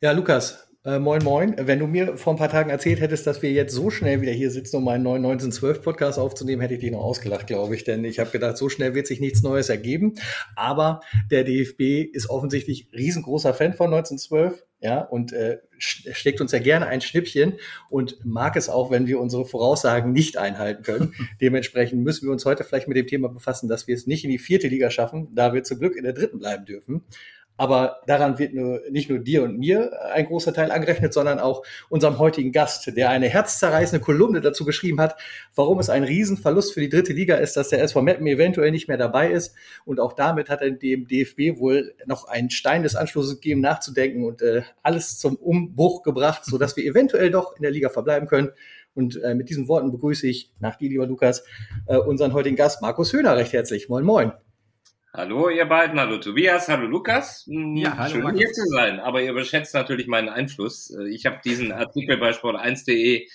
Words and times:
Ja, 0.00 0.12
Lukas, 0.12 0.65
äh, 0.86 1.00
moin 1.00 1.22
moin. 1.24 1.54
Wenn 1.58 1.80
du 1.80 1.86
mir 1.86 2.16
vor 2.16 2.34
ein 2.34 2.38
paar 2.38 2.48
Tagen 2.48 2.70
erzählt 2.70 3.00
hättest, 3.00 3.26
dass 3.26 3.42
wir 3.42 3.50
jetzt 3.50 3.74
so 3.74 3.90
schnell 3.90 4.20
wieder 4.20 4.32
hier 4.32 4.50
sitzen, 4.50 4.76
um 4.76 4.88
einen 4.88 5.02
neuen 5.02 5.24
1912 5.24 5.82
Podcast 5.82 6.18
aufzunehmen, 6.18 6.62
hätte 6.62 6.74
ich 6.74 6.80
dich 6.80 6.92
noch 6.92 7.02
ausgelacht, 7.02 7.48
glaube 7.48 7.74
ich. 7.74 7.82
Denn 7.82 8.04
ich 8.04 8.20
habe 8.20 8.30
gedacht, 8.30 8.56
so 8.56 8.68
schnell 8.68 8.94
wird 8.94 9.08
sich 9.08 9.20
nichts 9.20 9.42
Neues 9.42 9.68
ergeben. 9.68 10.14
Aber 10.54 11.00
der 11.30 11.42
DFB 11.42 12.08
ist 12.12 12.30
offensichtlich 12.30 12.88
riesengroßer 12.92 13.52
Fan 13.52 13.74
von 13.74 13.92
1912 13.92 14.62
ja, 14.80 15.00
und 15.00 15.32
äh, 15.32 15.58
schlägt 15.78 16.40
uns 16.40 16.52
ja 16.52 16.58
gerne 16.58 16.86
ein 16.86 17.00
Schnippchen 17.00 17.54
und 17.88 18.24
mag 18.24 18.56
es 18.56 18.68
auch, 18.68 18.90
wenn 18.90 19.06
wir 19.06 19.18
unsere 19.18 19.44
Voraussagen 19.44 20.12
nicht 20.12 20.36
einhalten 20.36 20.82
können. 20.82 21.14
Dementsprechend 21.40 22.04
müssen 22.04 22.26
wir 22.26 22.32
uns 22.32 22.44
heute 22.44 22.62
vielleicht 22.62 22.86
mit 22.86 22.96
dem 22.96 23.06
Thema 23.06 23.28
befassen, 23.28 23.68
dass 23.68 23.88
wir 23.88 23.94
es 23.94 24.06
nicht 24.06 24.24
in 24.24 24.30
die 24.30 24.38
vierte 24.38 24.68
Liga 24.68 24.90
schaffen, 24.90 25.28
da 25.34 25.54
wir 25.54 25.64
zum 25.64 25.80
Glück 25.80 25.96
in 25.96 26.04
der 26.04 26.12
dritten 26.12 26.38
bleiben 26.38 26.66
dürfen. 26.66 27.04
Aber 27.56 28.00
daran 28.06 28.38
wird 28.38 28.54
nur, 28.54 28.80
nicht 28.90 29.08
nur 29.08 29.18
dir 29.18 29.42
und 29.42 29.58
mir 29.58 29.92
ein 30.12 30.26
großer 30.26 30.52
Teil 30.52 30.70
angerechnet, 30.70 31.12
sondern 31.14 31.38
auch 31.38 31.64
unserem 31.88 32.18
heutigen 32.18 32.52
Gast, 32.52 32.94
der 32.96 33.10
eine 33.10 33.28
herzzerreißende 33.28 34.04
Kolumne 34.04 34.40
dazu 34.40 34.64
geschrieben 34.64 35.00
hat, 35.00 35.16
warum 35.54 35.78
es 35.78 35.88
ein 35.88 36.04
Riesenverlust 36.04 36.74
für 36.74 36.80
die 36.80 36.88
dritte 36.88 37.12
Liga 37.12 37.36
ist, 37.36 37.56
dass 37.56 37.70
der 37.70 37.82
SV 37.82 38.02
Meppen 38.02 38.26
eventuell 38.26 38.70
nicht 38.70 38.88
mehr 38.88 38.98
dabei 38.98 39.30
ist. 39.30 39.54
Und 39.84 40.00
auch 40.00 40.12
damit 40.12 40.50
hat 40.50 40.60
er 40.60 40.70
dem 40.70 41.06
DFB 41.06 41.58
wohl 41.58 41.94
noch 42.06 42.28
einen 42.28 42.50
Stein 42.50 42.82
des 42.82 42.96
Anschlusses 42.96 43.34
gegeben, 43.36 43.60
nachzudenken 43.60 44.24
und 44.24 44.42
äh, 44.42 44.62
alles 44.82 45.18
zum 45.18 45.36
Umbruch 45.36 46.02
gebracht, 46.02 46.44
so 46.44 46.58
dass 46.58 46.76
wir 46.76 46.84
eventuell 46.84 47.30
doch 47.30 47.56
in 47.56 47.62
der 47.62 47.70
Liga 47.70 47.88
verbleiben 47.88 48.28
können. 48.28 48.50
Und 48.94 49.22
äh, 49.22 49.34
mit 49.34 49.50
diesen 49.50 49.68
Worten 49.68 49.92
begrüße 49.92 50.26
ich 50.26 50.50
nach 50.58 50.76
dir, 50.76 50.88
lieber 50.88 51.06
Lukas, 51.06 51.44
äh, 51.86 51.96
unseren 51.96 52.32
heutigen 52.32 52.56
Gast, 52.56 52.80
Markus 52.80 53.12
Höhner, 53.12 53.36
recht 53.36 53.52
herzlich. 53.52 53.88
Moin, 53.88 54.04
moin. 54.04 54.32
Hallo 55.16 55.48
ihr 55.48 55.64
beiden, 55.64 55.98
hallo 55.98 56.18
Tobias, 56.18 56.68
hallo 56.68 56.86
Lukas. 56.86 57.46
Hm, 57.46 57.74
ja, 57.74 57.96
hallo 57.96 58.10
Schön 58.10 58.22
Markus. 58.22 58.38
hier 58.38 58.52
zu 58.52 58.66
sein, 58.66 59.00
aber 59.00 59.22
ihr 59.22 59.30
überschätzt 59.30 59.72
natürlich 59.72 60.08
meinen 60.08 60.28
Einfluss. 60.28 60.90
Äh, 60.90 61.08
ich 61.08 61.24
habe 61.24 61.40
diesen 61.42 61.72
Artikel 61.72 62.18
bei 62.18 62.32
sport1.de 62.32 63.26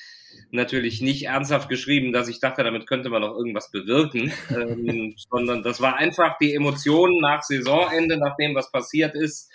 natürlich 0.52 1.02
nicht 1.02 1.26
ernsthaft 1.26 1.70
geschrieben, 1.70 2.14
dass 2.14 2.28
ich 2.28 2.40
dachte, 2.40 2.64
damit 2.64 2.86
könnte 2.86 3.10
man 3.10 3.24
noch 3.24 3.36
irgendwas 3.36 3.72
bewirken, 3.72 4.32
ähm, 4.52 5.16
sondern 5.32 5.64
das 5.64 5.82
war 5.82 5.96
einfach 5.96 6.38
die 6.38 6.54
Emotionen 6.54 7.20
nach 7.20 7.42
Saisonende, 7.42 8.16
nach 8.18 8.36
dem, 8.36 8.54
was 8.54 8.72
passiert 8.72 9.16
ist, 9.16 9.51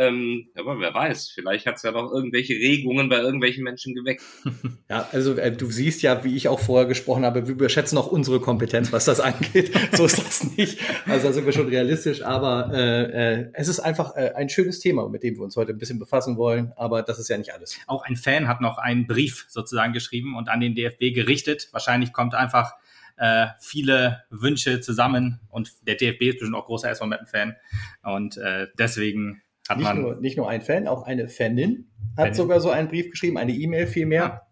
ähm, 0.00 0.48
aber 0.54 0.80
wer 0.80 0.94
weiß, 0.94 1.28
vielleicht 1.28 1.66
hat 1.66 1.76
es 1.76 1.82
ja 1.82 1.92
noch 1.92 2.10
irgendwelche 2.10 2.54
Regungen 2.54 3.10
bei 3.10 3.18
irgendwelchen 3.18 3.64
Menschen 3.64 3.94
geweckt. 3.94 4.22
Ja, 4.88 5.08
also 5.12 5.36
äh, 5.36 5.52
du 5.52 5.70
siehst 5.70 6.02
ja, 6.02 6.24
wie 6.24 6.34
ich 6.34 6.48
auch 6.48 6.58
vorher 6.58 6.88
gesprochen 6.88 7.24
habe, 7.24 7.46
wir 7.46 7.54
überschätzen 7.54 7.96
auch 7.96 8.08
unsere 8.08 8.40
Kompetenz, 8.40 8.90
was 8.92 9.04
das 9.04 9.20
angeht. 9.20 9.72
so 9.92 10.04
ist 10.04 10.18
das 10.18 10.56
nicht. 10.56 10.78
Also 11.06 11.28
da 11.28 11.32
sind 11.32 11.46
wir 11.46 11.52
schon 11.52 11.68
realistisch, 11.68 12.24
aber 12.24 12.72
äh, 12.72 13.42
äh, 13.42 13.50
es 13.52 13.68
ist 13.68 13.78
einfach 13.78 14.16
äh, 14.16 14.32
ein 14.34 14.48
schönes 14.48 14.80
Thema, 14.80 15.08
mit 15.08 15.22
dem 15.22 15.36
wir 15.36 15.42
uns 15.42 15.54
heute 15.54 15.70
ein 15.72 15.78
bisschen 15.78 16.00
befassen 16.00 16.36
wollen, 16.36 16.72
aber 16.76 17.02
das 17.02 17.20
ist 17.20 17.28
ja 17.28 17.38
nicht 17.38 17.54
alles. 17.54 17.78
Auch 17.86 18.02
ein 18.02 18.16
Fan 18.16 18.48
hat 18.48 18.60
noch 18.60 18.78
einen 18.78 19.06
Brief 19.06 19.46
sozusagen 19.48 19.92
geschrieben 19.92 20.36
und 20.36 20.48
an 20.48 20.58
den 20.58 20.74
DFB 20.74 21.14
gerichtet. 21.14 21.68
Wahrscheinlich 21.70 22.12
kommt 22.12 22.34
einfach 22.34 22.72
äh, 23.16 23.48
viele 23.60 24.24
Wünsche 24.30 24.80
zusammen 24.80 25.40
und 25.50 25.86
der 25.86 25.94
DFB 25.94 26.22
ist 26.22 26.38
bestimmt 26.38 26.56
auch 26.56 26.66
großer 26.66 26.90
SV 26.90 27.06
Mappen-Fan 27.06 27.54
und 28.02 28.38
äh, 28.38 28.66
deswegen 28.76 29.42
hat 29.70 29.78
nicht, 29.78 29.86
man 29.86 30.02
nur, 30.02 30.16
nicht 30.16 30.36
nur 30.36 30.48
ein 30.48 30.62
Fan, 30.62 30.88
auch 30.88 31.04
eine 31.04 31.28
Fanin 31.28 31.90
hat 32.16 32.16
Fanin. 32.16 32.34
sogar 32.34 32.60
so 32.60 32.70
einen 32.70 32.88
Brief 32.88 33.10
geschrieben, 33.10 33.38
eine 33.38 33.52
E-Mail 33.52 33.86
vielmehr. 33.86 34.24
Ah. 34.24 34.46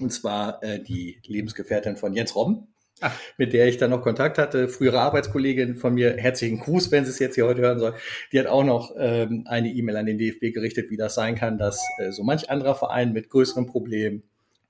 Und 0.00 0.10
zwar 0.10 0.62
äh, 0.62 0.82
die 0.82 1.20
Lebensgefährtin 1.26 1.96
von 1.96 2.14
Jens 2.14 2.34
Robben, 2.34 2.74
Ach. 3.02 3.14
mit 3.36 3.52
der 3.52 3.68
ich 3.68 3.76
dann 3.76 3.90
noch 3.90 4.00
Kontakt 4.00 4.38
hatte. 4.38 4.68
Frühere 4.68 5.00
Arbeitskollegin 5.00 5.76
von 5.76 5.92
mir, 5.92 6.16
herzlichen 6.16 6.58
Gruß, 6.58 6.90
wenn 6.90 7.04
sie 7.04 7.10
es 7.10 7.18
jetzt 7.18 7.34
hier 7.34 7.46
heute 7.46 7.60
hören 7.60 7.78
soll. 7.78 7.94
Die 8.32 8.38
hat 8.38 8.46
auch 8.46 8.64
noch 8.64 8.94
ähm, 8.96 9.44
eine 9.46 9.68
E-Mail 9.68 9.98
an 9.98 10.06
den 10.06 10.16
DFB 10.16 10.54
gerichtet, 10.54 10.90
wie 10.90 10.96
das 10.96 11.14
sein 11.14 11.34
kann, 11.34 11.58
dass 11.58 11.84
äh, 11.98 12.10
so 12.10 12.24
manch 12.24 12.48
anderer 12.48 12.74
Verein 12.74 13.12
mit 13.12 13.28
größeren 13.28 13.66
Problemen 13.66 14.22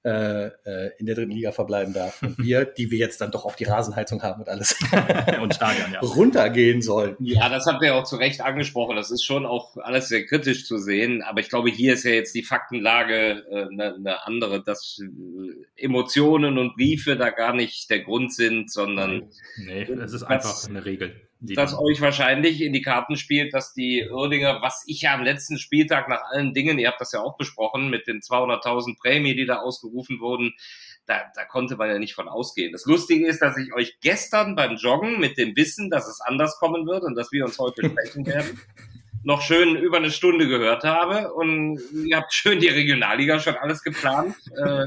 äh, 0.05 0.47
äh, 0.47 0.91
in 0.99 1.07
der 1.07 1.15
dritten 1.15 1.31
Liga 1.31 1.53
verbleiben 1.53 1.95
darf. 1.95 2.23
Und 2.23 2.39
wir, 2.39 2.65
die 2.79 2.91
wir 2.91 2.99
jetzt 2.99 3.21
dann 3.21 3.31
doch 3.31 3.45
auch 3.45 3.55
die 3.55 3.65
Rasenheizung 3.65 4.23
haben 4.23 4.41
und 4.43 4.49
alles 4.49 4.77
und 5.41 5.55
Stadion, 5.55 5.93
ja. 5.93 6.01
runtergehen 6.01 6.83
sollen. 6.83 7.17
Ja, 7.21 7.49
das 7.49 7.67
habt 7.67 7.85
ihr 7.85 7.95
auch 7.95 8.05
zu 8.05 8.17
Recht 8.17 8.41
angesprochen. 8.41 8.97
Das 8.97 9.11
ist 9.11 9.25
schon 9.25 9.47
auch 9.47 9.77
alles 9.77 10.09
sehr 10.09 10.27
kritisch 10.27 10.67
zu 10.67 10.79
sehen. 10.79 11.23
Aber 11.23 11.41
ich 11.41 11.49
glaube, 11.49 11.71
hier 11.71 11.95
ist 11.95 12.05
ja 12.05 12.11
jetzt 12.11 12.35
die 12.35 12.43
Faktenlage 12.43 13.45
äh, 13.51 13.67
eine, 13.71 13.95
eine 13.95 14.27
andere, 14.27 14.63
dass 14.63 14.99
äh, 15.01 15.85
Emotionen 15.85 16.59
und 16.59 16.75
Briefe 16.75 17.17
da 17.17 17.31
gar 17.31 17.55
nicht 17.55 17.89
der 17.91 18.01
Grund 18.01 18.35
sind, 18.35 18.73
sondern 18.73 19.31
nee, 19.57 19.83
es 19.83 20.13
ist 20.13 20.25
einfach 20.25 20.69
eine 20.69 20.85
Regel 20.85 21.15
das 21.43 21.77
euch 21.77 22.01
wahrscheinlich 22.01 22.61
in 22.61 22.73
die 22.73 22.83
Karten 22.83 23.17
spielt, 23.17 23.53
dass 23.53 23.73
die 23.75 24.09
Oerdinger, 24.09 24.63
was 24.63 24.85
ich 24.87 25.03
ja 25.03 25.15
am 25.15 25.25
letzten 25.25 25.59
Spieltag 25.59 26.09
nach 26.09 26.23
allen 26.31 26.55
Dingen, 26.55 26.79
ihr 26.79 26.89
habt 26.89 27.01
das 27.01 27.13
ja 27.13 27.21
auch 27.21 27.37
besprochen, 27.37 27.91
mit 27.91 28.07
den 28.07 28.21
200.000 28.21 28.99
Prämie, 28.99 29.35
die 29.35 29.47
da 29.47 29.57
ausgerufen 29.57 30.21
wurden, 30.21 30.55
da, 31.07 31.23
da 31.35 31.45
konnte 31.45 31.77
man 31.77 31.89
ja 31.89 31.99
nicht 31.99 32.15
von 32.15 32.29
ausgehen. 32.29 32.73
Das 32.73 32.87
Lustige 32.87 33.27
ist, 33.27 33.43
dass 33.43 33.57
ich 33.57 33.75
euch 33.75 33.99
gestern 34.01 34.55
beim 34.55 34.77
Joggen 34.77 35.19
mit 35.19 35.37
dem 35.37 35.57
Wissen, 35.57 35.91
dass 35.91 36.07
es 36.07 36.21
anders 36.21 36.59
kommen 36.59 36.87
wird 36.87 37.03
und 37.03 37.17
dass 37.17 37.33
wir 37.33 37.45
uns 37.45 37.59
heute 37.59 37.85
sprechen 37.91 38.25
werden, 38.25 38.61
noch 39.25 39.43
schön 39.43 39.77
über 39.77 39.99
eine 39.99 40.11
Stunde 40.11 40.49
gehört 40.49 40.85
habe 40.85 41.33
und 41.33 41.81
ihr 42.07 42.17
habt 42.17 42.33
schön 42.33 42.61
die 42.61 42.69
Regionalliga 42.69 43.39
schon 43.39 43.57
alles 43.57 43.83
geplant. 43.83 44.35
Äh, 44.63 44.87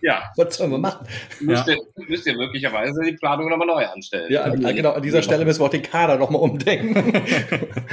ja. 0.00 0.30
Was 0.36 0.56
sollen 0.56 0.70
wir 0.70 0.78
machen? 0.78 1.06
Müsst, 1.40 1.66
ja. 1.66 1.74
ihr, 1.74 2.06
müsst 2.08 2.26
ihr 2.26 2.36
möglicherweise 2.36 3.02
die 3.02 3.12
Planung 3.12 3.50
nochmal 3.50 3.66
neu 3.66 3.86
anstellen. 3.86 4.30
Ja, 4.32 4.44
an, 4.44 4.60
genau. 4.60 4.92
An 4.92 5.02
dieser 5.02 5.22
Stelle 5.22 5.44
müssen 5.44 5.60
wir 5.60 5.66
auch 5.66 5.70
den 5.70 5.82
Kader 5.82 6.18
nochmal 6.18 6.40
umdenken. 6.40 6.94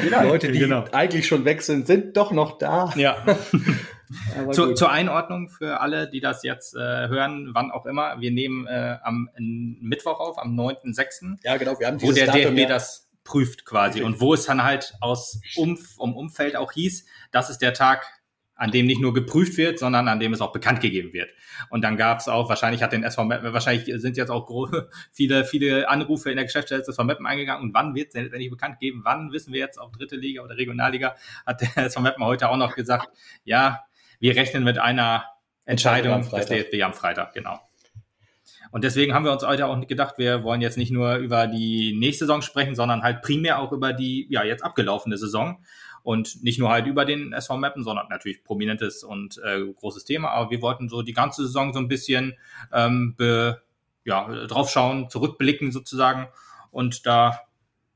genau. 0.04 0.24
Leute, 0.24 0.52
die 0.52 0.60
genau. 0.60 0.86
eigentlich 0.92 1.28
schon 1.28 1.46
weg 1.46 1.62
sind, 1.62 1.88
sind 1.88 2.16
doch 2.16 2.32
noch 2.32 2.58
da. 2.58 2.94
Ja. 2.96 3.18
Zu, 4.52 4.74
zur 4.74 4.92
Einordnung 4.92 5.50
für 5.50 5.82
alle, 5.82 6.10
die 6.10 6.20
das 6.20 6.44
jetzt 6.44 6.76
äh, 6.76 6.80
hören, 6.80 7.52
wann 7.54 7.70
auch 7.72 7.86
immer. 7.86 8.20
Wir 8.20 8.32
nehmen 8.32 8.66
äh, 8.66 8.98
am 9.04 9.30
Mittwoch 9.38 10.20
auf, 10.20 10.40
am 10.40 10.58
9.6. 10.58 11.38
Ja, 11.44 11.58
genau. 11.58 11.80
Wir 11.80 11.88
haben 11.88 12.02
wo 12.02 12.12
der 12.12 12.26
Datum, 12.26 12.56
DFB 12.56 12.60
ja. 12.60 12.68
das 12.68 13.09
prüft 13.30 13.64
quasi. 13.64 14.02
Und 14.02 14.20
wo 14.20 14.34
es 14.34 14.46
dann 14.46 14.64
halt 14.64 14.96
aus 15.02 15.40
Umf 15.56 15.98
um 15.98 16.16
Umfeld 16.16 16.56
auch 16.56 16.72
hieß, 16.72 17.06
das 17.32 17.52
ist 17.52 17.60
der 17.60 17.74
Tag, 17.74 18.06
an 18.56 18.72
dem 18.72 18.88
nicht 18.88 19.00
nur 19.00 19.14
geprüft 19.14 19.56
wird, 19.58 19.78
sondern 19.78 20.08
an 20.08 20.20
dem 20.20 20.34
es 20.34 20.42
auch 20.42 20.52
bekannt 20.52 20.82
gegeben 20.82 21.14
wird. 21.14 21.30
Und 21.70 21.82
dann 21.84 21.96
gab 21.96 22.20
es 22.20 22.28
auch, 22.28 22.50
wahrscheinlich 22.50 22.82
hat 22.82 22.92
den 22.92 23.04
SV 23.04 23.24
Meppen, 23.24 23.54
wahrscheinlich 23.54 23.90
sind 24.02 24.18
jetzt 24.18 24.32
auch 24.32 24.50
viele, 25.14 25.46
viele 25.46 25.88
Anrufe 25.88 26.32
in 26.32 26.38
der 26.38 26.46
Geschäftsstelle 26.46 26.82
des 26.82 26.90
SV 26.90 27.04
Meppen 27.04 27.28
eingegangen. 27.28 27.64
Und 27.64 27.74
wann 27.74 27.94
wird 27.94 28.08
es 28.08 28.14
denn 28.14 28.30
nicht 28.32 28.50
bekannt 28.50 28.80
geben? 28.80 29.02
Wann 29.06 29.32
wissen 29.32 29.54
wir 29.54 29.60
jetzt, 29.60 29.78
ob 29.78 29.94
dritte 29.94 30.16
Liga 30.16 30.42
oder 30.42 30.58
Regionalliga? 30.58 31.16
Hat 31.46 31.62
der 31.62 31.78
SV 31.86 32.02
Meppen 32.02 32.26
heute 32.26 32.50
auch 32.50 32.58
noch 32.58 32.76
gesagt, 32.76 33.10
ja, 33.44 33.82
wir 34.20 34.36
rechnen 34.36 34.64
mit 34.64 34.80
einer 34.80 35.24
Entscheidung, 35.66 36.14
Entscheidung 36.16 36.40
des 36.40 36.48
DFB 36.48 36.84
am 36.84 36.94
Freitag, 36.94 37.34
genau. 37.34 37.60
Und 38.72 38.84
deswegen 38.84 39.14
haben 39.14 39.26
wir 39.26 39.32
uns 39.32 39.46
heute 39.46 39.68
auch 39.68 39.88
gedacht, 39.88 40.16
wir 40.18 40.44
wollen 40.44 40.62
jetzt 40.62 40.78
nicht 40.78 40.92
nur 40.92 41.16
über 41.16 41.48
die 41.48 41.96
nächste 41.98 42.26
Saison 42.26 42.42
sprechen, 42.42 42.76
sondern 42.76 43.02
halt 43.02 43.22
primär 43.22 43.60
auch 43.60 43.72
über 43.72 43.94
die 43.94 44.28
ja 44.30 44.44
jetzt 44.44 44.64
abgelaufene 44.64 45.18
Saison. 45.18 45.64
Und 46.02 46.44
nicht 46.44 46.60
nur 46.60 46.70
halt 46.70 46.88
über 46.88 47.04
den 47.04 47.34
SV 47.34 47.58
Mappen, 47.58 47.84
sondern 47.84 48.08
natürlich 48.10 48.44
prominentes 48.44 49.04
und 49.04 49.40
äh, 49.44 49.62
großes 49.74 50.06
Thema. 50.06 50.30
Aber 50.30 50.50
wir 50.50 50.62
wollten 50.62 50.88
so 50.88 51.02
die 51.02 51.14
ganze 51.14 51.44
Saison 51.44 51.74
so 51.74 51.80
ein 51.80 51.88
bisschen 51.88 52.36
ähm, 52.72 53.16
be, 53.18 53.62
ja, 54.06 54.28
draufschauen, 54.48 55.10
zurückblicken 55.10 55.72
sozusagen. 55.72 56.28
Und 56.72 57.06
da 57.06 57.42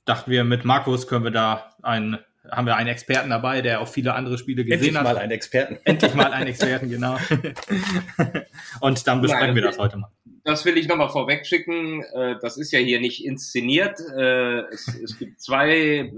dachten 0.06 0.32
wir, 0.32 0.44
mit 0.44 0.66
Markus 0.66 1.08
können 1.08 1.24
wir 1.24 1.32
da 1.32 1.72
einen 1.82 2.20
haben 2.52 2.68
wir 2.68 2.76
einen 2.76 2.90
Experten 2.90 3.30
dabei, 3.30 3.62
der 3.62 3.80
auch 3.80 3.88
viele 3.88 4.14
andere 4.16 4.38
Spiele 4.38 4.66
gesehen 4.66 4.94
Endlich 4.94 4.96
hat. 4.98 5.06
Endlich 5.06 5.16
mal 5.16 5.22
einen 5.22 5.32
Experten. 5.32 5.80
Endlich 5.86 6.14
mal 6.14 6.34
einen 6.34 6.48
Experten, 6.48 6.90
genau. 6.90 7.18
Und 8.82 9.08
dann 9.08 9.22
besprechen 9.22 9.48
Nein, 9.48 9.56
wir 9.56 9.62
das 9.62 9.78
heute 9.78 9.96
mal 9.96 10.10
das 10.46 10.66
will 10.66 10.78
ich 10.78 10.90
nochmal 10.90 11.10
vorweg 11.10 11.46
schicken. 11.46 12.04
Äh, 12.04 12.36
das 12.42 12.58
ist 12.58 12.72
ja 12.72 12.80
hier 12.80 13.00
nicht 13.00 13.24
inszeniert. 13.24 14.00
Äh, 14.00 14.62
es, 14.74 14.88
es 14.88 15.18
gibt 15.18 15.42
zwei 15.42 15.72
äh, 15.72 16.12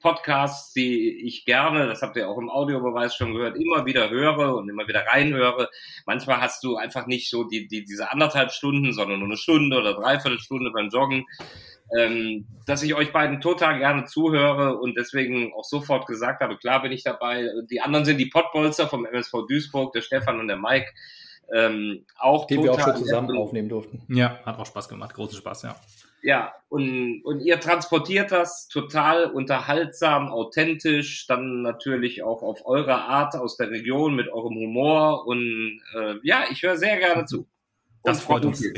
Podcasts, 0.00 0.72
die 0.72 1.24
ich 1.24 1.44
gerne, 1.44 1.86
das 1.86 2.02
habt 2.02 2.16
ihr 2.16 2.28
auch 2.28 2.38
im 2.38 2.50
Audiobeweis 2.50 3.14
schon 3.14 3.34
gehört, 3.34 3.56
immer 3.56 3.86
wieder 3.86 4.10
höre 4.10 4.56
und 4.56 4.68
immer 4.68 4.88
wieder 4.88 5.06
reinhöre. 5.06 5.70
Manchmal 6.06 6.40
hast 6.40 6.64
du 6.64 6.76
einfach 6.76 7.06
nicht 7.06 7.30
so 7.30 7.44
die, 7.44 7.68
die, 7.68 7.84
diese 7.84 8.10
anderthalb 8.10 8.50
Stunden, 8.50 8.92
sondern 8.92 9.20
nur 9.20 9.28
eine 9.28 9.36
Stunde 9.36 9.78
oder 9.78 9.94
dreiviertel 9.94 10.40
Stunde 10.40 10.72
beim 10.72 10.88
Joggen. 10.88 11.26
Ähm, 11.96 12.46
dass 12.66 12.82
ich 12.82 12.94
euch 12.94 13.12
beiden 13.12 13.40
total 13.40 13.78
gerne 13.78 14.04
zuhöre 14.04 14.78
und 14.78 14.98
deswegen 14.98 15.54
auch 15.54 15.64
sofort 15.64 16.06
gesagt 16.06 16.42
habe, 16.42 16.58
klar 16.58 16.82
bin 16.82 16.92
ich 16.92 17.02
dabei. 17.02 17.48
Die 17.70 17.80
anderen 17.80 18.04
sind 18.04 18.18
die 18.18 18.26
Pottbolzer 18.26 18.88
vom 18.88 19.06
MSV 19.06 19.46
Duisburg, 19.48 19.92
der 19.94 20.02
Stefan 20.02 20.38
und 20.38 20.48
der 20.48 20.58
Mike 20.58 20.92
ähm, 21.54 22.04
auch 22.18 22.46
Den 22.46 22.62
wir 22.62 22.72
auch 22.72 22.80
schon 22.80 22.96
zusammen 22.96 23.36
aufnehmen 23.36 23.68
durften. 23.68 24.02
Ja, 24.08 24.38
hat 24.44 24.58
auch 24.58 24.66
Spaß 24.66 24.88
gemacht, 24.88 25.14
großen 25.14 25.38
Spaß, 25.38 25.62
ja. 25.62 25.76
Ja, 26.20 26.52
und, 26.68 27.22
und 27.24 27.40
ihr 27.40 27.60
transportiert 27.60 28.32
das 28.32 28.66
total 28.68 29.26
unterhaltsam, 29.26 30.28
authentisch, 30.28 31.26
dann 31.28 31.62
natürlich 31.62 32.24
auch 32.24 32.42
auf 32.42 32.66
eure 32.66 32.96
Art 32.96 33.36
aus 33.36 33.56
der 33.56 33.70
Region 33.70 34.16
mit 34.16 34.28
eurem 34.28 34.56
Humor 34.56 35.26
und 35.26 35.80
äh, 35.94 36.14
ja, 36.22 36.44
ich 36.50 36.62
höre 36.62 36.76
sehr 36.76 36.98
gerne 36.98 37.24
zu. 37.24 37.46
Das 38.02 38.20
freut 38.20 38.44
uns. 38.44 38.62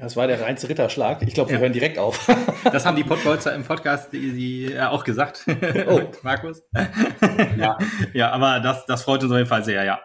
Das 0.00 0.16
war 0.16 0.26
der 0.26 0.40
reinste 0.40 0.68
Ritterschlag. 0.68 1.22
Ich 1.22 1.34
glaube, 1.34 1.50
wir 1.50 1.56
ja. 1.56 1.60
hören 1.60 1.72
direkt 1.72 1.98
auf. 1.98 2.28
Das 2.64 2.84
haben 2.84 2.96
die 2.96 3.04
Podbolzer 3.04 3.54
im 3.54 3.62
Podcast 3.62 4.12
die, 4.12 4.32
die, 4.32 4.72
äh, 4.72 4.82
auch 4.82 5.04
gesagt. 5.04 5.44
Oh. 5.86 6.00
Markus. 6.22 6.62
Ja. 7.56 7.78
ja, 8.12 8.30
aber 8.32 8.60
das, 8.60 8.84
das 8.86 9.04
freut 9.04 9.22
uns 9.22 9.30
auf 9.30 9.38
jeden 9.38 9.48
Fall 9.48 9.64
sehr, 9.64 9.84
ja. 9.84 10.00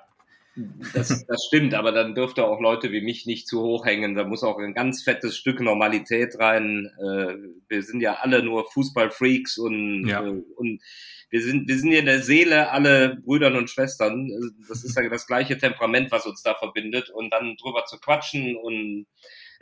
Das, 0.94 1.26
das 1.26 1.46
stimmt, 1.46 1.74
aber 1.74 1.92
dann 1.92 2.16
dürfte 2.16 2.46
auch 2.46 2.62
Leute 2.62 2.92
wie 2.92 3.02
mich 3.02 3.26
nicht 3.26 3.48
zu 3.48 3.62
hoch 3.62 3.86
hängen. 3.86 4.16
Da 4.16 4.24
muss 4.24 4.44
auch 4.44 4.58
ein 4.58 4.74
ganz 4.74 5.04
fettes 5.04 5.36
Stück 5.36 5.60
Normalität 5.60 6.40
rein. 6.40 6.90
Äh, 6.98 7.36
wir 7.68 7.84
sind 7.84 8.00
ja 8.00 8.16
alle 8.22 8.42
nur 8.42 8.70
Fußballfreaks 8.72 9.58
und, 9.58 10.08
ja. 10.08 10.26
Äh, 10.26 10.42
und 10.56 10.82
wir 11.30 11.42
sind, 11.42 11.68
wir 11.68 11.78
sind 11.78 11.92
ja 11.92 12.00
in 12.00 12.06
der 12.06 12.22
Seele 12.22 12.72
alle 12.72 13.18
Brüdern 13.18 13.58
und 13.58 13.70
Schwestern. 13.70 14.30
Das 14.70 14.86
ist 14.86 14.96
ja 14.98 15.10
das 15.10 15.28
gleiche 15.28 15.58
Temperament, 15.58 16.12
was 16.12 16.26
uns 16.26 16.42
da 16.42 16.54
verbindet. 16.56 17.10
Und 17.10 17.32
dann 17.32 17.58
drüber 17.58 17.84
zu 17.86 18.00
quatschen 18.00 18.56
und 18.56 19.08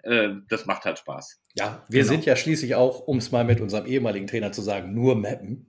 äh, 0.03 0.29
das 0.49 0.65
macht 0.65 0.83
halt 0.83 0.99
Spaß. 0.99 1.41
Ja, 1.55 1.83
wir 1.87 2.01
genau. 2.01 2.11
sind 2.11 2.25
ja 2.25 2.35
schließlich 2.35 2.75
auch, 2.75 2.99
um 3.07 3.17
es 3.17 3.31
mal 3.31 3.45
mit 3.45 3.61
unserem 3.61 3.85
ehemaligen 3.85 4.27
Trainer 4.27 4.51
zu 4.51 4.61
sagen, 4.61 4.93
nur 4.93 5.15
Mappen. 5.15 5.67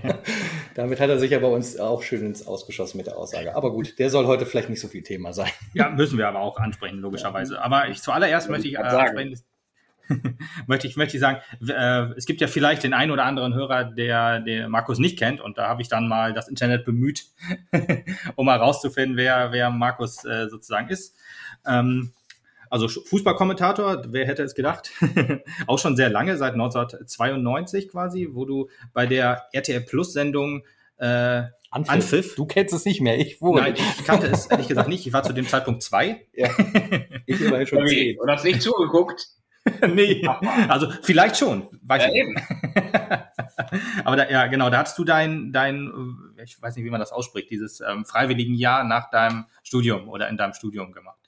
Damit 0.74 1.00
hat 1.00 1.10
er 1.10 1.18
sich 1.18 1.30
ja 1.30 1.38
bei 1.38 1.48
uns 1.48 1.78
auch 1.78 2.02
schön 2.02 2.24
ins 2.24 2.46
Ausgeschossen 2.46 2.96
mit 2.96 3.06
der 3.06 3.18
Aussage. 3.18 3.54
Aber 3.54 3.72
gut, 3.72 3.98
der 3.98 4.08
soll 4.10 4.26
heute 4.26 4.46
vielleicht 4.46 4.70
nicht 4.70 4.80
so 4.80 4.88
viel 4.88 5.02
Thema 5.02 5.32
sein. 5.32 5.50
Ja, 5.74 5.90
müssen 5.90 6.16
wir 6.18 6.28
aber 6.28 6.40
auch 6.40 6.56
ansprechen, 6.56 6.98
logischerweise. 6.98 7.60
Aber 7.62 7.88
ich 7.88 8.00
zuallererst 8.00 8.48
möchte 8.48 8.68
ich, 8.68 8.78
äh, 8.78 9.34
möchte 10.66 10.86
ich, 10.86 10.96
möchte 10.96 11.16
ich 11.16 11.20
sagen, 11.20 11.40
äh, 11.68 12.14
es 12.16 12.24
gibt 12.24 12.40
ja 12.40 12.46
vielleicht 12.46 12.82
den 12.84 12.94
einen 12.94 13.10
oder 13.10 13.24
anderen 13.24 13.54
Hörer, 13.54 13.84
der, 13.84 14.40
der 14.40 14.68
Markus 14.70 14.98
nicht 14.98 15.18
kennt. 15.18 15.42
Und 15.42 15.58
da 15.58 15.68
habe 15.68 15.82
ich 15.82 15.88
dann 15.88 16.08
mal 16.08 16.32
das 16.32 16.48
Internet 16.48 16.86
bemüht, 16.86 17.26
um 18.36 18.46
mal 18.46 18.58
rauszufinden, 18.58 19.16
wer, 19.16 19.52
wer 19.52 19.70
Markus 19.70 20.24
äh, 20.24 20.48
sozusagen 20.48 20.88
ist. 20.88 21.16
Ähm, 21.66 22.12
also 22.72 22.88
Fußballkommentator, 22.88 24.02
wer 24.08 24.26
hätte 24.26 24.42
es 24.42 24.54
gedacht? 24.54 24.90
auch 25.66 25.78
schon 25.78 25.94
sehr 25.94 26.08
lange, 26.08 26.38
seit 26.38 26.54
1992 26.54 27.90
quasi, 27.90 28.30
wo 28.32 28.46
du 28.46 28.70
bei 28.94 29.04
der 29.04 29.44
RTL 29.52 29.82
Plus 29.82 30.14
Sendung 30.14 30.64
äh, 30.96 31.42
Anpfiff. 31.70 31.92
Anpfiff. 31.92 32.34
Du 32.34 32.46
kennst 32.46 32.72
es 32.72 32.86
nicht 32.86 33.02
mehr, 33.02 33.18
ich 33.18 33.42
wohl. 33.42 33.60
Nein, 33.60 33.74
ich 33.74 34.04
kannte 34.04 34.26
es 34.26 34.46
ehrlich 34.46 34.68
gesagt 34.68 34.88
nicht. 34.88 35.06
Ich 35.06 35.12
war 35.12 35.22
zu 35.22 35.34
dem 35.34 35.46
Zeitpunkt 35.46 35.82
zwei. 35.82 36.26
Ja. 36.32 36.48
Ich 37.26 37.40
immerhin 37.40 37.66
schon 37.66 37.86
zehn. 37.86 38.18
Und 38.18 38.30
hast 38.30 38.44
nicht 38.44 38.62
zugeguckt? 38.62 39.26
nee, 39.94 40.26
also 40.68 40.90
vielleicht 41.02 41.36
schon. 41.36 41.68
Weiß 41.82 42.02
ja, 42.02 42.08
ich. 42.08 42.16
eben. 42.16 42.34
Aber 44.04 44.16
da, 44.16 44.30
ja, 44.30 44.46
genau, 44.46 44.70
da 44.70 44.78
hattest 44.78 44.98
du 44.98 45.04
dein, 45.04 45.52
dein, 45.52 45.92
ich 46.42 46.60
weiß 46.60 46.76
nicht, 46.76 46.84
wie 46.84 46.90
man 46.90 47.00
das 47.00 47.12
ausspricht, 47.12 47.50
dieses 47.50 47.80
ähm, 47.80 48.04
freiwilligen 48.04 48.54
Jahr 48.54 48.84
nach 48.84 49.10
deinem 49.10 49.46
Studium 49.62 50.08
oder 50.08 50.28
in 50.28 50.36
deinem 50.36 50.54
Studium 50.54 50.92
gemacht. 50.92 51.21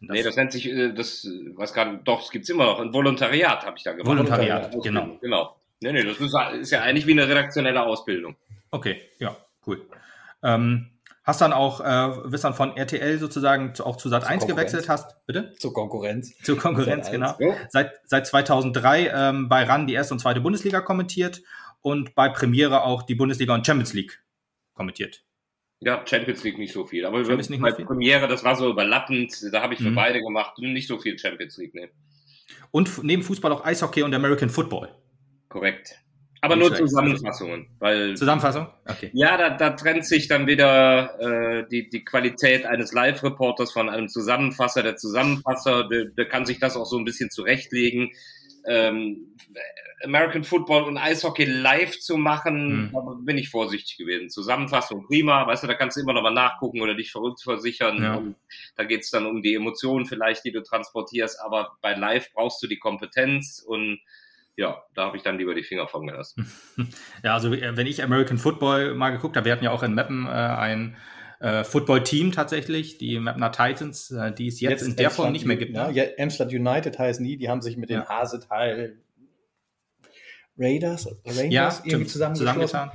Das 0.00 0.14
nee, 0.14 0.22
das 0.22 0.36
nennt 0.36 0.52
sich, 0.52 0.68
äh, 0.68 0.92
das, 0.92 1.28
was 1.54 1.72
gerade, 1.72 1.98
doch, 2.04 2.22
es 2.22 2.30
gibt's 2.30 2.48
immer 2.48 2.66
noch, 2.66 2.80
ein 2.80 2.92
Volontariat 2.92 3.64
habe 3.64 3.76
ich 3.76 3.82
da 3.82 3.92
gemacht. 3.92 4.06
Volontariat, 4.06 4.70
genau. 4.82 5.18
Genau. 5.20 5.56
Nee, 5.80 5.92
nee, 5.92 6.04
das 6.04 6.18
ist, 6.18 6.34
ist, 6.60 6.70
ja 6.70 6.82
eigentlich 6.82 7.06
wie 7.06 7.12
eine 7.12 7.28
redaktionelle 7.28 7.82
Ausbildung. 7.82 8.36
Okay, 8.70 9.02
ja, 9.18 9.36
cool. 9.66 9.86
Ähm, 10.42 10.90
hast 11.24 11.40
dann 11.40 11.52
auch, 11.52 11.80
äh, 11.80 12.28
bist 12.28 12.44
dann 12.44 12.54
von 12.54 12.76
RTL 12.76 13.18
sozusagen 13.18 13.74
zu, 13.74 13.84
auch 13.84 13.96
zu 13.96 14.08
Sat 14.08 14.24
1 14.24 14.46
gewechselt, 14.46 14.88
hast, 14.88 15.24
bitte? 15.26 15.52
Zur 15.58 15.72
Konkurrenz. 15.72 16.36
Zur 16.42 16.58
Konkurrenz, 16.58 17.10
genau. 17.10 17.34
Ja. 17.38 17.54
Seit, 17.68 17.92
seit 18.04 18.26
2003 18.26 19.08
ähm, 19.14 19.48
bei 19.48 19.64
RAN 19.64 19.86
die 19.86 19.94
erste 19.94 20.14
und 20.14 20.20
zweite 20.20 20.40
Bundesliga 20.40 20.80
kommentiert 20.80 21.42
und 21.80 22.14
bei 22.14 22.28
Premiere 22.28 22.82
auch 22.82 23.02
die 23.02 23.14
Bundesliga 23.14 23.54
und 23.54 23.66
Champions 23.66 23.94
League 23.94 24.22
kommentiert. 24.74 25.24
Ja, 25.80 26.04
Champions 26.04 26.42
League 26.42 26.58
nicht 26.58 26.72
so 26.72 26.84
viel. 26.84 27.06
Aber 27.06 27.24
Champions 27.24 27.60
bei 27.60 27.72
Premiere, 27.72 28.26
das 28.26 28.42
war 28.42 28.56
so 28.56 28.70
überlappend. 28.70 29.32
Da 29.52 29.62
habe 29.62 29.74
ich 29.74 29.80
für 29.80 29.90
mhm. 29.90 29.94
beide 29.94 30.20
gemacht. 30.20 30.58
Nicht 30.58 30.88
so 30.88 30.98
viel 30.98 31.18
Champions 31.18 31.56
League, 31.56 31.74
ne. 31.74 31.88
Und 32.70 33.02
neben 33.04 33.22
Fußball 33.22 33.52
auch 33.52 33.64
Eishockey 33.64 34.02
und 34.02 34.14
American 34.14 34.50
Football. 34.50 34.88
Korrekt. 35.48 35.98
Aber 36.40 36.56
nur 36.56 36.74
Zusammenfassungen. 36.74 37.66
Weil, 37.78 38.16
Zusammenfassung? 38.16 38.68
Okay. 38.86 39.10
Ja, 39.12 39.36
da, 39.36 39.50
da 39.50 39.70
trennt 39.70 40.04
sich 40.04 40.28
dann 40.28 40.46
wieder 40.46 41.18
äh, 41.20 41.68
die, 41.68 41.88
die 41.88 42.04
Qualität 42.04 42.64
eines 42.64 42.92
Live-Reporters 42.92 43.72
von 43.72 43.88
einem 43.88 44.08
Zusammenfasser. 44.08 44.82
Der 44.82 44.96
Zusammenfasser, 44.96 45.88
der, 45.88 46.06
der 46.06 46.26
kann 46.26 46.46
sich 46.46 46.60
das 46.60 46.76
auch 46.76 46.86
so 46.86 46.98
ein 46.98 47.04
bisschen 47.04 47.30
zurechtlegen. 47.30 48.10
Ähm, 48.68 49.34
American 50.04 50.44
Football 50.44 50.84
und 50.84 50.96
Eishockey 50.96 51.44
live 51.44 51.98
zu 51.98 52.16
machen, 52.16 52.92
mhm. 52.92 53.24
bin 53.24 53.38
ich 53.38 53.48
vorsichtig 53.48 53.96
gewesen. 53.96 54.30
Zusammenfassung 54.30 55.06
prima, 55.06 55.46
weißt 55.46 55.64
du, 55.64 55.66
da 55.66 55.74
kannst 55.74 55.96
du 55.96 56.02
immer 56.02 56.12
noch 56.12 56.22
mal 56.22 56.32
nachgucken 56.32 56.80
oder 56.80 56.94
dich 56.94 57.10
verrückt 57.10 57.42
versichern. 57.42 58.02
Ja. 58.02 58.22
Da 58.76 58.84
geht's 58.84 59.10
dann 59.10 59.26
um 59.26 59.42
die 59.42 59.54
Emotionen 59.54 60.06
vielleicht, 60.06 60.44
die 60.44 60.52
du 60.52 60.62
transportierst, 60.62 61.40
aber 61.40 61.76
bei 61.82 61.94
live 61.94 62.32
brauchst 62.32 62.62
du 62.62 62.66
die 62.66 62.78
Kompetenz 62.78 63.64
und 63.66 64.00
ja, 64.56 64.82
da 64.94 65.06
habe 65.06 65.16
ich 65.16 65.22
dann 65.22 65.38
lieber 65.38 65.54
die 65.54 65.62
Finger 65.62 65.86
von 65.86 66.06
gelassen. 66.06 66.50
Ja, 67.22 67.34
also 67.34 67.52
äh, 67.52 67.76
wenn 67.76 67.86
ich 67.86 68.02
American 68.02 68.38
Football 68.38 68.94
mal 68.94 69.10
geguckt 69.10 69.36
habe, 69.36 69.46
wir 69.46 69.52
hatten 69.52 69.64
ja 69.64 69.70
auch 69.70 69.82
in 69.82 69.94
Meppen 69.94 70.26
äh, 70.26 70.30
ein 70.30 70.96
äh, 71.40 71.64
Football-Team 71.64 72.32
tatsächlich, 72.32 72.98
die 72.98 73.18
Mapner 73.18 73.52
Titans, 73.52 74.10
äh, 74.10 74.32
die 74.32 74.48
es 74.48 74.60
jetzt, 74.60 74.70
jetzt 74.70 74.82
in 74.82 74.96
der 74.96 75.10
Form 75.10 75.32
nicht 75.32 75.46
mehr 75.46 75.56
gibt. 75.56 75.72
Ne? 75.72 75.90
Ja, 75.92 76.04
Amsterdam 76.18 76.54
United 76.54 76.98
heißen 76.98 77.24
die, 77.24 77.36
die 77.36 77.48
haben 77.48 77.62
sich 77.62 77.76
mit 77.76 77.90
den 77.90 78.00
ja. 78.00 78.08
Hasetal 78.08 78.96
Raiders, 80.58 81.06
Rangers 81.24 81.50
ja, 81.52 81.80
irgendwie 81.84 82.06
zusammengetan. 82.06 82.90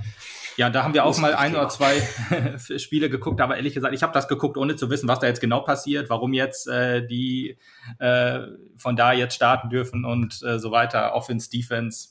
Ja, 0.56 0.70
da 0.70 0.84
haben 0.84 0.94
wir 0.94 1.06
auch 1.06 1.18
mal 1.18 1.34
ein 1.34 1.56
oder 1.56 1.70
zwei 1.70 1.96
Spiele 2.78 3.10
geguckt, 3.10 3.42
aber 3.42 3.56
ehrlich 3.56 3.74
gesagt, 3.74 3.94
ich 3.94 4.04
habe 4.04 4.14
das 4.14 4.28
geguckt, 4.28 4.58
ohne 4.58 4.76
zu 4.76 4.90
wissen, 4.90 5.08
was 5.08 5.20
da 5.20 5.28
jetzt 5.28 5.42
genau 5.42 5.62
passiert, 5.62 6.10
warum 6.10 6.34
jetzt 6.34 6.68
äh, 6.68 7.06
die 7.06 7.58
äh, 8.00 8.42
von 8.78 8.96
da 8.96 9.14
jetzt 9.14 9.36
starten 9.36 9.70
dürfen 9.70 10.06
und 10.06 10.42
äh, 10.44 10.60
so 10.60 10.72
weiter, 10.72 11.16
Offense, 11.16 11.50
Defense. 11.50 12.10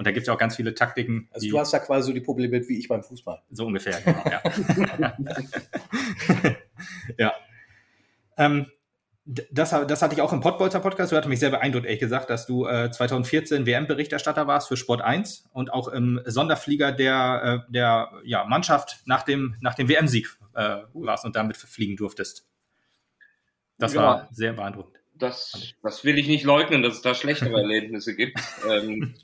Und 0.00 0.06
da 0.06 0.12
gibt 0.12 0.22
es 0.22 0.28
ja 0.28 0.32
auch 0.32 0.38
ganz 0.38 0.56
viele 0.56 0.74
Taktiken. 0.74 1.28
Also 1.30 1.46
du 1.46 1.58
hast 1.58 1.74
da 1.74 1.78
quasi 1.78 2.06
so 2.06 2.14
die 2.14 2.22
Probleme 2.22 2.66
wie 2.66 2.78
ich 2.78 2.88
beim 2.88 3.02
Fußball. 3.02 3.42
So 3.50 3.66
ungefähr, 3.66 4.00
genau, 4.00 4.24
ja. 4.30 4.42
ja. 7.18 7.34
Ähm, 8.38 8.64
das, 9.26 9.68
das 9.68 10.00
hatte 10.00 10.14
ich 10.14 10.22
auch 10.22 10.32
im 10.32 10.40
Pottbolzer 10.40 10.80
Podcast. 10.80 11.12
Du 11.12 11.16
hatte 11.18 11.28
mich 11.28 11.38
sehr 11.38 11.50
beeindruckt, 11.50 11.84
ehrlich 11.84 12.00
gesagt, 12.00 12.30
dass 12.30 12.46
du 12.46 12.66
äh, 12.66 12.90
2014 12.90 13.66
WM-Berichterstatter 13.66 14.46
warst 14.46 14.68
für 14.68 14.78
Sport 14.78 15.02
1 15.02 15.50
und 15.52 15.70
auch 15.70 15.88
im 15.88 16.22
Sonderflieger 16.24 16.92
der, 16.92 17.66
äh, 17.68 17.70
der 17.70 18.10
ja, 18.24 18.46
Mannschaft 18.46 19.02
nach 19.04 19.24
dem, 19.24 19.56
nach 19.60 19.74
dem 19.74 19.90
WM-Sieg 19.90 20.34
äh, 20.54 20.78
warst 20.94 21.26
und 21.26 21.36
damit 21.36 21.58
fliegen 21.58 21.96
durftest. 21.96 22.48
Das 23.76 23.92
ja. 23.92 24.00
war 24.00 24.28
sehr 24.32 24.54
beeindruckend 24.54 24.99
das, 25.20 25.74
das 25.82 26.04
will 26.04 26.18
ich 26.18 26.26
nicht 26.26 26.44
leugnen, 26.44 26.82
dass 26.82 26.94
es 26.94 27.02
da 27.02 27.14
schlechtere 27.14 27.54
Erlebnisse 27.60 28.16
gibt. 28.16 28.38
ähm, 28.68 29.14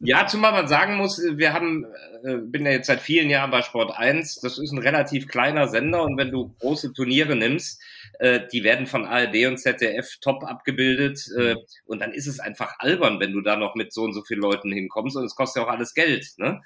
ja, 0.00 0.26
zumal 0.26 0.52
man 0.52 0.68
sagen 0.68 0.96
muss, 0.96 1.20
wir 1.20 1.52
haben, 1.52 1.86
äh, 2.24 2.36
bin 2.36 2.64
ja 2.64 2.72
jetzt 2.72 2.86
seit 2.86 3.00
vielen 3.00 3.30
Jahren 3.30 3.50
bei 3.50 3.62
Sport 3.62 3.96
1, 3.96 4.40
das 4.40 4.58
ist 4.58 4.72
ein 4.72 4.78
relativ 4.78 5.28
kleiner 5.28 5.68
Sender 5.68 6.02
und 6.02 6.16
wenn 6.16 6.30
du 6.30 6.54
große 6.60 6.92
Turniere 6.92 7.34
nimmst, 7.36 7.82
äh, 8.18 8.40
die 8.52 8.64
werden 8.64 8.86
von 8.86 9.04
ARD 9.04 9.46
und 9.46 9.58
ZDF 9.58 10.18
top 10.20 10.44
abgebildet 10.44 11.20
äh, 11.38 11.54
mhm. 11.54 11.60
und 11.86 12.00
dann 12.00 12.12
ist 12.12 12.26
es 12.26 12.40
einfach 12.40 12.74
albern, 12.78 13.20
wenn 13.20 13.32
du 13.32 13.40
da 13.40 13.56
noch 13.56 13.74
mit 13.74 13.92
so 13.92 14.02
und 14.02 14.12
so 14.12 14.22
vielen 14.22 14.40
Leuten 14.40 14.72
hinkommst 14.72 15.16
und 15.16 15.24
es 15.24 15.34
kostet 15.34 15.62
ja 15.62 15.66
auch 15.66 15.72
alles 15.72 15.94
Geld, 15.94 16.26
ne? 16.38 16.62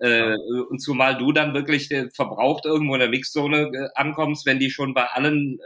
Äh, 0.00 0.34
und 0.68 0.80
zumal 0.80 1.16
du 1.16 1.30
dann 1.30 1.54
wirklich 1.54 1.90
äh, 1.92 2.10
verbraucht 2.10 2.64
irgendwo 2.64 2.94
in 2.94 3.00
der 3.00 3.08
Mixzone 3.08 3.70
äh, 3.72 3.88
ankommst, 3.94 4.44
wenn 4.44 4.58
die 4.58 4.70
schon 4.70 4.92
bei 4.92 5.04
allen 5.04 5.60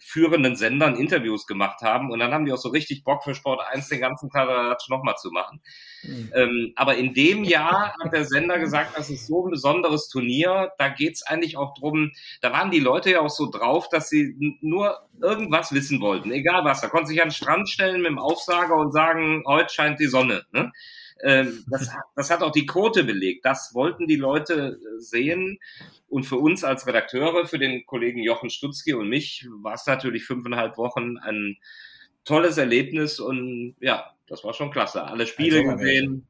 führenden 0.00 0.56
Sendern 0.56 0.96
Interviews 0.96 1.46
gemacht 1.46 1.82
haben 1.82 2.10
und 2.10 2.18
dann 2.18 2.32
haben 2.32 2.44
die 2.44 2.52
auch 2.52 2.58
so 2.58 2.68
richtig 2.68 3.04
Bock 3.04 3.24
für 3.24 3.34
Sport 3.34 3.60
1 3.72 3.88
den 3.88 4.00
ganzen 4.00 4.30
Tag 4.30 4.48
nochmal 4.88 5.16
zu 5.16 5.30
machen. 5.30 5.60
Mhm. 6.02 6.32
Ähm, 6.34 6.72
aber 6.76 6.96
in 6.96 7.14
dem 7.14 7.44
Jahr 7.44 7.94
hat 8.02 8.12
der 8.12 8.24
Sender 8.24 8.58
gesagt, 8.58 8.96
das 8.96 9.10
ist 9.10 9.26
so 9.26 9.46
ein 9.46 9.50
besonderes 9.50 10.08
Turnier, 10.08 10.72
da 10.78 10.88
geht's 10.88 11.22
eigentlich 11.22 11.56
auch 11.56 11.74
drum, 11.74 12.12
da 12.40 12.52
waren 12.52 12.70
die 12.70 12.80
Leute 12.80 13.10
ja 13.10 13.20
auch 13.20 13.30
so 13.30 13.50
drauf, 13.50 13.88
dass 13.88 14.08
sie 14.08 14.34
nur 14.60 14.98
irgendwas 15.20 15.72
wissen 15.72 16.00
wollten, 16.00 16.30
egal 16.30 16.64
was. 16.64 16.80
Da 16.80 16.88
konnte 16.88 17.08
sich 17.08 17.20
an 17.22 17.28
den 17.28 17.34
Strand 17.34 17.68
stellen 17.68 18.02
mit 18.02 18.10
dem 18.10 18.18
Aufsager 18.18 18.76
und 18.76 18.92
sagen, 18.92 19.42
heute 19.46 19.72
scheint 19.72 20.00
die 20.00 20.06
Sonne. 20.06 20.44
Ne? 20.52 20.70
Ähm, 21.22 21.64
das, 21.68 21.90
das 22.14 22.30
hat 22.30 22.42
auch 22.42 22.52
die 22.52 22.66
Quote 22.66 23.04
belegt. 23.04 23.44
Das 23.44 23.72
wollten 23.74 24.06
die 24.06 24.16
Leute 24.16 24.78
äh, 24.80 25.00
sehen. 25.00 25.58
Und 26.08 26.24
für 26.24 26.36
uns 26.36 26.64
als 26.64 26.86
Redakteure, 26.86 27.46
für 27.46 27.58
den 27.58 27.84
Kollegen 27.86 28.22
Jochen 28.22 28.50
Stutzki 28.50 28.94
und 28.94 29.08
mich, 29.08 29.46
war 29.62 29.74
es 29.74 29.86
natürlich 29.86 30.24
fünfeinhalb 30.24 30.78
Wochen 30.78 31.18
ein 31.18 31.58
tolles 32.24 32.56
Erlebnis. 32.58 33.20
Und 33.20 33.76
ja, 33.80 34.14
das 34.26 34.44
war 34.44 34.54
schon 34.54 34.70
klasse. 34.70 35.04
Alle 35.04 35.26
Spiele 35.26 35.64
gesehen. 35.64 36.28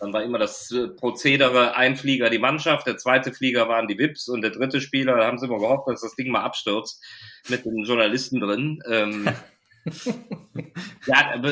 Dann 0.00 0.12
war 0.12 0.22
immer 0.22 0.38
das 0.38 0.70
äh, 0.70 0.88
Prozedere, 0.88 1.76
ein 1.76 1.96
Flieger 1.96 2.30
die 2.30 2.38
Mannschaft, 2.38 2.86
der 2.86 2.98
zweite 2.98 3.32
Flieger 3.32 3.68
waren 3.68 3.88
die 3.88 3.98
Wips 3.98 4.28
und 4.28 4.42
der 4.42 4.50
dritte 4.50 4.80
Spieler, 4.80 5.16
da 5.16 5.26
haben 5.26 5.38
sie 5.38 5.46
immer 5.46 5.58
gehofft, 5.58 5.88
dass 5.88 6.02
das 6.02 6.14
Ding 6.14 6.30
mal 6.30 6.42
abstürzt 6.42 7.02
mit 7.48 7.64
den 7.64 7.84
Journalisten 7.84 8.38
drin. 8.38 8.80
Ähm, 8.88 9.28
ja, 11.06 11.42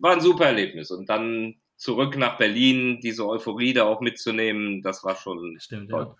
war 0.00 0.12
ein 0.12 0.20
super 0.20 0.46
Erlebnis. 0.46 0.90
Und 0.90 1.08
dann 1.08 1.56
zurück 1.80 2.18
nach 2.18 2.36
Berlin, 2.36 3.00
diese 3.00 3.26
Euphorie 3.26 3.72
da 3.72 3.84
auch 3.84 4.02
mitzunehmen, 4.02 4.82
das 4.82 5.02
war 5.02 5.16
schon 5.16 5.58
Stimmt, 5.58 5.90
toll. 5.90 6.08
Ja. 6.08 6.16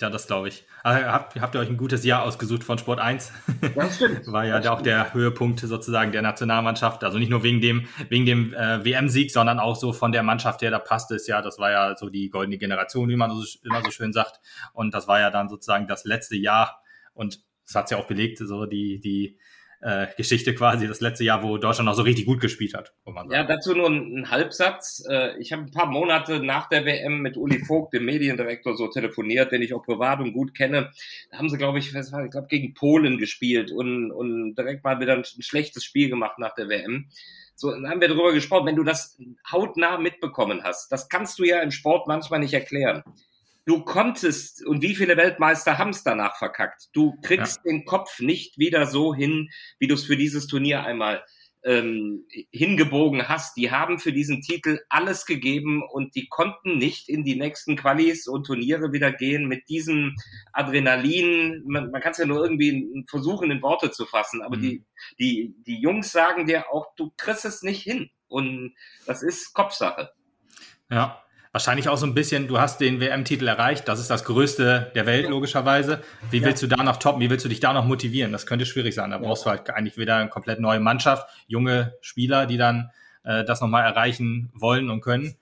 Ja, 0.00 0.10
das 0.10 0.26
glaube 0.26 0.48
ich. 0.48 0.64
Also, 0.82 1.06
habt, 1.06 1.40
habt 1.40 1.54
ihr 1.54 1.60
euch 1.60 1.68
ein 1.68 1.76
gutes 1.76 2.04
Jahr 2.04 2.24
ausgesucht 2.24 2.64
von 2.64 2.78
Sport 2.78 2.98
1? 2.98 3.30
Das 3.76 3.94
stimmt. 3.94 4.26
War 4.32 4.44
ja 4.44 4.72
auch 4.72 4.82
der 4.82 5.14
Höhepunkt 5.14 5.60
sozusagen 5.60 6.10
der 6.10 6.22
Nationalmannschaft. 6.22 7.04
Also 7.04 7.18
nicht 7.18 7.28
nur 7.30 7.44
wegen 7.44 7.60
dem, 7.60 7.86
wegen 8.08 8.26
dem 8.26 8.54
äh, 8.54 8.84
WM-Sieg, 8.84 9.30
sondern 9.30 9.60
auch 9.60 9.76
so 9.76 9.92
von 9.92 10.10
der 10.10 10.24
Mannschaft 10.24 10.62
her, 10.62 10.72
da 10.72 10.80
passt 10.80 11.12
es 11.12 11.28
ja. 11.28 11.42
Das 11.42 11.60
war 11.60 11.70
ja 11.70 11.96
so 11.96 12.08
die 12.08 12.28
goldene 12.28 12.58
Generation, 12.58 13.08
wie 13.08 13.14
man 13.14 13.30
so, 13.30 13.44
immer 13.62 13.84
so 13.84 13.92
schön 13.92 14.12
sagt. 14.12 14.40
Und 14.72 14.94
das 14.94 15.06
war 15.06 15.20
ja 15.20 15.30
dann 15.30 15.48
sozusagen 15.48 15.86
das 15.86 16.04
letzte 16.04 16.34
Jahr. 16.34 16.82
Und 17.12 17.44
das 17.64 17.76
hat 17.76 17.84
es 17.84 17.90
ja 17.92 17.98
auch 17.98 18.08
belegt, 18.08 18.38
so 18.38 18.66
die, 18.66 18.98
die 18.98 19.38
äh, 19.84 20.06
Geschichte 20.16 20.54
quasi, 20.54 20.88
das 20.88 21.02
letzte 21.02 21.24
Jahr, 21.24 21.42
wo 21.42 21.58
Deutschland 21.58 21.86
noch 21.86 21.94
so 21.94 22.02
richtig 22.02 22.24
gut 22.24 22.40
gespielt 22.40 22.72
hat. 22.72 22.94
Ja, 23.30 23.44
dazu 23.44 23.74
nur 23.74 23.90
ein, 23.90 24.16
ein 24.16 24.30
Halbsatz. 24.30 25.04
Äh, 25.06 25.38
ich 25.38 25.52
habe 25.52 25.62
ein 25.62 25.72
paar 25.72 25.86
Monate 25.86 26.40
nach 26.40 26.70
der 26.70 26.86
WM 26.86 27.20
mit 27.20 27.36
Uli 27.36 27.62
Vogt, 27.62 27.92
dem 27.92 28.06
Mediendirektor, 28.06 28.78
so 28.78 28.88
telefoniert, 28.88 29.52
den 29.52 29.60
ich 29.60 29.74
auch 29.74 29.82
privat 29.82 30.20
und 30.20 30.32
gut 30.32 30.54
kenne. 30.54 30.90
Da 31.30 31.36
haben 31.36 31.50
sie, 31.50 31.58
glaube 31.58 31.78
ich, 31.78 31.94
was 31.94 32.12
war, 32.12 32.24
ich 32.24 32.30
glaube, 32.30 32.46
gegen 32.48 32.72
Polen 32.72 33.18
gespielt 33.18 33.72
und, 33.72 34.10
und 34.10 34.54
direkt 34.54 34.84
mal 34.84 35.00
wieder 35.00 35.12
ein, 35.12 35.20
ein 35.22 35.42
schlechtes 35.42 35.84
Spiel 35.84 36.08
gemacht 36.08 36.38
nach 36.38 36.54
der 36.54 36.70
WM. 36.70 37.10
So, 37.54 37.70
dann 37.70 37.86
haben 37.86 38.00
wir 38.00 38.08
darüber 38.08 38.32
gesprochen, 38.32 38.66
wenn 38.66 38.76
du 38.76 38.84
das 38.84 39.18
hautnah 39.52 39.98
mitbekommen 39.98 40.62
hast, 40.64 40.90
das 40.90 41.10
kannst 41.10 41.38
du 41.38 41.44
ja 41.44 41.60
im 41.60 41.70
Sport 41.70 42.08
manchmal 42.08 42.40
nicht 42.40 42.54
erklären 42.54 43.04
du 43.64 43.84
konntest, 43.84 44.64
und 44.64 44.82
wie 44.82 44.94
viele 44.94 45.16
Weltmeister 45.16 45.78
haben 45.78 45.90
es 45.90 46.02
danach 46.02 46.36
verkackt? 46.36 46.88
Du 46.92 47.16
kriegst 47.22 47.60
ja. 47.64 47.72
den 47.72 47.84
Kopf 47.84 48.20
nicht 48.20 48.58
wieder 48.58 48.86
so 48.86 49.14
hin, 49.14 49.50
wie 49.78 49.86
du 49.86 49.94
es 49.94 50.04
für 50.04 50.16
dieses 50.16 50.46
Turnier 50.46 50.84
einmal 50.84 51.24
ähm, 51.64 52.26
hingebogen 52.50 53.28
hast. 53.28 53.56
Die 53.56 53.70
haben 53.70 53.98
für 53.98 54.12
diesen 54.12 54.42
Titel 54.42 54.80
alles 54.90 55.24
gegeben 55.24 55.82
und 55.82 56.14
die 56.14 56.28
konnten 56.28 56.76
nicht 56.76 57.08
in 57.08 57.24
die 57.24 57.36
nächsten 57.36 57.76
Qualis 57.76 58.28
und 58.28 58.44
Turniere 58.44 58.92
wieder 58.92 59.12
gehen 59.12 59.48
mit 59.48 59.68
diesem 59.68 60.14
Adrenalin. 60.52 61.62
Man, 61.66 61.90
man 61.90 62.02
kann 62.02 62.12
es 62.12 62.18
ja 62.18 62.26
nur 62.26 62.42
irgendwie 62.42 63.04
versuchen, 63.08 63.50
in 63.50 63.62
Worte 63.62 63.90
zu 63.90 64.04
fassen, 64.04 64.42
aber 64.42 64.56
mhm. 64.58 64.62
die, 64.62 64.84
die, 65.18 65.54
die 65.66 65.80
Jungs 65.80 66.12
sagen 66.12 66.46
dir 66.46 66.70
auch, 66.70 66.94
du 66.96 67.12
kriegst 67.16 67.46
es 67.46 67.62
nicht 67.62 67.82
hin. 67.82 68.10
Und 68.28 68.74
das 69.06 69.22
ist 69.22 69.54
Kopfsache. 69.54 70.10
Ja, 70.90 71.23
Wahrscheinlich 71.54 71.88
auch 71.88 71.96
so 71.96 72.04
ein 72.04 72.14
bisschen, 72.14 72.48
du 72.48 72.58
hast 72.58 72.80
den 72.80 72.98
WM-Titel 72.98 73.46
erreicht, 73.46 73.86
das 73.86 74.00
ist 74.00 74.10
das 74.10 74.24
Größte 74.24 74.90
der 74.96 75.06
Welt, 75.06 75.28
logischerweise. 75.28 76.02
Wie 76.32 76.38
ja. 76.38 76.46
willst 76.46 76.64
du 76.64 76.66
da 76.66 76.82
noch 76.82 76.96
toppen? 76.96 77.20
Wie 77.20 77.30
willst 77.30 77.44
du 77.44 77.48
dich 77.48 77.60
da 77.60 77.72
noch 77.72 77.84
motivieren? 77.84 78.32
Das 78.32 78.44
könnte 78.44 78.66
schwierig 78.66 78.92
sein. 78.92 79.12
Da 79.12 79.18
brauchst 79.18 79.46
du 79.46 79.50
halt 79.50 79.70
eigentlich 79.70 79.96
wieder 79.96 80.16
eine 80.16 80.28
komplett 80.28 80.58
neue 80.58 80.80
Mannschaft, 80.80 81.28
junge 81.46 81.94
Spieler, 82.00 82.46
die 82.46 82.56
dann 82.56 82.90
äh, 83.22 83.44
das 83.44 83.60
nochmal 83.60 83.84
erreichen 83.84 84.50
wollen 84.52 84.90
und 84.90 85.00
können. 85.00 85.36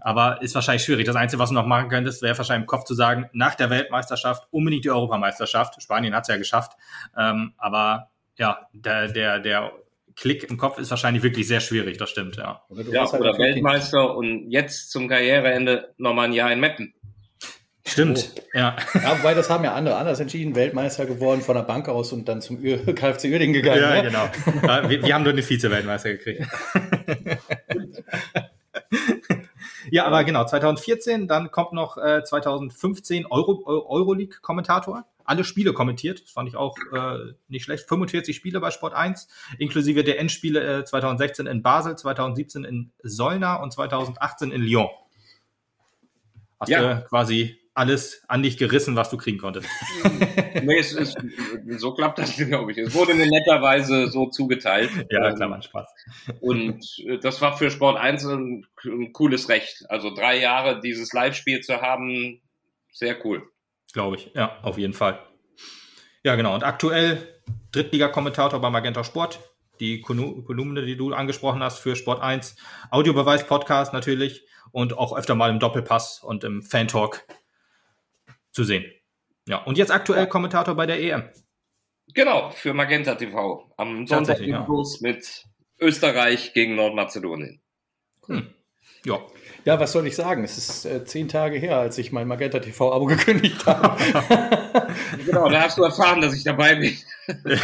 Aber 0.00 0.40
ist 0.40 0.54
wahrscheinlich 0.54 0.82
schwierig. 0.82 1.04
Das 1.04 1.16
Einzige, 1.16 1.42
was 1.42 1.50
du 1.50 1.54
noch 1.54 1.66
machen 1.66 1.90
könntest, 1.90 2.22
wäre 2.22 2.38
wahrscheinlich 2.38 2.62
im 2.62 2.66
Kopf 2.66 2.84
zu 2.84 2.94
sagen, 2.94 3.28
nach 3.34 3.54
der 3.54 3.68
Weltmeisterschaft 3.68 4.48
unbedingt 4.50 4.86
die 4.86 4.90
Europameisterschaft. 4.90 5.82
Spanien 5.82 6.14
hat 6.14 6.22
es 6.22 6.28
ja 6.28 6.38
geschafft. 6.38 6.72
Ähm, 7.18 7.52
aber 7.58 8.08
ja, 8.38 8.66
der, 8.72 9.08
der, 9.08 9.40
der 9.40 9.72
Klick 10.20 10.44
im 10.50 10.58
Kopf 10.58 10.78
ist 10.78 10.90
wahrscheinlich 10.90 11.22
wirklich 11.22 11.48
sehr 11.48 11.60
schwierig, 11.60 11.96
das 11.96 12.10
stimmt, 12.10 12.36
ja. 12.36 12.62
Oder, 12.68 12.82
ja, 12.92 13.10
halt 13.10 13.22
oder 13.22 13.38
Weltmeister 13.38 14.14
und 14.14 14.50
jetzt 14.50 14.90
zum 14.90 15.08
Karriereende 15.08 15.94
nochmal 15.96 16.26
ein 16.26 16.34
Jahr 16.34 16.52
in 16.52 16.60
Meppen. 16.60 16.92
Stimmt, 17.86 18.30
oh. 18.36 18.40
ja. 18.52 18.76
ja. 18.94 19.18
Wobei 19.18 19.32
das 19.32 19.48
haben 19.48 19.64
ja 19.64 19.72
andere 19.72 19.96
anders 19.96 20.20
entschieden, 20.20 20.54
Weltmeister 20.54 21.06
geworden 21.06 21.40
von 21.40 21.54
der 21.56 21.62
Bank 21.62 21.88
aus 21.88 22.12
und 22.12 22.28
dann 22.28 22.42
zum 22.42 22.62
KFC 22.62 23.24
Uerdingen 23.24 23.54
gegangen. 23.54 23.80
Ja, 23.80 24.02
ne? 24.02 24.02
genau. 24.02 24.90
wir, 24.90 25.02
wir 25.02 25.14
haben 25.14 25.22
nur 25.22 25.32
eine 25.32 25.42
Vize-Weltmeister 25.42 26.10
gekriegt. 26.10 26.46
ja, 29.90 30.04
aber 30.04 30.22
genau, 30.24 30.44
2014, 30.44 31.28
dann 31.28 31.50
kommt 31.50 31.72
noch 31.72 31.96
äh, 31.96 32.22
2015 32.22 33.24
Euro, 33.24 33.62
Euroleague-Kommentator 33.64 35.06
alle 35.30 35.44
Spiele 35.44 35.72
kommentiert. 35.72 36.22
Das 36.24 36.32
fand 36.32 36.48
ich 36.48 36.56
auch 36.56 36.76
äh, 36.92 37.32
nicht 37.48 37.62
schlecht. 37.62 37.88
45 37.88 38.34
Spiele 38.34 38.60
bei 38.60 38.72
Sport 38.72 38.94
1, 38.94 39.28
inklusive 39.58 40.02
der 40.02 40.18
Endspiele 40.18 40.80
äh, 40.80 40.84
2016 40.84 41.46
in 41.46 41.62
Basel, 41.62 41.96
2017 41.96 42.64
in 42.64 42.90
Solna 43.02 43.54
und 43.62 43.72
2018 43.72 44.50
in 44.50 44.60
Lyon. 44.60 44.88
Hast 46.58 46.68
ja. 46.68 46.94
du 46.94 47.04
quasi 47.06 47.58
alles 47.74 48.24
an 48.26 48.42
dich 48.42 48.58
gerissen, 48.58 48.96
was 48.96 49.08
du 49.08 49.16
kriegen 49.16 49.38
konntest. 49.38 49.68
nee, 50.62 50.78
es 50.78 50.92
ist, 50.92 51.16
so 51.78 51.94
klappt 51.94 52.18
das, 52.18 52.36
glaube 52.36 52.72
ich. 52.72 52.78
Es 52.78 52.92
wurde 52.92 53.14
mir 53.14 53.26
netterweise 53.26 54.08
so 54.08 54.26
zugeteilt. 54.26 54.90
Ja, 55.10 55.32
klar, 55.32 55.48
man 55.48 55.62
Spaß. 55.62 55.88
Und 56.40 56.84
äh, 57.06 57.18
das 57.18 57.40
war 57.40 57.56
für 57.56 57.70
Sport 57.70 57.96
1 57.96 58.26
ein, 58.26 58.66
ein 58.84 59.12
cooles 59.12 59.48
Recht. 59.48 59.84
Also 59.88 60.12
drei 60.12 60.40
Jahre 60.40 60.80
dieses 60.80 61.12
Live-Spiel 61.12 61.60
zu 61.60 61.80
haben, 61.80 62.42
sehr 62.90 63.24
cool. 63.24 63.48
Glaube 63.92 64.16
ich, 64.16 64.30
ja, 64.34 64.58
auf 64.62 64.78
jeden 64.78 64.94
Fall. 64.94 65.18
Ja, 66.22 66.36
genau. 66.36 66.54
Und 66.54 66.64
aktuell 66.64 67.40
Drittliga-Kommentator 67.72 68.60
bei 68.60 68.70
Magenta 68.70 69.04
Sport. 69.04 69.40
Die 69.80 70.02
Kolumne, 70.02 70.84
die 70.84 70.96
du 70.96 71.12
angesprochen 71.14 71.62
hast 71.62 71.78
für 71.78 71.96
Sport 71.96 72.20
1. 72.20 72.56
Audiobeweis-Podcast 72.90 73.94
natürlich 73.94 74.44
und 74.72 74.96
auch 74.98 75.16
öfter 75.16 75.34
mal 75.34 75.50
im 75.50 75.58
Doppelpass 75.58 76.22
und 76.22 76.44
im 76.44 76.62
Fan-Talk 76.62 77.26
zu 78.52 78.64
sehen. 78.64 78.84
Ja, 79.48 79.58
und 79.64 79.78
jetzt 79.78 79.90
aktuell 79.90 80.26
Kommentator 80.26 80.74
bei 80.74 80.84
der 80.84 81.00
EM. 81.00 81.30
Genau, 82.14 82.50
für 82.50 82.74
Magenta 82.74 83.14
TV. 83.14 83.72
Am 83.76 84.06
Sonntag 84.06 84.40
ja. 84.40 84.66
mit 85.00 85.46
Österreich 85.80 86.52
gegen 86.52 86.74
Nordmazedonien. 86.74 87.62
Hm. 88.26 88.54
Ja, 89.04 89.18
ja, 89.64 89.78
was 89.78 89.92
soll 89.92 90.06
ich 90.06 90.16
sagen? 90.16 90.44
Es 90.44 90.58
ist 90.58 90.84
äh, 90.84 91.04
zehn 91.04 91.28
Tage 91.28 91.58
her, 91.58 91.78
als 91.78 91.98
ich 91.98 92.12
mein 92.12 92.26
Magenta 92.26 92.58
TV-Abo 92.58 93.06
gekündigt 93.06 93.64
habe. 93.66 93.96
genau, 95.26 95.48
da 95.48 95.62
hast 95.62 95.78
du 95.78 95.84
erfahren, 95.84 96.20
dass 96.20 96.34
ich 96.34 96.44
dabei 96.44 96.74
bin. 96.76 96.96
ja, 97.44 97.56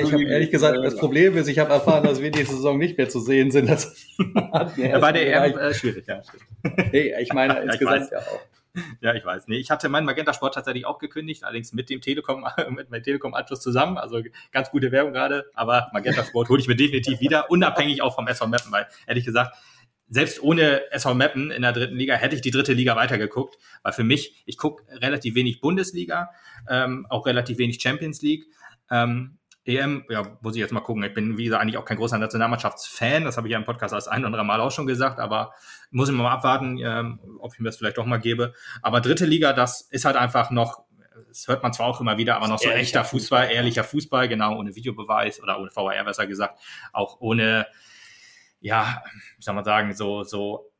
ich 0.00 0.12
habe 0.12 0.24
ehrlich 0.24 0.50
gesagt, 0.50 0.78
das 0.82 0.96
Problem 0.96 1.36
ist, 1.36 1.48
ich 1.48 1.58
habe 1.58 1.72
erfahren, 1.72 2.04
dass 2.04 2.20
wir 2.20 2.30
diese 2.30 2.52
Saison 2.52 2.78
nicht 2.78 2.98
mehr 2.98 3.08
zu 3.08 3.20
sehen 3.20 3.50
sind. 3.50 3.68
Das 3.68 3.94
ja, 4.76 4.98
bei 4.98 5.12
der 5.12 5.44
EM 5.44 5.58
äh, 5.58 5.74
schwierig, 5.74 6.06
ja. 6.06 6.20
Hey, 6.90 7.14
ich 7.20 7.32
meine 7.32 7.54
ja, 7.54 7.60
insgesamt 7.60 8.06
ich 8.06 8.10
ja 8.10 8.18
auch. 8.18 8.40
Ja, 9.00 9.14
ich 9.14 9.24
weiß. 9.24 9.48
Nee, 9.48 9.56
ich 9.56 9.70
hatte 9.70 9.88
meinen 9.88 10.04
Magenta 10.04 10.32
Sport 10.32 10.54
tatsächlich 10.54 10.86
auch 10.86 10.98
gekündigt, 10.98 11.44
allerdings 11.44 11.72
mit 11.72 11.90
dem 11.90 12.00
Telekom, 12.00 12.46
mit 12.70 12.90
meinem 12.90 13.02
Telekom-Anschluss 13.02 13.60
zusammen. 13.60 13.98
Also 13.98 14.22
ganz 14.52 14.70
gute 14.70 14.92
Werbung 14.92 15.12
gerade. 15.12 15.50
Aber 15.54 15.88
Magenta 15.92 16.24
Sport 16.24 16.48
hole 16.48 16.60
ich 16.60 16.68
mir 16.68 16.76
definitiv 16.76 17.20
wieder, 17.20 17.50
unabhängig 17.50 18.02
auch 18.02 18.14
vom 18.14 18.26
SV 18.26 18.46
Meppen, 18.46 18.72
weil 18.72 18.86
ehrlich 19.06 19.24
gesagt, 19.24 19.56
selbst 20.08 20.42
ohne 20.42 20.90
SV 20.90 21.14
Meppen 21.14 21.50
in 21.50 21.62
der 21.62 21.72
dritten 21.72 21.96
Liga 21.96 22.14
hätte 22.14 22.34
ich 22.34 22.40
die 22.40 22.50
dritte 22.50 22.72
Liga 22.72 22.96
weitergeguckt, 22.96 23.58
weil 23.82 23.92
für 23.92 24.04
mich, 24.04 24.42
ich 24.46 24.56
gucke 24.56 24.84
relativ 24.90 25.34
wenig 25.34 25.60
Bundesliga, 25.60 26.30
ähm, 26.68 27.06
auch 27.10 27.26
relativ 27.26 27.58
wenig 27.58 27.80
Champions 27.80 28.22
League. 28.22 28.46
Ähm, 28.90 29.38
EM, 29.68 30.04
ja, 30.08 30.38
muss 30.40 30.54
ich 30.54 30.60
jetzt 30.60 30.72
mal 30.72 30.80
gucken. 30.80 31.02
Ich 31.02 31.12
bin, 31.12 31.36
wie 31.36 31.44
gesagt, 31.44 31.60
eigentlich 31.60 31.76
auch 31.76 31.84
kein 31.84 31.98
großer 31.98 32.16
Nationalmannschaftsfan. 32.16 33.24
Das 33.24 33.36
habe 33.36 33.48
ich 33.48 33.52
ja 33.52 33.58
im 33.58 33.66
Podcast 33.66 33.92
als 33.92 34.08
ein 34.08 34.20
oder 34.20 34.28
andere 34.28 34.44
Mal 34.44 34.60
auch 34.62 34.70
schon 34.70 34.86
gesagt, 34.86 35.20
aber 35.20 35.52
muss 35.90 36.08
ich 36.08 36.14
mal 36.14 36.30
abwarten, 36.30 36.78
ähm, 36.78 37.20
ob 37.40 37.54
ich 37.54 37.60
mir 37.60 37.66
das 37.66 37.76
vielleicht 37.76 37.98
doch 37.98 38.06
mal 38.06 38.18
gebe. 38.18 38.54
Aber 38.82 39.00
dritte 39.00 39.26
Liga, 39.26 39.52
das 39.52 39.82
ist 39.82 40.04
halt 40.04 40.16
einfach 40.16 40.50
noch, 40.50 40.84
das 41.28 41.48
hört 41.48 41.62
man 41.62 41.72
zwar 41.72 41.86
auch 41.86 42.00
immer 42.00 42.16
wieder, 42.18 42.36
aber 42.36 42.48
noch 42.48 42.58
so 42.58 42.70
echter 42.70 43.04
Fußball, 43.04 43.42
Fußball, 43.42 43.56
ehrlicher 43.56 43.84
Fußball, 43.84 44.28
genau, 44.28 44.56
ohne 44.56 44.74
Videobeweis 44.74 45.42
oder 45.42 45.58
ohne 45.60 45.70
VR 45.70 46.04
besser 46.04 46.26
gesagt, 46.26 46.60
auch 46.92 47.20
ohne, 47.20 47.66
ja, 48.60 49.02
wie 49.36 49.42
soll 49.42 49.54
man 49.54 49.64
sagen, 49.64 49.94
so, 49.94 50.24
so, 50.24 50.70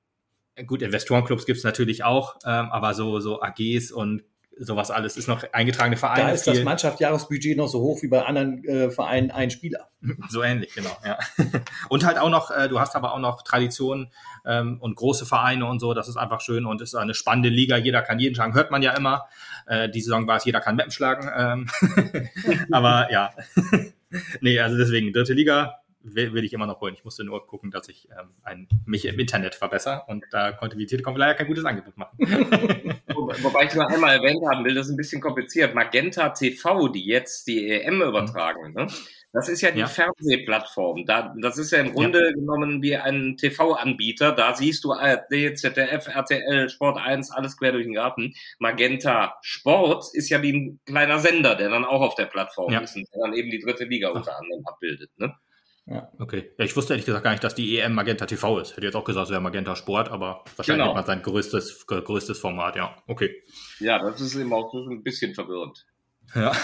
gut, 0.66 0.82
Investorenclubs 0.82 1.46
gibt 1.46 1.58
es 1.58 1.64
natürlich 1.64 2.04
auch, 2.04 2.36
ähm, 2.44 2.70
aber 2.70 2.94
so, 2.94 3.20
so 3.20 3.40
AGs 3.40 3.92
und 3.92 4.24
sowas 4.58 4.90
alles 4.90 5.16
ist 5.16 5.28
noch 5.28 5.44
eingetragene 5.52 5.96
Vereine. 5.96 6.28
Da 6.28 6.30
ist 6.30 6.44
viel. 6.44 6.54
das 6.54 6.64
Mannschaftsjahresbudget 6.64 7.56
noch 7.56 7.68
so 7.68 7.80
hoch 7.80 8.02
wie 8.02 8.08
bei 8.08 8.24
anderen 8.24 8.64
äh, 8.64 8.90
Vereinen 8.90 9.30
ein 9.30 9.50
Spieler. 9.50 9.88
So 10.28 10.42
ähnlich, 10.42 10.74
genau. 10.74 10.96
Ja. 11.04 11.18
Und 11.88 12.04
halt 12.04 12.18
auch 12.18 12.28
noch, 12.28 12.50
äh, 12.50 12.68
du 12.68 12.78
hast 12.78 12.94
aber 12.94 13.14
auch 13.14 13.18
noch 13.18 13.42
Traditionen 13.42 14.12
ähm, 14.46 14.78
und 14.80 14.94
große 14.94 15.26
Vereine 15.26 15.66
und 15.66 15.80
so. 15.80 15.92
Das 15.92 16.08
ist 16.08 16.16
einfach 16.16 16.40
schön 16.40 16.66
und 16.66 16.80
ist 16.80 16.94
eine 16.94 17.14
spannende 17.14 17.48
Liga. 17.48 17.76
Jeder 17.76 18.02
kann 18.02 18.20
jeden 18.20 18.34
schlagen, 18.34 18.54
hört 18.54 18.70
man 18.70 18.82
ja 18.82 18.92
immer. 18.92 19.26
Äh, 19.66 19.88
die 19.88 20.00
Saison 20.00 20.26
war 20.26 20.36
es, 20.36 20.44
jeder 20.44 20.60
kann 20.60 20.76
Mappen 20.76 20.92
schlagen. 20.92 21.28
Ähm. 21.36 22.28
aber 22.70 23.10
ja, 23.10 23.30
nee, 24.40 24.58
also 24.60 24.76
deswegen 24.76 25.12
dritte 25.12 25.32
Liga 25.32 25.80
will, 26.00 26.32
will 26.32 26.44
ich 26.44 26.52
immer 26.52 26.66
noch 26.66 26.80
holen. 26.80 26.94
Ich 26.94 27.04
musste 27.04 27.24
nur 27.24 27.46
gucken, 27.46 27.70
dass 27.70 27.88
ich 27.88 28.08
ähm, 28.10 28.30
ein, 28.42 28.68
mich 28.86 29.04
im 29.04 29.18
Internet 29.18 29.54
verbessere 29.54 30.04
und 30.06 30.24
da 30.30 30.52
konnte 30.52 30.76
die 30.76 30.86
Telekom 30.86 31.16
leider 31.16 31.34
kein 31.34 31.46
gutes 31.46 31.64
Angebot 31.64 31.96
machen. 31.96 32.16
Wobei 33.42 33.64
ich 33.64 33.74
nur 33.74 33.88
einmal 33.88 34.16
erwähnt 34.16 34.40
haben 34.50 34.64
will, 34.64 34.74
das 34.74 34.86
ist 34.86 34.92
ein 34.92 34.96
bisschen 34.96 35.20
kompliziert. 35.20 35.74
Magenta 35.74 36.30
TV, 36.30 36.88
die 36.88 37.04
jetzt 37.04 37.46
die 37.46 37.68
EM 37.70 38.02
übertragen, 38.02 38.72
ne? 38.72 38.86
Das 39.32 39.48
ist 39.50 39.60
ja 39.60 39.70
die 39.70 39.80
ja. 39.80 39.86
Fernsehplattform. 39.86 41.04
Da, 41.04 41.34
das 41.40 41.58
ist 41.58 41.70
ja 41.70 41.80
im 41.80 41.92
Grunde 41.92 42.24
ja. 42.24 42.32
genommen 42.32 42.82
wie 42.82 42.96
ein 42.96 43.36
TV-Anbieter. 43.36 44.32
Da 44.32 44.54
siehst 44.54 44.84
du 44.84 44.92
ARD, 44.92 45.54
ZDF, 45.54 46.08
RTL, 46.08 46.70
Sport 46.70 46.96
1, 46.96 47.30
alles 47.32 47.58
quer 47.58 47.72
durch 47.72 47.84
den 47.84 47.94
Garten. 47.94 48.32
Magenta 48.58 49.36
Sport 49.42 50.06
ist 50.14 50.30
ja 50.30 50.40
wie 50.40 50.54
ein 50.54 50.80
kleiner 50.86 51.18
Sender, 51.18 51.56
der 51.56 51.68
dann 51.68 51.84
auch 51.84 52.00
auf 52.00 52.14
der 52.14 52.24
Plattform 52.24 52.72
ja. 52.72 52.80
ist 52.80 52.96
und 52.96 53.06
der 53.12 53.20
dann 53.22 53.34
eben 53.34 53.50
die 53.50 53.58
dritte 53.58 53.84
Liga 53.84 54.08
unter 54.08 54.38
anderem 54.38 54.66
abbildet. 54.66 55.10
Ne? 55.18 55.34
Ja. 55.90 56.12
Okay. 56.18 56.50
Ja, 56.58 56.64
ich 56.64 56.76
wusste 56.76 56.92
ehrlich 56.92 57.06
gesagt 57.06 57.24
gar 57.24 57.30
nicht, 57.30 57.42
dass 57.42 57.54
die 57.54 57.78
EM 57.78 57.94
Magenta 57.94 58.26
TV 58.26 58.58
ist. 58.58 58.76
Hätte 58.76 58.86
jetzt 58.86 58.94
auch 58.94 59.04
gesagt, 59.04 59.26
es 59.26 59.30
wäre 59.30 59.40
Magenta 59.40 59.74
Sport, 59.74 60.10
aber 60.10 60.44
wahrscheinlich 60.56 60.84
genau. 60.84 60.88
hat 60.88 60.94
man 60.94 61.06
sein 61.06 61.22
größtes, 61.22 61.86
größtes 61.86 62.38
Format, 62.38 62.76
ja. 62.76 62.94
Okay. 63.06 63.42
Ja, 63.80 63.98
das 63.98 64.20
ist 64.20 64.36
eben 64.36 64.52
auch 64.52 64.72
ein 64.74 65.02
bisschen 65.02 65.34
verwirrend. 65.34 65.86
Ja. 66.34 66.52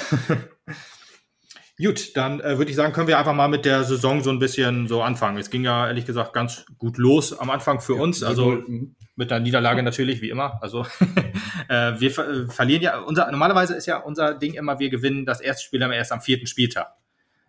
Gut, 1.83 2.16
dann 2.16 2.38
äh, 2.40 2.57
würde 2.59 2.71
ich 2.71 2.76
sagen, 2.76 2.93
können 2.93 3.09
wir 3.09 3.19
einfach 3.19 3.35
mal 3.35 3.49
mit 3.49 3.64
der 3.64 3.83
Saison 3.83 4.23
so 4.23 4.31
ein 4.31 4.38
bisschen 4.38 4.87
so 4.87 5.02
anfangen. 5.02 5.38
Es 5.38 5.50
ging 5.50 5.64
ja 5.64 5.88
ehrlich 5.88 6.07
gesagt 6.07 6.33
ganz 6.33 6.66
gut 6.78 6.99
los 6.99 7.37
am 7.37 7.50
Anfang 7.50 7.81
für 7.81 7.97
ja, 7.97 8.02
uns. 8.02 8.23
Also 8.23 8.52
mhm. 8.52 8.95
mit 9.16 9.33
der 9.33 9.40
Niederlage 9.40 9.83
natürlich, 9.83 10.23
wie 10.23 10.31
immer. 10.31 10.62
Also 10.62 10.83
äh, 11.69 11.99
wir 11.99 12.12
ver 12.12 12.28
äh, 12.28 12.47
verlieren 12.47 12.83
ja, 12.83 13.00
unser, 13.00 13.28
normalerweise 13.33 13.75
ist 13.75 13.87
ja 13.87 13.97
unser 13.97 14.35
Ding 14.35 14.54
immer, 14.54 14.78
wir 14.78 14.88
gewinnen 14.88 15.26
das 15.26 15.40
erste 15.40 15.64
Spiel 15.64 15.83
immer 15.83 15.97
erst 15.97 16.12
am 16.12 16.21
vierten 16.21 16.47
Spieltag. 16.47 16.93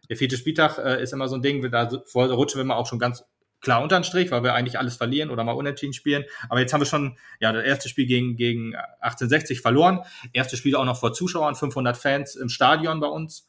Der 0.09 0.17
vierte 0.17 0.38
Spieltag 0.38 0.77
äh, 0.77 1.01
ist 1.01 1.13
immer 1.13 1.27
so 1.27 1.35
ein 1.35 1.41
Ding, 1.41 1.69
da 1.71 1.89
rutschen 2.15 2.59
wir 2.59 2.65
mal 2.65 2.75
auch 2.75 2.88
schon 2.88 3.00
ganz 3.00 3.24
klar 3.62 3.81
unter 3.81 4.00
den 4.00 4.03
Strich, 4.03 4.31
weil 4.31 4.43
wir 4.43 4.53
eigentlich 4.53 4.77
alles 4.79 4.95
verlieren 4.95 5.29
oder 5.29 5.43
mal 5.43 5.53
unentschieden 5.53 5.93
spielen. 5.93 6.24
Aber 6.50 6.59
jetzt 6.59 6.71
haben 6.74 6.81
wir 6.81 6.85
schon 6.85 7.17
ja 7.39 7.51
das 7.51 7.65
erste 7.65 7.89
Spiel 7.89 8.05
gegen, 8.05 8.35
gegen 8.35 8.75
1860 8.75 9.62
verloren. 9.62 10.01
Erstes 10.33 10.59
Spiel 10.59 10.75
auch 10.75 10.85
noch 10.85 11.00
vor 11.00 11.13
Zuschauern, 11.13 11.55
500 11.55 11.97
Fans 11.97 12.35
im 12.35 12.50
Stadion 12.50 13.00
bei 13.00 13.07
uns. 13.07 13.47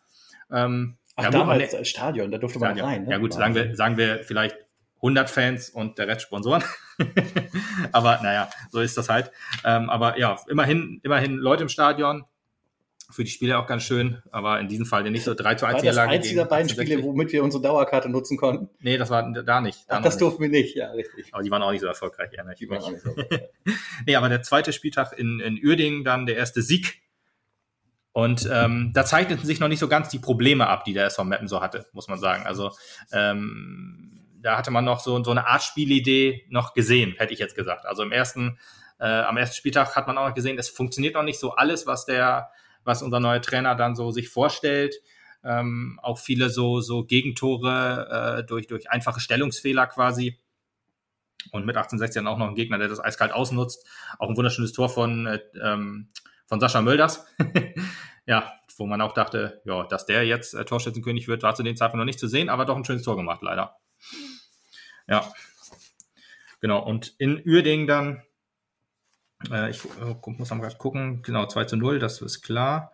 Ähm, 0.50 0.96
Ach, 1.16 1.24
ja, 1.24 1.30
damals 1.30 1.70
gut, 1.70 1.86
Stadion, 1.86 2.30
da 2.30 2.38
durfte 2.38 2.58
man 2.58 2.78
rein. 2.78 3.04
Ne? 3.04 3.12
Ja 3.12 3.18
gut, 3.18 3.32
sagen 3.32 3.54
wir, 3.54 3.74
sagen 3.74 3.96
wir 3.96 4.22
vielleicht 4.24 4.56
100 4.96 5.30
Fans 5.30 5.70
und 5.70 5.98
der 5.98 6.08
Rest 6.08 6.22
Sponsoren. 6.22 6.64
aber 7.92 8.20
naja, 8.22 8.50
so 8.70 8.80
ist 8.80 8.96
das 8.96 9.08
halt. 9.08 9.30
Ähm, 9.64 9.90
aber 9.90 10.18
ja, 10.18 10.36
immerhin, 10.48 11.00
immerhin 11.02 11.36
Leute 11.36 11.62
im 11.62 11.68
Stadion. 11.68 12.24
Für 13.08 13.22
die 13.22 13.30
Spiele 13.30 13.58
auch 13.58 13.66
ganz 13.66 13.84
schön, 13.84 14.22
aber 14.32 14.58
in 14.58 14.68
diesem 14.68 14.84
Fall 14.84 15.08
nicht 15.10 15.24
so 15.24 15.34
3 15.34 15.54
zu 15.54 15.66
1 15.66 15.76
War 15.76 15.82
das 15.82 15.98
eins 15.98 16.28
dieser 16.28 16.44
beiden 16.44 16.68
Spiele, 16.68 17.02
womit 17.02 17.32
wir 17.32 17.44
unsere 17.44 17.62
Dauerkarte 17.62 18.08
nutzen 18.08 18.36
konnten? 18.36 18.68
Nee, 18.80 18.98
das 18.98 19.10
war 19.10 19.32
da 19.32 19.60
nicht. 19.60 19.84
Da 19.88 19.98
Ach, 19.98 20.02
das 20.02 20.18
durften 20.18 20.42
wir 20.42 20.48
nicht, 20.48 20.74
ja, 20.74 20.90
richtig. 20.90 21.32
Aber 21.32 21.42
die 21.42 21.50
waren 21.50 21.62
auch 21.62 21.70
nicht 21.70 21.82
so 21.82 21.86
erfolgreich, 21.86 22.30
ehrlich. 22.32 22.58
Die 22.58 22.68
waren 22.68 22.82
auch 22.82 22.90
nicht 22.90 23.02
so 23.02 23.14
nee, 24.06 24.16
aber 24.16 24.28
der 24.28 24.42
zweite 24.42 24.72
Spieltag 24.72 25.16
in, 25.16 25.40
in 25.40 25.58
Uerdingen, 25.64 26.04
dann 26.04 26.26
der 26.26 26.36
erste 26.36 26.62
Sieg 26.62 27.00
und 28.16 28.48
ähm, 28.50 28.92
da 28.94 29.04
zeichneten 29.04 29.44
sich 29.44 29.60
noch 29.60 29.68
nicht 29.68 29.78
so 29.78 29.88
ganz 29.88 30.08
die 30.08 30.18
Probleme 30.18 30.68
ab, 30.68 30.84
die 30.84 30.94
der 30.94 31.04
SV 31.04 31.24
Meppen 31.24 31.48
so 31.48 31.60
hatte, 31.60 31.86
muss 31.92 32.08
man 32.08 32.18
sagen. 32.18 32.46
Also 32.46 32.70
ähm, 33.12 34.26
da 34.40 34.56
hatte 34.56 34.70
man 34.70 34.86
noch 34.86 35.00
so, 35.00 35.22
so 35.22 35.32
eine 35.32 35.46
Art 35.46 35.62
Spielidee 35.62 36.46
noch 36.48 36.72
gesehen, 36.72 37.14
hätte 37.18 37.34
ich 37.34 37.38
jetzt 37.38 37.54
gesagt. 37.54 37.84
Also 37.84 38.02
im 38.02 38.12
ersten, 38.12 38.58
äh, 38.98 39.04
am 39.04 39.36
ersten 39.36 39.54
Spieltag 39.54 39.94
hat 39.96 40.06
man 40.06 40.16
auch 40.16 40.28
noch 40.28 40.34
gesehen, 40.34 40.58
es 40.58 40.70
funktioniert 40.70 41.14
noch 41.14 41.24
nicht 41.24 41.38
so 41.38 41.56
alles, 41.56 41.86
was 41.86 42.06
der, 42.06 42.52
was 42.86 43.02
unser 43.02 43.20
neuer 43.20 43.42
Trainer 43.42 43.74
dann 43.74 43.96
so 43.96 44.10
sich 44.10 44.28
vorstellt. 44.28 44.94
Ähm, 45.44 46.00
auch 46.02 46.18
viele 46.18 46.50
so, 46.50 46.80
so 46.80 47.04
Gegentore 47.04 48.38
äh, 48.40 48.44
durch, 48.44 48.66
durch 48.66 48.90
einfache 48.90 49.20
Stellungsfehler 49.20 49.86
quasi. 49.86 50.38
Und 51.52 51.66
mit 51.66 51.76
1860 51.76 52.22
dann 52.22 52.26
auch 52.26 52.38
noch 52.38 52.48
ein 52.48 52.54
Gegner, 52.54 52.78
der 52.78 52.88
das 52.88 53.00
eiskalt 53.00 53.32
ausnutzt. 53.32 53.86
Auch 54.18 54.28
ein 54.28 54.36
wunderschönes 54.36 54.72
Tor 54.72 54.88
von 54.88 55.26
äh, 55.26 55.40
ähm, 55.62 56.08
von 56.46 56.60
Sascha 56.60 56.80
Mölders. 56.80 57.26
ja, 58.26 58.52
wo 58.76 58.86
man 58.86 59.00
auch 59.00 59.12
dachte, 59.12 59.60
ja, 59.64 59.84
dass 59.84 60.06
der 60.06 60.24
jetzt 60.24 60.54
äh, 60.54 60.64
Torschützenkönig 60.64 61.28
wird, 61.28 61.42
war 61.42 61.54
zu 61.54 61.62
dem 61.62 61.76
Zeitpunkt 61.76 62.00
noch 62.00 62.06
nicht 62.06 62.18
zu 62.18 62.28
sehen, 62.28 62.48
aber 62.48 62.64
doch 62.64 62.76
ein 62.76 62.84
schönes 62.84 63.02
Tor 63.02 63.16
gemacht, 63.16 63.42
leider. 63.42 63.76
Ja. 65.08 65.32
Genau, 66.60 66.82
und 66.82 67.14
in 67.18 67.42
Uerdingen 67.46 67.86
dann, 67.86 68.22
äh, 69.50 69.70
ich 69.70 69.84
äh, 69.84 70.14
muss 70.24 70.50
mal 70.50 70.60
gerade 70.60 70.76
gucken, 70.76 71.22
genau, 71.22 71.46
2 71.46 71.64
zu 71.64 71.76
0, 71.76 71.98
das 71.98 72.20
ist 72.20 72.42
klar. 72.42 72.92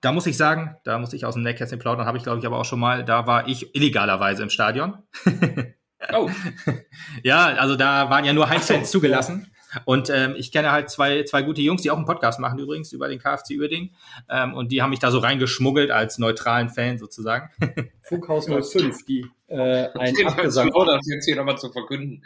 Da 0.00 0.12
muss 0.12 0.26
ich 0.26 0.36
sagen, 0.36 0.76
da 0.84 0.98
muss 0.98 1.12
ich 1.12 1.24
aus 1.24 1.34
dem 1.34 1.42
Nähkästchen 1.42 1.78
plaudern, 1.78 2.06
habe 2.06 2.18
ich 2.18 2.24
glaube 2.24 2.38
ich 2.38 2.46
aber 2.46 2.58
auch 2.58 2.64
schon 2.64 2.80
mal, 2.80 3.04
da 3.04 3.26
war 3.26 3.48
ich 3.48 3.74
illegalerweise 3.74 4.42
im 4.42 4.50
Stadion. 4.50 4.98
oh. 6.12 6.30
ja, 7.22 7.46
also 7.46 7.76
da 7.76 8.10
waren 8.10 8.24
ja 8.24 8.32
nur 8.32 8.48
Heinz-Fans 8.48 8.90
zugelassen. 8.90 9.50
Und 9.84 10.10
ähm, 10.10 10.34
ich 10.36 10.52
kenne 10.52 10.70
halt 10.72 10.90
zwei, 10.90 11.24
zwei 11.24 11.42
gute 11.42 11.60
Jungs, 11.60 11.82
die 11.82 11.90
auch 11.90 11.96
einen 11.96 12.06
Podcast 12.06 12.40
machen 12.40 12.58
übrigens 12.58 12.92
über 12.92 13.08
den 13.08 13.18
KFC 13.18 13.58
Uerding. 13.58 13.90
Ähm, 14.30 14.54
und 14.54 14.72
die 14.72 14.80
haben 14.80 14.90
mich 14.90 15.00
da 15.00 15.10
so 15.10 15.18
reingeschmuggelt 15.18 15.90
als 15.90 16.18
neutralen 16.18 16.68
Fan 16.68 16.98
sozusagen. 16.98 17.50
Funkhaus 18.02 18.46
05, 18.46 19.04
die 19.04 19.26
äh, 19.48 19.88
ein 19.98 20.26
Abgesang. 20.26 20.70
Das 20.70 21.06
jetzt 21.06 21.24
hier 21.26 21.36
nochmal 21.36 21.58
zu 21.58 21.70
verkünden. 21.70 22.24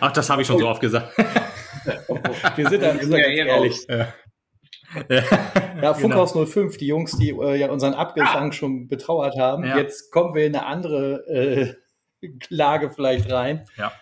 Ach, 0.00 0.12
das 0.12 0.30
habe 0.30 0.42
ich 0.42 0.48
schon 0.48 0.58
so 0.58 0.68
oft 0.68 0.80
gesagt. 0.80 1.12
wir 2.56 2.68
sind 2.68 2.82
da, 2.82 2.94
wir 2.94 3.06
sind 3.06 3.16
ja 3.16 3.26
ehrlich. 3.26 3.86
Ja. 3.88 4.12
Ja, 5.82 5.94
Funkhaus 5.94 6.32
genau. 6.32 6.46
05, 6.46 6.78
die 6.78 6.86
Jungs, 6.86 7.18
die 7.18 7.30
äh, 7.30 7.56
ja 7.56 7.70
unseren 7.70 7.94
Abgesang 7.94 8.50
ah. 8.50 8.52
schon 8.52 8.88
betrauert 8.88 9.36
haben. 9.36 9.64
Ja. 9.64 9.78
Jetzt 9.78 10.10
kommen 10.10 10.34
wir 10.34 10.46
in 10.46 10.56
eine 10.56 10.66
andere 10.66 11.26
äh, 11.28 11.74
Lage 12.48 12.90
vielleicht 12.90 13.30
rein. 13.30 13.66
Ja. 13.76 13.92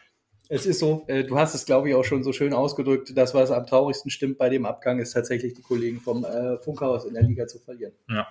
Es 0.49 0.65
ist 0.65 0.79
so, 0.79 1.05
äh, 1.09 1.25
du 1.25 1.37
hast 1.39 1.55
es, 1.55 1.67
glaube 1.67 1.89
ich, 1.89 1.95
auch 1.97 2.05
schon 2.05 2.23
so 2.23 2.33
schön 2.33 2.53
ausgedrückt, 2.53 3.13
das, 3.17 3.35
was 3.35 3.51
am 3.51 3.67
traurigsten 3.67 4.13
stimmt 4.13 4.39
bei 4.39 4.49
dem 4.49 4.65
Abgang, 4.65 5.01
ist 5.01 5.13
tatsächlich 5.13 5.55
die 5.55 5.63
Kollegen 5.63 6.01
vom 6.01 6.25
äh, 6.25 6.59
Funkhaus 6.59 7.05
in 7.05 7.15
der 7.15 7.25
Liga 7.25 7.49
zu 7.49 7.59
verlieren. 7.59 7.95
Ja. 8.09 8.29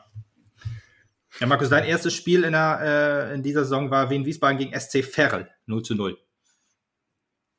Ja, 1.42 1.48
Markus, 1.48 1.68
dein 1.68 1.84
erstes 1.84 2.14
Spiel 2.14 2.46
in, 2.46 2.54
der, 2.54 3.30
äh, 3.32 3.36
in 3.36 3.44
dieser 3.44 3.64
Saison 3.66 3.92
war 3.92 4.10
Wien 4.10 4.26
Wiesbaden 4.26 4.58
gegen 4.58 4.80
SC 4.80 5.04
Ferl, 5.04 5.50
0 5.66 5.84
zu 5.84 5.94
0. 5.94 6.18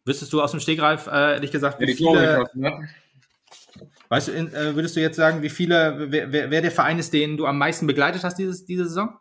Wüsstest 0.07 0.33
du 0.33 0.40
aus 0.40 0.53
dem 0.53 0.61
Stegreif, 0.61 1.09
äh, 1.09 1.35
ehrlich 1.35 1.51
gesagt, 1.51 1.81
wie 1.81 1.90
ja, 1.90 1.97
viele. 1.97 2.38
Hast, 2.38 2.55
ne? 2.55 2.88
Weißt 4.09 4.29
du, 4.29 4.33
in, 4.33 4.55
äh, 4.55 4.75
würdest 4.77 4.95
du 4.95 5.01
jetzt 5.01 5.16
sagen, 5.16 5.42
wie 5.42 5.51
viele, 5.51 6.12
wer, 6.12 6.33
wer, 6.33 6.51
wer 6.51 6.62
der 6.62 6.71
Verein 6.71 6.99
ist, 6.99 7.12
den 7.12 7.37
du 7.37 7.45
am 7.45 7.59
meisten 7.59 7.87
begleitet 7.87 8.23
hast 8.23 8.38
dieses, 8.38 8.64
diese 8.64 8.85
Saison? 8.85 9.19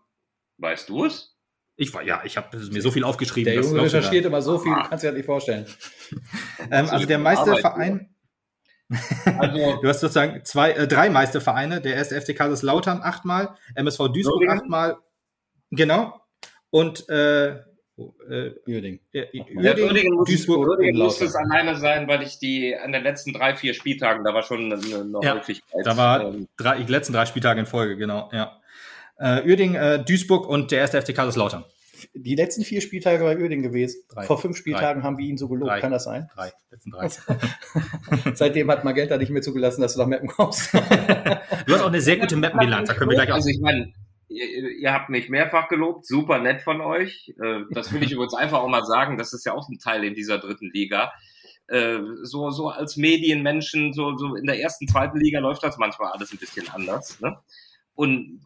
Weißt 0.59 0.87
du 0.87 1.05
es? 1.05 1.35
Ich 1.75 1.93
war, 1.93 2.03
ja, 2.03 2.21
ich 2.23 2.37
habe 2.37 2.55
mir 2.57 2.81
so 2.81 2.91
viel 2.91 3.03
aufgeschrieben. 3.03 3.51
Der 3.51 3.61
Junge 3.61 3.81
recherchiert 3.81 4.25
immer 4.25 4.41
so 4.41 4.59
viel, 4.59 4.73
du 4.73 4.83
kannst 4.87 5.03
dir 5.03 5.07
das 5.07 5.17
nicht 5.17 5.25
vorstellen. 5.25 5.65
ähm, 6.71 6.87
also 6.89 7.05
der 7.05 7.19
Meisterverein, 7.19 8.15
also, 9.39 9.81
du 9.81 9.87
hast 9.87 10.01
sozusagen 10.01 10.45
zwei, 10.45 10.71
äh, 10.71 10.87
drei 10.87 11.09
Meistervereine, 11.09 11.81
der 11.81 11.95
erste 11.95 12.21
FC 12.21 12.35
Kaiserslautern 12.35 13.01
achtmal, 13.01 13.55
MSV 13.73 14.09
Duisburg 14.09 14.47
achtmal, 14.47 14.97
genau, 15.71 16.21
und 16.69 17.09
äh, 17.09 17.59
äh, 17.97 18.51
Uerding. 18.67 18.99
Äh, 19.13 19.25
Uerding, 19.55 20.13
muss, 20.13 20.27
Duisburg 20.27 20.67
Uerding 20.67 20.97
muss 20.97 21.21
es 21.21 21.35
alleine 21.35 21.77
sein, 21.77 22.07
weil 22.07 22.23
ich 22.23 22.39
die 22.39 22.75
an 22.75 22.91
den 22.91 23.03
letzten 23.03 23.33
drei, 23.33 23.55
vier 23.55 23.73
Spieltagen, 23.73 24.23
da 24.23 24.33
war 24.33 24.43
schon 24.43 24.71
eine, 24.71 24.75
eine 24.75 25.19
ja, 25.21 25.35
Häufigkeit. 25.35 25.85
Da 25.85 25.97
war 25.97 26.33
ähm, 26.33 26.47
drei, 26.57 26.83
die 26.83 26.91
letzten 26.91 27.13
drei 27.13 27.25
Spieltage 27.25 27.59
in 27.59 27.65
Folge, 27.65 27.97
genau, 27.97 28.29
ja 28.33 28.59
äh, 29.17 29.47
Uerding, 29.47 29.75
äh, 29.75 30.03
Duisburg 30.03 30.47
und 30.47 30.71
der 30.71 30.79
erste 30.79 31.01
FC 31.01 31.15
Kaiserslautern. 31.15 31.65
Die 32.13 32.35
letzten 32.35 32.63
vier 32.63 32.81
Spieltage 32.81 33.23
bei 33.23 33.37
Uerding 33.37 33.61
gewesen. 33.61 34.01
Drei. 34.09 34.23
Vor 34.25 34.37
fünf 34.37 34.57
Spieltagen 34.57 35.01
drei. 35.01 35.07
haben 35.07 35.17
wir 35.17 35.25
ihn 35.25 35.37
so 35.37 35.47
gelobt. 35.47 35.71
Drei. 35.71 35.79
Kann 35.79 35.91
das 35.91 36.03
sein? 36.03 36.29
Drei. 36.35 36.51
Letzten 36.69 36.91
drei. 36.91 37.09
Seitdem 38.33 38.69
hat 38.69 38.83
Magenta 38.83 39.17
nicht 39.17 39.31
mehr 39.31 39.41
zugelassen, 39.41 39.81
dass 39.81 39.93
du 39.93 39.99
nach 39.99 40.07
Mappen 40.07 40.27
kommst. 40.27 40.73
du 40.73 40.79
hast 40.79 41.81
auch 41.81 41.87
eine 41.87 42.01
sehr 42.01 42.17
gute 42.17 42.35
Mappenbilanz. 42.35 42.89
Da 42.89 42.93
können 42.93 43.11
wir 43.11 43.15
gleich 43.15 43.31
auch. 43.31 43.35
Also 43.35 43.49
ich 43.49 43.59
meine, 43.59 43.93
ihr, 44.35 44.71
ihr, 44.71 44.93
habt 44.93 45.09
mich 45.09 45.29
mehrfach 45.29 45.67
gelobt. 45.67 46.05
Super 46.05 46.39
nett 46.39 46.61
von 46.61 46.81
euch. 46.81 47.33
Äh, 47.41 47.61
das 47.71 47.93
will 47.93 48.03
ich 48.03 48.11
übrigens 48.11 48.33
einfach 48.33 48.59
auch 48.59 48.67
mal 48.67 48.85
sagen. 48.85 49.17
Das 49.17 49.33
ist 49.33 49.45
ja 49.45 49.53
auch 49.53 49.69
ein 49.69 49.79
Teil 49.79 50.03
in 50.03 50.13
dieser 50.13 50.37
dritten 50.37 50.69
Liga. 50.71 51.13
Äh, 51.67 51.99
so, 52.23 52.51
so 52.51 52.69
als 52.69 52.97
Medienmenschen, 52.97 53.93
so, 53.93 54.15
so 54.17 54.35
in 54.35 54.45
der 54.45 54.59
ersten, 54.59 54.87
zweiten 54.87 55.19
Liga 55.19 55.39
läuft 55.39 55.63
das 55.63 55.77
manchmal 55.77 56.11
alles 56.11 56.31
ein 56.31 56.37
bisschen 56.37 56.69
anders. 56.69 57.19
Ne? 57.21 57.37
Und 57.95 58.41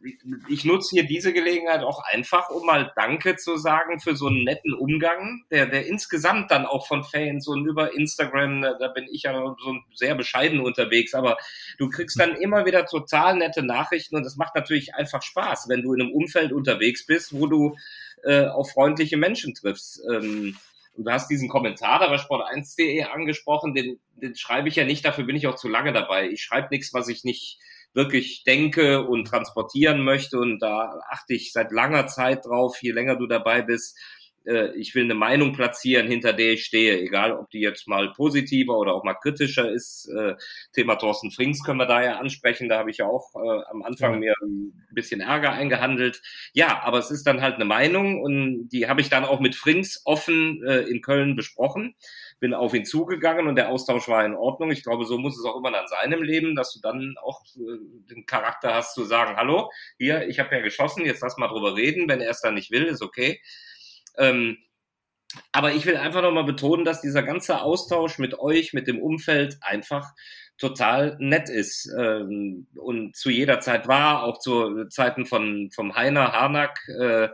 ich 0.47 0.63
nutze 0.63 0.91
hier 0.91 1.07
diese 1.07 1.33
Gelegenheit 1.33 1.81
auch 1.81 2.03
einfach, 2.03 2.49
um 2.51 2.67
mal 2.67 2.91
Danke 2.95 3.35
zu 3.35 3.57
sagen 3.57 3.99
für 3.99 4.15
so 4.15 4.27
einen 4.27 4.43
netten 4.43 4.75
Umgang, 4.75 5.43
der, 5.49 5.65
der 5.65 5.87
insgesamt 5.87 6.51
dann 6.51 6.67
auch 6.67 6.85
von 6.85 7.03
Fans 7.03 7.47
und 7.47 7.65
über 7.65 7.95
Instagram, 7.95 8.61
da 8.61 8.87
bin 8.89 9.07
ich 9.11 9.23
ja 9.23 9.33
so 9.33 9.75
sehr 9.95 10.13
bescheiden 10.13 10.59
unterwegs, 10.59 11.15
aber 11.15 11.37
du 11.79 11.89
kriegst 11.89 12.19
dann 12.19 12.35
immer 12.35 12.67
wieder 12.67 12.85
total 12.85 13.37
nette 13.37 13.63
Nachrichten 13.63 14.15
und 14.15 14.23
das 14.23 14.35
macht 14.35 14.53
natürlich 14.53 14.93
einfach 14.93 15.23
Spaß, 15.23 15.67
wenn 15.67 15.81
du 15.81 15.95
in 15.95 16.01
einem 16.01 16.11
Umfeld 16.11 16.51
unterwegs 16.51 17.07
bist, 17.07 17.33
wo 17.33 17.47
du 17.47 17.75
äh, 18.23 18.45
auf 18.45 18.71
freundliche 18.71 19.17
Menschen 19.17 19.55
triffst. 19.55 19.99
Ähm, 20.11 20.57
und 20.95 21.05
du 21.05 21.11
hast 21.11 21.29
diesen 21.29 21.49
Kommentar 21.49 21.99
da 21.99 22.07
bei 22.07 22.17
sport1.de 22.17 23.03
angesprochen, 23.03 23.73
den, 23.73 23.99
den 24.15 24.35
schreibe 24.35 24.67
ich 24.67 24.75
ja 24.75 24.83
nicht, 24.83 25.05
dafür 25.05 25.23
bin 25.23 25.35
ich 25.35 25.47
auch 25.47 25.55
zu 25.55 25.69
lange 25.69 25.93
dabei. 25.93 26.29
Ich 26.29 26.43
schreibe 26.43 26.67
nichts, 26.71 26.93
was 26.93 27.07
ich 27.07 27.23
nicht 27.23 27.57
wirklich 27.93 28.43
denke 28.43 29.03
und 29.05 29.25
transportieren 29.25 30.03
möchte. 30.03 30.37
Und 30.39 30.59
da 30.59 30.99
achte 31.09 31.33
ich 31.33 31.51
seit 31.51 31.71
langer 31.71 32.07
Zeit 32.07 32.45
drauf, 32.45 32.77
je 32.81 32.91
länger 32.91 33.15
du 33.15 33.27
dabei 33.27 33.61
bist, 33.61 33.97
äh, 34.49 34.75
ich 34.75 34.95
will 34.95 35.03
eine 35.03 35.15
Meinung 35.15 35.53
platzieren, 35.53 36.07
hinter 36.07 36.33
der 36.33 36.53
ich 36.53 36.65
stehe, 36.65 36.99
egal 36.99 37.33
ob 37.33 37.49
die 37.51 37.59
jetzt 37.59 37.87
mal 37.87 38.11
positiver 38.11 38.77
oder 38.77 38.93
auch 38.93 39.03
mal 39.03 39.13
kritischer 39.13 39.71
ist. 39.71 40.09
Äh, 40.09 40.35
Thema 40.73 40.95
Thorsten 40.95 41.31
Frings 41.31 41.63
können 41.63 41.79
wir 41.79 41.85
da 41.85 42.03
ja 42.03 42.19
ansprechen. 42.19 42.69
Da 42.69 42.79
habe 42.79 42.91
ich 42.91 42.97
ja 42.97 43.05
auch 43.05 43.35
äh, 43.35 43.61
am 43.69 43.83
Anfang 43.83 44.13
ja. 44.13 44.19
mir 44.19 44.33
ein 44.41 44.73
bisschen 44.91 45.21
Ärger 45.21 45.51
eingehandelt. 45.51 46.21
Ja, 46.53 46.81
aber 46.83 46.99
es 46.99 47.11
ist 47.11 47.27
dann 47.27 47.41
halt 47.41 47.55
eine 47.55 47.65
Meinung 47.65 48.21
und 48.21 48.69
die 48.69 48.87
habe 48.87 49.01
ich 49.01 49.09
dann 49.09 49.25
auch 49.25 49.39
mit 49.39 49.55
Frings 49.55 50.01
offen 50.05 50.63
in 50.63 51.01
Köln 51.01 51.35
besprochen 51.35 51.95
bin 52.39 52.53
auf 52.53 52.73
ihn 52.73 52.85
zugegangen 52.85 53.47
und 53.47 53.55
der 53.55 53.69
Austausch 53.69 54.07
war 54.07 54.25
in 54.25 54.35
Ordnung. 54.35 54.71
Ich 54.71 54.83
glaube, 54.83 55.05
so 55.05 55.17
muss 55.17 55.37
es 55.37 55.45
auch 55.45 55.57
immer 55.57 55.71
dann 55.71 55.87
sein 55.87 56.11
im 56.11 56.23
Leben, 56.23 56.55
dass 56.55 56.73
du 56.73 56.79
dann 56.79 57.15
auch 57.21 57.43
äh, 57.55 58.13
den 58.13 58.25
Charakter 58.25 58.73
hast 58.73 58.93
zu 58.93 59.03
sagen, 59.03 59.35
hallo, 59.35 59.71
hier, 59.97 60.27
ich 60.27 60.39
habe 60.39 60.55
ja 60.55 60.61
geschossen, 60.61 61.05
jetzt 61.05 61.21
lass 61.21 61.37
mal 61.37 61.49
drüber 61.49 61.75
reden. 61.75 62.07
Wenn 62.07 62.21
er 62.21 62.31
es 62.31 62.41
dann 62.41 62.53
nicht 62.53 62.71
will, 62.71 62.85
ist 62.85 63.01
okay. 63.01 63.41
Ähm, 64.17 64.57
aber 65.51 65.73
ich 65.73 65.85
will 65.85 65.97
einfach 65.97 66.21
nochmal 66.21 66.43
betonen, 66.43 66.85
dass 66.85 67.01
dieser 67.01 67.23
ganze 67.23 67.61
Austausch 67.61 68.17
mit 68.17 68.39
euch, 68.39 68.73
mit 68.73 68.87
dem 68.87 68.99
Umfeld 68.99 69.57
einfach 69.61 70.13
total 70.59 71.17
nett 71.19 71.49
ist 71.49 71.89
ähm, 71.97 72.67
und 72.75 73.15
zu 73.15 73.29
jeder 73.29 73.59
Zeit 73.59 73.87
war, 73.87 74.23
auch 74.23 74.39
zu 74.39 74.85
Zeiten 74.89 75.25
von 75.25 75.71
vom 75.73 75.95
Heiner 75.95 76.33
Harnack. 76.33 76.87
Äh, 76.87 77.29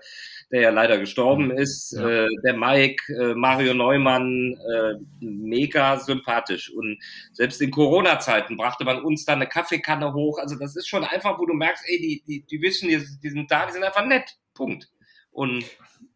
der 0.52 0.62
ja 0.62 0.70
leider 0.70 0.98
gestorben 0.98 1.48
mhm. 1.48 1.58
ist, 1.58 1.94
ja. 1.94 2.08
äh, 2.08 2.30
der 2.44 2.56
Mike, 2.56 3.14
äh, 3.14 3.36
Mario 3.36 3.74
Neumann, 3.74 4.54
äh, 4.54 4.94
mega 5.20 6.00
sympathisch. 6.00 6.72
Und 6.72 6.98
selbst 7.34 7.62
in 7.62 7.72
Corona-Zeiten 7.72 8.58
brachte 8.58 8.86
man 8.86 9.02
uns 9.04 9.26
da 9.26 9.34
eine 9.34 9.48
Kaffeekanne 9.48 10.14
hoch. 10.14 10.38
Also 10.40 10.56
das 10.56 10.76
ist 10.76 10.88
schon 10.88 11.04
einfach, 11.04 11.40
wo 11.40 11.46
du 11.46 11.54
merkst, 11.54 11.84
ey, 11.88 12.00
die, 12.00 12.24
die, 12.28 12.46
die 12.46 12.62
wissen, 12.62 12.90
die, 12.90 13.04
die 13.24 13.30
sind 13.30 13.50
da, 13.50 13.66
die 13.66 13.74
sind 13.74 13.84
einfach 13.84 14.06
nett. 14.06 14.38
Punkt. 14.54 14.90
Und 15.32 15.66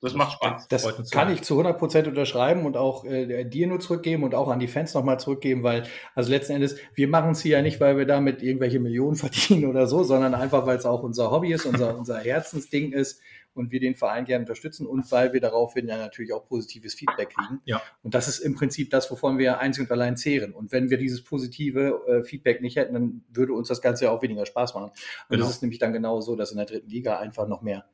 das 0.01 0.13
macht 0.13 0.33
Spaß. 0.33 0.67
Das 0.69 1.11
kann 1.11 1.31
ich 1.31 1.41
zu 1.41 1.55
100 1.55 1.77
Prozent 1.77 2.07
unterschreiben 2.07 2.65
und 2.65 2.77
auch 2.77 3.03
äh, 3.03 3.43
dir 3.43 3.67
nur 3.67 3.79
zurückgeben 3.79 4.23
und 4.23 4.33
auch 4.33 4.47
an 4.47 4.59
die 4.59 4.67
Fans 4.67 4.93
nochmal 4.93 5.19
zurückgeben, 5.19 5.63
weil, 5.63 5.83
also 6.15 6.29
letzten 6.29 6.53
Endes, 6.53 6.77
wir 6.95 7.07
machen 7.07 7.31
es 7.31 7.41
hier 7.41 7.57
ja 7.57 7.61
nicht, 7.61 7.81
weil 7.81 7.97
wir 7.97 8.05
damit 8.05 8.41
irgendwelche 8.41 8.79
Millionen 8.79 9.15
verdienen 9.17 9.65
oder 9.65 9.87
so, 9.87 10.03
sondern 10.03 10.33
einfach, 10.35 10.65
weil 10.65 10.77
es 10.77 10.85
auch 10.85 11.03
unser 11.03 11.31
Hobby 11.31 11.51
ist, 11.51 11.65
unser, 11.65 11.97
unser 11.97 12.19
Herzensding 12.19 12.93
ist 12.93 13.21
und 13.53 13.71
wir 13.71 13.81
den 13.81 13.95
Verein 13.95 14.23
gerne 14.23 14.43
unterstützen 14.43 14.87
und 14.87 15.11
weil 15.11 15.33
wir 15.33 15.41
daraufhin 15.41 15.87
ja 15.87 15.97
natürlich 15.97 16.31
auch 16.31 16.45
positives 16.45 16.93
Feedback 16.93 17.31
kriegen. 17.31 17.59
Ja. 17.65 17.81
Und 18.01 18.13
das 18.13 18.29
ist 18.29 18.39
im 18.39 18.55
Prinzip 18.55 18.89
das, 18.91 19.11
wovon 19.11 19.37
wir 19.37 19.59
einzig 19.59 19.83
und 19.83 19.91
allein 19.91 20.15
zehren. 20.15 20.53
Und 20.53 20.71
wenn 20.71 20.89
wir 20.89 20.97
dieses 20.97 21.23
positive 21.23 22.01
äh, 22.07 22.23
Feedback 22.23 22.61
nicht 22.61 22.77
hätten, 22.77 22.93
dann 22.93 23.23
würde 23.29 23.53
uns 23.53 23.67
das 23.67 23.81
Ganze 23.81 24.05
ja 24.05 24.11
auch 24.11 24.21
weniger 24.21 24.45
Spaß 24.45 24.75
machen. 24.75 24.91
Und 24.91 24.95
genau. 25.29 25.45
das 25.45 25.55
ist 25.55 25.61
nämlich 25.61 25.79
dann 25.79 25.91
genau 25.91 26.21
so, 26.21 26.37
dass 26.37 26.51
in 26.51 26.57
der 26.57 26.67
dritten 26.67 26.89
Liga 26.89 27.19
einfach 27.19 27.47
noch 27.47 27.61
mehr 27.61 27.85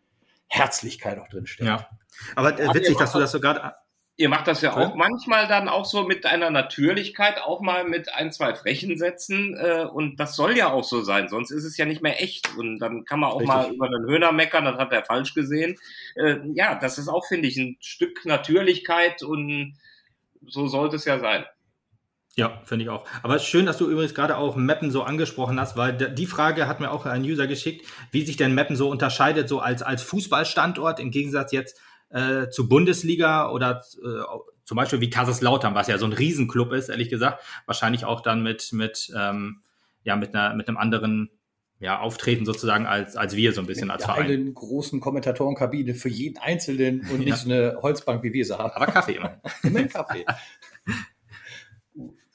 Herzlichkeit 0.48 1.20
auch 1.20 1.28
drin 1.28 1.48
steht. 1.48 1.68
Ja. 1.68 1.90
Aber 2.36 2.60
äh, 2.60 2.74
witzig, 2.74 2.98
dass 2.98 3.12
du 3.12 3.20
das 3.20 3.32
so 3.32 3.40
gerade 3.40 3.76
Ihr 4.18 4.30
macht 4.30 4.48
das 4.48 4.62
ja 4.62 4.74
auch 4.78 4.96
manchmal 4.96 5.46
dann 5.50 5.68
auch 5.68 5.84
so 5.84 6.04
mit 6.04 6.26
einer 6.26 6.50
Natürlichkeit, 6.50 7.42
auch 7.42 7.60
mal 7.60 7.84
mit 7.84 8.14
ein, 8.14 8.32
zwei 8.32 8.56
frechen 8.56 8.98
Sätzen. 8.98 9.58
Äh, 9.58 9.84
und 9.92 10.22
das 10.22 10.38
soll 10.38 10.56
ja 10.56 10.72
auch 10.72 10.86
so 10.86 11.02
sein, 11.02 11.28
sonst 11.28 11.52
ist 11.52 11.66
es 11.66 11.76
ja 11.76 11.86
nicht 11.86 12.02
mehr 12.02 12.24
echt. 12.24 12.56
Und 12.56 12.80
dann 12.80 13.04
kann 13.04 13.20
man 13.20 13.32
auch 13.32 13.42
Richtig. 13.42 13.54
mal 13.54 13.74
über 13.74 13.88
einen 13.88 14.06
Höhner 14.06 14.32
meckern, 14.32 14.64
das 14.64 14.78
hat 14.78 14.94
er 14.94 15.04
falsch 15.04 15.34
gesehen. 15.34 15.78
Äh, 16.16 16.38
ja, 16.54 16.76
das 16.76 16.98
ist 16.98 17.10
auch, 17.10 17.28
finde 17.28 17.50
ich, 17.50 17.58
ein 17.58 17.76
Stück 17.82 18.26
Natürlichkeit 18.26 19.22
und 19.22 19.78
so 20.48 20.68
sollte 20.68 20.96
es 20.96 21.04
ja 21.04 21.20
sein. 21.20 21.44
Ja, 22.38 22.62
finde 22.66 22.84
ich 22.84 22.90
auch. 22.90 23.06
Aber 23.24 23.40
schön, 23.40 23.66
dass 23.66 23.78
du 23.78 23.90
übrigens 23.90 24.14
gerade 24.14 24.38
auch 24.38 24.58
Mappen 24.58 24.92
so 24.92 25.04
angesprochen 25.04 25.60
hast, 25.60 25.78
weil 25.78 25.94
die 25.94 26.26
Frage 26.26 26.68
hat 26.68 26.82
mir 26.82 26.92
auch 26.92 27.06
ein 27.06 27.22
User 27.22 27.48
geschickt, 27.48 27.86
wie 28.12 28.26
sich 28.26 28.36
denn 28.36 28.54
Mappen 28.54 28.76
so 28.76 28.90
unterscheidet, 28.90 29.48
so 29.48 29.60
als, 29.60 29.82
als 29.82 30.04
Fußballstandort 30.04 31.00
im 31.00 31.12
Gegensatz 31.12 31.54
jetzt 31.54 31.80
äh, 32.10 32.50
zu 32.50 32.68
Bundesliga 32.68 33.50
oder 33.52 33.82
äh, 34.04 34.24
zum 34.66 34.76
Beispiel 34.76 35.00
wie 35.00 35.10
Kaiserslautern, 35.10 35.76
was 35.76 35.88
ja 35.88 35.98
so 35.98 36.06
ein 36.06 36.14
Riesenclub 36.14 36.74
ist, 36.74 36.90
ehrlich 36.90 37.10
gesagt, 37.10 37.42
wahrscheinlich 37.68 38.04
auch 38.04 38.20
dann 38.20 38.44
mit, 38.44 38.74
mit, 38.74 39.14
ähm, 39.16 39.62
ja, 40.04 40.18
mit, 40.18 40.36
einer, 40.36 40.56
mit 40.56 40.68
einem 40.68 40.78
anderen 40.78 41.30
ja, 41.80 42.00
Auftreten 42.00 42.46
sozusagen 42.46 42.86
als, 42.86 43.16
als 43.16 43.36
wir 43.36 43.54
so 43.54 43.62
ein 43.62 43.68
bisschen 43.68 43.88
mit 43.88 43.96
als 43.96 44.06
Verein. 44.06 44.26
Eine 44.26 44.52
großen 44.52 45.00
Kommentatorenkabine 45.00 45.94
für 45.94 46.10
jeden 46.10 46.38
Einzelnen 46.40 47.02
und 47.12 47.22
ja. 47.22 47.34
nicht 47.34 47.46
eine 47.46 47.78
Holzbank, 47.82 48.24
wie 48.24 48.34
wir 48.34 48.44
sie 48.44 48.58
haben. 48.58 48.72
Aber 48.72 48.88
Kaffee 48.88 49.14
immer. 49.14 49.40
immer 49.64 49.84
Kaffee. 49.84 50.26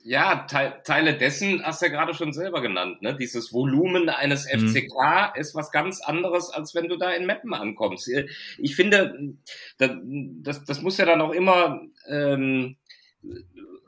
Ja, 0.02 0.46
Te 0.48 0.74
Teile 0.84 1.16
dessen 1.16 1.62
hast 1.64 1.82
du 1.82 1.86
ja 1.86 1.92
gerade 1.92 2.14
schon 2.14 2.32
selber 2.32 2.62
genannt. 2.62 3.02
Ne? 3.02 3.16
Dieses 3.16 3.52
Volumen 3.52 4.08
eines 4.08 4.46
FCK 4.46 4.94
mhm. 4.94 5.40
ist 5.40 5.54
was 5.54 5.70
ganz 5.70 6.00
anderes, 6.00 6.50
als 6.50 6.74
wenn 6.74 6.88
du 6.88 6.96
da 6.96 7.10
in 7.10 7.26
Meppen 7.26 7.52
ankommst. 7.52 8.08
Äh, 8.08 8.26
ich 8.58 8.76
finde, 8.76 9.34
das, 9.78 10.64
das 10.64 10.82
muss 10.82 10.96
ja 10.96 11.04
dann 11.04 11.20
auch 11.20 11.32
immer 11.32 11.82
ähm, 12.08 12.76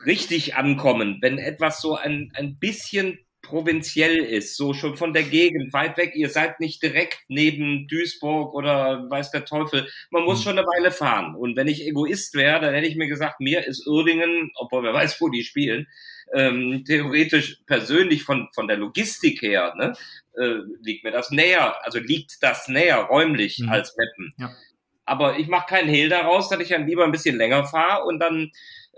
richtig 0.04 0.54
ankommen, 0.56 1.18
wenn 1.20 1.38
etwas 1.38 1.80
so 1.80 1.96
ein, 1.96 2.30
ein 2.34 2.58
bisschen 2.58 3.18
provinziell 3.52 4.16
ist, 4.16 4.56
so 4.56 4.72
schon 4.72 4.96
von 4.96 5.12
der 5.12 5.24
Gegend, 5.24 5.74
weit 5.74 5.98
weg. 5.98 6.12
Ihr 6.14 6.30
seid 6.30 6.58
nicht 6.58 6.82
direkt 6.82 7.18
neben 7.28 7.86
Duisburg 7.86 8.54
oder 8.54 9.10
weiß 9.10 9.30
der 9.30 9.44
Teufel. 9.44 9.86
Man 10.10 10.24
muss 10.24 10.38
mhm. 10.38 10.42
schon 10.42 10.58
eine 10.58 10.66
Weile 10.66 10.90
fahren. 10.90 11.34
Und 11.34 11.54
wenn 11.54 11.68
ich 11.68 11.86
Egoist 11.86 12.32
wäre, 12.32 12.60
dann 12.60 12.72
hätte 12.72 12.86
ich 12.86 12.96
mir 12.96 13.08
gesagt, 13.08 13.40
mir 13.40 13.66
ist 13.66 13.86
Uerdingen, 13.86 14.50
obwohl 14.54 14.84
wer 14.84 14.94
weiß, 14.94 15.20
wo 15.20 15.28
die 15.28 15.44
spielen, 15.44 15.86
ähm, 16.34 16.82
theoretisch 16.86 17.58
persönlich 17.66 18.24
von, 18.24 18.48
von 18.54 18.68
der 18.68 18.78
Logistik 18.78 19.42
her, 19.42 19.74
ne, 19.76 19.92
äh, 20.38 20.62
liegt 20.80 21.04
mir 21.04 21.12
das 21.12 21.30
näher, 21.30 21.76
also 21.84 21.98
liegt 21.98 22.42
das 22.42 22.68
näher 22.68 23.00
räumlich 23.02 23.58
mhm. 23.58 23.68
als 23.68 23.94
Meppen. 23.98 24.32
Ja. 24.38 24.56
Aber 25.04 25.38
ich 25.38 25.48
mache 25.48 25.66
keinen 25.66 25.90
Hehl 25.90 26.08
daraus, 26.08 26.48
dass 26.48 26.60
ich 26.60 26.68
dann 26.68 26.86
lieber 26.86 27.04
ein 27.04 27.12
bisschen 27.12 27.36
länger 27.36 27.66
fahre 27.66 28.04
und 28.04 28.18
dann 28.18 28.50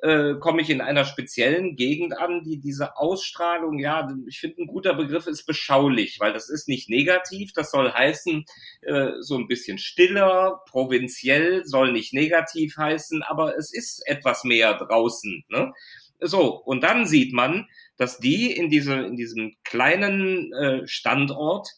äh, 0.04 0.34
komme 0.38 0.60
ich 0.60 0.68
in 0.68 0.82
einer 0.82 1.06
speziellen 1.06 1.76
Gegend 1.76 2.18
an, 2.18 2.42
die 2.44 2.60
diese 2.60 2.98
Ausstrahlung, 2.98 3.78
ja, 3.78 4.06
ich 4.28 4.38
finde 4.38 4.62
ein 4.62 4.66
guter 4.66 4.92
Begriff 4.92 5.26
ist 5.26 5.46
beschaulich, 5.46 6.20
weil 6.20 6.34
das 6.34 6.50
ist 6.50 6.68
nicht 6.68 6.90
negativ, 6.90 7.54
das 7.54 7.70
soll 7.70 7.90
heißen, 7.90 8.44
äh, 8.82 9.10
so 9.20 9.38
ein 9.38 9.48
bisschen 9.48 9.78
stiller, 9.78 10.60
provinziell, 10.68 11.64
soll 11.64 11.90
nicht 11.92 12.12
negativ 12.12 12.76
heißen, 12.76 13.22
aber 13.22 13.56
es 13.56 13.72
ist 13.72 14.06
etwas 14.06 14.44
mehr 14.44 14.74
draußen. 14.74 15.42
Ne? 15.48 15.72
So, 16.20 16.54
und 16.54 16.82
dann 16.82 17.06
sieht 17.06 17.32
man, 17.32 17.66
dass 17.96 18.18
die 18.18 18.52
in, 18.52 18.68
diese, 18.68 18.94
in 18.94 19.16
diesem 19.16 19.54
kleinen 19.64 20.52
äh, 20.52 20.86
Standort 20.86 21.68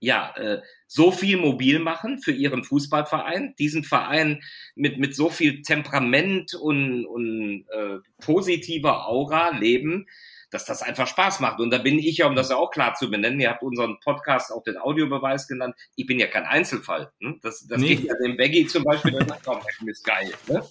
ja, 0.00 0.34
äh, 0.36 0.60
so 0.94 1.10
viel 1.10 1.38
mobil 1.38 1.78
machen 1.78 2.18
für 2.18 2.32
ihren 2.32 2.64
Fußballverein, 2.64 3.54
diesen 3.58 3.82
Verein 3.82 4.42
mit, 4.74 4.98
mit 4.98 5.16
so 5.16 5.30
viel 5.30 5.62
Temperament 5.62 6.52
und, 6.52 7.06
und 7.06 7.64
äh, 7.70 8.00
positiver 8.22 9.08
Aura 9.08 9.56
leben, 9.56 10.06
dass 10.52 10.64
das 10.64 10.82
einfach 10.82 11.06
Spaß 11.06 11.40
macht. 11.40 11.60
Und 11.60 11.70
da 11.70 11.78
bin 11.78 11.98
ich 11.98 12.18
ja, 12.18 12.26
um 12.26 12.36
das 12.36 12.50
ja 12.50 12.56
auch 12.56 12.70
klar 12.70 12.94
zu 12.94 13.10
benennen, 13.10 13.40
ihr 13.40 13.50
habt 13.50 13.62
unseren 13.62 13.98
Podcast 14.00 14.52
auch 14.52 14.62
den 14.62 14.78
Audiobeweis 14.78 15.48
genannt, 15.48 15.74
ich 15.96 16.06
bin 16.06 16.18
ja 16.18 16.26
kein 16.26 16.44
Einzelfall. 16.44 17.10
Ne? 17.20 17.36
Das, 17.42 17.66
das 17.66 17.80
nee. 17.80 17.96
geht 17.96 18.04
ja 18.04 18.14
dem 18.22 18.36
Baggy 18.36 18.66
zum 18.66 18.84
Beispiel, 18.84 19.12
der 19.12 19.26
sagt, 19.26 19.44
komm, 19.44 19.58
ist 19.86 20.04
geil. 20.04 20.30
Ne? 20.48 20.62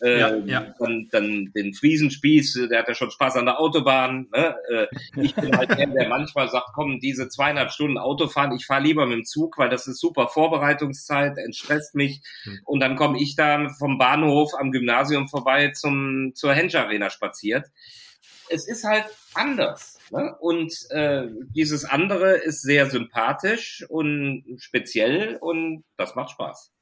ja, 0.00 0.30
ähm, 0.30 0.46
ja. 0.46 0.74
Dann, 0.78 1.08
dann 1.10 1.52
den 1.54 1.74
Friesenspieß, 1.74 2.68
der 2.70 2.80
hat 2.80 2.88
ja 2.88 2.94
schon 2.94 3.10
Spaß 3.10 3.36
an 3.36 3.46
der 3.46 3.60
Autobahn. 3.60 4.28
Ne? 4.34 4.56
Äh, 4.70 4.86
ich 5.20 5.34
bin 5.34 5.56
halt 5.56 5.70
der, 5.70 5.86
der 5.86 6.08
manchmal 6.08 6.48
sagt, 6.48 6.70
komm, 6.74 7.00
diese 7.00 7.28
zweieinhalb 7.28 7.70
Stunden 7.70 7.98
Autofahren, 7.98 8.52
ich 8.52 8.66
fahre 8.66 8.82
lieber 8.82 9.06
mit 9.06 9.18
dem 9.18 9.24
Zug, 9.24 9.58
weil 9.58 9.68
das 9.68 9.86
ist 9.86 10.00
super 10.00 10.28
Vorbereitungszeit, 10.28 11.36
entstresst 11.38 11.94
mich. 11.94 12.22
Hm. 12.44 12.60
Und 12.64 12.80
dann 12.80 12.96
komme 12.96 13.20
ich 13.20 13.36
da 13.36 13.68
vom 13.78 13.98
Bahnhof 13.98 14.52
am 14.58 14.72
Gymnasium 14.72 15.28
vorbei 15.28 15.70
zum, 15.70 16.32
zur 16.34 16.52
Hensch 16.54 16.74
Arena 16.74 17.10
spaziert. 17.10 17.66
Es 18.50 18.68
ist 18.68 18.84
halt 18.84 19.04
anders. 19.34 19.98
Ne? 20.10 20.34
Und 20.40 20.72
äh, 20.90 21.28
dieses 21.54 21.84
andere 21.84 22.32
ist 22.36 22.62
sehr 22.62 22.90
sympathisch 22.90 23.84
und 23.88 24.44
speziell 24.58 25.36
und 25.40 25.84
das 25.96 26.14
macht 26.14 26.30
Spaß. 26.30 26.72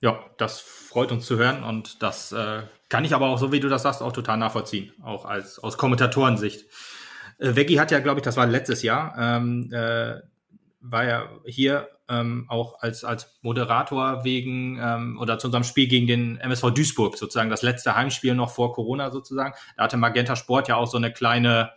Ja, 0.00 0.24
das 0.36 0.60
freut 0.60 1.12
uns 1.12 1.26
zu 1.26 1.38
hören 1.38 1.62
und 1.62 2.02
das 2.02 2.32
äh, 2.32 2.62
kann 2.88 3.04
ich 3.04 3.14
aber 3.14 3.28
auch, 3.28 3.38
so 3.38 3.52
wie 3.52 3.60
du 3.60 3.68
das 3.68 3.82
sagst, 3.82 4.02
auch 4.02 4.12
total 4.12 4.36
nachvollziehen, 4.36 4.92
auch 5.02 5.24
als 5.24 5.60
aus 5.60 5.78
Kommentatorensicht. 5.78 6.66
Äh, 7.38 7.54
Veggie 7.54 7.78
hat 7.78 7.92
ja, 7.92 8.00
glaube 8.00 8.18
ich, 8.18 8.24
das 8.24 8.36
war 8.36 8.46
letztes 8.46 8.82
Jahr, 8.82 9.14
ähm, 9.16 9.72
äh, 9.72 10.20
war 10.82 11.04
ja 11.04 11.28
hier 11.44 11.88
ähm, 12.08 12.46
auch 12.48 12.80
als, 12.80 13.04
als 13.04 13.38
Moderator 13.42 14.24
wegen 14.24 14.78
ähm, 14.80 15.18
oder 15.20 15.38
zu 15.38 15.46
unserem 15.46 15.64
Spiel 15.64 15.88
gegen 15.88 16.06
den 16.06 16.38
MSV 16.38 16.70
Duisburg, 16.70 17.16
sozusagen 17.16 17.50
das 17.50 17.62
letzte 17.62 17.96
Heimspiel 17.96 18.34
noch 18.34 18.50
vor 18.50 18.72
Corona 18.72 19.10
sozusagen. 19.10 19.54
Da 19.76 19.84
hatte 19.84 19.96
Magenta 19.96 20.36
Sport 20.36 20.68
ja 20.68 20.76
auch 20.76 20.86
so 20.86 20.96
eine 20.96 21.12
kleine 21.12 21.70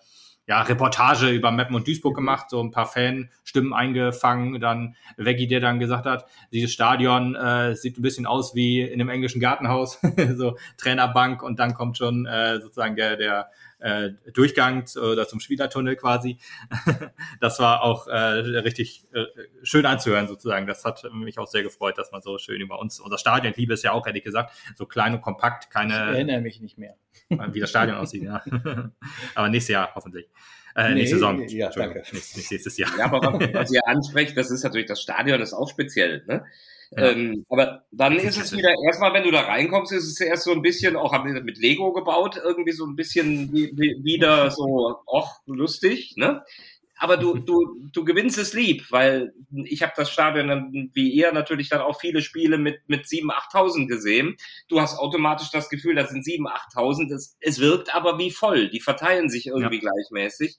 ja, 0.48 0.62
Reportage 0.62 1.30
über 1.30 1.52
Meppen 1.52 1.76
und 1.76 1.88
Duisburg 1.88 2.16
gemacht, 2.16 2.50
so 2.50 2.62
ein 2.62 2.70
paar 2.70 2.86
Fanstimmen 2.86 3.74
eingefangen, 3.74 4.60
dann 4.60 4.96
Veggie, 5.18 5.48
der 5.48 5.60
dann 5.60 5.80
gesagt 5.80 6.06
hat, 6.06 6.26
dieses 6.52 6.72
Stadion 6.72 7.36
äh, 7.36 7.76
sieht 7.76 7.98
ein 7.98 8.04
bisschen 8.04 8.28
aus 8.28 8.54
wie 8.54 8.82
in 8.82 9.02
einem 9.02 9.10
englischen 9.10 9.42
Gartenhaus, 9.42 10.00
so 10.36 10.58
Trainerbank. 10.78 11.42
Und 11.42 11.60
dann 11.60 11.74
kommt 11.74 11.98
schon 11.98 12.28
äh, 12.28 12.62
sozusagen 12.62 12.96
der, 12.96 13.18
der 13.18 13.50
äh, 13.86 14.14
Durchgang 14.34 14.86
oder 14.98 15.28
zum 15.28 15.40
Spielertunnel 15.40 15.96
quasi. 15.96 16.40
das 17.40 17.60
war 17.60 17.84
auch 17.84 18.08
äh, 18.08 18.16
richtig 18.16 19.06
äh, 19.14 19.26
schön 19.62 19.86
anzuhören 19.86 20.28
sozusagen. 20.28 20.66
Das 20.66 20.84
hat 20.84 21.04
mich 21.14 21.38
auch 21.38 21.48
sehr 21.48 21.62
gefreut, 21.62 21.98
dass 21.98 22.12
man 22.12 22.22
so 22.22 22.40
schön 22.40 22.60
über 22.62 22.80
uns, 22.80 23.00
unser 23.00 23.20
Stadion, 23.20 23.52
ich 23.52 23.58
liebe 23.58 23.74
es 23.74 23.84
ja 23.84 23.92
auch, 23.92 24.08
hätte 24.08 24.18
ich 24.18 24.24
gesagt, 24.24 24.54
so 24.76 24.88
klein 24.88 25.14
und 25.14 25.22
kompakt, 25.22 25.70
keine. 25.70 25.94
Ich 25.94 26.00
erinnere 26.00 26.42
mich 26.42 26.60
nicht 26.62 26.78
mehr. 26.80 26.96
Wie 27.30 27.60
das 27.60 27.70
Stadion 27.70 27.98
aussieht, 27.98 28.24
ja. 28.24 28.44
Aber 29.36 29.50
nächstes 29.50 29.74
Jahr 29.74 29.92
hoffentlich. 29.94 30.28
Äh, 30.76 30.90
nee, 30.90 30.96
nächste 30.96 31.18
Saison. 31.18 31.48
Ja, 31.48 31.70
danke. 31.70 32.04
Nicht 32.12 32.52
nächstes 32.52 32.78
Jahr. 32.78 32.90
Ja, 32.98 33.06
aber 33.06 33.40
was, 33.54 33.72
ihr 33.72 33.88
ansprecht, 33.88 34.36
das 34.36 34.52
ist 34.52 34.64
natürlich, 34.64 34.88
das 34.88 35.02
Stadion 35.02 35.40
ist 35.40 35.54
auch 35.54 35.70
speziell. 35.70 36.26
Ne? 36.28 36.44
Ja. 36.92 37.12
Ähm, 37.12 37.46
aber 37.50 37.86
dann 37.92 38.18
ist 38.18 38.38
es 38.38 38.52
wieder, 38.54 38.74
erstmal, 38.86 39.14
wenn 39.14 39.24
du 39.24 39.32
da 39.32 39.42
reinkommst, 39.42 39.92
ist 39.92 40.06
es 40.06 40.20
erst 40.20 40.44
so 40.44 40.52
ein 40.52 40.62
bisschen, 40.62 40.96
auch 40.96 41.14
haben 41.14 41.34
wir 41.34 41.42
mit 41.42 41.58
Lego 41.58 41.94
gebaut, 41.94 42.40
irgendwie 42.44 42.72
so 42.72 42.86
ein 42.86 42.96
bisschen 42.96 43.52
wie, 43.52 43.72
wie, 43.76 44.04
wieder 44.04 44.52
so, 44.52 45.00
och, 45.06 45.42
lustig, 45.46 46.14
ne? 46.18 46.44
aber 46.98 47.18
du, 47.18 47.38
du, 47.38 47.90
du 47.92 48.06
gewinnst 48.06 48.38
es 48.38 48.54
lieb, 48.54 48.86
weil 48.90 49.34
ich 49.66 49.84
habe 49.84 49.94
das 49.96 50.10
Stadion 50.10 50.48
dann, 50.48 50.92
wie 50.94 51.10
ihr 51.10 51.32
natürlich 51.34 51.70
dann 51.70 51.82
auch 51.82 52.00
viele 52.00 52.22
Spiele 52.22 52.58
mit, 52.58 52.88
mit 52.88 53.06
7.000, 53.06 53.32
8.000 53.52 53.88
gesehen. 53.88 54.38
Du 54.70 54.80
hast 54.80 54.98
automatisch 54.98 55.52
das 55.52 55.70
Gefühl, 55.70 55.96
das 55.96 56.10
sind 56.10 56.26
7.000, 56.26 56.48
8.000. 56.74 57.14
Es, 57.14 57.36
es 57.42 57.60
wirkt 57.60 57.94
aber 57.94 58.18
wie 58.18 58.32
voll. 58.32 58.70
Die 58.70 58.80
verteilen 58.80 59.30
sich 59.30 59.48
irgendwie 59.48 59.82
ja. 59.82 59.92
gleichmäßig. 59.92 60.58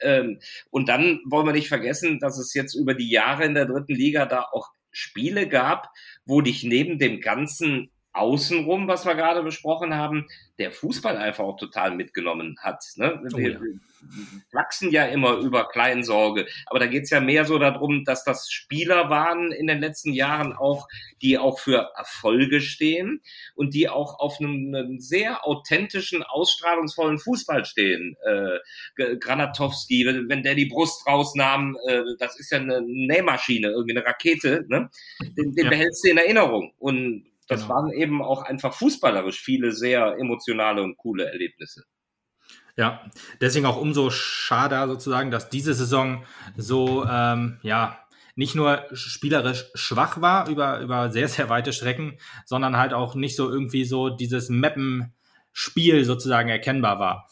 Ähm, 0.00 0.40
und 0.70 0.88
dann 0.88 1.20
wollen 1.24 1.46
wir 1.46 1.52
nicht 1.52 1.68
vergessen, 1.68 2.18
dass 2.18 2.38
es 2.38 2.52
jetzt 2.52 2.74
über 2.74 2.94
die 2.94 3.10
Jahre 3.10 3.44
in 3.44 3.54
der 3.54 3.66
dritten 3.66 3.94
Liga 3.94 4.26
da 4.26 4.44
auch 4.52 4.70
Spiele 4.96 5.46
gab, 5.46 5.92
wo 6.24 6.40
dich 6.40 6.64
neben 6.64 6.98
dem 6.98 7.20
ganzen 7.20 7.90
Außenrum, 8.16 8.88
was 8.88 9.04
wir 9.04 9.14
gerade 9.14 9.42
besprochen 9.42 9.94
haben, 9.94 10.26
der 10.58 10.72
Fußball 10.72 11.16
einfach 11.16 11.44
auch 11.44 11.56
total 11.56 11.94
mitgenommen 11.94 12.56
hat. 12.62 12.84
Ne? 12.96 13.22
Oh, 13.34 13.38
ja 13.38 13.58
wachsen 14.52 14.90
ja 14.90 15.06
immer 15.06 15.36
über 15.36 15.68
Kleinsorge. 15.68 16.46
Aber 16.66 16.78
da 16.78 16.86
geht's 16.86 17.10
ja 17.10 17.20
mehr 17.20 17.44
so 17.44 17.58
darum, 17.58 18.04
dass 18.04 18.24
das 18.24 18.50
Spieler 18.50 19.10
waren 19.10 19.52
in 19.52 19.66
den 19.66 19.80
letzten 19.80 20.12
Jahren 20.12 20.52
auch, 20.52 20.88
die 21.22 21.38
auch 21.38 21.58
für 21.58 21.90
Erfolge 21.96 22.60
stehen 22.60 23.20
und 23.54 23.74
die 23.74 23.88
auch 23.88 24.18
auf 24.18 24.40
einem, 24.40 24.74
einem 24.74 25.00
sehr 25.00 25.46
authentischen, 25.46 26.22
ausstrahlungsvollen 26.22 27.18
Fußball 27.18 27.64
stehen. 27.64 28.16
Äh, 28.24 29.16
Granatowski, 29.18 30.06
wenn, 30.28 30.42
der 30.42 30.54
die 30.54 30.66
Brust 30.66 31.06
rausnahm, 31.06 31.76
äh, 31.88 32.02
das 32.18 32.38
ist 32.38 32.50
ja 32.50 32.58
eine 32.58 32.82
Nähmaschine, 32.82 33.68
irgendwie 33.68 33.96
eine 33.96 34.06
Rakete, 34.06 34.64
ne? 34.68 34.90
den, 35.36 35.54
den 35.54 35.64
ja. 35.64 35.70
behältst 35.70 36.04
du 36.04 36.10
in 36.10 36.18
Erinnerung. 36.18 36.72
Und 36.78 37.24
das 37.48 37.62
genau. 37.62 37.74
waren 37.74 37.92
eben 37.92 38.22
auch 38.22 38.42
einfach 38.42 38.74
fußballerisch 38.74 39.40
viele 39.40 39.72
sehr 39.72 40.16
emotionale 40.18 40.82
und 40.82 40.96
coole 40.96 41.30
Erlebnisse. 41.30 41.84
Ja, 42.76 43.10
deswegen 43.40 43.66
auch 43.66 43.80
umso 43.80 44.10
schade 44.10 44.86
sozusagen, 44.86 45.30
dass 45.30 45.48
diese 45.48 45.72
Saison 45.72 46.24
so, 46.56 47.06
ähm, 47.08 47.58
ja, 47.62 47.98
nicht 48.34 48.54
nur 48.54 48.84
spielerisch 48.92 49.64
schwach 49.74 50.20
war 50.20 50.48
über, 50.48 50.80
über 50.80 51.10
sehr, 51.10 51.28
sehr 51.28 51.48
weite 51.48 51.72
Strecken, 51.72 52.18
sondern 52.44 52.76
halt 52.76 52.92
auch 52.92 53.14
nicht 53.14 53.34
so 53.34 53.50
irgendwie 53.50 53.86
so 53.86 54.10
dieses 54.10 54.50
Mappen-Spiel 54.50 56.04
sozusagen 56.04 56.50
erkennbar 56.50 56.98
war. 56.98 57.30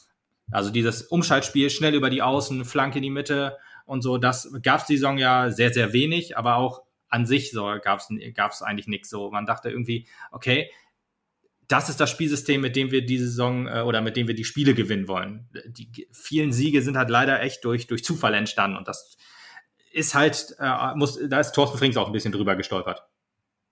Also 0.50 0.70
dieses 0.70 1.03
Umschaltspiel 1.03 1.68
schnell 1.68 1.94
über 1.94 2.09
die 2.09 2.22
Außen, 2.22 2.64
Flanke 2.64 2.98
in 2.98 3.03
die 3.03 3.11
Mitte 3.11 3.59
und 3.85 4.00
so, 4.00 4.16
das 4.16 4.50
gab 4.62 4.81
es 4.81 4.87
die 4.87 4.96
Saison 4.96 5.18
ja 5.18 5.50
sehr, 5.50 5.72
sehr 5.74 5.92
wenig, 5.92 6.38
aber 6.38 6.57
auch 6.57 6.84
an 7.14 7.27
sich 7.27 7.53
so 7.53 7.72
gab 7.81 8.00
es 8.00 8.62
eigentlich 8.62 8.88
nichts 8.88 9.09
so. 9.09 9.31
Man 9.31 9.46
dachte 9.46 9.70
irgendwie, 9.70 10.09
okay, 10.33 10.68
das 11.68 11.88
ist 11.88 12.00
das 12.00 12.11
Spielsystem, 12.11 12.61
mit 12.61 12.74
dem 12.74 12.90
wir 12.90 13.07
diese 13.07 13.27
Saison 13.27 13.68
äh, 13.68 13.83
oder 13.83 14.00
mit 14.00 14.16
dem 14.16 14.27
wir 14.27 14.35
die 14.35 14.44
Spiele 14.44 14.74
gewinnen 14.74 15.07
wollen. 15.07 15.48
Die 15.66 16.09
vielen 16.12 16.53
Siege 16.53 16.83
sind 16.83 16.96
halt 16.96 17.11
leider 17.11 17.40
echt 17.40 17.64
durch, 17.64 17.87
durch 17.87 18.05
Zufall 18.05 18.35
entstanden 18.35 18.77
und 18.77 18.88
das 18.88 19.16
ist 19.92 20.16
halt, 20.16 20.57
äh, 20.59 20.94
muss, 20.96 21.20
da 21.29 21.38
ist 21.38 21.53
Thorsten 21.53 21.79
Frings 21.79 21.96
auch 21.96 22.09
ein 22.09 22.12
bisschen 22.12 22.33
drüber 22.33 22.57
gestolpert. 22.57 23.05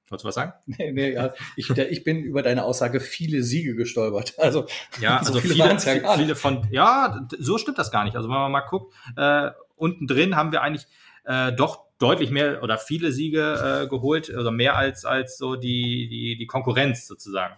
Wolltest 0.08 0.24
du 0.24 0.28
was 0.28 0.34
sagen? 0.36 0.52
Nee, 0.66 0.92
nee, 0.92 1.12
ja. 1.14 1.34
ich, 1.56 1.68
ich 1.70 2.04
bin 2.04 2.22
über 2.22 2.42
deine 2.42 2.64
Aussage 2.64 3.00
viele 3.00 3.42
Siege 3.42 3.74
gestolpert. 3.74 4.34
Also, 4.38 4.66
ja, 5.00 5.18
also 5.18 5.32
so 5.32 5.40
viele, 5.40 5.54
viele, 5.80 6.02
ja 6.02 6.16
viele 6.16 6.36
von, 6.36 6.68
ja, 6.70 7.26
so 7.38 7.58
stimmt 7.58 7.78
das 7.78 7.90
gar 7.90 8.04
nicht. 8.04 8.14
Also 8.14 8.28
wenn 8.28 8.36
man 8.36 8.52
mal 8.52 8.60
guckt, 8.60 8.94
äh, 9.16 9.50
unten 9.74 10.06
drin 10.06 10.36
haben 10.36 10.52
wir 10.52 10.62
eigentlich 10.62 10.86
äh, 11.24 11.52
doch 11.52 11.84
deutlich 11.98 12.30
mehr 12.30 12.62
oder 12.62 12.78
viele 12.78 13.12
Siege 13.12 13.82
äh, 13.84 13.88
geholt, 13.88 14.32
also 14.34 14.50
mehr 14.50 14.76
als, 14.76 15.04
als 15.04 15.38
so 15.38 15.56
die, 15.56 16.08
die, 16.08 16.36
die 16.36 16.46
Konkurrenz 16.46 17.06
sozusagen. 17.06 17.54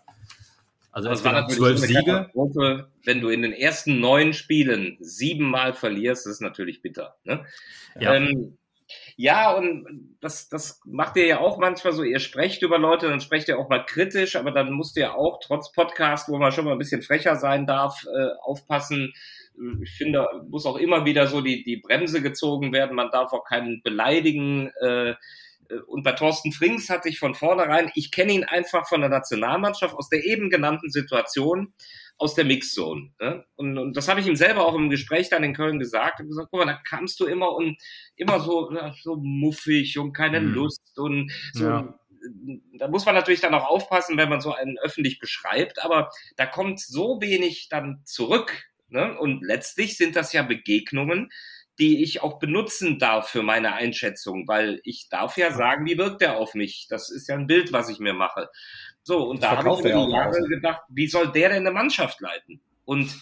Also 0.93 1.11
es 1.11 1.25
waren 1.25 1.49
zwölf 1.49 1.81
Siege. 1.81 2.31
Wenn 3.05 3.21
du 3.21 3.29
in 3.29 3.43
den 3.43 3.53
ersten 3.53 3.99
neun 3.99 4.33
Spielen 4.33 4.97
siebenmal 5.01 5.73
verlierst, 5.73 6.27
ist 6.29 6.41
natürlich 6.41 6.83
bitter. 6.83 7.17
Ne? 7.25 7.45
Ja. 7.99 8.15
Ähm, 8.15 8.59
ja, 9.17 9.53
und 9.53 10.17
das, 10.21 10.49
das 10.49 10.81
macht 10.85 11.17
ihr 11.17 11.27
ja 11.27 11.41
auch 11.41 11.59
manchmal 11.59 11.93
so, 11.93 12.03
ihr 12.03 12.21
sprecht 12.21 12.63
über 12.63 12.79
Leute, 12.79 13.09
dann 13.09 13.21
sprecht 13.21 13.49
ihr 13.49 13.59
auch 13.59 13.69
mal 13.69 13.85
kritisch, 13.85 14.37
aber 14.37 14.51
dann 14.53 14.73
musst 14.73 14.97
ihr 14.97 15.15
auch 15.15 15.41
trotz 15.43 15.73
Podcast, 15.73 16.29
wo 16.29 16.39
man 16.39 16.53
schon 16.53 16.65
mal 16.65 16.73
ein 16.73 16.79
bisschen 16.79 17.03
frecher 17.03 17.37
sein 17.37 17.67
darf, 17.67 18.05
äh, 18.05 18.29
aufpassen. 18.43 19.15
Ich 19.83 19.93
finde, 19.93 20.27
muss 20.49 20.67
auch 20.67 20.77
immer 20.77 21.05
wieder 21.05 21.27
so 21.27 21.41
die, 21.41 21.63
die 21.63 21.77
Bremse 21.77 22.23
gezogen 22.23 22.73
werden. 22.73 22.97
Man 22.97 23.11
darf 23.11 23.33
auch 23.33 23.45
keinen 23.45 23.83
beleidigen. 23.83 24.71
Äh, 24.81 25.15
äh, 25.69 25.79
und 25.87 26.03
bei 26.03 26.13
Thorsten 26.13 26.53
Frings 26.53 26.91
hatte 26.91 27.09
ich 27.09 27.19
von 27.19 27.35
vornherein, 27.35 27.91
ich 27.95 28.11
kenne 28.11 28.33
ihn 28.33 28.45
einfach 28.45 28.89
von 28.89 29.01
der 29.01 29.11
Nationalmannschaft 29.11 29.95
aus 29.95 30.09
der 30.09 30.25
eben 30.25 30.51
genannten 30.51 30.91
Situation, 30.91 31.73
aus 32.17 32.35
der 32.35 32.45
Mixzone. 32.45 33.13
Ne? 33.21 33.45
Und, 33.57 33.79
und 33.79 33.97
das 33.97 34.09
habe 34.09 34.21
ich 34.21 34.27
ihm 34.27 34.37
selber 34.37 34.67
auch 34.67 34.75
im 34.75 34.91
Gespräch 34.91 35.29
dann 35.31 35.45
in 35.45 35.55
Köln 35.55 35.79
gesagt. 35.79 36.21
Ich 36.21 36.27
gesagt, 36.27 36.49
guck 36.51 36.61
mal, 36.61 36.73
da 36.73 36.81
kamst 36.89 37.19
du 37.21 37.27
immer 37.27 37.53
und 37.53 37.77
immer 38.17 38.41
so, 38.41 38.73
so 39.03 39.17
muffig 39.17 39.99
und 39.99 40.13
keine 40.13 40.41
mhm. 40.41 40.55
Lust 40.55 40.99
und 40.99 41.33
so. 41.53 41.65
Ja. 41.65 41.99
Da 42.79 42.89
muss 42.89 43.05
man 43.05 43.15
natürlich 43.15 43.43
dann 43.43 43.53
auch 43.53 43.69
aufpassen, 43.69 44.17
wenn 44.17 44.31
man 44.31 44.41
so 44.41 44.55
einen 44.55 44.79
öffentlich 44.79 45.19
beschreibt, 45.19 45.85
aber 45.85 46.11
da 46.37 46.47
kommt 46.47 46.81
so 46.81 47.21
wenig 47.21 47.69
dann 47.69 48.01
zurück. 48.05 48.65
Ne? 48.89 49.19
Und 49.19 49.43
letztlich 49.43 49.97
sind 49.97 50.17
das 50.17 50.33
ja 50.33 50.43
Begegnungen, 50.43 51.31
die 51.79 52.03
ich 52.03 52.23
auch 52.23 52.39
benutzen 52.39 52.99
darf 52.99 53.29
für 53.29 53.43
meine 53.43 53.75
Einschätzung, 53.75 54.47
weil 54.47 54.81
ich 54.85 55.09
darf 55.09 55.37
ja 55.37 55.53
sagen, 55.53 55.87
wie 55.87 55.99
wirkt 55.99 56.21
der 56.21 56.37
auf 56.37 56.55
mich? 56.55 56.87
Das 56.89 57.11
ist 57.11 57.29
ja 57.29 57.35
ein 57.35 57.49
Bild, 57.49 57.73
was 57.73 57.89
ich 57.89 57.99
mir 57.99 58.15
mache. 58.15 58.49
So, 59.03 59.29
und 59.29 59.43
das 59.43 59.51
da 59.51 59.57
habe 59.59 59.77
ich 59.77 59.85
mir 59.85 60.07
lange 60.07 60.39
gedacht, 60.49 60.83
wie 60.89 61.09
soll 61.09 61.33
der 61.33 61.49
denn 61.49 61.67
eine 61.67 61.73
Mannschaft 61.73 62.21
leiten? 62.21 62.61
Und 62.85 63.15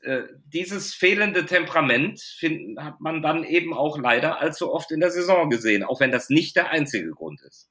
äh, 0.00 0.22
dieses 0.46 0.94
fehlende 0.94 1.44
Temperament 1.44 2.20
find, 2.20 2.80
hat 2.80 3.00
man 3.00 3.20
dann 3.20 3.44
eben 3.44 3.74
auch 3.74 3.98
leider 3.98 4.40
allzu 4.40 4.72
oft 4.72 4.90
in 4.90 5.00
der 5.00 5.10
Saison 5.10 5.50
gesehen, 5.50 5.84
auch 5.84 6.00
wenn 6.00 6.12
das 6.12 6.30
nicht 6.30 6.56
der 6.56 6.70
einzige 6.70 7.10
Grund 7.10 7.42
ist. 7.42 7.68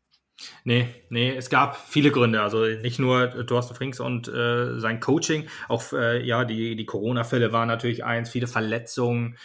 Nee, 0.64 0.88
nee, 1.10 1.36
es 1.36 1.50
gab 1.50 1.78
viele 1.78 2.12
Gründe. 2.12 2.42
Also 2.42 2.66
nicht 2.66 3.00
nur 3.00 3.46
Thorsten 3.48 3.76
Frings 3.76 4.00
und 4.00 4.28
äh, 4.28 4.80
sein 4.80 5.00
Coaching, 5.00 5.48
auch 5.68 5.94
äh, 5.94 6.24
ja, 6.24 6.46
die, 6.46 6.76
die 6.76 6.86
Corona-Fälle 6.86 7.52
waren 7.52 7.68
natürlich 7.68 8.04
eins, 8.04 8.30
viele 8.30 8.48
Verletzungen. 8.48 9.38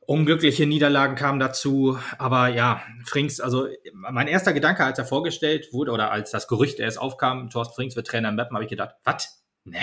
Unglückliche 0.00 0.66
Niederlagen 0.66 1.14
kamen 1.14 1.38
dazu, 1.38 1.98
aber 2.18 2.48
ja, 2.48 2.82
Frings, 3.04 3.40
also 3.40 3.68
mein 3.94 4.26
erster 4.26 4.52
Gedanke, 4.52 4.84
als 4.84 4.98
er 4.98 5.04
vorgestellt 5.04 5.72
wurde 5.72 5.92
oder 5.92 6.10
als 6.10 6.32
das 6.32 6.48
Gerücht 6.48 6.80
erst 6.80 6.98
aufkam, 6.98 7.50
Thorsten 7.50 7.74
Frings 7.74 7.94
wird 7.94 8.08
Trainer 8.08 8.30
im 8.30 8.36
Mappen, 8.36 8.54
habe 8.54 8.64
ich 8.64 8.70
gedacht, 8.70 8.96
was? 9.04 9.44
Ne, 9.64 9.78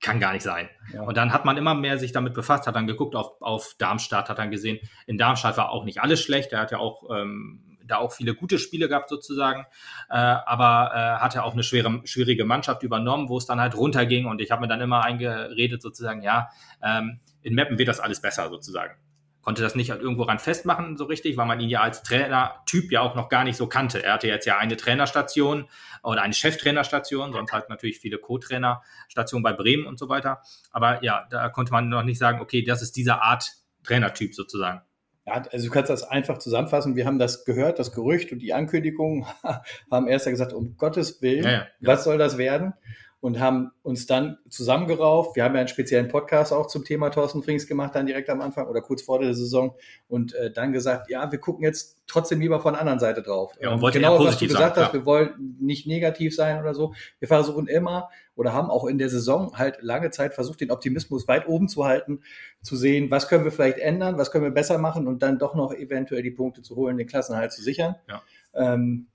kann 0.00 0.18
gar 0.18 0.32
nicht 0.32 0.42
sein. 0.42 0.68
Ja. 0.92 1.02
Und 1.02 1.16
dann 1.16 1.32
hat 1.32 1.44
man 1.44 1.56
immer 1.56 1.74
mehr 1.74 1.98
sich 1.98 2.10
damit 2.10 2.34
befasst, 2.34 2.66
hat 2.66 2.74
dann 2.74 2.88
geguckt 2.88 3.14
auf, 3.14 3.40
auf 3.40 3.74
Darmstadt, 3.78 4.28
hat 4.28 4.38
dann 4.38 4.50
gesehen, 4.50 4.80
in 5.06 5.18
Darmstadt 5.18 5.56
war 5.56 5.70
auch 5.70 5.84
nicht 5.84 6.00
alles 6.00 6.20
schlecht, 6.20 6.52
er 6.52 6.60
hat 6.60 6.72
ja 6.72 6.78
auch 6.78 7.08
ähm, 7.14 7.69
da 7.90 7.98
auch 7.98 8.12
viele 8.12 8.34
gute 8.34 8.58
Spiele 8.58 8.88
gehabt 8.88 9.08
sozusagen, 9.08 9.66
äh, 10.08 10.14
aber 10.14 10.90
äh, 10.94 11.22
hatte 11.22 11.44
auch 11.44 11.52
eine 11.52 11.62
schwere, 11.62 12.00
schwierige 12.04 12.44
Mannschaft 12.44 12.82
übernommen, 12.82 13.28
wo 13.28 13.38
es 13.38 13.46
dann 13.46 13.60
halt 13.60 13.76
runterging 13.76 14.26
und 14.26 14.40
ich 14.40 14.50
habe 14.50 14.62
mir 14.62 14.68
dann 14.68 14.80
immer 14.80 15.04
eingeredet 15.04 15.82
sozusagen, 15.82 16.22
ja, 16.22 16.50
ähm, 16.82 17.20
in 17.42 17.54
Mappen 17.54 17.78
wird 17.78 17.88
das 17.88 18.00
alles 18.00 18.20
besser 18.20 18.48
sozusagen 18.50 18.94
konnte 19.42 19.62
das 19.62 19.74
nicht 19.74 19.90
halt 19.90 20.02
irgendwo 20.02 20.24
ran 20.24 20.38
festmachen 20.38 20.96
so 20.96 21.04
richtig, 21.04 21.36
weil 21.36 21.46
man 21.46 21.60
ihn 21.60 21.68
ja 21.68 21.80
als 21.80 22.02
Trainertyp 22.02 22.92
ja 22.92 23.00
auch 23.00 23.14
noch 23.14 23.28
gar 23.28 23.44
nicht 23.44 23.56
so 23.56 23.66
kannte. 23.66 24.02
Er 24.02 24.14
hatte 24.14 24.28
jetzt 24.28 24.46
ja 24.46 24.58
eine 24.58 24.76
Trainerstation 24.76 25.68
oder 26.02 26.22
eine 26.22 26.34
Cheftrainerstation, 26.34 27.32
sonst 27.32 27.52
halt 27.52 27.68
natürlich 27.68 27.98
viele 27.98 28.18
Co-Trainerstationen 28.18 29.42
bei 29.42 29.52
Bremen 29.52 29.86
und 29.86 29.98
so 29.98 30.08
weiter. 30.08 30.42
Aber 30.70 31.02
ja, 31.02 31.26
da 31.30 31.48
konnte 31.48 31.72
man 31.72 31.88
noch 31.88 32.02
nicht 32.02 32.18
sagen, 32.18 32.40
okay, 32.40 32.62
das 32.62 32.82
ist 32.82 32.96
diese 32.96 33.22
Art 33.22 33.50
Trainertyp 33.82 34.34
sozusagen. 34.34 34.82
Ja, 35.30 35.42
also 35.52 35.66
du 35.66 35.72
kannst 35.72 35.90
das 35.90 36.02
einfach 36.02 36.38
zusammenfassen. 36.38 36.96
Wir 36.96 37.06
haben 37.06 37.18
das 37.18 37.44
gehört, 37.44 37.78
das 37.78 37.92
Gerücht 37.92 38.32
und 38.32 38.40
die 38.40 38.52
Ankündigung, 38.52 39.26
haben 39.90 40.08
erst 40.08 40.26
gesagt, 40.26 40.52
um 40.52 40.76
Gottes 40.76 41.22
Willen, 41.22 41.44
ja, 41.44 41.50
ja, 41.52 41.66
was 41.80 42.04
soll 42.04 42.18
das 42.18 42.36
werden? 42.36 42.74
Und 43.20 43.38
haben 43.38 43.70
uns 43.82 44.06
dann 44.06 44.38
zusammengerauft. 44.48 45.36
Wir 45.36 45.44
haben 45.44 45.54
ja 45.54 45.60
einen 45.60 45.68
speziellen 45.68 46.08
Podcast 46.08 46.52
auch 46.52 46.68
zum 46.68 46.84
Thema 46.84 47.10
Thorsten 47.10 47.42
Frings 47.42 47.66
gemacht, 47.66 47.94
dann 47.94 48.06
direkt 48.06 48.30
am 48.30 48.40
Anfang 48.40 48.66
oder 48.66 48.80
kurz 48.80 49.02
vor 49.02 49.18
der 49.18 49.34
Saison 49.34 49.74
und 50.08 50.34
äh, 50.34 50.50
dann 50.50 50.72
gesagt, 50.72 51.10
ja, 51.10 51.30
wir 51.30 51.38
gucken 51.38 51.62
jetzt 51.62 51.98
trotzdem 52.06 52.40
lieber 52.40 52.60
von 52.60 52.72
der 52.72 52.80
anderen 52.80 52.98
Seite 52.98 53.22
drauf. 53.22 53.52
Ja, 53.60 53.74
und 53.74 53.92
genau, 53.92 54.24
was 54.24 54.38
du 54.38 54.46
gesagt 54.46 54.76
sagen, 54.76 54.86
hast, 54.86 54.94
wir 54.94 55.04
wollen 55.04 55.56
nicht 55.60 55.86
negativ 55.86 56.34
sein 56.34 56.60
oder 56.60 56.74
so. 56.74 56.94
Wir 57.18 57.28
versuchen 57.28 57.66
immer 57.66 58.08
oder 58.36 58.54
haben 58.54 58.70
auch 58.70 58.86
in 58.86 58.96
der 58.96 59.10
Saison 59.10 59.52
halt 59.54 59.82
lange 59.82 60.10
Zeit 60.10 60.32
versucht, 60.32 60.62
den 60.62 60.70
Optimismus 60.70 61.28
weit 61.28 61.46
oben 61.46 61.68
zu 61.68 61.84
halten, 61.84 62.22
zu 62.62 62.74
sehen, 62.74 63.10
was 63.10 63.28
können 63.28 63.44
wir 63.44 63.52
vielleicht 63.52 63.78
ändern, 63.78 64.16
was 64.16 64.30
können 64.30 64.44
wir 64.44 64.50
besser 64.50 64.78
machen 64.78 65.06
und 65.06 65.22
dann 65.22 65.38
doch 65.38 65.54
noch 65.54 65.74
eventuell 65.74 66.22
die 66.22 66.30
Punkte 66.30 66.62
zu 66.62 66.74
holen, 66.74 66.96
den 66.96 67.06
Klassenhalt 67.06 67.52
zu 67.52 67.60
sichern. 67.60 67.96
Ja. 68.08 68.22
Ähm, 68.54 69.08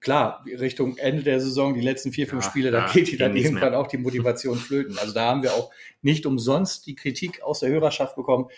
klar, 0.00 0.44
Richtung 0.46 0.96
Ende 0.96 1.22
der 1.22 1.40
Saison, 1.40 1.74
die 1.74 1.80
letzten 1.80 2.12
vier, 2.12 2.26
fünf 2.26 2.44
ja, 2.44 2.50
Spiele, 2.50 2.70
da 2.70 2.86
ja, 2.86 2.92
geht 2.92 3.08
die 3.08 3.16
dann 3.16 3.36
irgendwann 3.36 3.74
auch 3.74 3.86
die 3.86 3.98
Motivation 3.98 4.58
flöten. 4.58 4.98
Also 4.98 5.12
da 5.12 5.26
haben 5.26 5.42
wir 5.42 5.54
auch 5.54 5.70
nicht 6.02 6.26
umsonst 6.26 6.86
die 6.86 6.94
Kritik 6.94 7.42
aus 7.42 7.60
der 7.60 7.70
Hörerschaft 7.70 8.16
bekommen. 8.16 8.48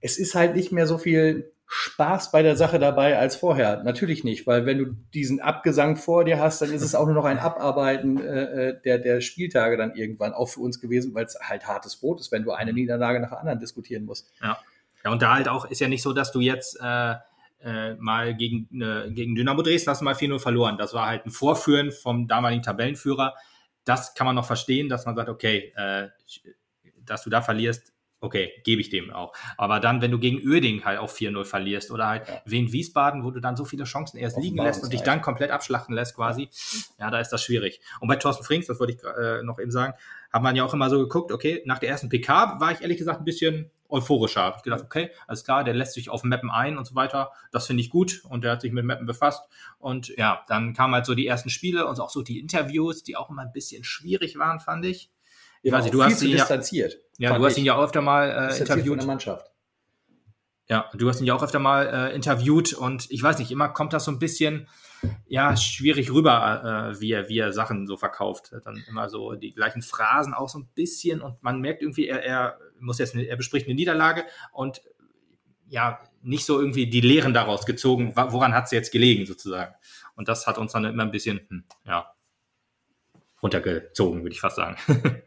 Es 0.00 0.18
ist 0.18 0.34
halt 0.34 0.56
nicht 0.56 0.72
mehr 0.72 0.86
so 0.86 0.98
viel 0.98 1.52
Spaß 1.66 2.30
bei 2.30 2.42
der 2.42 2.56
Sache 2.56 2.78
dabei 2.78 3.18
als 3.18 3.36
vorher. 3.36 3.82
Natürlich 3.82 4.22
nicht, 4.22 4.46
weil 4.46 4.66
wenn 4.66 4.78
du 4.78 4.86
diesen 5.14 5.40
Abgesang 5.40 5.96
vor 5.96 6.24
dir 6.24 6.38
hast, 6.38 6.62
dann 6.62 6.72
ist 6.72 6.82
es 6.82 6.94
auch 6.94 7.06
nur 7.06 7.14
noch 7.14 7.24
ein 7.24 7.38
Abarbeiten 7.38 8.20
äh, 8.20 8.70
äh 8.70 8.80
der, 8.84 8.98
der 8.98 9.20
Spieltage 9.20 9.76
dann 9.76 9.94
irgendwann 9.94 10.32
auch 10.32 10.48
für 10.48 10.60
uns 10.60 10.80
gewesen, 10.80 11.14
weil 11.14 11.24
es 11.24 11.38
halt 11.40 11.66
hartes 11.66 11.96
Brot 11.96 12.20
ist, 12.20 12.32
wenn 12.32 12.44
du 12.44 12.52
eine 12.52 12.72
Niederlage 12.72 13.20
nach 13.20 13.30
der 13.30 13.40
anderen 13.40 13.60
diskutieren 13.60 14.04
musst. 14.04 14.32
Ja. 14.42 14.58
Ja, 15.04 15.12
und 15.12 15.20
da 15.20 15.34
halt 15.34 15.48
auch 15.48 15.66
ist 15.66 15.80
ja 15.80 15.88
nicht 15.88 16.02
so, 16.02 16.12
dass 16.12 16.32
du 16.32 16.40
jetzt 16.40 16.78
äh, 16.80 17.14
äh, 17.64 17.94
mal 17.94 18.36
gegen, 18.36 18.68
äh, 18.80 19.10
gegen 19.10 19.34
Dynamo 19.34 19.62
Dresden 19.62 19.90
hast 19.90 20.00
du 20.00 20.04
mal 20.04 20.14
4-0 20.14 20.38
verloren. 20.38 20.76
Das 20.78 20.94
war 20.94 21.06
halt 21.06 21.26
ein 21.26 21.30
Vorführen 21.30 21.92
vom 21.92 22.28
damaligen 22.28 22.62
Tabellenführer. 22.62 23.34
Das 23.84 24.14
kann 24.14 24.26
man 24.26 24.36
noch 24.36 24.46
verstehen, 24.46 24.88
dass 24.88 25.06
man 25.06 25.16
sagt, 25.16 25.28
okay, 25.28 25.72
äh, 25.76 26.08
dass 27.04 27.22
du 27.24 27.30
da 27.30 27.42
verlierst, 27.42 27.92
okay, 28.20 28.52
gebe 28.64 28.80
ich 28.80 28.88
dem 28.88 29.12
auch. 29.12 29.34
Aber 29.56 29.80
dann, 29.80 30.00
wenn 30.00 30.10
du 30.10 30.18
gegen 30.18 30.40
Öding 30.40 30.84
halt 30.84 30.98
auch 30.98 31.10
4-0 31.10 31.44
verlierst 31.44 31.90
oder 31.90 32.06
halt 32.08 32.28
ja. 32.28 32.40
Wien 32.46 32.72
Wiesbaden, 32.72 33.22
wo 33.22 33.30
du 33.30 33.40
dann 33.40 33.56
so 33.56 33.64
viele 33.64 33.84
Chancen 33.84 34.16
erst 34.18 34.38
liegen 34.38 34.56
lässt 34.56 34.82
und 34.82 34.92
dich 34.92 35.02
dann 35.02 35.20
komplett 35.20 35.50
abschlachten 35.50 35.94
lässt 35.94 36.16
quasi, 36.16 36.48
ja, 36.98 37.10
da 37.10 37.20
ist 37.20 37.30
das 37.30 37.42
schwierig. 37.42 37.80
Und 38.00 38.08
bei 38.08 38.16
Thorsten 38.16 38.44
Frings, 38.44 38.66
das 38.66 38.80
wollte 38.80 38.94
ich 38.94 39.02
äh, 39.04 39.42
noch 39.42 39.58
eben 39.58 39.70
sagen, 39.70 39.94
hat 40.32 40.42
man 40.42 40.56
ja 40.56 40.64
auch 40.64 40.74
immer 40.74 40.90
so 40.90 40.98
geguckt, 40.98 41.32
okay, 41.32 41.62
nach 41.66 41.78
der 41.78 41.90
ersten 41.90 42.08
PK 42.08 42.60
war 42.60 42.72
ich 42.72 42.80
ehrlich 42.80 42.98
gesagt 42.98 43.20
ein 43.20 43.24
bisschen 43.24 43.70
euphorischer. 43.94 44.42
Hab 44.42 44.56
ich 44.58 44.62
gedacht, 44.62 44.82
okay, 44.82 45.10
alles 45.26 45.44
klar, 45.44 45.64
der 45.64 45.74
lässt 45.74 45.94
sich 45.94 46.10
auf 46.10 46.24
Mappen 46.24 46.50
ein 46.50 46.76
und 46.76 46.84
so 46.84 46.94
weiter. 46.94 47.30
Das 47.52 47.66
finde 47.66 47.82
ich 47.82 47.90
gut 47.90 48.22
und 48.28 48.44
der 48.44 48.52
hat 48.52 48.60
sich 48.60 48.72
mit 48.72 48.84
Mappen 48.84 49.06
befasst. 49.06 49.42
Und 49.78 50.08
ja, 50.16 50.44
dann 50.48 50.74
kamen 50.74 50.94
halt 50.94 51.06
so 51.06 51.14
die 51.14 51.26
ersten 51.26 51.50
Spiele 51.50 51.86
und 51.86 52.00
auch 52.00 52.10
so 52.10 52.22
die 52.22 52.38
Interviews, 52.40 53.02
die 53.02 53.16
auch 53.16 53.30
immer 53.30 53.42
ein 53.42 53.52
bisschen 53.52 53.84
schwierig 53.84 54.38
waren, 54.38 54.60
fand 54.60 54.84
ich. 54.84 55.10
Ich 55.62 55.72
weiß 55.72 55.84
nicht, 55.84 55.94
du 55.94 56.04
hast 56.04 56.22
ihn 56.22 56.32
distanziert. 56.32 56.98
Ja, 57.16 57.38
du 57.38 57.44
hast 57.44 57.56
ihn 57.56 57.64
ja 57.64 57.76
auch 57.76 57.84
öfter 57.84 58.02
mal 58.02 58.50
äh, 58.50 58.58
interviewt. 58.58 58.88
Von 58.88 58.98
der 58.98 59.06
Mannschaft. 59.06 59.50
Ja, 60.68 60.90
du 60.94 61.08
hast 61.08 61.20
ihn 61.20 61.26
ja 61.26 61.34
auch 61.34 61.42
öfter 61.42 61.58
mal 61.58 61.86
äh, 61.86 62.14
interviewt 62.14 62.72
und 62.72 63.10
ich 63.10 63.22
weiß 63.22 63.38
nicht, 63.38 63.50
immer 63.50 63.68
kommt 63.68 63.92
das 63.92 64.04
so 64.04 64.10
ein 64.10 64.18
bisschen, 64.18 64.66
ja, 65.26 65.56
schwierig 65.56 66.10
rüber, 66.10 66.92
äh, 66.94 67.00
wie, 67.00 67.12
er, 67.12 67.28
wie 67.28 67.38
er 67.38 67.52
Sachen 67.52 67.86
so 67.86 67.96
verkauft. 67.96 68.54
Dann 68.64 68.82
immer 68.88 69.10
so 69.10 69.34
die 69.34 69.52
gleichen 69.52 69.82
Phrasen 69.82 70.32
auch 70.32 70.48
so 70.48 70.58
ein 70.58 70.68
bisschen 70.74 71.20
und 71.20 71.42
man 71.42 71.60
merkt 71.60 71.82
irgendwie, 71.82 72.08
er, 72.08 72.24
er 72.24 72.58
muss 72.84 72.98
jetzt, 72.98 73.14
er 73.14 73.36
bespricht 73.36 73.66
eine 73.66 73.74
Niederlage 73.74 74.24
und 74.52 74.82
ja, 75.68 76.00
nicht 76.22 76.44
so 76.44 76.58
irgendwie 76.60 76.86
die 76.86 77.00
Lehren 77.00 77.34
daraus 77.34 77.66
gezogen, 77.66 78.12
woran 78.14 78.54
hat 78.54 78.66
es 78.66 78.70
jetzt 78.70 78.92
gelegen 78.92 79.26
sozusagen. 79.26 79.74
Und 80.14 80.28
das 80.28 80.46
hat 80.46 80.58
uns 80.58 80.72
dann 80.72 80.84
immer 80.84 81.02
ein 81.02 81.10
bisschen, 81.10 81.40
hm, 81.48 81.64
ja, 81.84 82.14
runtergezogen, 83.42 84.22
würde 84.22 84.34
ich 84.34 84.40
fast 84.40 84.56
sagen. 84.56 84.76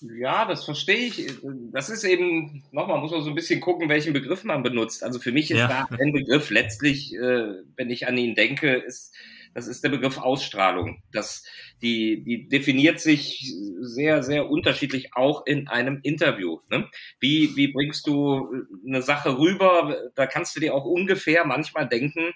Ja, 0.00 0.44
das 0.44 0.64
verstehe 0.64 1.08
ich. 1.08 1.40
Das 1.72 1.90
ist 1.90 2.04
eben, 2.04 2.62
nochmal, 2.70 3.00
muss 3.00 3.10
man 3.10 3.22
so 3.22 3.30
ein 3.30 3.34
bisschen 3.34 3.60
gucken, 3.60 3.88
welchen 3.88 4.12
Begriff 4.12 4.44
man 4.44 4.62
benutzt. 4.62 5.02
Also 5.02 5.18
für 5.18 5.32
mich 5.32 5.50
ist 5.50 5.58
ja. 5.58 5.66
da 5.66 5.96
ein 5.96 6.12
Begriff 6.12 6.50
letztlich, 6.50 7.14
äh, 7.14 7.54
wenn 7.74 7.90
ich 7.90 8.06
an 8.06 8.16
ihn 8.16 8.36
denke, 8.36 8.74
ist, 8.74 9.12
das 9.58 9.66
ist 9.66 9.82
der 9.82 9.88
Begriff 9.88 10.18
Ausstrahlung. 10.18 11.02
Das, 11.12 11.44
die, 11.82 12.22
die 12.22 12.48
definiert 12.48 13.00
sich 13.00 13.52
sehr, 13.80 14.22
sehr 14.22 14.48
unterschiedlich 14.48 15.14
auch 15.14 15.44
in 15.46 15.66
einem 15.66 15.98
Interview. 16.04 16.60
Ne? 16.70 16.88
Wie, 17.18 17.56
wie 17.56 17.72
bringst 17.72 18.06
du 18.06 18.48
eine 18.86 19.02
Sache 19.02 19.36
rüber? 19.36 19.96
Da 20.14 20.26
kannst 20.26 20.54
du 20.54 20.60
dir 20.60 20.74
auch 20.74 20.84
ungefähr 20.84 21.44
manchmal 21.44 21.88
denken, 21.88 22.32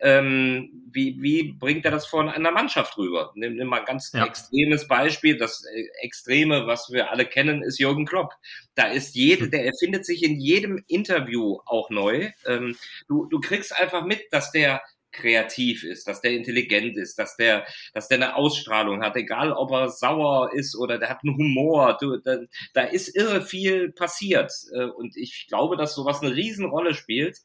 ähm, 0.00 0.70
wie, 0.92 1.20
wie 1.20 1.52
bringt 1.54 1.84
er 1.84 1.90
das 1.90 2.06
von 2.06 2.28
einer 2.28 2.52
Mannschaft 2.52 2.96
rüber? 2.98 3.32
Nimm, 3.34 3.56
nimm 3.56 3.66
mal 3.66 3.80
ein 3.80 3.86
ganz 3.86 4.12
ja. 4.12 4.26
extremes 4.26 4.86
Beispiel. 4.86 5.38
Das 5.38 5.64
äh, 5.64 5.86
Extreme, 6.02 6.66
was 6.66 6.90
wir 6.92 7.10
alle 7.10 7.24
kennen, 7.24 7.62
ist 7.62 7.80
Jürgen 7.80 8.04
Klopp. 8.04 8.34
Da 8.74 8.88
ist 8.88 9.16
jede, 9.16 9.44
hm. 9.44 9.50
der 9.50 9.64
erfindet 9.64 10.06
sich 10.06 10.22
in 10.22 10.38
jedem 10.38 10.84
Interview 10.86 11.58
auch 11.64 11.90
neu. 11.90 12.30
Ähm, 12.46 12.76
du, 13.08 13.24
du 13.26 13.40
kriegst 13.40 13.74
einfach 13.74 14.04
mit, 14.04 14.22
dass 14.30 14.52
der 14.52 14.82
kreativ 15.12 15.84
ist, 15.84 16.06
dass 16.06 16.20
der 16.20 16.32
intelligent 16.32 16.96
ist, 16.96 17.18
dass 17.18 17.36
der, 17.36 17.66
dass 17.94 18.08
der 18.08 18.18
eine 18.18 18.36
Ausstrahlung 18.36 19.02
hat, 19.02 19.16
egal 19.16 19.52
ob 19.52 19.70
er 19.70 19.88
sauer 19.88 20.52
ist 20.52 20.76
oder 20.76 20.98
der 20.98 21.08
hat 21.08 21.20
einen 21.22 21.36
Humor. 21.36 21.96
Du, 22.00 22.18
da, 22.18 22.38
da 22.74 22.82
ist 22.82 23.16
irre 23.16 23.42
viel 23.42 23.92
passiert. 23.92 24.52
Äh, 24.72 24.84
und 24.84 25.16
ich 25.16 25.46
glaube, 25.48 25.76
dass 25.76 25.94
sowas 25.94 26.20
eine 26.20 26.34
Riesenrolle 26.34 26.94
spielt 26.94 27.38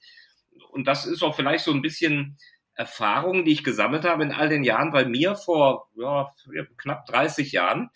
und 0.73 0.87
das 0.87 1.05
ist 1.05 1.23
auch 1.23 1.35
vielleicht 1.35 1.63
so 1.63 1.71
ein 1.71 1.81
bisschen 1.81 2.37
Erfahrung, 2.75 3.45
die 3.45 3.51
ich 3.51 3.63
gesammelt 3.63 4.03
habe 4.03 4.23
in 4.23 4.31
all 4.31 4.49
den 4.49 4.63
Jahren, 4.63 4.93
weil 4.93 5.05
mir 5.05 5.35
vor 5.35 5.89
ja, 5.95 6.31
knapp 6.77 7.05
30 7.05 7.51
Jahren 7.51 7.89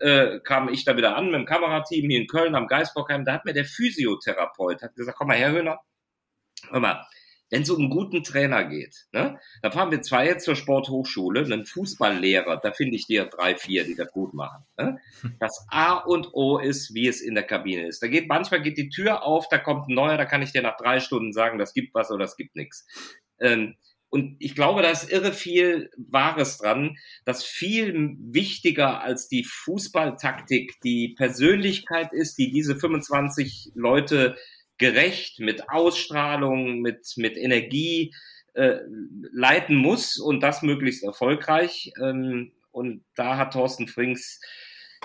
äh, 0.00 0.40
kam 0.40 0.68
ich 0.70 0.84
da 0.84 0.96
wieder 0.96 1.16
an 1.16 1.26
mit 1.26 1.34
dem 1.34 1.44
Kamerateam 1.44 2.08
hier 2.08 2.20
in 2.20 2.26
Köln 2.26 2.54
am 2.54 2.66
Geisbockheim, 2.66 3.24
da 3.24 3.34
hat 3.34 3.44
mir 3.44 3.52
der 3.52 3.66
Physiotherapeut 3.66 4.82
hat 4.82 4.94
gesagt, 4.96 5.18
komm 5.18 5.28
mal 5.28 5.36
her, 5.36 5.52
Höhner, 5.52 5.80
hör 6.70 6.80
mal, 6.80 7.06
wenn 7.52 7.62
es 7.62 7.70
um 7.70 7.80
einen 7.80 7.90
guten 7.90 8.22
Trainer 8.22 8.64
geht, 8.64 9.04
ne, 9.12 9.38
da 9.60 9.70
fahren 9.70 9.90
wir 9.90 10.00
zwei 10.00 10.26
jetzt 10.26 10.46
zur 10.46 10.56
Sporthochschule, 10.56 11.44
einen 11.44 11.66
Fußballlehrer, 11.66 12.56
da 12.56 12.72
finde 12.72 12.96
ich 12.96 13.06
dir 13.06 13.26
drei, 13.26 13.54
vier, 13.56 13.84
die 13.84 13.94
das 13.94 14.10
gut 14.10 14.32
machen. 14.32 14.64
Ne? 14.78 14.98
Das 15.38 15.66
A 15.68 15.94
und 15.98 16.30
O 16.32 16.58
ist, 16.58 16.94
wie 16.94 17.06
es 17.06 17.20
in 17.20 17.34
der 17.34 17.44
Kabine 17.44 17.86
ist. 17.86 18.02
Da 18.02 18.08
geht 18.08 18.26
manchmal 18.26 18.62
geht 18.62 18.78
die 18.78 18.88
Tür 18.88 19.22
auf, 19.22 19.48
da 19.50 19.58
kommt 19.58 19.88
ein 19.88 19.94
neuer, 19.94 20.16
da 20.16 20.24
kann 20.24 20.40
ich 20.40 20.52
dir 20.52 20.62
nach 20.62 20.78
drei 20.78 20.98
Stunden 20.98 21.34
sagen, 21.34 21.58
das 21.58 21.74
gibt 21.74 21.94
was 21.94 22.10
oder 22.10 22.24
das 22.24 22.36
gibt 22.36 22.56
nichts. 22.56 22.86
Ähm, 23.38 23.76
und 24.08 24.36
ich 24.40 24.54
glaube, 24.54 24.80
da 24.80 24.90
ist 24.90 25.10
irre 25.10 25.32
viel 25.32 25.90
Wahres 25.96 26.58
dran, 26.58 26.96
dass 27.26 27.44
viel 27.44 28.16
wichtiger 28.18 29.02
als 29.02 29.28
die 29.28 29.44
Fußballtaktik 29.44 30.80
die 30.82 31.14
Persönlichkeit 31.16 32.12
ist, 32.12 32.38
die 32.38 32.50
diese 32.50 32.76
25 32.76 33.72
Leute 33.74 34.36
gerecht, 34.82 35.38
mit 35.38 35.70
Ausstrahlung, 35.70 36.80
mit, 36.80 37.14
mit 37.16 37.36
Energie 37.36 38.12
äh, 38.54 38.80
leiten 39.32 39.76
muss 39.76 40.18
und 40.18 40.40
das 40.42 40.62
möglichst 40.62 41.04
erfolgreich. 41.04 41.92
Ähm, 42.02 42.50
und 42.72 43.04
da 43.14 43.36
hat 43.36 43.52
Thorsten 43.52 43.86
Frings 43.86 44.40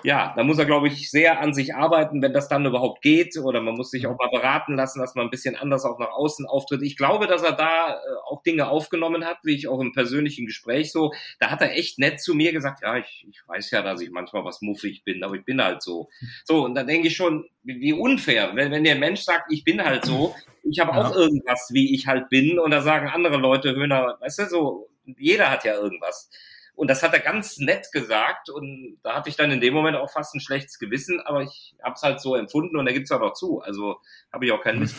ja, 0.03 0.33
da 0.36 0.43
muss 0.43 0.60
er, 0.60 0.65
glaube 0.65 0.88
ich, 0.88 1.10
sehr 1.10 1.39
an 1.39 1.53
sich 1.53 1.73
arbeiten, 1.73 2.21
wenn 2.21 2.33
das 2.33 2.47
dann 2.47 2.65
überhaupt 2.65 3.01
geht. 3.01 3.36
Oder 3.38 3.62
man 3.62 3.75
muss 3.75 3.89
sich 3.89 4.05
auch 4.05 4.17
mal 4.17 4.29
beraten 4.29 4.75
lassen, 4.75 4.99
dass 4.99 5.15
man 5.15 5.27
ein 5.27 5.31
bisschen 5.31 5.55
anders 5.55 5.86
auch 5.86 5.97
nach 5.97 6.12
außen 6.12 6.45
auftritt. 6.45 6.83
Ich 6.83 6.97
glaube, 6.97 7.25
dass 7.25 7.41
er 7.41 7.53
da 7.53 7.93
äh, 7.93 7.99
auch 8.29 8.43
Dinge 8.43 8.67
aufgenommen 8.69 9.25
hat, 9.25 9.38
wie 9.43 9.55
ich 9.55 9.67
auch 9.67 9.79
im 9.79 9.93
persönlichen 9.93 10.45
Gespräch 10.45 10.91
so. 10.91 11.13
Da 11.39 11.49
hat 11.49 11.62
er 11.62 11.75
echt 11.75 11.97
nett 11.97 12.21
zu 12.21 12.36
mir 12.36 12.51
gesagt, 12.51 12.83
ja, 12.83 12.97
ich, 12.97 13.25
ich 13.29 13.41
weiß 13.47 13.71
ja, 13.71 13.81
dass 13.81 14.01
ich 14.01 14.12
manchmal 14.12 14.45
was 14.45 14.62
muffig 14.62 15.03
bin, 15.03 15.23
aber 15.23 15.36
ich 15.36 15.45
bin 15.45 15.62
halt 15.62 15.81
so. 15.81 16.10
So, 16.45 16.65
und 16.65 16.75
da 16.75 16.83
denke 16.83 17.07
ich 17.07 17.15
schon, 17.15 17.45
wie, 17.63 17.93
unfair, 17.93 18.51
wenn, 18.53 18.71
wenn 18.71 18.83
der 18.83 18.95
Mensch 18.95 19.21
sagt, 19.21 19.51
ich 19.51 19.63
bin 19.63 19.83
halt 19.83 20.05
so, 20.05 20.36
ich 20.63 20.79
habe 20.79 20.93
auch 20.93 21.15
irgendwas, 21.15 21.69
wie 21.73 21.95
ich 21.95 22.07
halt 22.07 22.29
bin, 22.29 22.60
und 22.60 22.71
da 22.71 22.81
sagen 22.81 23.10
andere 23.10 23.38
Leute, 23.38 23.75
Höhner, 23.75 24.17
weißt 24.19 24.39
du, 24.39 24.45
so, 24.45 24.89
jeder 25.17 25.49
hat 25.49 25.65
ja 25.65 25.75
irgendwas. 25.75 26.29
Und 26.78 26.92
das 26.92 27.02
hat 27.02 27.12
er 27.12 27.20
ganz 27.20 27.58
nett 27.58 27.92
gesagt 27.92 28.52
und 28.52 29.00
da 29.02 29.16
hatte 29.16 29.30
ich 29.30 29.36
dann 29.36 29.50
in 29.50 29.60
dem 29.60 29.74
Moment 29.74 29.98
auch 29.98 30.12
fast 30.12 30.36
ein 30.36 30.40
schlechtes 30.40 30.78
Gewissen, 30.78 31.20
aber 31.20 31.42
ich 31.42 31.76
habe 31.82 31.96
es 31.96 32.04
halt 32.04 32.22
so 32.22 32.36
empfunden 32.36 32.78
und 32.78 32.86
er 32.86 32.94
gibt 32.94 33.10
es 33.10 33.12
auch 33.12 33.34
zu. 33.34 33.62
Also 33.62 34.00
habe 34.32 34.46
ich 34.46 34.52
auch 34.52 34.62
keinen 34.62 34.82
Mist. 34.82 34.96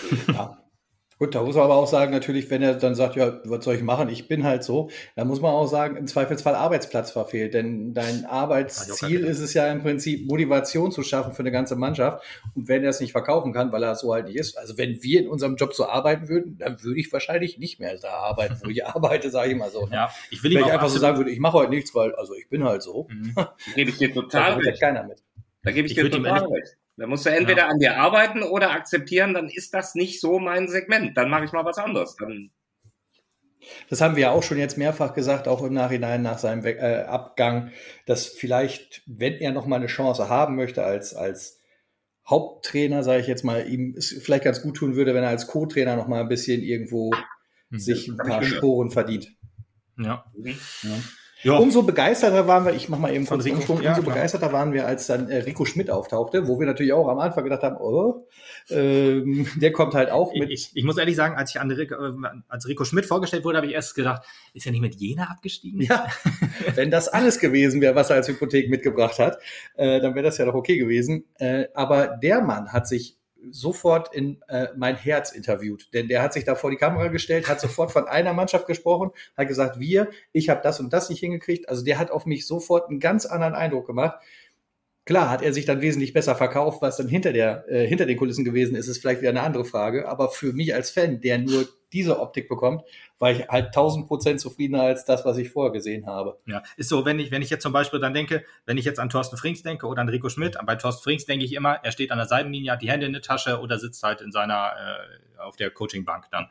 Gut, 1.19 1.35
da 1.35 1.43
muss 1.43 1.57
man 1.57 1.65
aber 1.65 1.75
auch 1.75 1.89
sagen, 1.89 2.13
natürlich, 2.13 2.49
wenn 2.49 2.63
er 2.63 2.75
dann 2.75 2.95
sagt, 2.95 3.17
ja, 3.17 3.41
was 3.45 3.65
soll 3.65 3.75
ich 3.75 3.83
machen, 3.83 4.09
ich 4.09 4.29
bin 4.29 4.45
halt 4.45 4.63
so, 4.63 4.89
dann 5.17 5.27
muss 5.27 5.41
man 5.41 5.53
auch 5.53 5.67
sagen, 5.67 5.97
im 5.97 6.07
Zweifelsfall 6.07 6.55
Arbeitsplatz 6.55 7.11
verfehlt. 7.11 7.55
Denn 7.55 7.93
dein 7.93 8.25
Arbeitsziel 8.25 9.25
ist 9.25 9.41
es 9.41 9.53
ja 9.53 9.71
im 9.71 9.83
Prinzip, 9.83 10.29
Motivation 10.29 10.93
zu 10.93 11.03
schaffen 11.03 11.33
für 11.33 11.41
eine 11.41 11.51
ganze 11.51 11.75
Mannschaft. 11.75 12.25
Und 12.55 12.69
wenn 12.69 12.85
er 12.85 12.91
es 12.91 13.01
nicht 13.01 13.11
verkaufen 13.11 13.53
kann, 13.53 13.73
weil 13.73 13.83
er 13.83 13.97
so 13.97 14.13
halt 14.13 14.27
nicht 14.27 14.37
ist, 14.37 14.57
also 14.57 14.79
wenn 14.79 15.03
wir 15.03 15.21
in 15.21 15.29
unserem 15.29 15.57
Job 15.57 15.75
so 15.75 15.87
arbeiten 15.87 16.29
würden, 16.29 16.57
dann 16.59 16.83
würde 16.85 17.01
ich 17.01 17.13
wahrscheinlich 17.13 17.59
nicht 17.59 17.81
mehr 17.81 17.97
da 17.99 18.11
arbeiten, 18.11 18.61
wo 18.63 18.69
ich 18.69 18.87
arbeite, 18.87 19.31
sage 19.31 19.51
ich 19.51 19.57
mal 19.57 19.71
so. 19.71 19.87
Ne? 19.87 19.95
Ja, 19.95 20.11
ich 20.31 20.45
will 20.45 20.55
wenn 20.55 20.67
ich 20.67 20.73
einfach 20.73 20.89
so 20.89 20.99
sagen 20.99 21.17
würde, 21.17 21.33
ich 21.33 21.41
mache 21.41 21.55
heute 21.55 21.71
nichts, 21.71 21.95
weil, 21.97 22.15
also 22.15 22.35
ich 22.35 22.49
bin 22.49 22.63
halt 22.63 22.83
so. 22.83 23.09
Mhm. 23.11 23.35
Gebe 23.75 23.91
ich 23.91 23.99
dir 23.99 24.15
total 24.15 24.53
da 24.53 24.59
recht. 24.59 24.81
keiner 24.81 25.03
mit. 25.03 25.21
Da 25.65 25.73
gebe 25.73 25.87
ich, 25.87 25.97
ich 25.97 26.03
dir 26.03 26.11
total 26.11 26.45
recht. 26.45 26.77
Da 26.99 27.07
musst 27.07 27.25
du 27.27 27.31
entweder 27.31 27.63
ja. 27.63 27.69
an 27.69 27.79
dir 27.79 27.97
arbeiten 27.97 28.43
oder 28.43 28.73
akzeptieren, 28.73 29.33
dann 29.33 29.49
ist 29.49 29.73
das 29.73 29.95
nicht 29.95 30.21
so 30.21 30.41
mein 30.41 30.67
Segment. 30.67 31.17
Dann 31.17 31.31
mache 31.31 31.45
ich 31.45 31.53
mal 31.53 31.65
was 31.65 31.79
anderes. 31.79 32.17
Dann 32.17 32.51
Das 33.89 34.01
haben 34.01 34.17
wir 34.17 34.23
ja 34.23 34.31
auch 34.33 34.43
schon 34.43 34.59
jetzt 34.59 34.77
mehrfach 34.77 35.15
gesagt, 35.15 35.47
auch 35.47 35.63
im 35.63 35.73
Nachhinein 35.73 36.23
nach 36.23 36.39
seinem 36.39 36.65
We 36.65 36.77
äh, 36.77 37.05
Abgang, 37.05 37.71
dass 38.07 38.27
vielleicht, 38.27 39.03
wenn 39.07 39.35
er 39.35 39.53
noch 39.53 39.67
mal 39.67 39.77
eine 39.77 39.87
Chance 39.87 40.29
haben 40.29 40.57
möchte 40.57 40.83
als, 40.83 41.15
als 41.15 41.61
Haupttrainer, 42.29 43.05
sage 43.05 43.21
ich 43.21 43.29
jetzt 43.29 43.45
mal, 43.45 43.69
ihm 43.69 43.95
es 43.97 44.21
vielleicht 44.21 44.45
ganz 44.45 44.61
gut 44.61 44.77
tun 44.77 44.97
würde, 44.97 45.15
wenn 45.15 45.23
er 45.23 45.31
als 45.31 45.47
Co-Trainer 45.47 45.95
noch 45.95 46.09
mal 46.09 46.21
ein 46.21 46.29
bisschen 46.29 46.63
irgendwo 46.63 47.13
mhm. 47.71 47.79
sich 47.79 48.09
ein 48.09 48.17
paar 48.17 48.43
Sporen 48.43 48.91
verdient. 48.91 49.29
Ja. 49.97 50.25
Mhm. 50.37 50.59
ja. 50.83 50.97
Ja. 51.43 51.57
Umso 51.57 51.83
begeisterter 51.83 52.49
waren 52.49 52.65
wir, 52.65 52.75
ich 52.75 52.89
mach 52.89 52.99
mal 52.99 53.15
eben 53.15 53.27
von 53.27 53.41
Rico, 53.41 53.75
umso 53.75 53.85
ja, 53.85 54.01
begeisterter 54.01 54.53
waren 54.53 54.73
wir, 54.73 54.87
als 54.87 55.07
dann 55.07 55.31
äh, 55.31 55.39
Rico 55.39 55.65
Schmidt 55.65 55.89
auftauchte, 55.89 56.49
wo 56.49 56.59
wir 56.59 56.67
natürlich 56.67 56.93
auch 56.93 57.09
am 57.09 57.21
Anfang 57.21 57.45
gedacht 57.45 57.63
haben, 57.63 57.77
oh, 57.77 58.27
ähm, 58.71 59.47
der 59.57 59.73
kommt 59.73 59.95
halt 59.95 60.11
auch 60.11 60.33
mit. 60.35 60.51
Ich, 60.51 60.71
ich, 60.75 60.85
muss 60.85 60.99
ehrlich 60.99 61.15
sagen, 61.15 61.37
als 61.37 61.51
ich 61.51 61.61
an 61.61 61.71
Rico, 61.71 61.95
äh, 61.95 62.13
als 62.49 62.67
Rico 62.67 62.85
Schmidt 62.85 63.07
vorgestellt 63.07 63.45
wurde, 63.45 63.59
habe 63.59 63.69
ich 63.69 63.75
erst 63.75 63.95
gedacht, 63.95 64.23
ist 64.53 64.67
er 64.67 64.73
nicht 64.73 64.81
mit 64.81 64.97
Jena 64.97 65.25
abgestiegen? 65.25 65.81
Ja, 65.81 66.07
wenn 66.75 66.91
das 66.91 67.09
alles 67.09 67.39
gewesen 67.39 67.81
wäre, 67.81 67.95
was 67.95 68.11
er 68.11 68.17
als 68.17 68.29
Hypothek 68.29 68.69
mitgebracht 68.69 69.19
hat, 69.21 69.39
äh, 69.77 70.01
dann 70.01 70.15
wäre 70.15 70.25
das 70.25 70.39
ja 70.39 70.45
doch 70.45 70.55
okay 70.55 70.77
gewesen. 70.77 71.25
Äh, 71.37 71.67
aber 71.75 72.19
der 72.21 72.41
Mann 72.41 72.73
hat 72.73 72.89
sich 72.89 73.18
sofort 73.51 74.15
in 74.15 74.43
äh, 74.49 74.69
mein 74.77 74.97
Herz 74.97 75.33
interviewt. 75.33 75.93
Denn 75.95 76.09
der 76.09 76.23
hat 76.23 76.33
sich 76.33 76.45
da 76.45 76.55
vor 76.55 76.71
die 76.71 76.77
Kamera 76.77 77.09
gestellt, 77.09 77.49
hat 77.49 77.61
sofort 77.61 77.93
von 77.93 78.07
einer 78.07 78.33
Mannschaft 78.33 78.67
gesprochen, 78.67 79.11
hat 79.37 79.49
gesagt, 79.49 79.79
wir, 79.79 80.09
ich 80.33 80.49
habe 80.49 80.61
das 80.63 80.81
und 80.81 80.93
das 80.93 81.09
nicht 81.09 81.21
hingekriegt. 81.21 81.69
Also 81.69 81.85
der 81.85 81.99
hat 81.99 82.11
auf 82.11 82.27
mich 82.27 82.47
sofort 82.47 82.89
einen 82.89 83.01
ganz 83.01 83.27
anderen 83.27 83.55
Eindruck 83.55 83.87
gemacht. 83.87 84.19
Klar 85.09 85.31
hat 85.31 85.41
er 85.41 85.55
sich 85.55 85.65
dann 85.65 85.81
wesentlich 85.81 86.13
besser 86.13 86.35
verkauft, 86.35 86.83
was 86.83 86.99
dann 86.99 87.09
hinter, 87.09 87.33
der, 87.33 87.65
äh, 87.67 87.87
hinter 87.87 88.05
den 88.05 88.19
Kulissen 88.19 88.45
gewesen 88.45 88.77
ist, 88.77 88.89
ist 88.89 88.99
vielleicht 88.99 89.23
wieder 89.23 89.31
eine 89.31 89.41
andere 89.41 89.65
Frage. 89.65 90.07
Aber 90.07 90.29
für 90.29 90.53
mich 90.53 90.75
als 90.75 90.91
Fan, 90.91 91.23
der 91.23 91.39
nur 91.39 91.67
diese 91.95 92.21
Optik 92.21 92.47
bekommt, 92.47 92.83
war 93.19 93.31
ich 93.31 93.49
halt 93.49 93.69
1000 93.69 94.07
Prozent 94.07 94.39
zufriedener 94.39 94.83
als 94.83 95.07
das, 95.07 95.25
was 95.25 95.39
ich 95.39 95.49
vorher 95.49 95.73
gesehen 95.73 96.05
habe. 96.05 96.39
Ja, 96.45 96.63
ist 96.77 96.91
so, 96.91 97.07
wenn 97.07 97.19
ich, 97.21 97.31
wenn 97.31 97.41
ich 97.41 97.49
jetzt 97.49 97.63
zum 97.63 97.73
Beispiel 97.73 98.01
dann 98.01 98.13
denke, 98.13 98.45
wenn 98.67 98.77
ich 98.77 98.85
jetzt 98.85 99.01
an 99.01 99.09
Thorsten 99.09 99.39
Frings 99.39 99.63
denke 99.63 99.87
oder 99.87 100.03
an 100.03 100.11
Rico 100.11 100.29
Schmidt, 100.29 100.59
bei 100.67 100.77
Thorsten 100.77 101.03
Frings 101.03 101.25
denke 101.25 101.47
ich 101.47 101.55
immer, 101.55 101.81
er 101.83 101.91
steht 101.91 102.11
an 102.11 102.19
der 102.19 102.27
Seitenlinie, 102.27 102.73
hat 102.73 102.83
die 102.83 102.91
Hände 102.91 103.07
in 103.07 103.15
der 103.15 103.23
Tasche 103.23 103.61
oder 103.61 103.79
sitzt 103.79 104.03
halt 104.03 104.21
in 104.21 104.31
seiner, 104.31 104.73
äh, 104.77 105.41
auf 105.41 105.57
der 105.57 105.71
Coachingbank 105.71 106.27
dann. 106.31 106.49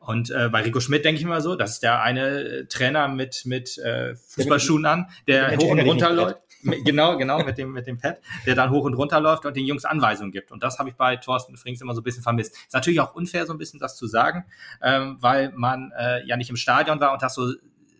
Und 0.00 0.32
äh, 0.32 0.48
bei 0.48 0.62
Rico 0.62 0.80
Schmidt 0.80 1.04
denke 1.04 1.20
ich 1.20 1.24
immer 1.24 1.42
so, 1.42 1.54
das 1.54 1.74
ist 1.74 1.84
der 1.84 2.02
eine 2.02 2.66
Trainer 2.66 3.06
mit, 3.06 3.42
mit 3.44 3.78
äh, 3.78 4.16
Fußballschuhen 4.16 4.84
an, 4.84 5.06
der 5.28 5.56
hoch 5.56 5.70
und 5.70 5.78
runter 5.78 6.10
läuft 6.12 6.40
genau, 6.62 7.16
genau, 7.16 7.42
mit 7.44 7.58
dem, 7.58 7.72
mit 7.72 7.86
dem 7.86 7.98
Pad, 7.98 8.18
der 8.46 8.54
dann 8.54 8.70
hoch 8.70 8.84
und 8.84 8.94
runter 8.94 9.20
läuft 9.20 9.46
und 9.46 9.56
den 9.56 9.66
Jungs 9.66 9.84
Anweisungen 9.84 10.32
gibt. 10.32 10.52
Und 10.52 10.62
das 10.62 10.78
habe 10.78 10.90
ich 10.90 10.94
bei 10.94 11.16
Thorsten 11.16 11.56
Frings 11.56 11.80
immer 11.80 11.94
so 11.94 12.00
ein 12.00 12.04
bisschen 12.04 12.22
vermisst. 12.22 12.54
Ist 12.54 12.74
natürlich 12.74 13.00
auch 13.00 13.14
unfair, 13.14 13.46
so 13.46 13.52
ein 13.52 13.58
bisschen 13.58 13.80
das 13.80 13.96
zu 13.96 14.06
sagen, 14.06 14.44
ähm, 14.82 15.16
weil 15.20 15.52
man 15.54 15.92
äh, 15.98 16.24
ja 16.26 16.36
nicht 16.36 16.50
im 16.50 16.56
Stadion 16.56 17.00
war 17.00 17.12
und 17.12 17.22
das 17.22 17.34
so 17.34 17.52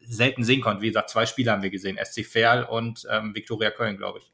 selten 0.02 0.44
sehen 0.44 0.60
konnte. 0.60 0.82
Wie 0.82 0.88
gesagt, 0.88 1.10
zwei 1.10 1.26
Spieler 1.26 1.52
haben 1.52 1.62
wir 1.62 1.70
gesehen, 1.70 1.98
SC 2.02 2.24
Verl 2.24 2.64
und 2.64 3.06
ähm, 3.10 3.34
Viktoria 3.34 3.70
Köln, 3.70 3.96
glaube 3.96 4.18
ich. 4.18 4.32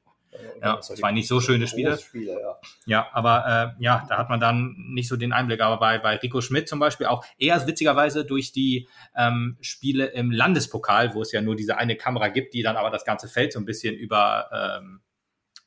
Ja, 0.63 0.81
zwei 0.81 1.13
nicht 1.13 1.29
so 1.29 1.41
schöne 1.41 1.67
Spiele. 1.67 1.99
Spiele, 1.99 2.41
ja. 2.41 2.59
ja, 2.87 3.07
aber 3.13 3.75
äh, 3.79 3.83
ja, 3.83 4.05
da 4.09 4.19
hat 4.19 4.29
man 4.29 4.41
dann 4.41 4.75
nicht 4.89 5.09
so 5.09 5.17
den 5.17 5.33
Einblick. 5.33 5.61
Aber 5.61 5.79
bei, 5.79 5.99
bei 5.99 6.17
Rico 6.17 6.41
Schmidt 6.41 6.69
zum 6.69 6.79
Beispiel 6.79 7.07
auch 7.07 7.25
eher 7.39 7.67
witzigerweise 7.67 8.25
durch 8.25 8.53
die 8.53 8.89
ähm, 9.17 9.57
Spiele 9.61 10.07
im 10.07 10.31
Landespokal, 10.31 11.15
wo 11.15 11.23
es 11.23 11.33
ja 11.33 11.41
nur 11.41 11.57
diese 11.57 11.77
eine 11.79 11.97
Kamera 11.97 12.29
gibt, 12.29 12.55
die 12.55 12.63
dann 12.63 12.77
aber 12.77 12.91
das 12.91 13.05
ganze 13.05 13.29
Feld 13.29 13.53
so 13.53 13.59
ein 13.59 13.65
bisschen 13.65 13.95
über 13.95 14.51
ähm, 14.81 15.01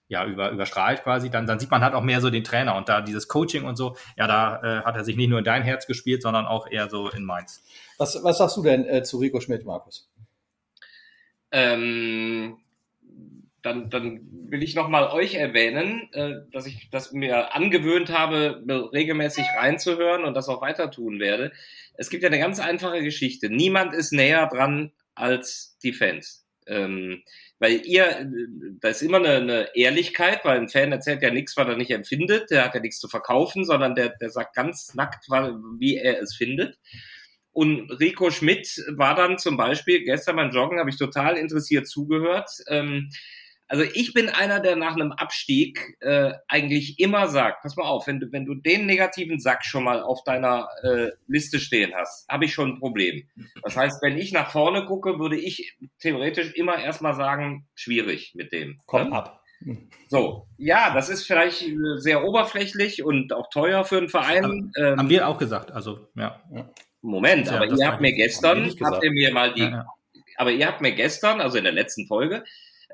ja, 0.10 0.26
über, 0.26 0.50
überstrahlt 0.50 1.04
quasi, 1.04 1.30
dann, 1.30 1.46
dann 1.46 1.60
sieht 1.60 1.70
man 1.70 1.84
halt 1.84 1.94
auch 1.94 2.02
mehr 2.02 2.20
so 2.20 2.32
den 2.32 2.44
Trainer 2.44 2.76
und 2.76 2.90
da 2.90 3.00
dieses 3.00 3.28
Coaching 3.28 3.66
und 3.66 3.76
so, 3.76 3.96
ja, 4.18 4.26
da 4.26 4.62
äh, 4.64 4.84
hat 4.84 4.96
er 4.96 5.06
sich 5.06 5.16
nicht 5.16 5.30
nur 5.30 5.38
in 5.38 5.46
dein 5.46 5.62
Herz 5.62 5.86
gespielt, 5.86 6.24
sondern 6.24 6.48
auch 6.48 6.68
eher 6.68 6.90
so 6.90 7.10
in 7.10 7.24
meins. 7.24 7.64
Was, 8.00 8.22
was 8.24 8.40
sagst 8.40 8.58
du 8.58 8.64
denn 8.64 8.86
äh, 8.86 9.04
zu 9.04 9.20
Rico 9.20 9.40
Schmidt, 9.40 9.66
Markus? 9.66 10.10
Ähm, 11.52 12.58
dann, 13.62 13.90
dann 13.90 14.22
will 14.50 14.64
ich 14.64 14.76
nochmal 14.76 15.08
euch 15.12 15.36
erwähnen, 15.36 16.10
äh, 16.14 16.36
dass 16.52 16.66
ich 16.66 16.90
das 16.92 17.12
mir 17.12 17.56
angewöhnt 17.56 18.10
habe, 18.10 18.64
regelmäßig 18.94 19.46
reinzuhören 19.58 20.24
und 20.24 20.34
das 20.36 20.50
auch 20.50 20.62
weiter 20.62 20.92
tun 20.92 21.20
werde. 21.20 21.52
Es 21.96 22.10
gibt 22.10 22.24
ja 22.24 22.30
eine 22.30 22.40
ganz 22.40 22.60
einfache 22.60 23.04
Geschichte. 23.04 23.50
Niemand 23.50 23.94
ist 23.94 24.12
näher 24.12 24.48
dran 24.48 24.92
als 25.16 25.78
die 25.84 25.94
Fans. 25.94 26.46
Ähm, 26.68 27.24
weil 27.60 27.86
ihr, 27.86 28.32
da 28.80 28.90
ist 28.90 29.02
immer 29.02 29.18
eine, 29.18 29.36
eine 29.36 29.76
Ehrlichkeit, 29.76 30.46
weil 30.46 30.60
ein 30.60 30.70
Fan 30.70 30.94
erzählt 30.94 31.22
ja 31.22 31.30
nichts, 31.30 31.58
was 31.58 31.68
er 31.68 31.76
nicht 31.76 31.92
empfindet, 31.92 32.52
der 32.52 32.64
hat 32.64 32.74
ja 32.74 32.80
nichts 32.80 33.00
zu 33.00 33.10
verkaufen, 33.10 33.66
sondern 33.66 33.96
der, 33.96 34.10
der 34.10 34.30
sagt 34.30 34.56
ganz 34.56 34.94
nackt, 34.94 35.26
wie 35.78 35.98
er 35.98 36.22
es 36.22 36.36
findet. 36.36 36.78
Und 37.52 37.92
Rico 38.00 38.32
Schmidt 38.32 38.82
war 38.96 39.16
dann 39.16 39.38
zum 39.38 39.58
Beispiel 39.58 40.06
gestern 40.06 40.38
beim 40.38 40.52
Joggen, 40.52 40.80
habe 40.80 40.90
ich 40.90 40.98
total 40.98 41.36
interessiert 41.36 41.88
zugehört. 41.88 42.50
Ähm, 42.68 43.10
also 43.70 43.84
ich 43.84 44.14
bin 44.14 44.30
einer, 44.30 44.60
der 44.60 44.76
nach 44.76 44.96
einem 44.96 45.12
Abstieg 45.12 45.96
äh, 46.02 46.34
eigentlich 46.48 47.00
immer 47.00 47.28
sagt, 47.28 47.62
pass 47.62 47.76
mal 47.78 47.86
auf, 47.86 48.08
wenn 48.08 48.20
du, 48.20 48.32
wenn 48.32 48.46
du 48.46 48.56
den 48.56 48.88
negativen 48.88 49.40
Sack 49.40 49.64
schon 49.64 49.84
mal 49.84 50.02
auf 50.02 50.24
deiner 50.24 50.68
äh, 50.82 51.12
Liste 51.28 51.60
stehen 51.60 51.94
hast, 51.96 52.28
habe 52.28 52.46
ich 52.46 52.54
schon 52.54 52.72
ein 52.72 52.80
Problem. 52.80 53.30
Das 53.62 53.78
heißt, 53.78 54.02
wenn 54.02 54.18
ich 54.18 54.32
nach 54.32 54.50
vorne 54.50 54.86
gucke, 54.86 55.20
würde 55.20 55.38
ich 55.38 55.78
theoretisch 56.00 56.56
immer 56.56 56.80
erstmal 56.80 57.14
sagen, 57.14 57.68
schwierig 57.76 58.34
mit 58.34 58.52
dem. 58.52 58.80
Komm 58.88 59.12
ne? 59.12 59.16
ab. 59.16 59.44
So, 60.08 60.48
ja, 60.58 60.94
das 60.94 61.10
ist 61.10 61.28
vielleicht 61.28 61.64
sehr 61.98 62.24
oberflächlich 62.24 63.04
und 63.04 63.34
auch 63.34 63.50
teuer 63.50 63.84
für 63.84 63.98
einen 63.98 64.10
Verein. 64.10 64.44
Haben, 64.44 64.72
ähm, 64.78 64.98
haben 64.98 65.10
wir 65.10 65.28
auch 65.28 65.38
gesagt, 65.38 65.72
also 65.72 66.08
ja. 66.16 66.42
Moment, 67.02 67.48
ja, 67.48 67.54
aber 67.54 67.66
ihr 67.68 67.88
habt 67.88 68.02
mir 68.02 68.14
gestern, 68.14 68.68
habt 68.68 69.04
ihr 69.04 69.12
mir 69.12 69.32
mal 69.32 69.54
die, 69.54 69.62
ja, 69.62 69.70
ja. 69.70 69.86
aber 70.38 70.52
ihr 70.52 70.66
habt 70.66 70.82
mir 70.82 70.94
gestern, 70.94 71.40
also 71.40 71.58
in 71.58 71.66
der 71.66 71.74
letzten 71.74 72.08
Folge, 72.08 72.44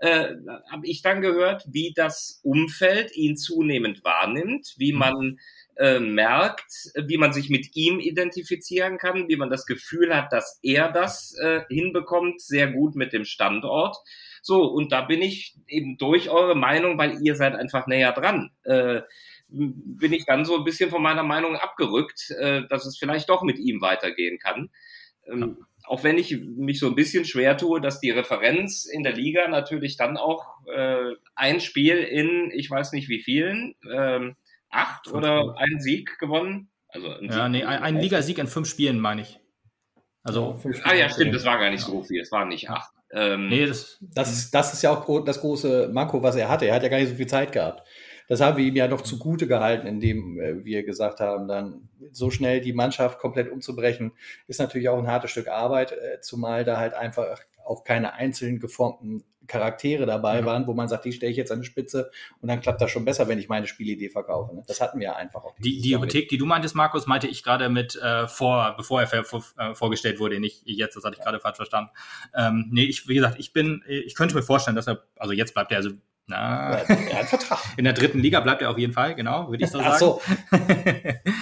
äh, 0.01 0.35
habe 0.71 0.85
ich 0.85 1.01
dann 1.01 1.21
gehört, 1.21 1.65
wie 1.71 1.93
das 1.95 2.41
Umfeld 2.43 3.15
ihn 3.15 3.37
zunehmend 3.37 4.03
wahrnimmt, 4.03 4.75
wie 4.77 4.93
mhm. 4.93 4.99
man 4.99 5.39
äh, 5.77 5.99
merkt, 5.99 6.91
wie 6.95 7.17
man 7.17 7.33
sich 7.33 7.49
mit 7.49 7.75
ihm 7.75 7.99
identifizieren 7.99 8.97
kann, 8.97 9.27
wie 9.27 9.35
man 9.35 9.49
das 9.49 9.65
Gefühl 9.65 10.15
hat, 10.15 10.31
dass 10.31 10.59
er 10.63 10.91
das 10.91 11.35
äh, 11.41 11.61
hinbekommt, 11.69 12.41
sehr 12.41 12.71
gut 12.71 12.95
mit 12.95 13.13
dem 13.13 13.25
Standort. 13.25 13.97
So, 14.41 14.63
und 14.65 14.91
da 14.91 15.01
bin 15.01 15.21
ich 15.21 15.55
eben 15.67 15.97
durch 15.97 16.29
eure 16.29 16.55
Meinung, 16.55 16.97
weil 16.97 17.21
ihr 17.21 17.35
seid 17.35 17.55
einfach 17.55 17.87
näher 17.87 18.11
dran, 18.11 18.51
äh, 18.63 19.01
bin 19.47 20.13
ich 20.13 20.25
dann 20.25 20.45
so 20.45 20.57
ein 20.57 20.63
bisschen 20.63 20.89
von 20.89 21.01
meiner 21.01 21.23
Meinung 21.23 21.55
abgerückt, 21.55 22.31
äh, 22.31 22.63
dass 22.67 22.85
es 22.85 22.97
vielleicht 22.97 23.29
doch 23.29 23.43
mit 23.43 23.59
ihm 23.59 23.81
weitergehen 23.81 24.39
kann. 24.39 24.69
Ähm, 25.27 25.65
auch 25.87 26.03
wenn 26.03 26.17
ich 26.17 26.37
mich 26.39 26.79
so 26.79 26.87
ein 26.87 26.95
bisschen 26.95 27.25
schwer 27.25 27.57
tue, 27.57 27.81
dass 27.81 27.99
die 27.99 28.11
Referenz 28.11 28.85
in 28.85 29.03
der 29.03 29.13
Liga 29.13 29.47
natürlich 29.47 29.97
dann 29.97 30.17
auch 30.17 30.45
äh, 30.67 31.13
ein 31.35 31.59
Spiel 31.59 31.97
in, 31.97 32.51
ich 32.53 32.69
weiß 32.69 32.91
nicht 32.91 33.09
wie 33.09 33.21
vielen, 33.21 33.75
ähm, 33.93 34.35
acht 34.69 35.05
fünf 35.05 35.17
oder 35.17 35.39
Spiele. 35.39 35.57
ein 35.57 35.79
Sieg 35.79 36.19
gewonnen. 36.19 36.69
Also 36.89 37.09
ein 37.09 37.25
ja, 37.25 37.43
Sieg 37.43 37.51
nee, 37.51 37.63
ein, 37.63 37.83
ein 37.83 37.97
Ligasieg 37.97 38.37
in 38.37 38.47
fünf 38.47 38.67
Spielen, 38.67 38.99
meine 38.99 39.21
ich. 39.21 39.39
Also 40.23 40.59
ja, 40.63 40.71
ah 40.83 40.95
ja, 40.95 41.09
stimmt, 41.09 41.35
das 41.35 41.45
war 41.45 41.59
gar 41.59 41.69
nicht 41.69 41.83
so 41.83 42.03
viel, 42.03 42.19
es 42.21 42.31
waren 42.31 42.47
nicht 42.47 42.69
acht. 42.69 42.91
Ähm, 43.11 43.47
nee, 43.47 43.65
das, 43.65 43.97
das, 44.01 44.33
ist, 44.33 44.51
das 44.55 44.73
ist 44.73 44.81
ja 44.81 44.91
auch 44.91 45.23
das 45.23 45.39
große 45.39 45.89
Manko, 45.93 46.23
was 46.23 46.35
er 46.35 46.49
hatte. 46.49 46.65
Er 46.65 46.75
hat 46.75 46.83
ja 46.83 46.89
gar 46.89 46.97
nicht 46.97 47.09
so 47.09 47.15
viel 47.15 47.27
Zeit 47.27 47.51
gehabt. 47.51 47.87
Das 48.27 48.41
haben 48.41 48.57
wir 48.57 48.65
ihm 48.65 48.75
ja 48.75 48.87
noch 48.87 49.01
zugute 49.01 49.47
gehalten, 49.47 49.87
indem 49.87 50.39
äh, 50.39 50.65
wir 50.65 50.83
gesagt 50.83 51.19
haben, 51.19 51.47
dann 51.47 51.89
so 52.11 52.31
schnell 52.31 52.61
die 52.61 52.73
Mannschaft 52.73 53.19
komplett 53.19 53.51
umzubrechen, 53.51 54.13
ist 54.47 54.59
natürlich 54.59 54.89
auch 54.89 54.97
ein 54.97 55.07
hartes 55.07 55.31
Stück 55.31 55.47
Arbeit, 55.47 55.91
äh, 55.91 56.19
zumal 56.21 56.63
da 56.63 56.77
halt 56.77 56.93
einfach 56.93 57.39
auch 57.65 57.83
keine 57.83 58.13
einzeln 58.13 58.59
geformten 58.59 59.23
Charaktere 59.47 60.05
dabei 60.05 60.39
ja. 60.39 60.45
waren, 60.45 60.67
wo 60.67 60.73
man 60.73 60.87
sagt, 60.87 61.05
die 61.05 61.11
stelle 61.11 61.31
ich 61.31 61.37
jetzt 61.37 61.51
an 61.51 61.61
die 61.61 61.67
Spitze 61.67 62.11
und 62.41 62.49
dann 62.49 62.61
klappt 62.61 62.81
das 62.81 62.91
schon 62.91 63.05
besser, 63.05 63.27
wenn 63.27 63.39
ich 63.39 63.49
meine 63.49 63.67
Spielidee 63.67 64.09
verkaufe. 64.09 64.55
Ne? 64.55 64.63
Das 64.67 64.81
hatten 64.81 64.99
wir 64.99 65.15
einfach 65.15 65.43
auch. 65.43 65.55
Die, 65.59 65.81
die 65.81 65.95
Hypothek, 65.95 66.29
die 66.29 66.37
du 66.37 66.45
meintest, 66.45 66.75
Markus, 66.75 67.05
meinte 67.05 67.27
ich 67.27 67.43
gerade 67.43 67.69
mit 67.69 67.95
äh, 67.95 68.27
vor, 68.27 68.73
bevor 68.77 69.01
er 69.01 69.23
vor, 69.23 69.43
äh, 69.57 69.75
vorgestellt 69.75 70.19
wurde, 70.19 70.39
nicht 70.39 70.63
jetzt, 70.65 70.95
das 70.95 71.03
hatte 71.03 71.17
ich 71.17 71.23
gerade 71.23 71.39
falsch 71.39 71.57
verstanden. 71.57 71.91
Ähm, 72.35 72.69
nee, 72.71 72.85
ich, 72.85 73.07
wie 73.07 73.15
gesagt, 73.15 73.39
ich 73.39 73.53
bin, 73.53 73.83
ich 73.87 74.15
könnte 74.15 74.35
mir 74.35 74.43
vorstellen, 74.43 74.75
dass 74.75 74.87
er, 74.87 75.03
also 75.17 75.33
jetzt 75.33 75.53
bleibt 75.53 75.71
er 75.71 75.77
also 75.77 75.91
na, 76.27 76.77
er 76.79 77.19
hat 77.19 77.27
Vertrag. 77.27 77.59
In 77.77 77.83
der 77.83 77.93
dritten 77.93 78.19
Liga 78.19 78.39
bleibt 78.39 78.61
er 78.61 78.71
auf 78.71 78.77
jeden 78.77 78.93
Fall, 78.93 79.15
genau, 79.15 79.49
würde 79.49 79.63
ich 79.63 79.69
so 79.69 79.77
sagen. 79.77 79.91
Ach 79.93 79.99
so. 79.99 80.21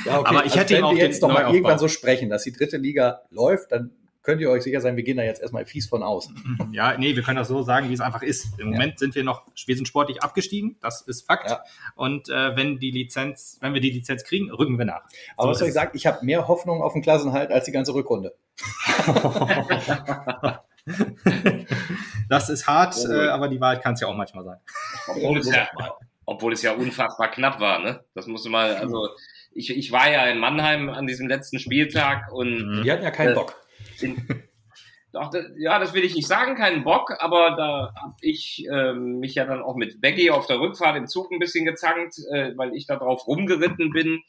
ja, 0.06 0.20
okay. 0.20 0.30
Aber 0.30 0.46
ich 0.46 0.52
also 0.52 0.60
hätte 0.60 0.78
ihm 0.78 0.84
auch 0.84 0.94
wir 0.94 1.00
jetzt 1.00 1.22
noch 1.22 1.32
mal 1.32 1.54
irgendwann 1.54 1.80
so 1.80 1.88
sprechen, 1.88 2.30
dass 2.30 2.44
die 2.44 2.52
dritte 2.52 2.78
Liga 2.78 3.22
läuft, 3.30 3.72
dann 3.72 3.92
könnt 4.24 4.42
ihr 4.42 4.50
euch 4.50 4.64
sicher 4.64 4.82
sein, 4.82 4.96
wir 4.96 5.04
gehen 5.04 5.18
da 5.18 5.24
jetzt 5.24 5.42
erstmal 5.42 5.66
fies 5.66 5.88
von 5.88 6.02
aus. 6.02 6.30
Ja, 6.72 6.98
nee, 6.98 7.16
wir 7.16 7.22
können 7.22 7.38
das 7.38 7.50
so 7.50 7.62
sagen, 7.62 7.90
wie 7.90 7.94
es 7.94 8.00
einfach 8.00 8.24
ist. 8.24 8.58
Im 8.58 8.72
ja. 8.72 8.74
Moment 8.74 8.98
sind 8.98 9.14
wir 9.14 9.24
noch, 9.24 9.46
wir 9.66 9.76
sind 9.76 9.88
sportlich 9.88 10.24
abgestiegen, 10.24 10.78
das 10.82 11.02
ist 11.02 11.28
Fakt. 11.28 11.50
Ja. 11.50 11.62
Und 11.96 12.30
äh, 12.30 12.56
wenn 12.56 12.80
die 12.80 12.90
Lizenz, 12.90 13.58
wenn 13.62 13.74
wir 13.76 13.82
die 13.82 13.92
Lizenz 13.92 14.24
kriegen, 14.24 14.50
rücken 14.50 14.78
wir 14.80 14.86
nach. 14.86 15.04
Aber 15.38 15.48
so 15.48 15.52
was 15.52 15.60
soll 15.60 15.68
ich 15.68 15.74
sagen, 15.74 15.92
ich 15.94 16.08
habe 16.08 16.26
mehr 16.26 16.48
Hoffnung 16.48 16.82
auf 16.82 16.94
den 16.94 17.04
Klassenhalt 17.04 17.52
als 17.52 17.66
die 17.66 17.72
ganze 17.72 17.94
Rückrunde. 17.94 18.34
Das 22.30 22.50
ist 22.50 22.68
hart, 22.68 22.96
äh, 23.10 23.28
aber 23.28 23.48
die 23.48 23.60
Wahrheit 23.60 23.82
kann 23.82 23.94
es 23.94 24.02
ja 24.02 24.08
auch 24.08 24.16
manchmal 24.16 24.44
sein. 24.44 24.58
Obwohl 25.08 25.40
es, 25.40 25.52
ja, 25.52 25.68
obwohl 26.26 26.54
es 26.54 26.62
ja 26.62 26.74
unfassbar 26.74 27.32
knapp 27.32 27.60
war, 27.60 27.80
ne? 27.80 28.04
Das 28.16 28.28
musste 28.28 28.50
mal, 28.50 28.76
also 28.76 29.10
ich, 29.54 29.76
ich 29.76 29.92
war 29.92 30.10
ja 30.12 30.26
in 30.26 30.40
Mannheim 30.40 30.90
an 30.90 31.08
diesem 31.08 31.28
letzten 31.28 31.60
Spieltag 31.60 32.32
und. 32.32 32.84
Die 32.84 32.92
hatten 32.92 33.04
ja 33.04 33.12
keinen 33.12 33.32
äh, 33.32 33.36
Bock. 33.36 33.56
In, 34.02 34.28
doch, 35.14 35.30
das, 35.30 35.46
ja, 35.58 35.78
das 35.78 35.94
will 35.94 36.04
ich 36.04 36.16
nicht 36.16 36.28
sagen, 36.28 36.56
keinen 36.56 36.84
Bock, 36.84 37.16
aber 37.20 37.56
da 37.56 37.94
habe 37.96 38.16
ich 38.22 38.66
äh, 38.68 38.94
mich 38.94 39.36
ja 39.36 39.46
dann 39.46 39.62
auch 39.62 39.76
mit 39.76 40.02
Becky 40.02 40.32
auf 40.32 40.48
der 40.48 40.60
Rückfahrt 40.60 40.98
im 40.98 41.08
Zug 41.08 41.32
ein 41.32 41.40
bisschen 41.40 41.66
gezankt, 41.66 42.16
äh, 42.32 42.58
weil 42.58 42.74
ich 42.74 42.88
da 42.88 42.96
drauf 42.96 43.28
rumgeritten 43.28 43.92
bin. 43.92 44.24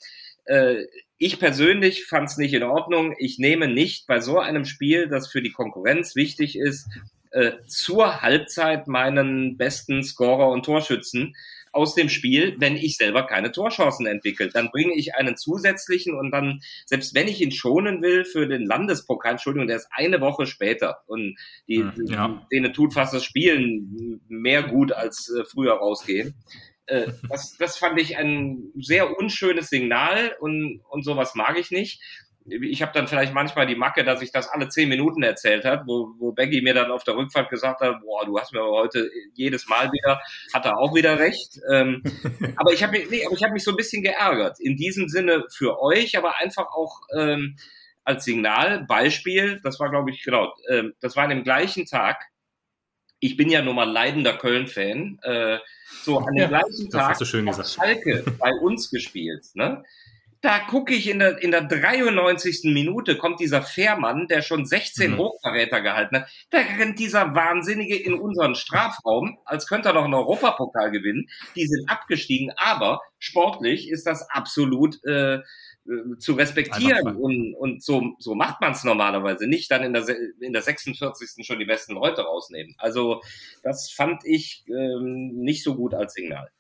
Äh, 0.45 0.85
ich 1.17 1.39
persönlich 1.39 2.05
fand 2.05 2.29
es 2.29 2.37
nicht 2.37 2.53
in 2.53 2.65
Ordnung. 2.65 3.15
Ich 3.19 3.39
nehme 3.39 3.67
nicht 3.67 4.07
bei 4.07 4.21
so 4.21 4.39
einem 4.39 4.67
Spiel, 4.67 5.09
das 5.09 5.29
für 5.29 5.41
die 5.41 5.53
Konkurrenz 5.53 6.17
wichtig 6.17 6.59
ist, 6.59 6.87
äh, 7.35 7.65
zur 7.67 8.23
Halbzeit 8.23 8.87
meinen 8.87 9.57
besten 9.57 10.05
Scorer 10.05 10.51
und 10.51 10.65
Torschützen 10.65 11.35
aus 11.73 11.97
dem 11.97 12.09
Spiel, 12.09 12.55
wenn 12.59 12.77
ich 12.77 12.97
selber 12.97 13.27
keine 13.27 13.51
Torchancen 13.51 14.07
entwickle. 14.07 14.49
Dann 14.49 14.71
bringe 14.71 14.95
ich 14.95 15.17
einen 15.17 15.37
zusätzlichen 15.37 16.15
und 16.15 16.31
dann, 16.31 16.61
selbst 16.87 17.13
wenn 17.17 17.27
ich 17.27 17.41
ihn 17.41 17.51
schonen 17.51 18.01
will 18.03 18.25
für 18.25 18.47
den 18.47 18.65
Landespokal, 18.65 19.33
Entschuldigung, 19.33 19.67
der 19.67 19.79
ist 19.79 19.89
eine 19.91 20.21
Woche 20.21 20.47
später 20.47 21.01
und 21.07 21.37
die, 21.67 21.79
hm, 21.79 22.07
ja. 22.07 22.47
denen 22.53 22.73
tut 22.73 22.95
fast 22.95 23.13
das 23.13 23.25
Spielen 23.25 24.21
mehr 24.29 24.63
gut 24.63 24.93
als 24.93 25.29
äh, 25.29 25.45
früher 25.45 25.73
rausgehen. 25.73 26.37
Äh, 26.87 27.09
das, 27.29 27.57
das 27.59 27.77
fand 27.77 28.01
ich 28.01 28.17
ein 28.17 28.71
sehr 28.77 29.19
unschönes 29.19 29.71
Signal 29.71 30.37
und, 30.39 30.83
und 30.89 31.03
sowas 31.03 31.35
mag 31.35 31.59
ich 31.59 31.73
nicht 31.73 32.01
ich 32.47 32.83
habe 32.83 32.93
dann 32.93 33.09
vielleicht 33.09 33.33
manchmal 33.33 33.67
die 33.67 33.75
Macke, 33.75 34.05
dass 34.05 34.21
ich 34.21 34.31
das 34.31 34.49
alle 34.49 34.69
zehn 34.69 34.89
Minuten 34.89 35.23
erzählt 35.23 35.65
hat, 35.65 35.87
wo, 35.87 36.15
wo 36.19 36.33
Becky 36.33 36.61
mir 36.61 36.75
dann 36.75 36.91
auf 36.91 37.03
der 37.05 37.17
Rückfahrt 37.17 37.49
gesagt 37.49 37.81
hat, 37.81 38.01
boah, 38.03 38.27
du 38.27 38.39
hast 38.39 38.53
mir 38.53 38.63
heute 38.63 39.11
jedes 39.33 39.67
Mal 39.67 39.91
wieder, 39.93 40.21
hat 40.53 40.67
er 40.67 40.79
auch 40.79 40.95
wieder 40.95 41.19
recht. 41.19 41.59
Ähm, 41.73 42.03
aber 42.57 42.73
ich 42.73 42.83
habe 42.83 42.93
mich, 42.93 43.11
nee, 43.11 43.25
aber 43.25 43.35
ich 43.35 43.43
habe 43.43 43.55
mich 43.55 43.65
so 43.65 43.71
ein 43.71 43.77
bisschen 43.77 44.03
geärgert. 44.03 44.61
In 44.61 44.77
diesem 44.77 45.09
Sinne 45.09 45.45
für 45.51 45.81
euch, 45.81 46.19
aber 46.19 46.37
einfach 46.39 46.67
auch 46.67 47.01
ähm, 47.17 47.57
als 48.05 48.25
Signal, 48.25 48.85
Beispiel, 48.85 49.61
das 49.63 49.81
war, 49.81 49.91
glaube 49.91 50.11
ich, 50.11 50.23
genau, 50.23 50.53
ähm, 50.69 50.93
das 51.01 51.17
war 51.17 51.25
an 51.25 51.31
dem 51.31 51.45
gleichen 51.45 51.87
Tag. 51.87 52.23
Ich 53.21 53.39
bin 53.39 53.49
ja 53.49 53.63
nun 53.63 53.77
mal 53.77 53.91
leidender 53.91 54.37
Köln-Fan. 54.37 55.19
Äh, 55.23 55.59
so 56.03 56.19
an 56.19 56.35
dem 56.35 56.43
ja, 56.43 56.49
gleichen 56.49 56.91
Tag 56.91 57.19
hat 57.19 57.21
Schalke 57.75 58.23
bei 58.39 58.53
uns 58.61 58.91
gespielt. 58.91 59.47
Ne? 59.55 59.83
Da 60.45 60.59
gucke 60.59 60.93
ich 60.93 61.09
in 61.09 61.21
der, 61.21 61.43
in 61.43 61.53
der 61.53 61.63
93. 61.63 62.65
Minute 62.65 63.17
kommt 63.17 63.41
dieser 63.41 63.63
Fährmann, 63.63 64.29
der 64.29 64.43
schon 64.43 64.67
16 64.67 65.13
mhm. 65.13 65.17
Hochverräter 65.17 65.81
gehalten 65.81 66.19
hat. 66.19 66.29
Da 66.51 66.59
rennt 66.59 66.99
dieser 66.99 67.35
Wahnsinnige 67.35 67.97
in 67.97 68.13
unseren 68.13 68.55
Strafraum, 68.55 69.39
als 69.47 69.67
könnte 69.67 69.89
er 69.89 69.95
noch 69.95 70.05
einen 70.05 70.13
Europapokal 70.13 70.91
gewinnen. 70.91 71.31
Die 71.57 71.67
sind 71.67 71.89
abgestiegen, 71.89 72.53
aber 72.59 73.01
sportlich 73.19 73.89
ist 73.89 74.07
das 74.07 74.29
absolut 74.29 75.03
äh, 75.07 75.37
äh 75.37 75.41
zu 76.19 76.35
respektieren 76.35 77.17
und, 77.17 77.55
und 77.55 77.83
so, 77.83 78.13
so 78.19 78.35
macht 78.35 78.61
man 78.61 78.73
es 78.73 78.85
normalerweise 78.85 79.47
nicht, 79.47 79.71
dann 79.71 79.83
in 79.83 79.95
der, 79.95 80.07
in 80.41 80.53
der 80.53 80.61
46. 80.61 81.47
schon 81.47 81.59
die 81.59 81.65
besten 81.65 81.95
Leute 81.95 82.21
rausnehmen. 82.21 82.75
Also 82.77 83.23
das 83.63 83.91
fand 83.91 84.21
ich 84.27 84.67
ähm, 84.69 85.37
nicht 85.37 85.65
so 85.65 85.75
gut 85.75 85.95
als 85.95 86.13
Signal. 86.13 86.51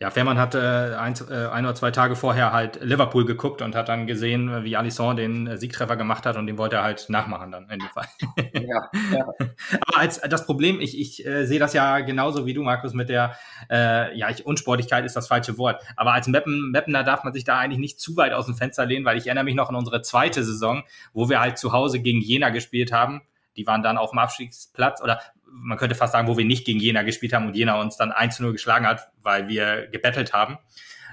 Ja, 0.00 0.10
Fährmann 0.10 0.38
hat 0.38 0.54
äh, 0.54 0.58
ein, 0.58 1.14
äh, 1.30 1.46
ein 1.46 1.64
oder 1.64 1.74
zwei 1.74 1.90
Tage 1.90 2.16
vorher 2.16 2.52
halt 2.52 2.82
Liverpool 2.82 3.24
geguckt 3.24 3.62
und 3.62 3.74
hat 3.74 3.88
dann 3.88 4.06
gesehen, 4.06 4.64
wie 4.64 4.76
Alisson 4.76 5.16
den 5.16 5.46
äh, 5.46 5.56
Siegtreffer 5.56 5.96
gemacht 5.96 6.26
hat 6.26 6.36
und 6.36 6.46
den 6.46 6.58
wollte 6.58 6.76
er 6.76 6.82
halt 6.82 7.08
nachmachen 7.08 7.52
dann 7.52 7.70
in 7.70 7.78
dem 7.78 7.88
Fall. 7.88 8.06
Ja, 8.52 8.90
ja. 9.12 9.26
Aber 9.80 9.98
als 9.98 10.20
das 10.20 10.46
Problem, 10.46 10.80
ich, 10.80 10.98
ich 10.98 11.24
äh, 11.26 11.46
sehe 11.46 11.58
das 11.58 11.72
ja 11.72 12.00
genauso 12.00 12.46
wie 12.46 12.54
du, 12.54 12.62
Markus, 12.62 12.94
mit 12.94 13.08
der, 13.08 13.36
äh, 13.70 14.16
ja, 14.16 14.30
ich, 14.30 14.44
Unsportlichkeit 14.44 15.04
ist 15.04 15.16
das 15.16 15.28
falsche 15.28 15.58
Wort. 15.58 15.82
Aber 15.96 16.12
als 16.12 16.26
Meppen, 16.26 16.70
Meppener 16.70 17.04
darf 17.04 17.24
man 17.24 17.32
sich 17.32 17.44
da 17.44 17.58
eigentlich 17.58 17.78
nicht 17.78 18.00
zu 18.00 18.16
weit 18.16 18.32
aus 18.32 18.46
dem 18.46 18.54
Fenster 18.54 18.86
lehnen, 18.86 19.04
weil 19.04 19.18
ich 19.18 19.26
erinnere 19.26 19.44
mich 19.44 19.54
noch 19.54 19.68
an 19.68 19.76
unsere 19.76 20.02
zweite 20.02 20.42
Saison, 20.44 20.84
wo 21.12 21.28
wir 21.28 21.40
halt 21.40 21.58
zu 21.58 21.72
Hause 21.72 22.00
gegen 22.00 22.20
Jena 22.20 22.50
gespielt 22.50 22.92
haben. 22.92 23.22
Die 23.56 23.66
waren 23.66 23.82
dann 23.82 23.98
auf 23.98 24.10
dem 24.10 24.18
Abstiegsplatz 24.18 25.02
oder 25.02 25.20
man 25.52 25.78
könnte 25.78 25.94
fast 25.94 26.12
sagen, 26.12 26.28
wo 26.28 26.36
wir 26.36 26.44
nicht 26.44 26.64
gegen 26.64 26.80
Jena 26.80 27.02
gespielt 27.02 27.32
haben 27.32 27.46
und 27.46 27.54
Jena 27.54 27.80
uns 27.80 27.96
dann 27.96 28.10
1-0 28.10 28.52
geschlagen 28.52 28.86
hat, 28.86 29.10
weil 29.22 29.48
wir 29.48 29.88
gebettelt 29.88 30.32
haben. 30.32 30.58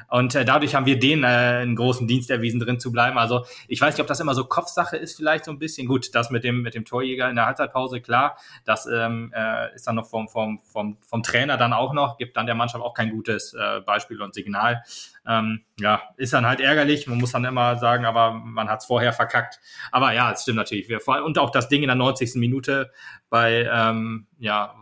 Und 0.09 0.35
äh, 0.35 0.45
dadurch 0.45 0.75
haben 0.75 0.85
wir 0.85 0.99
denen 0.99 1.23
äh, 1.23 1.27
einen 1.27 1.75
großen 1.75 2.07
Dienst 2.07 2.29
erwiesen, 2.29 2.59
drin 2.59 2.79
zu 2.79 2.91
bleiben. 2.91 3.17
Also 3.17 3.45
ich 3.67 3.79
weiß 3.79 3.93
nicht, 3.93 4.01
ob 4.01 4.07
das 4.07 4.19
immer 4.19 4.33
so 4.33 4.45
Kopfsache 4.45 4.97
ist, 4.97 5.15
vielleicht 5.15 5.45
so 5.45 5.51
ein 5.51 5.59
bisschen. 5.59 5.87
Gut, 5.87 6.13
das 6.15 6.29
mit 6.29 6.43
dem, 6.43 6.61
mit 6.61 6.75
dem 6.75 6.85
Torjäger 6.85 7.29
in 7.29 7.35
der 7.35 7.45
Halbzeitpause, 7.45 8.01
klar, 8.01 8.37
das 8.65 8.87
ähm, 8.87 9.31
äh, 9.35 9.73
ist 9.75 9.87
dann 9.87 9.95
noch 9.95 10.07
vom, 10.07 10.27
vom, 10.27 10.59
vom, 10.59 10.97
vom 11.01 11.23
Trainer 11.23 11.57
dann 11.57 11.73
auch 11.73 11.93
noch, 11.93 12.17
gibt 12.17 12.37
dann 12.37 12.45
der 12.45 12.55
Mannschaft 12.55 12.83
auch 12.83 12.93
kein 12.93 13.11
gutes 13.11 13.53
äh, 13.53 13.81
Beispiel 13.81 14.21
und 14.21 14.33
Signal. 14.33 14.83
Ähm, 15.27 15.61
ja, 15.79 16.01
ist 16.17 16.33
dann 16.33 16.45
halt 16.45 16.59
ärgerlich. 16.59 17.07
Man 17.07 17.19
muss 17.19 17.31
dann 17.31 17.45
immer 17.45 17.77
sagen, 17.77 18.05
aber 18.05 18.31
man 18.31 18.69
hat 18.69 18.79
es 18.79 18.85
vorher 18.85 19.13
verkackt. 19.13 19.59
Aber 19.91 20.13
ja, 20.13 20.31
es 20.31 20.41
stimmt 20.41 20.57
natürlich. 20.57 20.89
Wir, 20.89 20.99
und 21.23 21.37
auch 21.37 21.51
das 21.51 21.69
Ding 21.69 21.81
in 21.83 21.87
der 21.87 21.95
90. 21.95 22.35
Minute 22.35 22.91
bei, 23.29 23.69
ähm, 23.71 24.27
ja, 24.39 24.73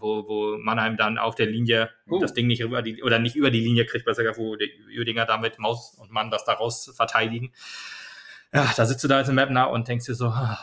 wo, 0.00 0.26
wo 0.26 0.58
Mannheim 0.58 0.96
dann 0.96 1.18
auf 1.18 1.34
der 1.34 1.46
Linie 1.46 1.90
uh. 2.08 2.18
das 2.18 2.34
Ding 2.34 2.46
nicht 2.46 2.60
über 2.60 2.82
die, 2.82 3.02
oder 3.02 3.18
nicht 3.18 3.36
über 3.36 3.50
die 3.50 3.60
Linie 3.60 3.86
kriegt, 3.86 4.04
besser 4.04 4.22
gesagt, 4.22 4.38
wo 4.38 4.56
die 4.56 4.70
Uedinger 4.96 5.26
da 5.26 5.38
mit 5.38 5.58
Maus 5.58 5.94
und 5.98 6.10
Mann 6.10 6.30
das 6.30 6.44
daraus 6.44 6.92
verteidigen. 6.94 7.52
Ja, 8.52 8.72
da 8.76 8.84
sitzt 8.84 9.04
du 9.04 9.08
da 9.08 9.18
als 9.18 9.30
Mapner 9.30 9.70
und 9.70 9.86
denkst 9.86 10.06
dir 10.06 10.14
so, 10.14 10.26
ah, 10.26 10.58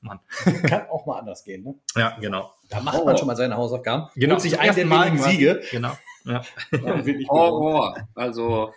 Mann. 0.00 0.20
Kann 0.66 0.88
auch 0.88 1.06
mal 1.06 1.18
anders 1.18 1.44
gehen, 1.44 1.62
ne? 1.64 1.74
Ja, 1.96 2.16
genau. 2.20 2.52
Da 2.68 2.80
macht 2.80 3.04
man 3.04 3.16
schon 3.16 3.26
mal 3.26 3.36
seine 3.36 3.56
Hausaufgaben. 3.56 4.08
Genau. 4.14 4.34
Holt 4.34 4.42
sich 4.42 4.58
ein 4.58 4.74
der 4.74 4.88
wenigen 4.90 5.18
Siege. 5.18 5.62
Genau. 5.70 5.96
Ja. 6.24 6.42
ja. 6.72 7.02
oh, 7.28 7.60
oh. 7.62 7.94
Also 8.14 8.72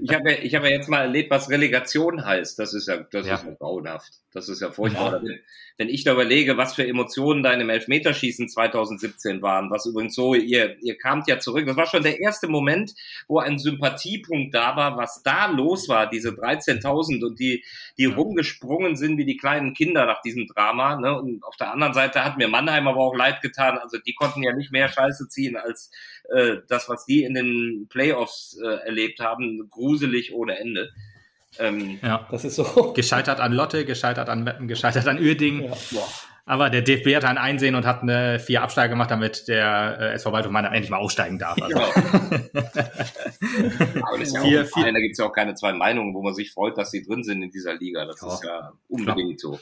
ich 0.00 0.12
habe 0.12 0.32
ja, 0.32 0.38
ich 0.42 0.54
hab 0.54 0.64
ja 0.64 0.70
jetzt 0.70 0.88
mal 0.88 1.02
erlebt, 1.02 1.30
was 1.30 1.48
Relegation 1.48 2.24
heißt. 2.24 2.58
Das 2.58 2.74
ist 2.74 2.88
ja, 2.88 2.96
das 3.10 3.26
ja. 3.26 3.34
ist 3.34 3.44
ja 3.44 3.52
grauenhaft. 3.52 4.14
Das 4.32 4.48
ist 4.48 4.60
ja 4.60 4.70
furchtbar. 4.70 5.22
Ja. 5.24 5.34
Wenn 5.78 5.88
ich 5.88 6.02
da 6.02 6.12
überlege, 6.12 6.56
was 6.56 6.74
für 6.74 6.86
Emotionen 6.86 7.42
da 7.42 7.52
in 7.52 7.60
dem 7.60 7.70
Elfmeterschießen 7.70 8.48
2017 8.48 9.42
waren, 9.42 9.70
was 9.70 9.86
übrigens 9.86 10.14
so, 10.14 10.34
ihr, 10.34 10.76
ihr 10.82 10.98
kamt 10.98 11.28
ja 11.28 11.38
zurück. 11.38 11.66
Das 11.66 11.76
war 11.76 11.86
schon 11.86 12.02
der 12.02 12.20
erste 12.20 12.48
Moment, 12.48 12.94
wo 13.28 13.38
ein 13.38 13.58
Sympathiepunkt 13.58 14.54
da 14.54 14.74
war, 14.74 14.96
was 14.96 15.22
da 15.22 15.46
los 15.46 15.88
war, 15.88 16.10
diese 16.10 16.30
13.000 16.30 17.24
und 17.24 17.38
die, 17.38 17.64
die 17.96 18.04
ja. 18.04 18.14
rumgesprungen 18.14 18.96
sind 18.96 19.18
wie 19.18 19.24
die 19.24 19.36
kleinen 19.36 19.72
Kinder 19.72 20.04
nach 20.06 20.20
diesem 20.22 20.48
Drama. 20.48 20.96
Ne? 20.96 21.16
Und 21.16 21.44
auf 21.44 21.56
der 21.56 21.72
anderen 21.72 21.94
Seite 21.94 22.24
hat 22.24 22.38
mir 22.38 22.48
Mannheim 22.48 22.88
aber 22.88 23.00
auch 23.00 23.14
leid 23.14 23.40
getan. 23.40 23.78
Also 23.78 23.98
die 23.98 24.14
konnten 24.14 24.42
ja 24.42 24.52
nicht 24.52 24.72
mehr 24.72 24.88
Scheiße 24.88 25.28
ziehen 25.28 25.56
als 25.56 25.90
äh, 26.30 26.56
das, 26.68 26.88
was 26.88 27.04
die 27.04 27.24
in 27.24 27.34
den 27.34 27.86
Playoffs 27.88 28.58
äh, 28.62 28.86
erlebt 28.86 29.20
haben 29.20 29.68
gruselig 29.70 30.34
ohne 30.34 30.58
Ende. 30.58 30.90
Ähm, 31.58 31.98
ja, 32.02 32.26
das 32.30 32.44
ist 32.44 32.56
so. 32.56 32.92
Gescheitert 32.94 33.40
an 33.40 33.52
Lotte, 33.52 33.84
gescheitert 33.84 34.28
an 34.28 34.44
Meppen, 34.44 34.68
gescheitert 34.68 35.06
an 35.06 35.18
Uerdingen. 35.18 35.72
Ja. 35.90 36.02
Aber 36.48 36.70
der 36.70 36.82
DFB 36.82 37.16
hat 37.16 37.24
ein 37.24 37.38
Einsehen 37.38 37.74
und 37.74 37.84
hat 37.84 38.02
eine 38.02 38.38
vier 38.38 38.62
Absteiger 38.62 38.90
gemacht, 38.90 39.10
damit 39.10 39.48
der 39.48 39.98
äh, 40.00 40.14
SV 40.14 40.30
Waldhof 40.30 40.54
endlich 40.54 40.90
mal 40.90 40.98
aussteigen 40.98 41.40
darf. 41.40 41.60
Also. 41.60 41.74
Genau. 41.74 41.86
Aber 44.06 44.18
das 44.18 44.28
ist 44.28 44.34
ja 44.34 44.42
vier, 44.42 44.62
auch 44.62 44.66
vier. 44.66 44.92
da 44.92 45.00
gibt 45.00 45.12
es 45.12 45.18
ja 45.18 45.26
auch 45.26 45.32
keine 45.32 45.54
zwei 45.54 45.72
Meinungen, 45.72 46.14
wo 46.14 46.22
man 46.22 46.34
sich 46.34 46.52
freut, 46.52 46.78
dass 46.78 46.92
sie 46.92 47.02
drin 47.02 47.24
sind 47.24 47.42
in 47.42 47.50
dieser 47.50 47.74
Liga. 47.74 48.04
Das 48.04 48.20
ja. 48.20 48.32
ist 48.32 48.44
ja 48.44 48.72
unbedingt 48.88 49.40
Klar. 49.40 49.54
so. 49.54 49.60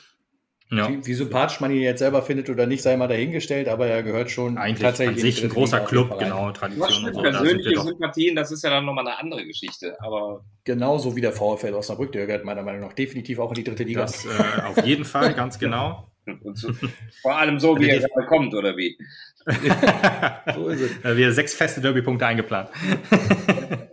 Ja. 0.71 0.89
Wie, 0.89 1.07
wie, 1.07 1.15
sympathisch 1.15 1.61
man 1.61 1.71
ihn 1.71 1.83
jetzt 1.83 1.99
selber 1.99 2.23
findet 2.23 2.49
oder 2.49 2.67
nicht, 2.67 2.83
sei 2.83 2.97
mal 2.97 3.07
dahingestellt, 3.07 3.69
aber 3.69 3.87
er 3.87 4.03
gehört 4.03 4.31
schon 4.31 4.57
Eigentlich 4.57 4.81
tatsächlich 4.83 5.17
an 5.17 5.31
sich 5.31 5.45
ein 5.45 5.51
großer 5.51 5.81
Club, 5.81 6.19
genau, 6.19 6.51
Tradition. 6.53 7.05
Und 7.05 7.15
so. 7.15 7.23
Persönliche 7.23 7.81
Sympathien, 7.81 8.35
das 8.35 8.51
ist 8.51 8.65
ja 8.65 8.71
dann 8.71 8.87
nochmal 8.87 9.07
eine 9.07 9.19
andere 9.19 9.45
Geschichte. 9.45 9.97
Aber 10.01 10.43
Genauso 10.65 11.15
wie 11.15 11.21
der 11.21 11.33
VfL 11.33 11.75
Osnabrück, 11.75 12.13
der 12.13 12.27
gehört 12.27 12.45
meiner 12.45 12.63
Meinung 12.63 12.81
nach 12.81 12.95
definitiv 12.95 13.39
auch 13.39 13.51
in 13.51 13.57
die 13.57 13.65
dritte 13.65 13.85
Liga. 13.85 14.03
Das, 14.03 14.25
äh, 14.25 14.29
auf 14.63 14.85
jeden 14.85 15.05
Fall, 15.05 15.35
ganz 15.35 15.59
genau. 15.59 16.09
So, 16.55 16.73
vor 17.21 17.37
allem 17.37 17.61
so, 17.61 17.79
wie 17.79 17.91
er 17.91 17.99
gerade 17.99 18.27
kommt, 18.27 18.55
oder 18.55 18.75
wie? 18.77 18.97
so 20.55 20.69
ist 20.69 20.81
es. 20.81 21.17
Wir 21.17 21.33
sechs 21.33 21.55
feste 21.55 21.83
Derby-Punkte 21.83 22.27
eingeplant. 22.27 22.71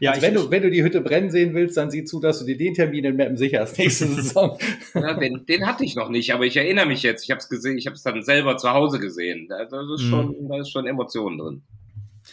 Ja, 0.00 0.12
also 0.12 0.22
wenn, 0.22 0.34
du, 0.34 0.50
wenn 0.50 0.62
du 0.62 0.70
die 0.70 0.82
Hütte 0.82 1.00
brennen 1.00 1.30
sehen 1.30 1.54
willst, 1.54 1.76
dann 1.76 1.90
sieh 1.90 2.04
zu, 2.04 2.20
dass 2.20 2.38
du 2.40 2.44
dir 2.44 2.56
den 2.56 2.74
Termin 2.74 3.04
in 3.04 3.16
Mappen 3.16 3.36
sicherst 3.36 3.78
nächste 3.78 4.06
Saison. 4.08 4.58
Ja, 4.94 5.14
den, 5.14 5.46
den 5.46 5.66
hatte 5.66 5.84
ich 5.84 5.96
noch 5.96 6.08
nicht, 6.08 6.32
aber 6.32 6.44
ich 6.44 6.56
erinnere 6.56 6.86
mich 6.86 7.02
jetzt. 7.02 7.24
Ich 7.24 7.30
habe 7.30 7.38
es 7.38 7.48
gesehen, 7.48 7.78
ich 7.78 7.86
habe 7.86 7.94
es 7.94 8.02
dann 8.02 8.22
selber 8.22 8.56
zu 8.56 8.70
Hause 8.70 8.98
gesehen. 8.98 9.46
Da, 9.48 9.64
da, 9.64 9.82
ist 9.94 10.02
schon, 10.02 10.28
mhm. 10.28 10.48
da 10.48 10.60
ist 10.60 10.70
schon 10.70 10.86
Emotionen 10.86 11.38
drin. 11.38 11.62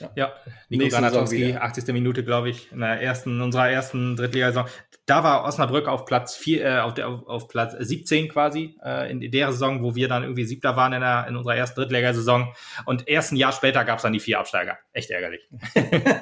Ja, 0.02 0.12
ja. 0.16 0.34
Nico 0.70 0.88
Granatowski, 0.88 1.56
80. 1.56 1.94
Minute, 1.94 2.24
glaube 2.24 2.50
ich, 2.50 2.72
in 2.72 2.80
der 2.80 3.02
ersten, 3.02 3.42
unserer 3.42 3.70
ersten 3.70 4.16
Drittligasaison. 4.16 4.66
Da 5.06 5.24
war 5.24 5.46
Osnabrück 5.46 5.88
auf 5.88 6.06
Platz 6.06 6.36
vier, 6.36 6.66
äh, 6.66 6.80
auf, 6.80 6.94
der, 6.94 7.08
auf, 7.08 7.28
auf 7.28 7.48
Platz 7.48 7.76
17 7.78 8.30
quasi, 8.30 8.78
äh, 8.84 9.12
in 9.12 9.20
der 9.32 9.52
Saison, 9.52 9.84
wo 9.84 9.96
wir 9.96 10.08
dann 10.08 10.24
irgendwie 10.24 10.46
Siebter 10.46 10.76
waren 10.76 10.94
in, 10.94 11.02
der, 11.02 11.28
in 11.28 11.36
unserer 11.36 11.56
ersten 11.56 11.80
Drittligasaison. 11.80 12.54
Und 12.86 13.08
erst 13.08 13.32
ein 13.32 13.38
Jahr 13.38 13.52
später 13.52 13.86
gab 13.86 13.98
es 13.98 14.04
dann 14.04 14.14
die 14.14 14.20
vier 14.20 14.40
Absteiger. 14.40 14.78
Echt 14.94 15.10
ärgerlich. 15.12 15.48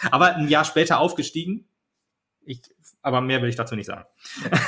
Aber 0.10 0.36
ein 0.36 0.48
Jahr 0.48 0.64
später 0.64 1.00
aufgestiegen. 1.00 1.66
Ich, 2.44 2.60
aber 3.02 3.20
mehr 3.20 3.42
will 3.42 3.48
ich 3.48 3.56
dazu 3.56 3.74
nicht 3.74 3.86
sagen. 3.86 4.04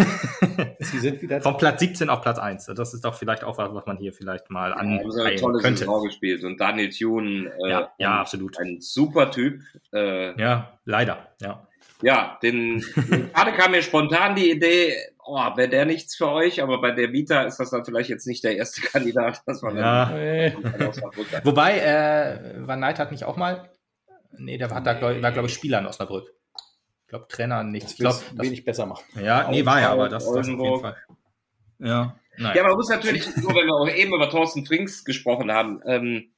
Sie 0.80 0.98
sind 0.98 1.22
wieder 1.22 1.40
Von 1.40 1.56
Platz 1.56 1.80
17 1.80 2.10
auf 2.10 2.20
Platz 2.20 2.38
1. 2.38 2.66
Das 2.74 2.92
ist 2.92 3.04
doch 3.04 3.14
vielleicht 3.14 3.44
auch 3.44 3.56
was, 3.58 3.72
was 3.72 3.86
man 3.86 3.96
hier 3.96 4.12
vielleicht 4.12 4.50
mal 4.50 4.70
ja, 4.70 4.76
an 4.76 4.98
also 4.98 5.22
eine 5.22 5.36
tolle 5.36 5.60
könnte. 5.60 5.78
Saison 5.80 6.04
gespielt. 6.04 6.42
Und 6.44 6.60
Daniel 6.60 6.90
Thune, 6.90 7.52
äh, 7.64 7.70
ja, 7.70 7.92
ja, 7.98 8.20
absolut. 8.20 8.58
Ein 8.58 8.80
super 8.80 9.30
Typ. 9.30 9.60
Äh, 9.92 10.38
ja, 10.40 10.78
leider, 10.84 11.28
ja. 11.40 11.66
Ja, 12.02 12.38
den, 12.42 12.80
gerade 12.80 13.52
kam 13.52 13.70
mir 13.70 13.82
spontan 13.82 14.34
die 14.34 14.50
Idee, 14.50 14.94
oh, 15.24 15.38
wäre 15.56 15.68
der 15.68 15.86
nichts 15.86 16.16
für 16.16 16.28
euch, 16.28 16.60
aber 16.60 16.80
bei 16.80 16.90
der 16.90 17.12
Vita 17.12 17.42
ist 17.44 17.58
das 17.58 17.70
dann 17.70 17.84
vielleicht 17.84 18.10
jetzt 18.10 18.26
nicht 18.26 18.42
der 18.44 18.56
erste 18.56 18.82
Kandidat, 18.88 19.42
dass 19.46 19.62
man 19.62 19.76
ja. 19.76 20.06
dann 20.06 21.44
Wobei, 21.44 21.78
äh, 21.78 22.66
Van 22.66 22.78
Knight 22.78 22.98
hat 22.98 23.12
nicht 23.12 23.24
auch 23.24 23.36
mal, 23.36 23.70
nee, 24.36 24.58
der 24.58 24.70
hat 24.70 24.86
da, 24.86 24.94
glaub, 24.94 25.22
war 25.22 25.32
glaube 25.32 25.48
ich 25.48 25.54
Spieler 25.54 25.78
in 25.78 25.86
Osnabrück. 25.86 26.34
Ich 27.04 27.08
glaube 27.08 27.26
Trainer 27.28 27.62
nicht. 27.62 27.90
Ich 27.90 27.96
glaube, 27.96 28.20
wenig 28.32 28.64
besser 28.64 28.86
machen. 28.86 29.04
Ja, 29.22 29.50
nee, 29.50 29.64
war 29.64 29.80
ja, 29.80 29.92
aber 29.92 30.08
das, 30.08 30.24
das 30.24 30.36
auf 30.36 30.46
jeden 30.46 30.80
Fall. 30.80 30.96
Ja. 31.78 32.18
Nein. 32.36 32.56
Ja, 32.56 32.62
man 32.64 32.74
muss 32.74 32.88
natürlich, 32.88 33.24
nur 33.36 33.54
wenn 33.54 33.66
wir 33.66 33.74
auch 33.74 33.88
eben 33.88 34.14
über 34.14 34.30
Thorsten 34.30 34.64
Trinks 34.64 35.04
gesprochen 35.04 35.52
haben, 35.52 35.80
ähm, 35.86 36.32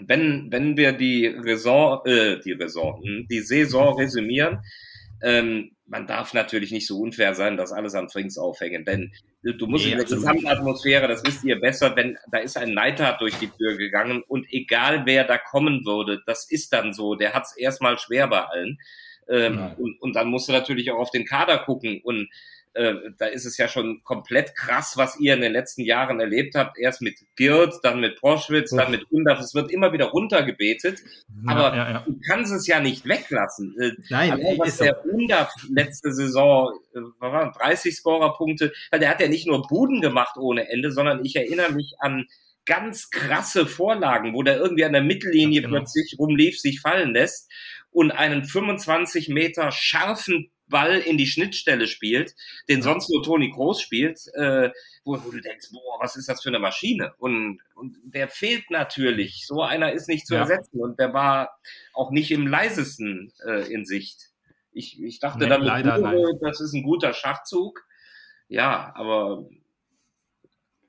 wenn, 0.00 0.52
wenn 0.52 0.76
wir 0.76 0.92
die 0.92 1.26
Raison, 1.26 2.04
äh, 2.04 2.38
die 2.40 2.52
Raison, 2.52 3.02
hm, 3.02 3.26
die 3.28 3.40
Saison 3.40 3.96
resümieren, 3.96 4.60
ähm, 5.22 5.72
man 5.86 6.06
darf 6.06 6.34
natürlich 6.34 6.70
nicht 6.70 6.86
so 6.86 7.00
unfair 7.00 7.34
sein, 7.34 7.56
dass 7.56 7.72
alles 7.72 7.94
an 7.94 8.08
Trinks 8.08 8.36
aufhängen, 8.36 8.84
denn 8.84 9.12
du 9.42 9.66
musst 9.66 9.86
nee, 9.86 9.92
in 9.92 9.98
der 9.98 10.06
Gesamtatmosphäre, 10.06 11.08
das 11.08 11.24
wisst 11.24 11.44
ihr 11.44 11.58
besser, 11.58 11.96
wenn 11.96 12.18
da 12.30 12.38
ist 12.38 12.56
ein 12.56 12.74
Neidhardt 12.74 13.20
durch 13.20 13.34
die 13.36 13.48
Tür 13.48 13.76
gegangen 13.76 14.22
und 14.28 14.46
egal 14.50 15.06
wer 15.06 15.24
da 15.24 15.38
kommen 15.38 15.84
würde, 15.86 16.22
das 16.26 16.48
ist 16.48 16.72
dann 16.72 16.92
so, 16.92 17.14
der 17.14 17.32
hat 17.32 17.44
es 17.44 17.56
erstmal 17.56 17.98
schwer 17.98 18.28
bei 18.28 18.44
allen. 18.44 18.78
Ähm, 19.28 19.72
und, 19.78 20.00
und 20.00 20.16
dann 20.16 20.28
musst 20.28 20.48
du 20.48 20.52
natürlich 20.52 20.90
auch 20.90 20.98
auf 20.98 21.10
den 21.10 21.24
Kader 21.24 21.58
gucken 21.58 22.00
und 22.02 22.28
äh, 22.78 22.94
da 23.18 23.26
ist 23.26 23.44
es 23.44 23.58
ja 23.58 23.66
schon 23.66 24.02
komplett 24.04 24.54
krass, 24.54 24.96
was 24.96 25.18
ihr 25.18 25.34
in 25.34 25.40
den 25.40 25.52
letzten 25.52 25.82
Jahren 25.82 26.20
erlebt 26.20 26.54
habt. 26.54 26.78
Erst 26.78 27.02
mit 27.02 27.16
Girt, 27.34 27.74
dann 27.82 27.98
mit 27.98 28.20
Proschwitz, 28.20 28.70
dann 28.70 28.92
mit 28.92 29.10
Undaf. 29.10 29.40
Es 29.40 29.54
wird 29.54 29.72
immer 29.72 29.92
wieder 29.92 30.06
runtergebetet. 30.06 31.00
Ja, 31.44 31.52
aber 31.52 31.76
ja, 31.76 31.90
ja. 31.90 32.04
du 32.06 32.20
kannst 32.28 32.52
es 32.52 32.68
ja 32.68 32.78
nicht 32.78 33.08
weglassen. 33.08 33.74
Äh, 33.80 33.92
Nein, 34.10 34.32
Allein, 34.32 34.58
was 34.58 34.76
der 34.76 35.04
Undaf 35.04 35.52
letzte 35.68 36.12
Saison, 36.12 36.72
äh, 36.94 37.00
was 37.18 37.32
waren 37.32 37.52
30 37.52 37.96
Scorerpunkte, 37.96 38.72
weil 38.90 39.00
der 39.00 39.10
hat 39.10 39.20
ja 39.20 39.28
nicht 39.28 39.48
nur 39.48 39.66
Buden 39.66 40.00
gemacht 40.00 40.36
ohne 40.36 40.70
Ende, 40.70 40.92
sondern 40.92 41.24
ich 41.24 41.34
erinnere 41.34 41.72
mich 41.72 41.96
an 41.98 42.26
ganz 42.64 43.10
krasse 43.10 43.66
Vorlagen, 43.66 44.34
wo 44.34 44.42
der 44.42 44.58
irgendwie 44.58 44.84
an 44.84 44.92
der 44.92 45.02
Mittellinie 45.02 45.62
genau. 45.62 45.78
plötzlich 45.78 46.16
rumlief, 46.18 46.60
sich 46.60 46.80
fallen 46.80 47.14
lässt 47.14 47.50
und 47.90 48.10
einen 48.10 48.44
25 48.44 49.28
Meter 49.28 49.72
scharfen 49.72 50.50
Ball 50.68 50.98
in 50.98 51.16
die 51.16 51.26
Schnittstelle 51.26 51.86
spielt, 51.86 52.34
den 52.68 52.82
sonst 52.82 53.10
nur 53.10 53.22
Toni 53.22 53.50
Groß 53.50 53.80
spielt, 53.80 54.20
äh, 54.34 54.70
wo, 55.04 55.14
wo, 55.24 55.30
du 55.30 55.40
denkst, 55.40 55.68
boah, 55.72 55.98
was 56.00 56.16
ist 56.16 56.28
das 56.28 56.42
für 56.42 56.50
eine 56.50 56.58
Maschine? 56.58 57.14
Und, 57.18 57.60
und 57.74 57.96
der 58.02 58.28
fehlt 58.28 58.70
natürlich. 58.70 59.46
So 59.46 59.62
einer 59.62 59.92
ist 59.92 60.08
nicht 60.08 60.26
zu 60.26 60.34
ja. 60.34 60.40
ersetzen 60.40 60.80
und 60.80 60.98
der 60.98 61.14
war 61.14 61.58
auch 61.92 62.10
nicht 62.10 62.30
im 62.30 62.46
leisesten 62.46 63.32
äh, 63.46 63.72
in 63.72 63.84
Sicht. 63.84 64.30
Ich, 64.72 65.02
ich 65.02 65.18
dachte 65.20 65.40
nee, 65.40 65.48
damit, 65.48 65.66
leider, 65.66 65.98
Uwe, 65.98 66.38
das 66.40 66.60
ist 66.60 66.74
ein 66.74 66.82
guter 66.82 67.12
Schachzug. 67.12 67.84
Ja, 68.48 68.92
aber 68.94 69.48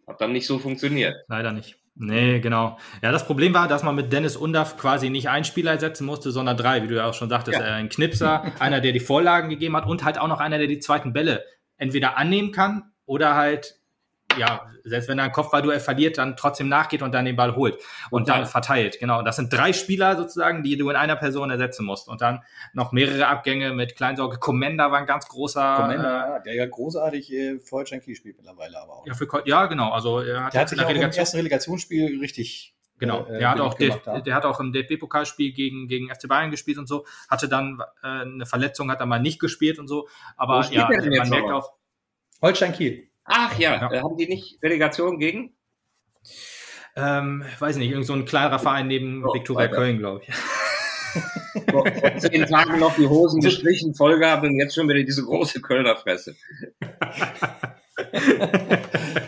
hat 0.08 0.22
dann 0.22 0.32
nicht 0.32 0.48
so 0.48 0.60
funktioniert. 0.60 1.16
Leider 1.28 1.52
nicht. 1.52 1.78
Nee, 2.02 2.40
genau. 2.40 2.78
Ja, 3.02 3.12
das 3.12 3.26
Problem 3.28 3.54
war, 3.54 3.68
dass 3.68 3.84
man 3.84 3.94
mit 3.94 4.14
Dennis 4.14 4.38
Undaff 4.38 4.78
quasi 4.78 5.10
nicht 5.10 5.28
einen 5.28 5.44
Spieler 5.44 5.78
setzen 5.78 6.06
musste, 6.06 6.32
sondern 6.32 6.56
drei, 6.56 6.82
wie 6.82 6.88
du 6.88 6.96
ja 6.96 7.06
auch 7.06 7.14
schon 7.14 7.28
sagtest. 7.28 7.60
Ja. 7.60 7.66
Äh, 7.66 7.72
ein 7.72 7.90
Knipser, 7.90 8.44
einer, 8.60 8.80
der 8.80 8.94
die 8.94 9.02
Vorlagen 9.02 9.50
gegeben 9.50 9.76
hat 9.76 9.86
und 9.86 10.06
halt 10.06 10.18
auch 10.18 10.30
noch 10.30 10.40
einer, 10.40 10.58
der 10.58 10.68
die 10.68 10.80
zweiten 10.80 11.12
Bälle 11.12 11.44
entweder 11.76 12.18
annehmen 12.18 12.54
kann 12.54 12.94
oder 13.06 13.36
halt 13.36 13.79
ja, 14.38 14.70
selbst 14.84 15.10
wenn 15.10 15.18
er 15.18 15.26
ein 15.26 15.32
Kopfballduell 15.32 15.80
verliert, 15.80 16.18
dann 16.18 16.36
trotzdem 16.38 16.70
nachgeht 16.70 17.02
und 17.02 17.14
dann 17.14 17.26
den 17.26 17.36
Ball 17.36 17.56
holt 17.56 17.78
und 18.10 18.24
okay. 18.24 18.40
dann 18.40 18.46
verteilt. 18.46 19.00
Genau. 19.00 19.22
Das 19.22 19.36
sind 19.36 19.52
drei 19.52 19.74
Spieler 19.74 20.16
sozusagen, 20.16 20.64
die 20.64 20.78
du 20.78 20.90
in 20.90 20.96
einer 20.96 21.16
Person 21.16 21.50
ersetzen 21.50 21.86
musst. 21.86 22.08
Und 22.08 22.22
dann 22.22 22.44
noch 22.74 22.92
mehrere 22.92 23.28
Abgänge 23.28 23.74
mit 23.74 23.96
Kleinsorge. 23.96 24.38
Commander 24.38 24.92
war 24.92 25.00
ein 25.00 25.06
ganz 25.06 25.28
großer. 25.28 25.76
Commander, 25.76 26.38
äh, 26.38 26.44
der 26.44 26.56
ja 26.56 26.66
großartig 26.66 27.32
äh, 27.34 27.60
Holstein 27.72 28.02
spielt 28.02 28.38
mittlerweile 28.38 28.80
aber 28.80 28.98
auch. 28.98 29.08
Ja, 29.08 29.14
für, 29.14 29.28
ja, 29.46 29.66
genau. 29.66 29.92
Also 29.92 30.20
er 30.20 30.46
hat, 30.46 30.54
der 30.54 30.62
hat 30.62 30.70
sich 30.70 30.84
auch 30.84 30.90
im 30.90 31.02
ersten 31.02 31.38
Relegationsspiel 31.38 32.20
richtig 32.20 32.76
Genau, 33.00 33.26
äh, 33.28 33.40
der, 33.40 33.50
hat 33.52 33.62
auch 33.62 33.74
der, 33.76 34.22
der, 34.22 34.36
hat 34.36 34.44
auch 34.44 34.60
im 34.60 34.74
DFB-Pokalspiel 34.74 35.54
gegen, 35.54 35.88
gegen 35.88 36.14
FC 36.14 36.28
Bayern 36.28 36.52
gespielt 36.52 36.78
und 36.78 36.88
so, 36.88 37.06
hatte 37.30 37.48
dann 37.48 37.80
äh, 38.04 38.08
eine 38.08 38.46
Verletzung, 38.46 38.92
hat 38.92 39.00
er 39.00 39.06
mal 39.06 39.22
nicht 39.22 39.40
gespielt 39.40 39.80
und 39.80 39.88
so, 39.88 40.10
aber 40.36 40.66
ja, 40.70 40.90
man 40.90 41.30
merkt 41.30 41.50
auch. 41.50 41.72
Holstein 42.42 42.74
Kiel. 42.74 43.09
Ach 43.30 43.58
ja, 43.60 43.76
ja. 43.76 43.92
Äh, 43.92 44.02
haben 44.02 44.18
die 44.18 44.28
nicht 44.28 44.58
Relegation 44.62 45.20
gegen? 45.20 45.54
Ähm, 46.96 47.46
weiß 47.60 47.78
nicht, 47.78 47.92
irgend 47.92 48.08
so 48.08 48.14
ein 48.14 48.26
klarer 48.26 48.58
Verein 48.58 48.88
neben 48.88 49.24
oh, 49.24 49.34
Viktoria 49.34 49.68
Köln, 49.68 50.00
glaube 50.00 50.24
ich. 50.26 50.34
Vor, 51.72 51.86
zehn 52.18 52.46
Tagen 52.46 52.80
noch 52.80 52.96
die 52.96 53.08
Hosen 53.08 53.42
gestrichen, 53.42 53.94
Vollgabe 53.94 54.48
und 54.48 54.58
jetzt 54.58 54.74
schon 54.76 54.90
wieder 54.90 55.04
diese 55.04 55.24
große 55.24 55.62
Kölner 55.62 55.96
Fresse. 55.96 56.36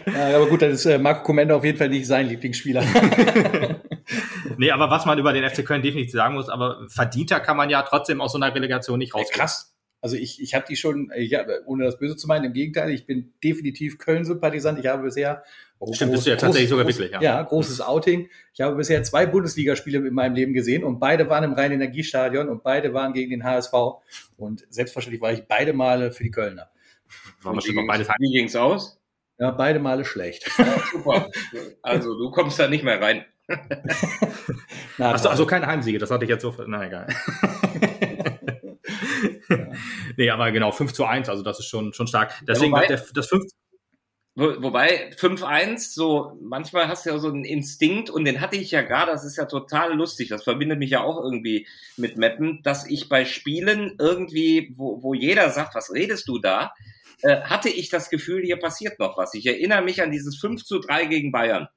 ja, 0.06 0.36
aber 0.36 0.48
gut, 0.48 0.62
dann 0.64 0.72
ist 0.72 0.86
äh, 0.86 0.98
Marco 0.98 1.24
Commander 1.24 1.56
auf 1.56 1.64
jeden 1.64 1.78
Fall 1.78 1.90
nicht 1.90 2.08
sein 2.08 2.28
Lieblingsspieler. 2.28 2.84
nee, 4.58 4.72
aber 4.72 4.90
was 4.90 5.06
man 5.06 5.20
über 5.20 5.34
den 5.34 5.48
FC 5.48 5.64
Köln 5.66 5.82
definitiv 5.84 6.14
sagen 6.14 6.36
muss, 6.36 6.50
aber 6.50 6.88
verdienter 6.88 7.40
kann 7.40 7.58
man 7.58 7.70
ja 7.70 7.84
trotzdem 7.84 8.20
aus 8.22 8.32
so 8.34 8.40
einer 8.40 8.54
Relegation 8.54 8.98
nicht 8.98 9.14
raus. 9.14 9.30
Krass. 9.32 9.71
Also 10.02 10.16
ich, 10.16 10.42
ich 10.42 10.56
habe 10.56 10.66
die 10.68 10.76
schon, 10.76 11.12
ich 11.16 11.36
hab, 11.36 11.48
ohne 11.66 11.86
das 11.86 12.00
Böse 12.00 12.18
zu 12.18 12.28
meinen, 12.28 12.46
im 12.46 12.54
Gegenteil, 12.54 12.90
ich 12.90 13.06
bin 13.06 13.34
definitiv 13.44 14.00
Köln-Sympathisant. 14.00 14.80
Ich 14.80 14.88
habe 14.88 15.04
bisher 15.04 15.44
oh, 15.78 15.94
Stimmt, 15.94 16.12
groß, 16.12 16.18
bist 16.18 16.26
du 16.26 16.32
ja 16.32 16.38
tatsächlich 16.38 16.70
groß, 16.72 16.80
sogar 16.80 16.88
wirklich, 16.88 17.12
ja. 17.12 17.22
Ja, 17.22 17.42
großes 17.44 17.82
Outing. 17.82 18.30
Ich 18.54 18.62
habe 18.62 18.76
bisher 18.76 19.04
zwei 19.04 19.28
Bundesligaspiele 19.28 20.00
in 20.00 20.14
meinem 20.14 20.34
Leben 20.34 20.54
gesehen 20.54 20.84
und 20.84 21.00
beide 21.00 21.30
waren 21.30 21.44
im 21.44 21.54
Rhein-Energiestadion 21.54 22.50
und 22.50 22.64
beide 22.64 22.94
waren 22.94 23.14
gegen 23.14 23.30
den 23.30 23.44
HSV. 23.44 23.74
Und 24.38 24.66
selbstverständlich 24.70 25.22
war 25.22 25.34
ich 25.34 25.44
beide 25.48 25.74
Male 25.74 26.12
für 26.12 26.24
die 26.24 26.32
Kölner. 26.32 26.72
War 27.44 27.62
schon 27.62 27.76
noch 27.76 27.88
beides 27.88 28.08
Wie 28.20 28.32
ging's 28.32 28.56
aus? 28.56 29.00
Ja, 29.38 29.52
beide 29.52 29.80
Male 29.80 30.06
schlecht. 30.06 30.50
Super. 30.92 31.30
Also 31.82 32.18
du 32.18 32.32
kommst 32.32 32.60
da 32.60 32.68
nicht 32.68 32.84
mehr 32.84 33.02
rein. 33.02 33.26
Achso, 34.98 35.30
also 35.30 35.46
keine 35.46 35.68
Heimsiege, 35.68 35.98
das 35.98 36.12
hatte 36.12 36.26
ich 36.26 36.30
jetzt 36.30 36.42
so. 36.42 36.56
Na 36.68 36.86
egal. 36.86 37.08
nee, 40.18 40.30
aber 40.30 40.52
genau, 40.52 40.72
5 40.72 40.94
zu 40.94 41.06
1, 41.06 41.30
also 41.30 41.44
das 41.44 41.60
ist 41.60 41.68
schon, 41.68 41.94
schon 41.94 42.08
stark. 42.08 42.34
Deswegen 42.48 42.74
ja, 42.74 42.82
wobei, 42.82 42.88
der, 42.88 43.04
das 43.14 43.28
5 43.28 43.44
Wobei 44.34 45.12
5-1, 45.12 45.94
so 45.94 46.38
manchmal 46.42 46.88
hast 46.88 47.06
du 47.06 47.10
ja 47.10 47.20
so 47.20 47.28
einen 47.28 47.44
Instinkt 47.44 48.10
und 48.10 48.24
den 48.24 48.40
hatte 48.40 48.56
ich 48.56 48.72
ja 48.72 48.82
gerade, 48.82 49.12
das 49.12 49.26
ist 49.26 49.36
ja 49.36 49.44
total 49.44 49.94
lustig, 49.94 50.30
das 50.30 50.46
verbindet 50.46 50.80
mich 50.80 50.92
ja 50.92 51.04
auch 51.04 51.22
irgendwie 51.22 51.68
mit 51.98 52.18
Mappen, 52.18 52.62
dass 52.64 52.90
ich 52.90 53.10
bei 53.10 53.26
Spielen 53.26 53.98
irgendwie, 54.00 54.74
wo, 54.78 55.04
wo 55.04 55.14
jeder 55.14 55.50
sagt, 55.50 55.76
was 55.76 55.92
redest 55.94 56.30
du 56.30 56.40
da, 56.40 56.74
äh, 57.24 57.42
hatte 57.42 57.68
ich 57.68 57.90
das 57.90 58.10
Gefühl, 58.10 58.42
hier 58.42 58.56
passiert 58.56 59.00
noch 59.00 59.18
was. 59.18 59.34
Ich 59.34 59.46
erinnere 59.46 59.82
mich 59.82 60.02
an 60.02 60.12
dieses 60.12 60.40
5 60.40 60.64
zu 60.64 60.80
3 60.80 61.06
gegen 61.08 61.34
Bayern. 61.34 61.68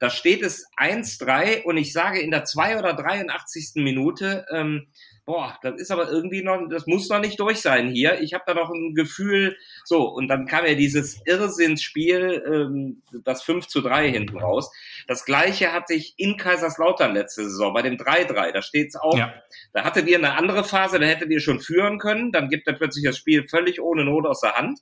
Da 0.00 0.10
steht 0.10 0.42
es 0.42 0.66
1-3 0.78 1.62
und 1.62 1.76
ich 1.76 1.92
sage 1.92 2.20
in 2.20 2.32
der 2.32 2.44
2 2.44 2.78
oder 2.78 2.94
83. 2.94 3.72
Minute, 3.76 4.46
ähm, 4.50 4.88
boah, 5.30 5.56
das 5.62 5.80
ist 5.80 5.92
aber 5.92 6.10
irgendwie 6.10 6.42
noch, 6.42 6.58
das 6.68 6.88
muss 6.88 7.08
noch 7.08 7.20
nicht 7.20 7.38
durch 7.38 7.60
sein 7.60 7.88
hier. 7.88 8.20
Ich 8.20 8.34
habe 8.34 8.42
da 8.48 8.54
noch 8.54 8.68
ein 8.68 8.96
Gefühl, 8.96 9.56
so, 9.84 10.08
und 10.08 10.26
dann 10.26 10.44
kam 10.44 10.66
ja 10.66 10.74
dieses 10.74 11.20
Irrsinnsspiel, 11.24 12.42
ähm, 12.52 13.02
das 13.22 13.44
5 13.44 13.68
zu 13.68 13.80
3 13.80 14.10
hinten 14.10 14.40
raus. 14.40 14.72
Das 15.06 15.24
gleiche 15.24 15.72
hatte 15.72 15.94
ich 15.94 16.14
in 16.16 16.36
Kaiserslautern 16.36 17.14
letzte 17.14 17.44
Saison, 17.44 17.72
bei 17.72 17.82
dem 17.82 17.96
3-3, 17.96 18.50
da 18.50 18.60
steht's 18.60 18.96
auch. 18.96 19.16
Ja. 19.16 19.32
Da 19.72 19.84
hattet 19.84 20.08
ihr 20.08 20.18
eine 20.18 20.36
andere 20.36 20.64
Phase, 20.64 20.98
da 20.98 21.06
hättet 21.06 21.30
ihr 21.30 21.40
schon 21.40 21.60
führen 21.60 22.00
können, 22.00 22.32
dann 22.32 22.48
gibt 22.48 22.66
er 22.66 22.72
plötzlich 22.72 23.04
das 23.04 23.16
Spiel 23.16 23.46
völlig 23.46 23.80
ohne 23.80 24.04
Not 24.04 24.26
aus 24.26 24.40
der 24.40 24.56
Hand. 24.56 24.80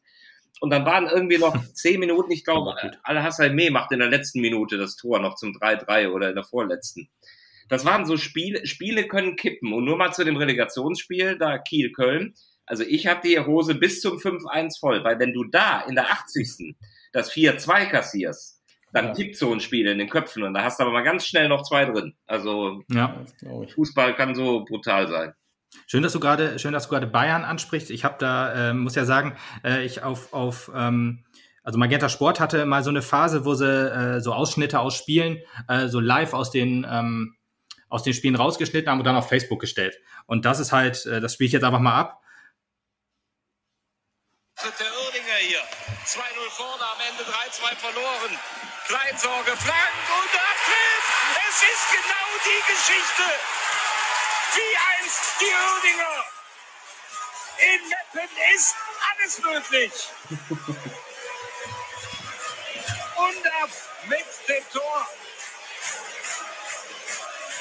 Und 0.61 0.71
dann 0.71 0.87
waren 0.87 1.09
irgendwie 1.09 1.37
noch 1.37 1.55
zehn 1.75 2.01
Minuten, 2.01 2.33
ich 2.33 2.45
glaube, 2.45 2.75
Al-Hassan 3.03 3.55
Meh 3.55 3.69
macht 3.69 3.93
in 3.93 3.99
der 3.99 4.09
letzten 4.09 4.41
Minute 4.41 4.79
das 4.79 4.97
Tor 4.97 5.21
noch 5.21 5.35
zum 5.35 5.51
3-3 5.51 6.09
oder 6.11 6.31
in 6.31 6.37
der 6.37 6.45
vorletzten. 6.45 7.11
Das 7.69 7.85
waren 7.85 8.07
so 8.07 8.17
Spiele, 8.17 8.67
Spiele 8.67 9.07
können 9.07 9.37
kippen. 9.37 9.73
Und 9.73 9.85
nur 9.85 9.97
mal 9.97 10.13
zu 10.13 10.25
dem 10.25 10.37
Relegationsspiel, 10.37 11.39
da 11.39 11.59
Kiel-Köln. 11.59 12.35
Also 12.67 12.85
ich 12.85 13.07
habe 13.07 13.21
die 13.27 13.39
Hose 13.39 13.75
bis 13.75 14.01
zum 14.01 14.19
5-1 14.19 14.79
voll, 14.79 15.03
weil 15.05 15.19
wenn 15.19 15.33
du 15.33 15.45
da 15.45 15.81
in 15.83 15.95
der 15.95 16.11
80. 16.11 16.77
das 17.13 17.33
4-2 17.33 17.87
kassierst, 17.91 18.63
dann 18.93 19.07
ja. 19.07 19.13
kippt 19.13 19.37
so 19.37 19.53
ein 19.53 19.61
Spiel 19.61 19.87
in 19.87 19.99
den 19.99 20.09
Köpfen 20.09 20.43
und 20.43 20.55
da 20.55 20.65
hast 20.65 20.79
du 20.79 20.85
aber 20.85 20.93
mal 20.93 21.03
ganz 21.03 21.27
schnell 21.27 21.49
noch 21.49 21.63
zwei 21.63 21.85
drin. 21.85 22.15
Also 22.27 22.83
ja, 22.91 23.25
Fußball 23.75 24.15
kann 24.17 24.35
so 24.35 24.65
brutal 24.65 25.09
sein. 25.09 25.35
Schön, 25.87 26.03
dass 26.03 26.13
du 26.13 26.21
gerade, 26.21 26.59
schön, 26.59 26.73
dass 26.73 26.85
du 26.85 26.91
gerade 26.91 27.07
Bayern 27.07 27.45
ansprichst. 27.45 27.91
Ich 27.91 28.05
habe 28.05 28.17
da, 28.19 28.71
äh, 28.71 28.75
muss 28.75 28.95
ja 28.95 29.05
sagen, 29.05 29.37
äh, 29.63 29.85
ich 29.85 30.03
auf, 30.03 30.33
auf 30.33 30.71
ähm, 30.75 31.25
also 31.63 31.79
Magenta 31.79 32.09
Sport 32.09 32.41
hatte 32.41 32.65
mal 32.65 32.83
so 32.83 32.89
eine 32.91 33.03
Phase, 33.03 33.45
wo 33.45 33.55
sie 33.55 33.67
äh, 33.67 34.21
so 34.21 34.33
Ausschnitte 34.33 34.81
aus 34.81 34.95
Spielen, 34.95 35.39
äh, 35.69 35.89
so 35.89 36.01
live 36.01 36.33
aus 36.33 36.51
den 36.51 36.87
ähm, 36.91 37.35
aus 37.89 38.03
den 38.03 38.15
Spielen 38.15 38.37
rausgeschnitten 38.37 38.91
haben 38.91 38.99
und 38.99 39.05
dann 39.05 39.17
auf 39.17 39.29
Facebook 39.29 39.61
gestellt. 39.61 39.99
Und 40.27 40.45
das 40.45 40.61
ist 40.61 40.73
halt, 40.73 41.07
äh, 41.07 41.21
das 41.21 41.35
spiele 41.35 41.47
ich 41.47 41.53
jetzt 41.53 41.65
einfach 41.65 41.81
mal 41.81 41.95
ab. 41.95 42.23
Der 44.63 44.87
Irdinger 44.87 45.37
hier. 45.41 45.63
2-0 46.05 46.51
vorne, 46.51 46.83
am 46.83 47.01
Ende 47.09 47.23
3-2 47.23 47.77
verloren. 47.77 48.39
Kleinsorge, 48.89 49.57
Flank 49.57 50.09
und 50.19 50.31
trifft. 50.33 51.13
Es 51.49 51.63
ist 51.63 51.87
genau 51.93 52.29
die 52.45 52.63
Geschichte. 52.73 53.27
Wie 54.55 54.73
einst 54.91 55.23
die 55.41 55.53
Irdinger. 55.53 56.17
In 57.59 57.81
Meppen 57.89 58.31
ist 58.57 58.75
alles 59.11 59.35
möglich. 59.43 59.93
Undaf 63.17 63.73
mit 64.09 64.27
dem 64.49 64.65
Tor. 64.73 65.07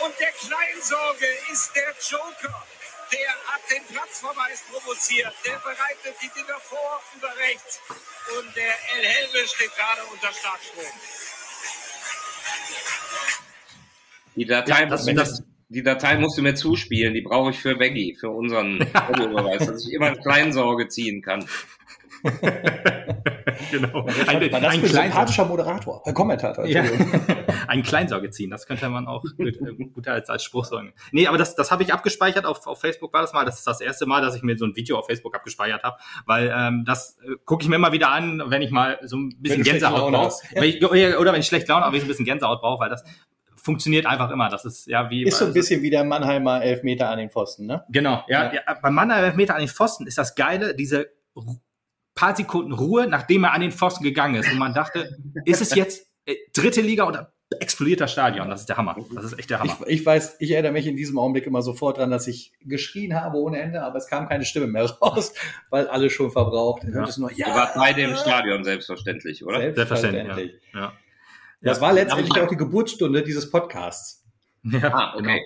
Und 0.04 0.14
der 0.20 0.32
Kleinsorge 0.32 1.26
ist 1.52 1.72
der 1.76 1.94
Joker. 2.10 2.64
Der 3.12 3.30
hat 3.48 3.62
den 3.72 3.84
Platzverweis 3.86 4.64
provoziert. 4.70 5.34
Der 5.46 5.58
bereitet 5.60 6.16
die 6.22 6.30
Dinger 6.38 6.60
vor 6.60 7.02
über 7.16 7.30
rechts. 7.38 7.80
Und 8.38 8.56
der 8.56 8.74
El 8.96 9.06
Helve 9.06 9.48
steht 9.48 9.74
gerade 9.76 10.02
unter 10.12 10.28
Starkstrom. 10.34 10.84
Die 14.36 14.46
Datei, 14.46 14.82
Ja, 14.82 14.86
das- 14.88 15.06
das- 15.06 15.42
die 15.70 15.84
Datei 15.84 16.18
musst 16.18 16.38
du 16.38 16.42
mir 16.42 16.54
zuspielen. 16.56 17.14
Die 17.14 17.22
brauche 17.22 17.52
ich 17.52 17.60
für 17.60 17.80
Veggie, 17.80 18.16
für 18.20 18.30
unseren 18.30 18.80
Audiobeweis, 18.96 19.66
dass 19.66 19.86
ich 19.88 19.94
immer 19.94 20.08
eine 20.08 20.18
Kleinsorge 20.22 20.88
ziehen 20.90 21.22
kann. 21.22 21.48
genau. 23.72 24.06
Ein, 24.28 24.52
war 24.52 24.62
das 24.62 24.74
ein, 24.74 24.86
sympathischer 24.86 25.46
Moderator, 25.46 26.02
äh, 26.06 26.14
Kommentator. 26.14 26.66
ja. 26.66 26.84
Ein 27.68 27.84
Kleinsorge 27.84 28.30
ziehen, 28.30 28.50
das 28.50 28.66
könnte 28.66 28.88
man 28.90 29.08
auch 29.08 29.24
gut, 29.24 29.40
äh, 29.48 29.86
gut 29.94 30.08
als, 30.08 30.30
als 30.30 30.44
Spruch 30.44 30.64
sagen. 30.66 30.94
Nee, 31.12 31.28
aber 31.28 31.38
das, 31.38 31.56
das 31.56 31.70
habe 31.70 31.84
ich 31.84 31.92
abgespeichert, 31.94 32.46
auf, 32.46 32.66
auf 32.66 32.80
Facebook 32.80 33.12
war 33.14 33.22
das 33.22 33.34
mal. 33.34 33.44
Das 33.44 33.58
ist 33.58 33.68
das 33.68 33.82
erste 33.82 34.06
Mal, 34.06 34.22
dass 34.22 34.36
ich 34.36 34.42
mir 34.42 34.58
so 34.58 34.66
ein 34.66 34.76
Video 34.76 34.98
auf 34.98 35.08
Facebook 35.08 35.36
abgespeichert 35.36 35.84
habe, 35.84 35.98
weil 36.26 36.54
ähm, 36.56 36.84
das 36.86 37.18
äh, 37.24 37.36
gucke 37.46 37.64
ich 37.64 37.70
mir 37.70 37.76
immer 37.76 37.92
wieder 37.92 38.10
an, 38.10 38.42
wenn 38.48 38.62
ich 38.62 38.72
mal 38.72 39.00
so 39.04 39.18
ein 39.18 39.34
bisschen 39.40 39.64
Gänsehaut 39.64 40.12
brauche. 40.12 40.26
hast. 40.28 40.44
Wenn 40.54 40.64
ich- 40.64 40.84
Oder 40.86 41.34
wenn 41.34 41.40
ich 41.42 41.48
schlecht 41.48 41.68
Laune 41.68 41.84
habe, 41.84 41.92
wenn 41.94 41.98
ich 41.98 42.04
so 42.04 42.06
ein 42.06 42.10
bisschen 42.10 42.26
Gänsehaut 42.26 42.62
brauche, 42.62 42.80
weil 42.82 42.90
das 42.90 43.04
funktioniert 43.62 44.06
einfach 44.06 44.32
immer. 44.32 44.48
Das 44.50 44.64
ist 44.64 44.88
ja 44.88 45.10
wie 45.10 45.24
Ist 45.24 45.40
so 45.40 45.46
ein 45.46 45.54
bisschen 45.54 45.82
wie 45.82 45.90
der 45.90 46.06
Mannheimer 46.06 46.62
Elfmeter 46.64 47.10
an 47.10 47.18
den 47.20 47.30
Pfosten, 47.30 47.66
ne? 47.66 47.84
Genau, 47.90 48.24
ja. 48.28 48.46
Ja. 48.46 48.54
ja. 48.66 48.74
beim 48.82 48.94
Mann 48.94 49.36
Meter 49.36 49.56
an 49.56 49.60
den 49.60 49.68
Pfosten 49.68 50.08
ist 50.08 50.18
das 50.18 50.36
Geile, 50.36 50.74
diese 50.74 51.08
paar 52.18 52.36
Sekunden 52.36 52.74
Ruhe, 52.74 53.08
nachdem 53.08 53.46
er 53.46 53.54
an 53.54 53.62
den 53.62 53.72
Pfosten 53.72 54.04
gegangen 54.04 54.36
ist. 54.36 54.52
Und 54.52 54.58
man 54.60 54.74
dachte, 54.74 55.18
ist 55.46 55.62
es 55.62 55.74
jetzt 55.74 56.08
äh, 56.26 56.36
dritte 56.54 56.82
Liga 56.82 57.08
oder 57.08 57.32
explodiert 57.62 58.02
das 58.02 58.12
Stadion? 58.12 58.50
Das 58.50 58.60
ist 58.62 58.68
der 58.70 58.76
Hammer. 58.76 58.98
Das 59.16 59.24
ist 59.24 59.40
echt 59.40 59.50
der 59.50 59.60
Hammer. 59.60 59.78
Ich, 59.86 60.00
ich 60.02 60.06
weiß, 60.06 60.36
ich 60.40 60.52
erinnere 60.52 60.74
mich 60.74 60.86
in 60.86 60.98
diesem 60.98 61.18
Augenblick 61.18 61.48
immer 61.48 61.62
sofort 61.62 61.98
dran, 61.98 62.12
dass 62.12 62.28
ich 62.28 62.52
geschrien 62.62 63.16
habe 63.16 63.38
ohne 63.38 63.60
Ende, 63.62 63.82
aber 63.84 63.98
es 63.98 64.08
kam 64.08 64.28
keine 64.28 64.44
Stimme 64.44 64.68
mehr 64.68 64.84
raus, 64.84 65.34
weil 65.70 65.88
alle 65.88 66.10
schon 66.10 66.30
verbraucht. 66.32 66.84
Hört 66.84 66.96
Ja. 66.96 67.04
es 67.06 67.18
nur, 67.18 67.32
Ihr 67.32 67.46
wart 67.46 67.76
beide 67.76 68.02
im 68.02 68.16
Stadion, 68.18 68.66
selbstverständlich, 68.66 69.46
oder? 69.46 69.62
Selbstverständlich. 69.74 70.56
Ja. 70.74 70.80
Ja. 70.80 70.94
Das 71.62 71.78
Ja. 71.78 71.82
war 71.82 71.94
letztendlich 71.94 72.40
auch 72.42 72.48
die 72.50 72.58
Geburtsstunde 72.58 73.24
dieses 73.24 73.50
Podcasts. 73.50 74.26
Ja, 74.64 74.94
Ah, 74.94 75.14
okay. 75.16 75.24
genau. 75.24 75.38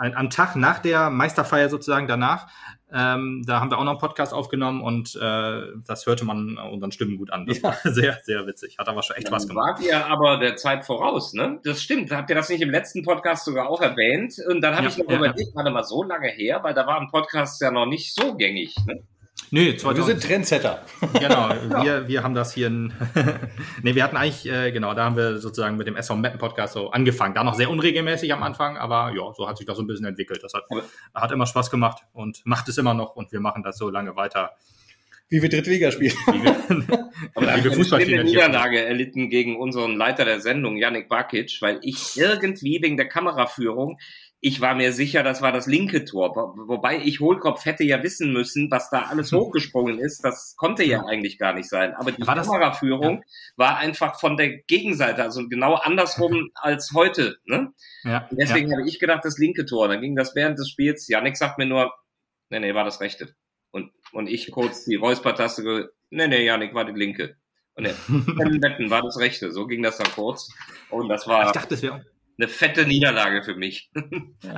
Ein, 0.00 0.16
am 0.16 0.30
Tag 0.30 0.56
nach 0.56 0.78
der 0.78 1.10
Meisterfeier 1.10 1.68
sozusagen 1.68 2.08
danach, 2.08 2.46
ähm, 2.92 3.44
da 3.46 3.60
haben 3.60 3.70
wir 3.70 3.78
auch 3.78 3.84
noch 3.84 3.90
einen 3.92 4.00
Podcast 4.00 4.32
aufgenommen 4.32 4.80
und 4.82 5.14
äh, 5.14 5.62
das 5.86 6.06
hörte 6.06 6.24
man 6.24 6.56
unseren 6.58 6.90
Stimmen 6.90 7.18
gut 7.18 7.30
an. 7.30 7.46
Das 7.46 7.58
Ja. 7.60 7.64
war 7.64 7.76
sehr, 7.92 8.18
sehr 8.24 8.46
witzig. 8.46 8.76
Hat 8.78 8.88
aber 8.88 9.02
schon 9.02 9.16
echt 9.16 9.28
Spaß 9.28 9.46
gemacht. 9.46 9.78
wart 9.78 9.86
ihr 9.86 10.06
aber 10.06 10.38
der 10.38 10.56
Zeit 10.56 10.84
voraus, 10.86 11.34
ne? 11.34 11.60
Das 11.64 11.82
stimmt. 11.82 12.10
Habt 12.10 12.30
ihr 12.30 12.34
das 12.36 12.48
nicht 12.48 12.62
im 12.62 12.70
letzten 12.70 13.02
Podcast 13.04 13.44
sogar 13.44 13.68
auch 13.68 13.80
erwähnt? 13.82 14.34
Und 14.48 14.62
dann 14.62 14.74
habe 14.74 14.84
Ja, 14.84 14.88
ich 14.90 14.98
noch 14.98 15.08
ja, 15.08 15.16
überlegt, 15.18 15.54
warte 15.54 15.70
mal, 15.70 15.84
so 15.84 16.02
lange 16.02 16.28
her, 16.28 16.60
weil 16.62 16.72
da 16.74 16.86
war 16.86 16.98
ein 17.00 17.08
Podcast 17.10 17.60
ja 17.60 17.70
noch 17.70 17.86
nicht 17.86 18.14
so 18.14 18.34
gängig, 18.36 18.74
ne? 18.86 19.02
Nö, 19.52 19.64
Wir 19.64 19.76
2000, 19.78 20.06
sind 20.06 20.22
Trendsetter. 20.22 20.82
Genau, 21.18 21.48
wir, 21.84 22.06
wir 22.06 22.22
haben 22.22 22.34
das 22.34 22.54
hier 22.54 22.68
in, 22.68 22.92
nee, 23.82 23.94
wir 23.96 24.04
hatten 24.04 24.16
eigentlich, 24.16 24.48
äh, 24.48 24.70
genau, 24.70 24.94
da 24.94 25.04
haben 25.06 25.16
wir 25.16 25.38
sozusagen 25.38 25.76
mit 25.76 25.88
dem 25.88 25.96
SV 25.96 26.14
Mappen 26.16 26.38
Podcast 26.38 26.74
so 26.74 26.90
angefangen. 26.90 27.34
Da 27.34 27.42
noch 27.42 27.54
sehr 27.54 27.68
unregelmäßig 27.68 28.32
am 28.32 28.44
Anfang, 28.44 28.76
aber 28.76 29.12
ja, 29.16 29.32
so 29.34 29.48
hat 29.48 29.56
sich 29.58 29.66
das 29.66 29.76
so 29.76 29.82
ein 29.82 29.88
bisschen 29.88 30.06
entwickelt. 30.06 30.40
Das 30.42 30.54
hat, 30.54 30.64
Aber- 30.70 30.84
hat 31.14 31.32
immer 31.32 31.46
Spaß 31.46 31.70
gemacht 31.70 32.02
und 32.12 32.42
macht 32.44 32.68
es 32.68 32.78
immer 32.78 32.94
noch 32.94 33.16
und 33.16 33.32
wir 33.32 33.40
machen 33.40 33.64
das 33.64 33.76
so 33.76 33.90
lange 33.90 34.14
weiter, 34.14 34.52
Wie 35.28 35.42
wir 35.42 35.48
dritte 35.48 35.70
Liga 35.70 35.90
spielen. 35.90 36.14
wie 36.28 36.42
wir, 36.44 36.50
Aber 37.34 37.46
wie 37.46 37.50
habe 37.50 37.64
wir 37.64 37.72
Fußball 37.72 38.00
finanzieren. 38.02 38.26
Niederlage 38.26 38.84
erlitten 38.84 39.30
gegen 39.30 39.56
unseren 39.56 39.96
Leiter 39.96 40.24
der 40.24 40.40
Sendung, 40.40 40.76
Yannick 40.76 41.08
Bakic, 41.08 41.58
weil 41.60 41.80
ich 41.82 42.16
irgendwie 42.16 42.78
wegen 42.82 42.96
der 42.96 43.08
Kameraführung, 43.08 43.98
ich 44.42 44.60
war 44.62 44.74
mir 44.74 44.92
sicher, 44.94 45.22
das 45.22 45.42
war 45.42 45.52
das 45.52 45.66
linke 45.66 46.04
Tor. 46.06 46.34
Wo- 46.34 46.68
Wobei 46.68 46.98
ich 46.98 47.20
Hohlkopf 47.20 47.64
hätte 47.66 47.84
ja 47.84 48.02
wissen 48.02 48.32
müssen, 48.32 48.70
was 48.70 48.88
da 48.88 49.02
alles 49.02 49.32
hochgesprungen 49.32 49.98
ist. 49.98 50.24
Das 50.24 50.56
konnte 50.56 50.82
ja 50.82 51.04
eigentlich 51.04 51.38
gar 51.38 51.52
nicht 51.52 51.68
sein. 51.68 51.94
Aber 51.94 52.10
die 52.12 52.26
War 52.26 52.36
Kameraführung 52.36 53.22
war 53.56 53.76
einfach 53.76 54.18
von 54.18 54.38
der 54.38 54.58
Gegenseite, 54.62 55.22
also 55.22 55.46
genau 55.48 55.74
andersrum 55.74 56.50
als 56.54 56.92
heute. 56.94 57.36
Ne? 57.44 57.72
Ja, 58.04 58.26
Und 58.30 58.40
deswegen 58.40 58.72
habe 58.72 58.88
ich 58.88 58.98
gedacht, 58.98 59.24
das 59.24 59.36
linke 59.36 59.66
Tor. 59.66 59.88
Dann 59.88 60.00
ging 60.00 60.16
das 60.16 60.34
während 60.34 60.58
des 60.58 60.70
Spiels. 60.70 61.06
Yannick 61.08 61.36
sagt 61.36 61.58
mir 61.58 61.66
nur, 61.66 61.92
nee, 62.48 62.60
nee, 62.60 62.74
war 62.74 62.84
das 62.84 63.00
rechte. 63.00 63.34
Und, 63.72 63.92
und 64.12 64.26
ich 64.26 64.50
kurz 64.50 64.84
die 64.86 64.96
Räuspertaste, 64.96 65.92
nee, 66.08 66.26
nee, 66.28 66.44
Yannick, 66.46 66.72
war 66.74 66.86
die 66.86 66.98
linke. 66.98 67.36
Und 67.74 67.84
er, 67.84 67.94
Wetten 68.08 68.88
war 68.90 69.02
das 69.02 69.18
rechte. 69.18 69.52
So 69.52 69.66
ging 69.66 69.82
das 69.82 69.98
dann 69.98 70.10
kurz. 70.12 70.50
Und 70.88 71.08
das 71.08 71.26
ja. 71.26 71.32
war 71.32 71.46
Ich 71.46 71.52
dachte, 71.52 71.74
es 71.74 71.82
wäre 71.82 72.04
eine 72.40 72.48
fette 72.48 72.86
Niederlage 72.86 73.42
für 73.42 73.54
mich. 73.54 73.90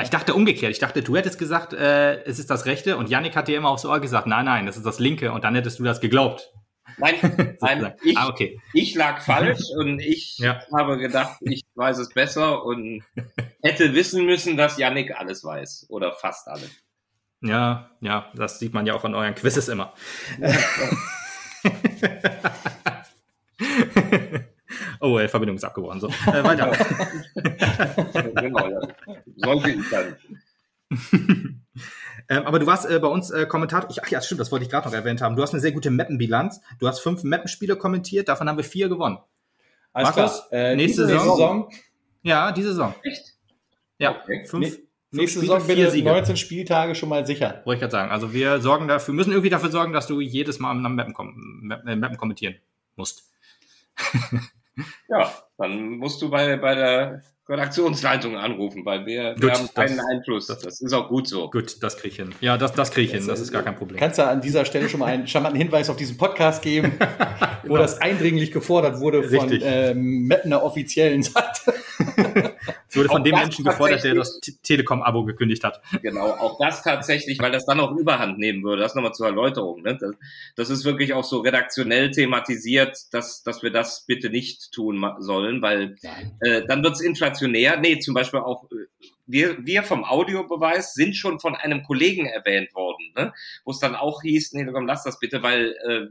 Ich 0.02 0.10
dachte 0.10 0.34
umgekehrt. 0.34 0.70
Ich 0.72 0.78
dachte, 0.78 1.02
du 1.02 1.16
hättest 1.16 1.38
gesagt, 1.38 1.72
äh, 1.72 2.22
es 2.24 2.38
ist 2.38 2.50
das 2.50 2.66
Rechte 2.66 2.96
und 2.96 3.08
Yannick 3.10 3.36
hat 3.36 3.48
dir 3.48 3.56
immer 3.58 3.68
aufs 3.68 3.84
Ohr 3.84 4.00
gesagt, 4.00 4.26
nein, 4.26 4.44
nein, 4.44 4.66
das 4.66 4.76
ist 4.76 4.86
das 4.86 4.98
Linke 4.98 5.32
und 5.32 5.44
dann 5.44 5.54
hättest 5.54 5.78
du 5.78 5.84
das 5.84 6.00
geglaubt. 6.00 6.50
Nein, 6.98 7.56
nein, 7.60 7.94
ich, 8.04 8.16
ah, 8.16 8.28
okay. 8.28 8.60
ich 8.72 8.94
lag 8.94 9.20
falsch 9.20 9.60
und 9.76 10.00
ich 10.00 10.38
Ja. 10.38 10.60
habe 10.76 10.98
gedacht, 10.98 11.38
ich 11.40 11.62
weiß 11.74 11.98
es 11.98 12.08
besser 12.10 12.64
und 12.64 13.02
hätte 13.62 13.94
wissen 13.94 14.24
müssen, 14.24 14.56
dass 14.56 14.78
Yannick 14.78 15.14
alles 15.18 15.44
weiß. 15.44 15.86
Oder 15.88 16.12
fast 16.12 16.48
alles. 16.48 16.70
Ja, 17.40 17.90
ja, 18.00 18.30
das 18.34 18.58
sieht 18.60 18.72
man 18.72 18.86
ja 18.86 18.94
auch 18.94 19.04
an 19.04 19.14
euren 19.14 19.34
Quizzes 19.34 19.68
immer. 19.68 19.94
Oh, 25.02 25.18
äh, 25.18 25.28
Verbindung 25.28 25.56
ist 25.56 25.64
abgebrochen. 25.64 26.00
So, 26.00 26.08
äh, 26.08 26.44
weiter. 26.44 26.72
genau, 28.40 28.68
ja. 28.68 28.80
Sollte 29.36 29.70
ich 29.70 29.90
dann. 29.90 30.16
ähm, 32.28 32.42
aber 32.44 32.58
du 32.58 32.66
warst 32.66 32.88
äh, 32.88 32.98
bei 32.98 33.08
uns 33.08 33.30
äh, 33.30 33.46
Kommentator. 33.46 33.90
Ich, 33.90 34.02
ach 34.02 34.08
ja, 34.08 34.20
stimmt, 34.20 34.40
das 34.40 34.52
wollte 34.52 34.64
ich 34.64 34.70
gerade 34.70 34.88
noch 34.88 34.94
erwähnt 34.94 35.20
haben. 35.20 35.36
Du 35.36 35.42
hast 35.42 35.52
eine 35.52 35.60
sehr 35.60 35.72
gute 35.72 35.90
Mappenbilanz. 35.90 36.60
Du 36.78 36.88
hast 36.88 37.00
fünf 37.00 37.24
Mappenspiele 37.24 37.76
kommentiert, 37.76 38.28
davon 38.28 38.48
haben 38.48 38.56
wir 38.56 38.64
vier 38.64 38.88
gewonnen. 38.88 39.18
Alles 39.92 40.14
Markus, 40.14 40.48
klar. 40.48 40.60
Äh, 40.62 40.76
nächste 40.76 41.06
Saison? 41.06 41.36
Saison, 41.36 41.70
Ja, 42.22 42.52
diese 42.52 42.68
Saison. 42.68 42.94
Echt? 43.02 43.34
Ja, 43.98 44.20
Okay. 44.22 44.44
fünf, 44.46 44.66
Nee, 44.66 44.82
nächste 45.10 45.40
Spiele, 45.40 45.52
Saison 45.52 45.60
vier 45.66 45.76
bitte 45.76 45.90
Siege. 45.90 46.08
19 46.08 46.36
Spieltage 46.36 46.94
schon 46.94 47.08
mal 47.08 47.26
sicher. 47.26 47.60
Wollte 47.64 47.76
ich 47.76 47.80
gerade 47.80 47.92
sagen. 47.92 48.10
Also 48.10 48.32
wir 48.32 48.60
sorgen 48.60 48.88
dafür, 48.88 49.14
müssen 49.14 49.32
irgendwie 49.32 49.50
dafür 49.50 49.70
sorgen, 49.70 49.92
dass 49.92 50.06
du 50.06 50.20
jedes 50.20 50.58
Mal 50.58 50.70
am 50.70 50.82
Mappen, 50.94 51.12
kom 51.12 51.34
Mappen, 51.62 51.88
äh, 51.88 51.96
Mappen 51.96 52.16
kommentieren 52.16 52.56
musst. 52.96 53.30
Ja, 55.08 55.32
dann 55.58 55.98
musst 55.98 56.20
du 56.22 56.30
bei, 56.30 56.56
bei 56.56 56.74
der 56.74 57.22
Redaktionsleitung 57.48 58.36
anrufen, 58.36 58.84
weil 58.86 59.04
wir, 59.04 59.34
Gut, 59.34 59.42
wir 59.42 59.52
haben 59.52 59.68
keinen 59.74 59.96
das- 59.96 60.06
Einfluss. 60.06 60.46
das- 60.46 60.60
Das, 60.60 60.80
ist 60.80 60.92
auch 60.92 61.08
gut 61.08 61.26
so. 61.28 61.50
Gut, 61.50 61.82
das 61.82 61.96
krieg 61.98 62.12
ich 62.12 62.16
hin. 62.16 62.34
Ja, 62.40 62.56
das, 62.56 62.72
das 62.72 62.90
krieg 62.92 63.06
ich 63.06 63.12
hin. 63.12 63.26
Das 63.26 63.40
ist 63.40 63.52
gar 63.52 63.62
kein 63.62 63.76
Problem. 63.76 63.98
Kannst 63.98 64.18
du 64.18 64.26
an 64.26 64.40
dieser 64.40 64.64
Stelle 64.64 64.88
schon 64.88 65.00
mal 65.00 65.06
einen 65.06 65.26
charmanten 65.26 65.58
Hinweis 65.60 65.90
auf 65.90 65.96
diesen 65.96 66.16
Podcast 66.16 66.62
geben, 66.62 66.92
wo 67.66 67.76
das 67.76 68.00
eindringlich 68.00 68.52
gefordert 68.52 69.00
wurde 69.00 69.24
von 69.24 69.48
Richtig. 69.48 69.62
ähm, 69.66 70.26
Mettner 70.28 70.62
offiziellen 70.62 71.22
Seite. 71.22 71.74
Es 72.92 72.98
wurde 72.98 73.08
von 73.08 73.24
dem 73.24 73.34
Menschen 73.34 73.64
gefordert, 73.64 74.04
der 74.04 74.16
das 74.16 74.38
Telekom-Abo 74.62 75.24
gekündigt 75.24 75.64
hat. 75.64 75.80
Genau, 76.02 76.26
auch 76.26 76.58
das 76.58 76.82
tatsächlich, 76.82 77.38
weil 77.38 77.50
das 77.50 77.64
dann 77.64 77.80
auch 77.80 77.96
Überhand 77.96 78.38
nehmen 78.38 78.62
würde. 78.62 78.82
Das 78.82 78.94
nochmal 78.94 79.14
zur 79.14 79.28
Erläuterung. 79.28 79.80
Ne? 79.80 79.96
Das, 79.98 80.14
das 80.56 80.68
ist 80.68 80.84
wirklich 80.84 81.14
auch 81.14 81.24
so 81.24 81.40
redaktionell 81.40 82.10
thematisiert, 82.10 82.98
dass, 83.12 83.42
dass 83.44 83.62
wir 83.62 83.70
das 83.70 84.04
bitte 84.04 84.28
nicht 84.28 84.72
tun 84.72 85.02
sollen, 85.20 85.62
weil 85.62 85.96
äh, 86.40 86.66
dann 86.66 86.82
wird's 86.84 87.00
inflationär. 87.00 87.78
Nee, 87.80 87.98
zum 87.98 88.12
Beispiel 88.12 88.40
auch, 88.40 88.64
äh, 88.64 89.06
wir, 89.24 89.64
wir 89.64 89.84
vom 89.84 90.04
Audiobeweis 90.04 90.92
sind 90.92 91.16
schon 91.16 91.40
von 91.40 91.54
einem 91.54 91.84
Kollegen 91.84 92.26
erwähnt 92.26 92.74
worden, 92.74 93.14
ne? 93.16 93.32
wo 93.64 93.70
es 93.70 93.78
dann 93.78 93.94
auch 93.94 94.20
hieß, 94.20 94.52
nee, 94.52 94.66
komm, 94.70 94.86
lass 94.86 95.02
das 95.02 95.18
bitte, 95.18 95.42
weil 95.42 95.74
äh, 95.88 96.08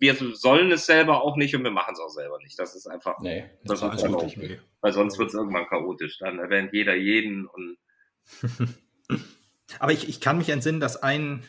wir 0.00 0.14
sollen 0.34 0.70
es 0.72 0.86
selber 0.86 1.22
auch 1.22 1.36
nicht 1.36 1.54
und 1.54 1.64
wir 1.64 1.70
machen 1.70 1.94
es 1.94 2.00
auch 2.00 2.08
selber 2.10 2.38
nicht. 2.38 2.58
Das 2.58 2.74
ist 2.74 2.86
einfach, 2.86 3.18
Nee, 3.20 3.44
das 3.64 3.82
war 3.82 3.94
ist 3.94 4.04
auch, 4.04 4.22
Okay. 4.22 4.60
weil 4.80 4.92
sonst 4.92 5.18
wird's 5.18 5.34
irgendwann 5.34 5.66
chaotisch. 5.66 6.18
Dann 6.18 6.38
erwähnt 6.38 6.72
jeder 6.72 6.94
jeden 6.94 7.46
und 7.46 7.76
Aber 9.78 9.92
ich, 9.92 10.08
ich 10.08 10.20
kann 10.20 10.38
mich 10.38 10.48
entsinnen, 10.48 10.80
dass 10.80 11.02
ein 11.02 11.42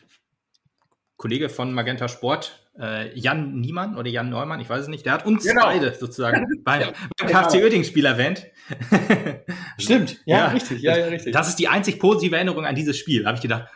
Kollege 1.17 1.49
von 1.49 1.73
Magenta 1.73 2.07
Sport, 2.07 2.69
äh, 2.79 3.17
Jan 3.17 3.59
Niemann 3.59 3.97
oder 3.97 4.09
Jan 4.09 4.29
Neumann, 4.29 4.59
ich 4.59 4.69
weiß 4.69 4.81
es 4.83 4.87
nicht, 4.87 5.05
der 5.05 5.13
hat 5.13 5.25
uns 5.25 5.43
Genau. 5.43 5.63
beide 5.63 5.93
sozusagen 5.95 6.45
beim, 6.63 6.81
Ja, 6.81 6.91
beim 7.17 7.27
genau. 7.27 7.41
KFC 7.41 7.55
Oerding-Spiel 7.63 8.05
erwähnt. 8.05 8.45
Stimmt, 9.79 10.21
ja, 10.25 10.37
Ja. 10.37 10.47
richtig, 10.49 10.81
ja, 10.81 10.97
ja, 10.97 11.05
richtig. 11.07 11.33
Das 11.33 11.47
ist 11.49 11.57
die 11.57 11.67
einzig 11.67 11.99
positive 11.99 12.35
Erinnerung 12.35 12.65
an 12.65 12.75
dieses 12.75 12.97
Spiel. 12.97 13.23
Da 13.23 13.29
habe 13.29 13.37
ich 13.37 13.41
gedacht, 13.41 13.67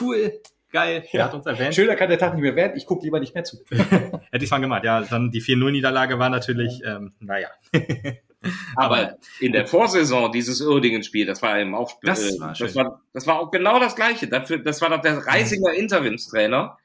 cool, 0.00 0.40
geil, 0.76 1.04
der 1.12 1.20
Ja. 1.20 1.26
hat 1.26 1.34
uns 1.34 1.46
erwähnt. 1.46 1.74
Schöner 1.74 1.96
kann 1.96 2.08
der 2.10 2.18
Tag 2.18 2.34
nicht 2.34 2.42
mehr 2.42 2.54
werden, 2.56 2.76
ich 2.76 2.84
gucke 2.86 3.02
lieber 3.04 3.18
nicht 3.20 3.34
mehr 3.34 3.44
zu. 3.44 3.56
Hätte 3.70 4.44
ich 4.44 4.50
mal 4.50 4.58
gemacht. 4.60 4.84
Ja, 4.84 5.00
dann 5.00 5.30
die 5.30 5.40
4-0-Niederlage 5.42 6.18
war 6.18 6.28
natürlich, 6.28 6.82
ähm, 6.84 7.14
naja. 7.20 7.48
Aber 8.76 9.16
in 9.40 9.52
der 9.52 9.66
Vorsaison 9.66 10.30
dieses 10.30 10.60
Uerdingen-Spiel, 10.60 11.26
das 11.26 11.42
war 11.42 11.58
eben 11.58 11.74
auch, 11.74 11.98
Das 12.02 12.36
äh, 12.36 12.38
war 12.40 12.54
das 12.58 12.74
war, 12.76 13.00
das 13.12 13.26
war 13.26 13.40
auch 13.40 13.50
genau 13.50 13.80
das 13.80 13.96
Gleiche. 13.96 14.28
Dafür, 14.28 14.58
das 14.58 14.80
war 14.82 14.90
doch 14.90 15.00
der 15.00 15.16
Reisinger 15.26 15.72
Interimstrainer. 15.72 16.78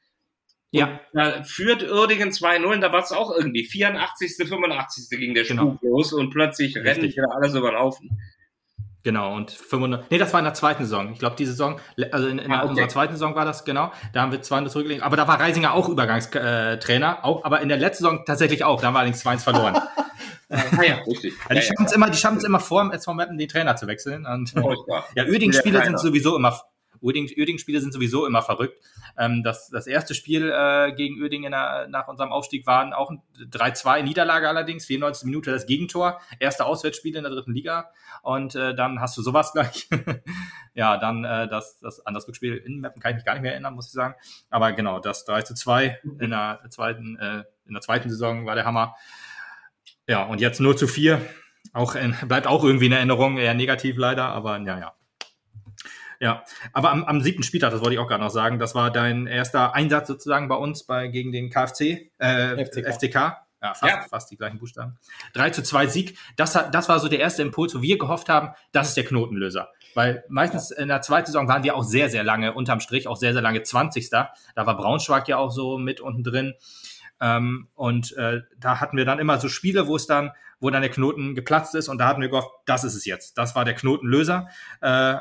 Ja. 0.72 1.00
Da 1.12 1.42
führt 1.44 1.82
Uerdingen 1.88 2.30
2-0, 2.30 2.80
da 2.80 2.90
war 2.92 3.02
es 3.02 3.12
auch 3.12 3.30
irgendwie 3.36 3.64
84., 3.64 4.36
85. 4.48 5.18
ging 5.20 5.34
der 5.34 5.44
Genau. 5.44 5.76
Spuk 5.76 5.82
los 5.82 6.12
und 6.14 6.30
plötzlich 6.30 6.76
rennen 6.76 7.02
wieder 7.02 7.30
alles 7.34 7.54
über 7.54 7.70
den 7.70 7.78
Haufen. 7.78 8.18
Genau, 9.04 9.34
und 9.34 9.50
500, 9.50 10.10
nee, 10.10 10.18
das 10.18 10.32
war 10.32 10.38
in 10.38 10.44
der 10.44 10.54
zweiten 10.54 10.84
Saison. 10.84 11.12
Ich 11.12 11.18
glaube, 11.18 11.34
die 11.36 11.46
Saison, 11.46 11.80
also 12.12 12.28
in, 12.28 12.38
in 12.38 12.52
Ah, 12.52 12.60
okay. 12.60 12.68
unserer 12.68 12.88
zweiten 12.88 13.14
Saison 13.14 13.34
war 13.34 13.44
das, 13.44 13.64
genau. 13.64 13.90
Da 14.12 14.22
haben 14.22 14.30
wir 14.30 14.40
200 14.40 14.72
zurückgelegt. 14.72 15.02
Aber 15.02 15.16
da 15.16 15.26
war 15.26 15.40
Reisinger 15.40 15.74
auch 15.74 15.88
Übergangstrainer, 15.88 17.18
äh, 17.20 17.24
auch, 17.24 17.44
aber 17.44 17.60
in 17.62 17.68
der 17.68 17.78
letzten 17.78 18.04
Saison 18.04 18.24
tatsächlich 18.24 18.62
auch. 18.64 18.80
Da 18.80 18.88
haben 18.88 18.94
wir 18.94 19.00
allerdings 19.00 19.24
2-1 19.24 19.38
verloren. 19.42 19.78
Ah 20.52 20.82
ja, 20.82 20.96
richtig. 21.06 21.32
Ja, 21.48 21.54
die 21.54 21.62
schaffen 21.62 21.86
es 21.86 21.92
immer, 21.92 22.10
die 22.10 22.18
schaffen 22.18 22.36
es 22.36 22.44
immer 22.44 22.60
vor 22.60 22.82
dem 22.82 22.90
SV 22.92 23.14
Meppen, 23.14 23.38
den 23.38 23.48
Trainer 23.48 23.74
zu 23.74 23.86
wechseln. 23.86 24.26
Und, 24.26 24.52
ja, 25.14 25.26
Wieder 25.26 25.82
sind 25.82 25.98
sowieso 25.98 26.36
immer, 26.36 26.60
Uerdingen- 27.02 27.36
Uerdingen-Spiele 27.36 27.80
sind 27.80 27.92
sowieso 27.92 28.26
immer 28.26 28.42
verrückt. 28.42 28.82
Ähm, 29.18 29.42
das, 29.42 29.68
das 29.70 29.86
erste 29.86 30.14
Spiel 30.14 30.50
äh, 30.50 30.92
gegen 30.92 31.20
Uerdingen 31.20 31.46
in 31.46 31.52
der, 31.52 31.88
nach 31.88 32.08
unserem 32.08 32.32
Aufstieg 32.32 32.66
waren 32.66 32.92
auch 32.92 33.10
ein 33.10 33.22
3-2 33.50 34.02
Niederlage 34.02 34.48
allerdings, 34.48 34.86
94 34.86 35.26
Minute 35.26 35.50
das 35.50 35.66
Gegentor, 35.66 36.20
erste 36.38 36.64
Auswärtsspiel 36.64 37.16
in 37.16 37.22
der 37.22 37.32
dritten 37.32 37.52
Liga 37.52 37.90
und 38.22 38.54
äh, 38.54 38.74
dann 38.74 39.00
hast 39.00 39.16
du 39.16 39.22
sowas 39.22 39.52
gleich. 39.52 39.88
ja, 40.74 40.96
dann 40.96 41.24
äh, 41.24 41.48
das, 41.48 41.78
das 41.80 42.04
an 42.06 42.14
das 42.14 42.26
Rückspiel 42.28 42.56
in 42.56 42.80
Meppen 42.80 43.02
kann 43.02 43.12
ich 43.12 43.16
mich 43.16 43.24
gar 43.24 43.34
nicht 43.34 43.42
mehr 43.42 43.52
erinnern, 43.52 43.74
muss 43.74 43.86
ich 43.86 43.92
sagen. 43.92 44.14
Aber 44.50 44.72
genau, 44.72 45.00
das 45.00 45.24
3 45.24 45.42
zu 45.42 45.54
2 45.54 46.00
in 46.20 46.30
der 46.30 46.60
zweiten, 46.70 47.18
äh, 47.18 47.44
in 47.66 47.74
der 47.74 47.82
zweiten 47.82 48.08
Saison 48.08 48.46
war 48.46 48.54
der 48.54 48.64
Hammer. 48.64 48.94
Ja, 50.06 50.24
und 50.24 50.40
jetzt 50.40 50.60
0 50.60 50.76
zu 50.76 50.86
4. 50.86 51.20
Auch 51.72 51.94
in, 51.94 52.16
bleibt 52.26 52.46
auch 52.46 52.64
irgendwie 52.64 52.86
in 52.86 52.92
Erinnerung, 52.92 53.38
eher 53.38 53.54
negativ 53.54 53.96
leider, 53.96 54.26
aber 54.26 54.58
ja, 54.58 54.78
ja. 54.78 54.94
Ja, 56.22 56.44
aber 56.72 56.92
am, 56.92 57.02
am 57.04 57.20
siebten 57.20 57.42
Spieltag, 57.42 57.72
das 57.72 57.80
wollte 57.80 57.94
ich 57.94 57.98
auch 57.98 58.06
gerade 58.06 58.22
noch 58.22 58.30
sagen, 58.30 58.60
das 58.60 58.76
war 58.76 58.92
dein 58.92 59.26
erster 59.26 59.74
Einsatz 59.74 60.06
sozusagen 60.06 60.46
bei 60.48 60.54
uns 60.54 60.84
bei, 60.84 61.08
gegen 61.08 61.32
den 61.32 61.50
KFC, 61.50 62.12
äh, 62.18 62.64
FCK. 62.64 62.86
FCK. 62.94 63.14
Ja, 63.60 63.74
fast, 63.74 63.82
Ja. 63.82 64.02
fast 64.08 64.30
die 64.30 64.36
gleichen 64.36 64.58
Buchstaben. 64.58 64.98
3 65.34 65.50
zu 65.50 65.62
2 65.64 65.86
Sieg. 65.88 66.16
Das, 66.36 66.54
hat- 66.54 66.72
das 66.74 66.88
war 66.88 67.00
so 67.00 67.08
der 67.08 67.18
erste 67.18 67.42
Impuls, 67.42 67.74
wo 67.74 67.82
wir 67.82 67.98
gehofft 67.98 68.28
haben, 68.28 68.50
das 68.70 68.88
ist 68.88 68.96
der 68.96 69.04
Knotenlöser. 69.04 69.68
Weil 69.94 70.22
meistens 70.28 70.70
in 70.70 70.86
der 70.88 71.02
zweiten 71.02 71.26
Saison 71.26 71.48
waren 71.48 71.64
wir 71.64 71.74
auch 71.76 71.82
sehr, 71.82 72.08
sehr 72.08 72.22
lange 72.24 72.54
unterm 72.54 72.78
Strich, 72.80 73.08
auch 73.08 73.16
sehr, 73.16 73.32
sehr 73.32 73.42
lange 73.42 73.62
20. 73.64 74.08
Da 74.10 74.30
war 74.54 74.76
Braunschweig 74.76 75.26
ja 75.28 75.38
auch 75.38 75.50
so 75.50 75.76
mit 75.76 76.00
unten 76.00 76.22
drin. 76.22 76.54
Ähm, 77.20 77.68
und 77.74 78.16
äh, 78.16 78.42
da 78.58 78.80
hatten 78.80 78.96
wir 78.96 79.04
dann 79.04 79.18
immer 79.18 79.38
so 79.38 79.48
Spiele, 79.48 79.86
wo 79.86 79.96
es 79.96 80.06
dann, 80.06 80.30
wo 80.60 80.70
dann 80.70 80.82
der 80.82 80.90
Knoten 80.90 81.34
geplatzt 81.34 81.74
ist 81.74 81.88
und 81.88 81.98
da 81.98 82.06
hatten 82.08 82.20
wir 82.20 82.28
gehofft, 82.28 82.50
das 82.66 82.84
ist 82.84 82.94
es 82.94 83.04
jetzt. 83.06 83.38
Das 83.38 83.54
war 83.54 83.64
der 83.64 83.74
Knotenlöser. 83.74 84.48
Äh, 84.80 85.16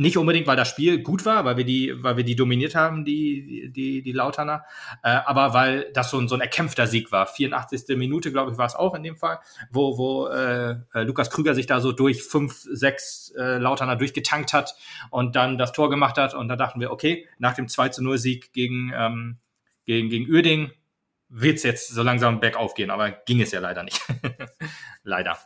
nicht 0.00 0.16
unbedingt, 0.16 0.46
weil 0.46 0.56
das 0.56 0.68
Spiel 0.68 1.02
gut 1.02 1.26
war, 1.26 1.44
weil 1.44 1.58
wir 1.58 1.64
die, 1.64 1.92
weil 2.02 2.16
wir 2.16 2.24
die 2.24 2.34
dominiert 2.34 2.74
haben, 2.74 3.04
die, 3.04 3.70
die, 3.70 4.00
die 4.00 4.12
Lauterner, 4.12 4.64
äh, 5.02 5.10
aber 5.10 5.52
weil 5.52 5.92
das 5.92 6.10
so 6.10 6.18
ein, 6.18 6.26
so 6.26 6.34
ein 6.34 6.40
erkämpfter 6.40 6.86
Sieg 6.86 7.12
war. 7.12 7.26
84. 7.26 7.98
Minute, 7.98 8.32
glaube 8.32 8.50
ich, 8.50 8.56
war 8.56 8.64
es 8.64 8.74
auch 8.74 8.94
in 8.94 9.02
dem 9.02 9.18
Fall, 9.18 9.40
wo, 9.70 9.98
wo 9.98 10.26
äh, 10.28 10.76
äh, 10.94 11.02
Lukas 11.02 11.30
Krüger 11.30 11.54
sich 11.54 11.66
da 11.66 11.80
so 11.80 11.92
durch 11.92 12.22
fünf, 12.22 12.66
sechs 12.72 13.30
äh, 13.36 13.58
Lauterner 13.58 13.94
durchgetankt 13.94 14.54
hat 14.54 14.74
und 15.10 15.36
dann 15.36 15.58
das 15.58 15.72
Tor 15.72 15.90
gemacht 15.90 16.16
hat. 16.16 16.32
Und 16.32 16.48
da 16.48 16.56
dachten 16.56 16.80
wir, 16.80 16.92
okay, 16.92 17.28
nach 17.38 17.54
dem 17.54 17.68
2 17.68 17.90
zu 17.90 18.02
0 18.02 18.16
Sieg 18.16 18.54
gegen, 18.54 18.92
ähm, 18.96 19.36
gegen, 19.84 20.08
gegen 20.08 20.32
Uerding 20.32 20.70
wird 21.28 21.58
es 21.58 21.62
jetzt 21.62 21.88
so 21.88 22.02
langsam 22.02 22.40
bergauf 22.40 22.72
gehen, 22.72 22.90
aber 22.90 23.10
ging 23.10 23.42
es 23.42 23.52
ja 23.52 23.60
leider 23.60 23.82
nicht. 23.82 24.00
leider. 25.02 25.36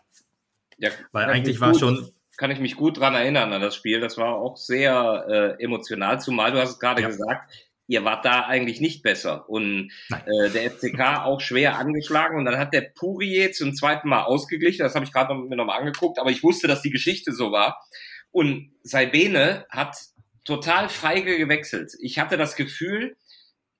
Ja, 0.79 0.91
Weil 1.11 1.25
eigentlich 1.27 1.61
war 1.61 1.75
schon, 1.75 2.09
Kann 2.37 2.51
ich 2.51 2.59
mich 2.61 2.77
gut 2.77 2.99
dran 2.99 3.15
erinnern 3.15 3.53
an 3.53 3.61
das 3.61 3.75
Spiel. 3.75 4.01
Das 4.01 4.17
war 4.17 4.35
auch 4.37 4.57
sehr 4.57 5.57
äh, 5.59 5.63
emotional, 5.63 6.21
zumal 6.21 6.53
du 6.53 6.61
hast 6.61 6.71
es 6.71 6.79
gerade 6.79 7.03
Ja. 7.03 7.09
gesagt, 7.09 7.53
ihr 7.87 8.05
wart 8.05 8.25
da 8.25 8.47
eigentlich 8.47 8.81
nicht 8.81 9.03
besser. 9.03 9.49
Und 9.49 9.93
äh, 10.11 10.51
der 10.51 10.71
FCK 10.71 11.25
auch 11.25 11.41
schwer 11.41 11.79
angeschlagen. 11.79 12.39
Und 12.39 12.47
dann 12.47 12.59
hat 12.59 12.73
der 12.73 12.91
Pourier 12.95 13.53
zum 13.53 13.75
zweiten 13.75 14.09
Mal 14.09 14.23
ausgeglichen. 14.25 14.83
Das 14.83 14.95
habe 14.95 15.05
ich 15.05 15.13
gerade 15.13 15.35
noch, 15.35 15.45
mir 15.49 15.57
nochmal 15.57 15.81
angeguckt, 15.81 16.19
aber 16.19 16.31
ich 16.31 16.43
wusste, 16.43 16.67
dass 16.67 16.83
die 16.83 16.91
Geschichte 16.91 17.33
so 17.33 17.53
war. 17.53 17.85
Und 18.31 18.73
Saibene 18.83 19.67
hat 19.69 19.97
total 20.45 20.89
feige 20.89 21.39
gewechselt. 21.39 21.93
Ich 22.01 22.19
hatte 22.19 22.37
das 22.37 22.57
Gefühl, 22.57 23.17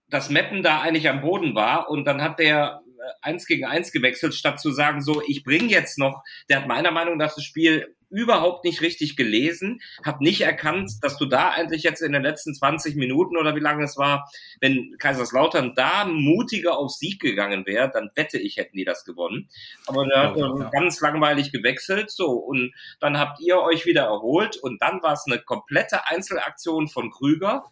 dass 0.09 0.31
Meppen 0.31 0.63
da 0.63 0.81
eigentlich 0.81 1.09
am 1.09 1.23
Boden 1.23 1.55
war 1.55 1.89
und 1.91 2.05
dann 2.05 2.23
hat 2.23 2.39
der 2.39 2.83
äh, 2.87 3.11
eins 3.23 3.47
gegen 3.47 3.65
eins 3.65 3.91
gewechselt, 3.91 4.35
statt 4.35 4.61
zu 4.61 4.71
sagen, 4.71 5.01
so, 5.03 5.23
ich 5.27 5.45
bringe 5.45 5.69
jetzt 5.69 5.99
noch, 5.99 6.23
der 6.49 6.61
hat 6.61 6.69
meiner 6.69 6.91
Meinung 6.91 7.17
nach 7.17 7.35
das 7.35 7.43
Spiel 7.43 7.97
überhaupt 8.15 8.65
nicht 8.65 8.81
richtig 8.81 9.17
gelesen, 9.17 9.81
hat 10.05 10.21
nicht 10.21 10.43
erkannt, 10.43 10.93
dass 11.03 11.19
du 11.19 11.27
da 11.27 11.51
eigentlich 11.51 11.83
jetzt 11.83 12.01
in 12.01 12.13
den 12.13 12.23
letzten 12.23 12.55
20 12.55 12.97
Minuten 12.97 13.37
oder 13.37 13.57
wie 13.57 13.61
lange 13.61 13.85
es 13.85 13.97
war, 13.97 14.31
wenn 14.61 14.97
Kaiserslautern 14.99 15.75
da 15.75 16.05
mutiger 16.07 16.79
auf 16.79 16.93
Sieg 16.93 17.21
gegangen 17.21 17.67
wäre, 17.67 17.91
dann 17.93 18.11
wette 18.15 18.39
ich, 18.39 18.57
hätten 18.57 18.77
die 18.77 18.85
das 18.85 19.05
gewonnen. 19.05 19.49
Aber 19.87 20.07
der 20.07 20.23
hat 20.23 20.37
äh, 20.37 20.71
ganz 20.71 21.01
langweilig 21.01 21.53
gewechselt, 21.53 22.11
so, 22.11 22.31
und 22.31 22.73
dann 23.01 23.19
habt 23.19 23.41
ihr 23.41 23.61
euch 23.61 23.85
wieder 23.85 24.05
erholt 24.05 24.57
und 24.57 24.81
dann 24.81 25.03
war 25.03 25.15
es 25.15 25.25
eine 25.27 25.41
komplette 25.41 26.07
Einzelaktion 26.07 26.89
von 26.89 27.11
Krüger, 27.11 27.65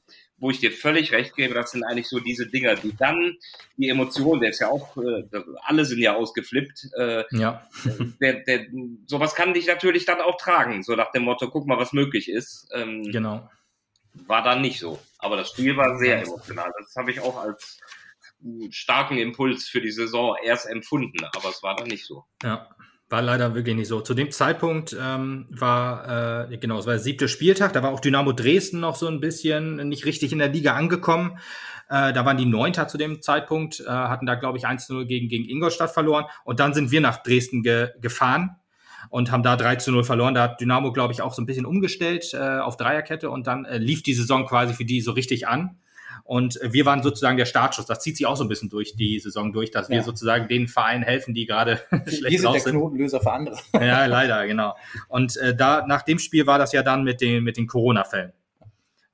wo 0.42 0.50
ich 0.50 0.58
dir 0.58 0.72
völlig 0.72 1.12
recht 1.12 1.36
gebe, 1.36 1.54
das 1.54 1.70
sind 1.70 1.84
eigentlich 1.84 2.08
so 2.08 2.18
diese 2.18 2.48
Dinger, 2.48 2.74
die 2.74 2.96
dann 2.96 3.38
die 3.76 3.88
Emotionen, 3.88 4.40
der 4.40 4.50
ist 4.50 4.58
ja 4.58 4.70
auch, 4.70 4.96
äh, 4.96 5.22
alle 5.62 5.84
sind 5.84 6.00
ja 6.00 6.16
ausgeflippt, 6.16 6.88
äh, 6.98 7.22
ja, 7.30 7.64
der, 8.20 8.40
der, 8.40 8.66
sowas 9.06 9.36
kann 9.36 9.54
dich 9.54 9.68
natürlich 9.68 10.04
dann 10.04 10.20
auch 10.20 10.36
tragen, 10.36 10.82
so 10.82 10.96
nach 10.96 11.12
dem 11.12 11.22
Motto, 11.22 11.48
guck 11.48 11.68
mal, 11.68 11.78
was 11.78 11.92
möglich 11.92 12.28
ist. 12.28 12.68
Ähm, 12.74 13.04
genau. 13.04 13.48
War 14.26 14.42
dann 14.42 14.62
nicht 14.62 14.80
so. 14.80 14.98
Aber 15.18 15.36
das 15.36 15.50
Spiel 15.50 15.76
war 15.76 15.96
sehr 15.98 16.20
emotional. 16.20 16.72
Das 16.76 16.96
habe 16.96 17.12
ich 17.12 17.20
auch 17.20 17.36
als 17.40 17.78
starken 18.70 19.18
Impuls 19.18 19.68
für 19.68 19.80
die 19.80 19.92
Saison 19.92 20.34
erst 20.42 20.66
empfunden, 20.68 21.24
aber 21.36 21.50
es 21.50 21.62
war 21.62 21.76
dann 21.76 21.86
nicht 21.86 22.04
so. 22.04 22.24
Ja, 22.42 22.68
war 23.12 23.22
leider 23.22 23.54
wirklich 23.54 23.76
nicht 23.76 23.88
so. 23.88 24.00
Zu 24.00 24.14
dem 24.14 24.30
Zeitpunkt 24.30 24.96
ähm, 25.00 25.46
war, 25.50 26.48
äh, 26.50 26.56
genau, 26.56 26.78
es 26.78 26.86
war 26.86 26.94
der 26.94 27.02
siebte 27.02 27.28
Spieltag, 27.28 27.74
da 27.74 27.82
war 27.82 27.90
auch 27.90 28.00
Dynamo 28.00 28.32
Dresden 28.32 28.80
noch 28.80 28.96
so 28.96 29.06
ein 29.06 29.20
bisschen 29.20 29.88
nicht 29.88 30.06
richtig 30.06 30.32
in 30.32 30.38
der 30.38 30.48
Liga 30.48 30.74
angekommen. 30.74 31.38
Äh, 31.90 32.14
da 32.14 32.24
waren 32.24 32.38
die 32.38 32.46
Neunter 32.46 32.88
zu 32.88 32.96
dem 32.96 33.20
Zeitpunkt, 33.20 33.80
äh, 33.80 33.88
hatten 33.88 34.24
da, 34.24 34.34
glaube 34.34 34.56
ich, 34.56 34.66
1-0 34.66 35.04
gegen, 35.04 35.28
gegen 35.28 35.48
Ingolstadt 35.48 35.90
verloren. 35.90 36.24
Und 36.42 36.58
dann 36.58 36.72
sind 36.72 36.90
wir 36.90 37.02
nach 37.02 37.22
Dresden 37.22 37.62
ge 37.62 37.90
gefahren 38.00 38.56
und 39.10 39.30
haben 39.30 39.42
da 39.42 39.56
3 39.56 39.76
zu 39.76 39.92
0 39.92 40.04
verloren. 40.04 40.32
Da 40.32 40.44
hat 40.44 40.60
Dynamo, 40.60 40.90
glaube 40.92 41.12
ich, 41.12 41.20
auch 41.20 41.34
so 41.34 41.42
ein 41.42 41.46
bisschen 41.46 41.66
umgestellt 41.66 42.32
äh, 42.32 42.38
auf 42.38 42.78
Dreierkette 42.78 43.28
und 43.30 43.46
dann 43.46 43.66
äh, 43.66 43.76
lief 43.76 44.02
die 44.02 44.14
Saison 44.14 44.46
quasi 44.46 44.72
für 44.72 44.86
die 44.86 45.02
so 45.02 45.12
richtig 45.12 45.46
an. 45.46 45.76
Und 46.32 46.58
wir 46.62 46.86
waren 46.86 47.02
sozusagen 47.02 47.36
der 47.36 47.44
Startschuss. 47.44 47.84
Das 47.84 48.00
zieht 48.00 48.16
sich 48.16 48.24
auch 48.24 48.36
so 48.36 48.44
ein 48.44 48.48
bisschen 48.48 48.70
durch 48.70 48.96
die 48.96 49.18
Saison 49.18 49.52
durch, 49.52 49.70
dass 49.70 49.90
wir 49.90 49.98
Ja. 49.98 50.02
sozusagen 50.02 50.48
den 50.48 50.66
Vereinen 50.66 51.02
helfen, 51.02 51.34
die 51.34 51.44
gerade 51.44 51.82
Wir 51.90 52.10
schlecht 52.10 52.38
sind 52.38 52.46
raus 52.46 52.54
der 52.54 52.62
sind. 52.62 52.72
Knotenlöser 52.72 53.20
für 53.20 53.32
andere. 53.32 53.58
Ja, 53.74 54.06
leider, 54.06 54.46
genau. 54.46 54.74
Und 55.08 55.36
äh, 55.36 55.54
da 55.54 55.86
nach 55.86 56.00
dem 56.00 56.18
Spiel 56.18 56.46
war 56.46 56.58
das 56.58 56.72
ja 56.72 56.82
dann 56.82 57.04
mit 57.04 57.20
den, 57.20 57.44
mit 57.44 57.58
den 57.58 57.66
Corona-Fällen. 57.66 58.32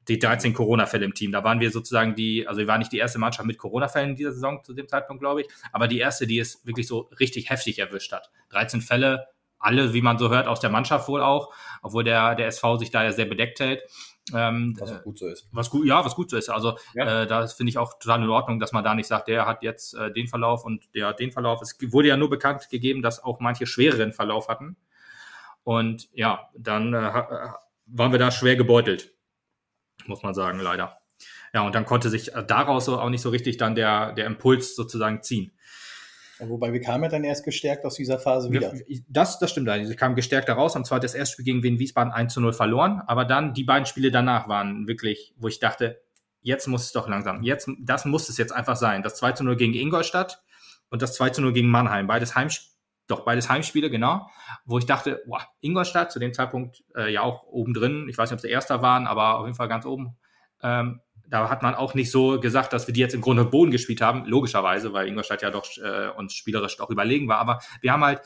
Die 0.06 0.20
13 0.20 0.54
Corona-Fälle 0.54 1.06
im 1.06 1.12
Team. 1.14 1.32
Da 1.32 1.42
waren 1.42 1.58
wir 1.58 1.72
sozusagen 1.72 2.14
die, 2.14 2.46
also 2.46 2.60
wir 2.60 2.68
waren 2.68 2.78
nicht 2.78 2.92
die 2.92 2.98
erste 2.98 3.18
Mannschaft 3.18 3.48
mit 3.48 3.58
Corona-Fällen 3.58 4.10
in 4.10 4.16
dieser 4.16 4.30
Saison 4.30 4.62
zu 4.62 4.72
dem 4.72 4.86
Zeitpunkt, 4.86 5.20
glaube 5.20 5.40
ich, 5.40 5.48
aber 5.72 5.88
die 5.88 5.98
erste, 5.98 6.24
die 6.28 6.38
es 6.38 6.64
wirklich 6.64 6.86
so 6.86 7.10
richtig 7.18 7.50
heftig 7.50 7.80
erwischt 7.80 8.12
hat. 8.12 8.30
13 8.50 8.80
Fälle, 8.80 9.26
alle, 9.58 9.92
wie 9.92 10.02
man 10.02 10.18
so 10.18 10.30
hört, 10.30 10.46
aus 10.46 10.60
der 10.60 10.70
Mannschaft 10.70 11.08
wohl 11.08 11.20
auch, 11.20 11.52
obwohl 11.82 12.04
der, 12.04 12.36
der 12.36 12.46
SV 12.46 12.76
sich 12.76 12.92
da 12.92 13.02
ja 13.02 13.10
sehr 13.10 13.26
bedeckt 13.26 13.58
hält. 13.58 13.82
Ähm, 14.34 14.76
Was 14.78 14.90
äh, 14.90 14.94
auch 14.96 15.02
gut 15.02 15.18
so 15.18 15.26
ist. 15.26 15.48
was 15.52 15.70
gut, 15.70 15.86
ja, 15.86 16.04
was 16.04 16.14
gut 16.14 16.30
so 16.30 16.36
ist. 16.36 16.48
Also 16.48 16.76
Ja. 16.94 17.22
äh, 17.22 17.26
das 17.26 17.54
finde 17.54 17.70
ich 17.70 17.78
auch 17.78 17.98
total 17.98 18.22
in 18.22 18.28
Ordnung, 18.28 18.58
dass 18.60 18.72
man 18.72 18.84
da 18.84 18.94
nicht 18.94 19.06
sagt, 19.06 19.28
der 19.28 19.46
hat 19.46 19.62
jetzt 19.62 19.94
äh, 19.94 20.12
den 20.12 20.28
Verlauf 20.28 20.64
und 20.64 20.94
der 20.94 21.06
hat 21.08 21.20
den 21.20 21.32
Verlauf. 21.32 21.62
Es 21.62 21.76
wurde 21.92 22.08
ja 22.08 22.16
nur 22.16 22.28
bekannt 22.30 22.68
gegeben, 22.70 23.02
dass 23.02 23.22
auch 23.22 23.40
manche 23.40 23.66
schwereren 23.66 24.12
Verlauf 24.12 24.48
hatten. 24.48 24.76
Und 25.64 26.08
ja, 26.12 26.48
dann 26.56 26.94
äh, 26.94 26.98
ha- 26.98 27.58
waren 27.86 28.12
wir 28.12 28.18
da 28.18 28.30
schwer 28.30 28.56
gebeutelt, 28.56 29.12
muss 30.06 30.22
man 30.22 30.34
sagen, 30.34 30.60
leider. 30.60 30.98
Ja, 31.52 31.62
und 31.62 31.74
dann 31.74 31.86
konnte 31.86 32.10
sich 32.10 32.34
äh, 32.34 32.44
daraus 32.46 32.88
auch 32.88 33.08
nicht 33.10 33.22
so 33.22 33.30
richtig 33.30 33.56
dann 33.56 33.74
der, 33.74 34.12
der 34.12 34.26
Impuls 34.26 34.76
sozusagen 34.76 35.22
ziehen. 35.22 35.52
Wobei 36.41 36.72
wir 36.72 36.80
kamen 36.80 37.05
ja 37.05 37.09
dann 37.09 37.24
erst 37.24 37.45
gestärkt 37.45 37.84
aus 37.84 37.95
dieser 37.95 38.18
Phase 38.18 38.51
wieder. 38.51 38.72
Das, 39.09 39.39
das 39.39 39.51
stimmt 39.51 39.68
eigentlich. 39.68 39.89
Sie 39.89 39.97
kamen 39.97 40.14
gestärkt 40.14 40.49
daraus, 40.49 40.74
haben 40.74 40.84
zwar 40.84 41.01
das 41.01 41.14
erste 41.14 41.34
Spiel 41.34 41.45
gegen 41.45 41.62
Wien 41.62 41.78
Wiesbaden 41.78 42.12
1 42.12 42.32
zu 42.32 42.41
0 42.41 42.53
verloren, 42.53 43.03
aber 43.07 43.24
dann 43.24 43.55
die 43.55 43.64
beiden 43.64 43.86
Spiele 43.86 44.11
danach 44.11 44.49
waren 44.49 44.86
wirklich, 44.86 45.34
wo 45.36 45.49
ich 45.49 45.59
dachte, 45.59 46.01
jetzt 46.41 46.66
muss 46.68 46.84
es 46.84 46.93
doch 46.93 47.09
langsam, 47.09 47.43
jetzt, 47.43 47.68
das 47.80 48.05
muss 48.05 48.28
es 48.28 48.39
jetzt 48.39 48.53
einfach 48.53 48.76
sein. 48.76 49.03
Das 49.03 49.16
2 49.16 49.32
zu 49.32 49.45
0 49.45 49.57
gegen 49.57 49.74
Ingolstadt 49.74 50.43
und 50.91 51.03
das 51.03 51.14
2 51.14 51.30
zu 51.30 51.43
0 51.43 51.53
gegen 51.53 51.68
Mannheim. 51.68 52.07
Beides 52.07 52.34
Heimspiele, 52.34 52.74
doch 53.09 53.24
beides 53.24 53.49
Heimspiele, 53.49 53.91
genau, 53.91 54.28
wo 54.64 54.78
ich 54.78 54.86
dachte, 54.86 55.22
boah, 55.26 55.43
Ingolstadt 55.61 56.12
zu 56.12 56.18
dem 56.18 56.32
Zeitpunkt 56.32 56.84
äh, 56.95 57.12
ja 57.12 57.22
auch 57.22 57.45
oben 57.45 57.74
drin, 57.74 58.07
ich 58.09 58.16
weiß 58.16 58.30
nicht, 58.30 58.36
ob 58.36 58.41
sie 58.41 58.51
Erster 58.51 58.82
waren, 58.82 59.07
aber 59.07 59.39
auf 59.39 59.47
jeden 59.47 59.57
Fall 59.57 59.68
ganz 59.68 59.86
oben. 59.86 60.16
Ähm, 60.62 61.01
da 61.30 61.50
hat 61.50 61.62
man 61.62 61.74
auch 61.74 61.94
nicht 61.94 62.10
so 62.10 62.40
gesagt, 62.40 62.72
dass 62.72 62.86
wir 62.86 62.94
die 62.94 63.00
jetzt 63.00 63.14
im 63.14 63.20
Grunde 63.20 63.42
und 63.42 63.50
Boden 63.50 63.70
gespielt 63.70 64.00
haben, 64.00 64.24
logischerweise, 64.24 64.92
weil 64.92 65.08
Ingolstadt 65.08 65.42
ja 65.42 65.50
doch 65.50 65.66
äh, 65.76 66.08
uns 66.16 66.34
spielerisch 66.34 66.80
auch 66.80 66.90
überlegen 66.90 67.28
war. 67.28 67.38
Aber 67.38 67.60
wir 67.80 67.92
haben 67.92 68.04
halt 68.04 68.22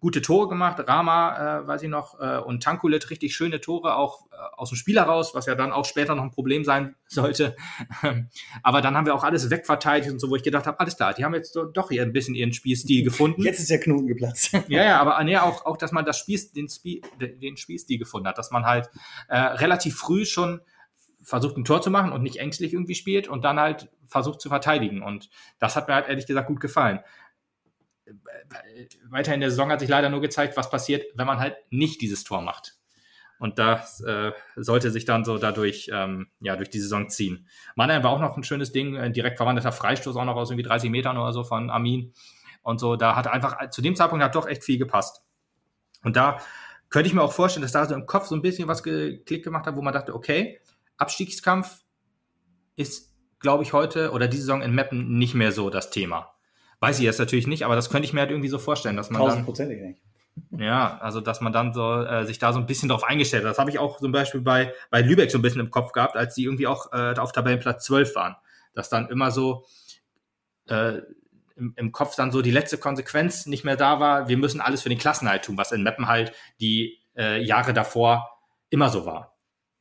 gute 0.00 0.22
Tore 0.22 0.48
gemacht. 0.48 0.82
Rama, 0.86 1.60
äh, 1.60 1.66
weiß 1.66 1.82
ich 1.82 1.88
noch, 1.88 2.18
äh, 2.18 2.38
und 2.38 2.62
Tankulit 2.62 3.10
richtig 3.10 3.34
schöne 3.34 3.60
Tore, 3.60 3.96
auch 3.96 4.26
äh, 4.32 4.36
aus 4.56 4.70
dem 4.70 4.76
Spiel 4.76 4.96
heraus, 4.96 5.34
was 5.34 5.46
ja 5.46 5.54
dann 5.54 5.72
auch 5.72 5.84
später 5.84 6.14
noch 6.14 6.22
ein 6.22 6.30
Problem 6.30 6.64
sein 6.64 6.96
sollte. 7.06 7.54
Aber 8.62 8.80
dann 8.80 8.96
haben 8.96 9.06
wir 9.06 9.14
auch 9.14 9.24
alles 9.24 9.50
wegverteidigt 9.50 10.10
und 10.10 10.18
so, 10.18 10.30
wo 10.30 10.36
ich 10.36 10.42
gedacht 10.42 10.66
habe, 10.66 10.80
alles 10.80 10.96
klar, 10.96 11.12
die 11.14 11.24
haben 11.24 11.34
jetzt 11.34 11.52
so, 11.52 11.64
doch 11.64 11.90
hier 11.90 12.02
ein 12.02 12.12
bisschen 12.12 12.34
ihren 12.34 12.52
Spielstil 12.52 13.04
gefunden. 13.04 13.42
Jetzt 13.42 13.60
ist 13.60 13.70
der 13.70 13.80
Knoten 13.80 14.06
geplatzt. 14.06 14.52
ja, 14.68 14.82
ja, 14.82 15.00
aber 15.00 15.22
nee, 15.22 15.36
auch, 15.36 15.66
auch, 15.66 15.76
dass 15.76 15.92
man 15.92 16.04
das 16.04 16.18
Spiel, 16.18 16.40
den, 16.56 16.68
Spiel, 16.68 17.02
den 17.20 17.56
Spielstil 17.58 17.98
gefunden 17.98 18.26
hat, 18.26 18.38
dass 18.38 18.50
man 18.50 18.64
halt 18.64 18.88
äh, 19.28 19.38
relativ 19.38 19.96
früh 19.96 20.24
schon 20.24 20.62
versucht, 21.30 21.56
ein 21.56 21.64
Tor 21.64 21.80
zu 21.80 21.90
machen 21.90 22.12
und 22.12 22.22
nicht 22.22 22.38
ängstlich 22.38 22.72
irgendwie 22.72 22.96
spielt 22.96 23.28
und 23.28 23.44
dann 23.44 23.58
halt 23.58 23.88
versucht 24.06 24.40
zu 24.40 24.48
verteidigen. 24.48 25.00
Und 25.00 25.30
das 25.60 25.76
hat 25.76 25.88
mir 25.88 25.94
halt 25.94 26.08
ehrlich 26.08 26.26
gesagt 26.26 26.48
gut 26.48 26.60
gefallen. 26.60 27.00
Weiter 29.08 29.32
in 29.32 29.40
der 29.40 29.50
Saison 29.50 29.70
hat 29.70 29.78
sich 29.80 29.88
leider 29.88 30.10
nur 30.10 30.20
gezeigt, 30.20 30.56
was 30.56 30.68
passiert, 30.68 31.06
wenn 31.14 31.28
man 31.28 31.38
halt 31.38 31.56
nicht 31.70 32.00
dieses 32.02 32.24
Tor 32.24 32.42
macht. 32.42 32.74
Und 33.38 33.58
das 33.58 34.00
äh, 34.00 34.32
sollte 34.56 34.90
sich 34.90 35.04
dann 35.04 35.24
so 35.24 35.38
dadurch 35.38 35.88
ähm, 35.94 36.26
ja, 36.40 36.56
durch 36.56 36.68
die 36.68 36.80
Saison 36.80 37.08
ziehen. 37.08 37.46
Mannheim 37.76 38.02
war 38.02 38.10
auch 38.10 38.20
noch 38.20 38.36
ein 38.36 38.42
schönes 38.42 38.72
Ding, 38.72 38.98
ein 38.98 39.12
direkt 39.12 39.38
verwandelter 39.38 39.72
Freistoß 39.72 40.16
auch 40.16 40.24
noch 40.24 40.36
aus 40.36 40.50
irgendwie 40.50 40.68
30 40.68 40.90
Metern 40.90 41.16
oder 41.16 41.32
so 41.32 41.44
von 41.44 41.70
Armin. 41.70 42.12
Und 42.62 42.80
so, 42.80 42.96
da 42.96 43.14
hat 43.14 43.28
einfach, 43.28 43.70
zu 43.70 43.80
dem 43.80 43.94
Zeitpunkt 43.94 44.22
hat 44.24 44.34
doch 44.34 44.46
echt 44.46 44.64
viel 44.64 44.78
gepasst. 44.78 45.24
Und 46.02 46.16
da 46.16 46.38
könnte 46.90 47.06
ich 47.06 47.14
mir 47.14 47.22
auch 47.22 47.32
vorstellen, 47.32 47.62
dass 47.62 47.72
da 47.72 47.86
so 47.86 47.94
im 47.94 48.04
Kopf 48.04 48.26
so 48.26 48.34
ein 48.34 48.42
bisschen 48.42 48.68
was 48.68 48.82
geklickt 48.82 49.44
gemacht 49.44 49.64
hat, 49.66 49.76
wo 49.76 49.80
man 49.80 49.94
dachte, 49.94 50.12
okay, 50.12 50.60
Abstiegskampf 51.00 51.82
ist, 52.76 53.14
glaube 53.38 53.62
ich, 53.62 53.72
heute 53.72 54.12
oder 54.12 54.28
diese 54.28 54.42
Saison 54.42 54.62
in 54.62 54.74
Meppen 54.74 55.18
nicht 55.18 55.34
mehr 55.34 55.52
so 55.52 55.70
das 55.70 55.90
Thema. 55.90 56.34
Weiß 56.80 56.98
ich 56.98 57.04
jetzt 57.04 57.18
natürlich 57.18 57.46
nicht, 57.46 57.64
aber 57.64 57.76
das 57.76 57.90
könnte 57.90 58.06
ich 58.06 58.12
mir 58.12 58.20
halt 58.20 58.30
irgendwie 58.30 58.48
so 58.48 58.58
vorstellen, 58.58 58.96
dass 58.96 59.10
man 59.10 59.20
dann, 59.30 59.44
nicht. 59.82 60.00
Ja, 60.50 60.98
also 60.98 61.20
dass 61.20 61.40
man 61.40 61.52
dann 61.52 61.74
so 61.74 62.02
äh, 62.02 62.24
sich 62.24 62.38
da 62.38 62.52
so 62.52 62.58
ein 62.58 62.66
bisschen 62.66 62.88
drauf 62.88 63.04
eingestellt 63.04 63.44
hat. 63.44 63.50
Das 63.50 63.58
habe 63.58 63.70
ich 63.70 63.78
auch 63.78 63.98
zum 63.98 64.12
Beispiel 64.12 64.40
bei, 64.40 64.72
bei 64.90 65.02
Lübeck 65.02 65.30
so 65.30 65.38
ein 65.38 65.42
bisschen 65.42 65.60
im 65.60 65.70
Kopf 65.70 65.92
gehabt, 65.92 66.16
als 66.16 66.34
die 66.34 66.44
irgendwie 66.44 66.66
auch 66.66 66.92
äh, 66.92 67.14
auf 67.18 67.32
Tabellenplatz 67.32 67.84
12 67.84 68.14
waren. 68.14 68.36
Dass 68.72 68.88
dann 68.88 69.08
immer 69.10 69.30
so 69.30 69.66
äh, 70.68 70.98
im, 71.56 71.74
im 71.76 71.92
Kopf 71.92 72.16
dann 72.16 72.32
so 72.32 72.40
die 72.40 72.52
letzte 72.52 72.78
Konsequenz 72.78 73.46
nicht 73.46 73.64
mehr 73.64 73.76
da 73.76 74.00
war, 74.00 74.28
wir 74.28 74.38
müssen 74.38 74.60
alles 74.60 74.82
für 74.82 74.88
den 74.88 74.98
Klassenhalt 74.98 75.44
tun, 75.44 75.58
was 75.58 75.72
in 75.72 75.82
Meppen 75.82 76.06
halt 76.06 76.32
die 76.60 76.98
äh, 77.16 77.42
Jahre 77.42 77.74
davor 77.74 78.30
immer 78.70 78.88
so 78.88 79.04
war 79.04 79.39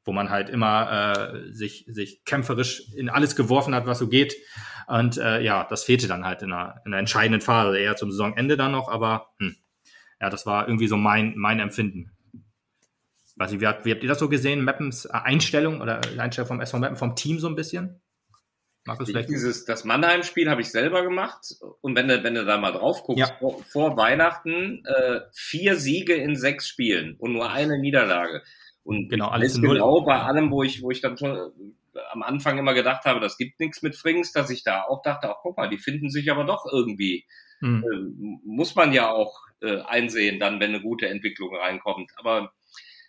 wo 0.10 0.14
man 0.14 0.32
halt 0.32 0.50
immer 0.50 1.36
äh, 1.36 1.54
sich, 1.54 1.86
sich 1.88 2.26
kämpferisch 2.26 2.92
in 2.96 3.10
alles 3.10 3.36
geworfen 3.36 3.76
hat, 3.76 3.86
was 3.86 4.00
so 4.00 4.08
geht. 4.08 4.34
Und 4.88 5.20
äh, 5.20 5.40
ja, 5.42 5.68
das 5.70 5.84
fehlte 5.84 6.08
dann 6.08 6.26
halt 6.26 6.42
in 6.42 6.52
einer, 6.52 6.82
in 6.84 6.92
einer 6.92 6.98
entscheidenden 6.98 7.42
Phase, 7.42 7.78
eher 7.78 7.96
zum 7.96 8.10
Saisonende 8.10 8.58
dann 8.58 8.72
noch, 8.72 8.90
aber 8.90 9.30
hm, 9.38 9.56
ja, 10.20 10.32
das 10.32 10.48
war 10.48 10.68
irgendwie 10.68 10.88
so 10.88 10.98
mein, 10.98 11.36
mein 11.38 11.60
Empfinden. 11.60 12.12
Weiß 13.36 13.52
ich, 13.52 13.62
wie, 13.62 13.68
habt, 13.68 13.86
wie 13.86 13.92
habt 13.92 14.02
ihr 14.02 14.10
das 14.10 14.18
so 14.18 14.30
gesehen? 14.30 14.64
Mappens 14.64 15.06
Einstellung 15.06 15.80
oder 15.80 16.02
Einstellung 16.18 16.48
vom 16.48 16.60
SV 16.60 16.80
Mappen, 16.80 16.98
vom 16.98 17.16
Team 17.16 17.38
so 17.38 17.48
ein 17.48 17.56
bisschen? 17.56 18.02
Dieses, 19.30 19.66
das 19.66 19.84
Mannheim-Spiel 19.84 20.50
habe 20.50 20.62
ich 20.62 20.72
selber 20.72 21.04
gemacht. 21.04 21.54
Und 21.82 21.96
wenn 21.96 22.08
du, 22.08 22.24
wenn 22.24 22.34
du 22.34 22.46
da 22.46 22.58
mal 22.58 22.72
drauf 22.72 23.04
guckst, 23.04 23.20
ja. 23.20 23.38
vor, 23.40 23.64
vor, 23.66 23.96
Weihnachten 23.96 24.84
äh, 24.86 25.22
vier 25.32 25.76
Siege 25.76 26.16
in 26.16 26.36
sechs 26.36 26.68
Spielen 26.68 27.16
und 27.20 27.34
nur 27.34 27.52
eine 27.52 27.78
Niederlage. 27.78 28.42
Und 28.84 29.10
genau, 29.10 29.28
alles 29.28 29.56
in 29.56 29.62
genau 29.62 30.02
bei 30.02 30.20
allem, 30.20 30.52
wo 30.52 30.64
ich, 30.64 30.82
wo 30.82 30.92
ich 30.92 31.02
dann 31.02 31.18
schon 31.18 31.36
äh, 31.36 32.00
am 32.12 32.24
Anfang 32.24 32.58
immer 32.58 32.74
gedacht 32.74 33.06
habe, 33.06 33.20
das 33.20 33.38
gibt 33.38 33.60
nichts 33.60 33.82
mit 33.82 33.96
Frings, 33.96 34.32
dass 34.32 34.50
ich 34.50 34.64
da 34.64 34.84
auch 34.84 35.02
dachte, 35.02 35.30
ach 35.30 35.38
guck 35.42 35.58
mal, 35.58 35.70
die 35.70 35.78
finden 35.78 36.10
sich 36.10 36.32
aber 36.32 36.44
doch 36.44 36.66
irgendwie. 36.72 37.26
Mhm. 37.62 37.84
Äh, 37.84 38.40
muss 38.46 38.76
man 38.76 38.94
ja 38.94 39.12
auch 39.12 39.40
äh, 39.62 39.82
einsehen, 39.82 40.40
dann, 40.40 40.60
wenn 40.60 40.70
eine 40.70 40.82
gute 40.82 41.08
Entwicklung 41.08 41.56
reinkommt. 41.56 42.12
Aber 42.18 42.54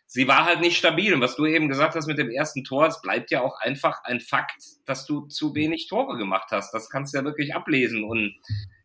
sie 0.07 0.27
war 0.27 0.45
halt 0.45 0.61
nicht 0.61 0.77
stabil. 0.77 1.15
Und 1.15 1.21
was 1.21 1.37
du 1.37 1.47
eben 1.47 1.69
gesagt 1.69 1.95
hast 1.95 2.07
mit 2.07 2.19
dem 2.19 2.31
ersten 2.31 2.65
Tor, 2.65 2.87
es 2.87 3.01
bleibt 3.01 3.31
ja 3.31 3.43
auch 3.43 3.59
einfach 3.61 4.03
ein 4.05 4.21
Fakt, 4.21 4.63
dass 4.87 5.07
du 5.07 5.27
zu 5.27 5.55
wenig 5.55 5.87
Tore 5.89 6.19
gemacht 6.19 6.49
hast. 6.51 6.75
Das 6.75 6.91
kannst 6.91 7.15
du 7.15 7.19
ja 7.19 7.25
wirklich 7.25 7.55
ablesen. 7.55 8.05
Und 8.05 8.35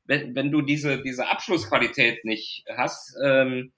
wenn, 0.06 0.36
wenn 0.36 0.52
du 0.52 0.62
diese, 0.62 1.02
diese 1.02 1.28
Abschlussqualität 1.28 2.26
nicht 2.26 2.64
hast, 2.78 3.16
ähm, 3.24 3.74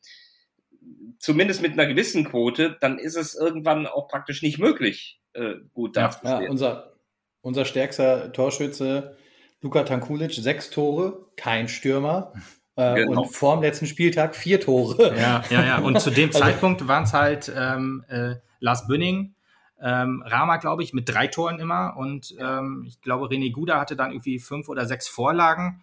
zumindest 1.20 1.62
mit 1.62 1.74
einer 1.74 1.86
gewissen 1.86 2.26
Quote, 2.26 2.78
dann 2.80 3.00
ist 3.00 3.16
es 3.16 3.36
irgendwann 3.36 3.88
auch 3.88 4.08
praktisch 4.08 4.42
nicht 4.42 4.60
möglich, 4.60 5.20
äh, 5.34 5.56
gut 5.74 5.98
dazustehen. 5.98 6.44
Ja, 6.44 6.50
unser, 6.50 6.94
unser 7.42 7.66
stärkster 7.66 8.32
Torschütze, 8.32 9.18
Luka 9.62 9.84
Tankulic, 9.84 10.34
sechs 10.34 10.70
Tore, 10.70 11.26
kein 11.36 11.68
Stürmer. 11.68 12.34
Äh, 12.76 12.96
genau. 12.96 13.22
Und 13.22 13.36
vor 13.36 13.56
dem 13.56 13.64
letzten 13.64 13.88
Spieltag 13.88 14.36
vier 14.36 14.62
Tore. 14.62 15.16
Ja, 15.18 15.44
ja, 15.50 15.66
ja. 15.66 15.78
Und 15.80 16.00
zu 16.00 16.12
dem 16.12 16.30
also, 16.34 16.40
Zeitpunkt 16.40 16.88
waren 16.88 17.04
es 17.04 17.14
halt 17.14 17.52
ähm, 17.56 18.06
äh, 18.08 18.36
Lars 18.60 18.88
Bünning, 18.88 19.34
ähm, 19.82 20.24
Rama, 20.26 20.58
glaube 20.58 20.84
ich, 20.84 20.94
mit 20.94 21.10
drei 21.10 21.28
Toren 21.28 21.60
immer. 21.60 21.96
Und 21.98 22.36
ähm, 22.40 22.86
ich 22.88 23.02
glaube, 23.02 23.28
René 23.28 23.52
Guda 23.52 23.80
hatte 23.80 23.96
dann 23.96 24.12
irgendwie 24.12 24.40
fünf 24.40 24.70
oder 24.70 24.86
sechs 24.86 25.08
Vorlagen. 25.08 25.82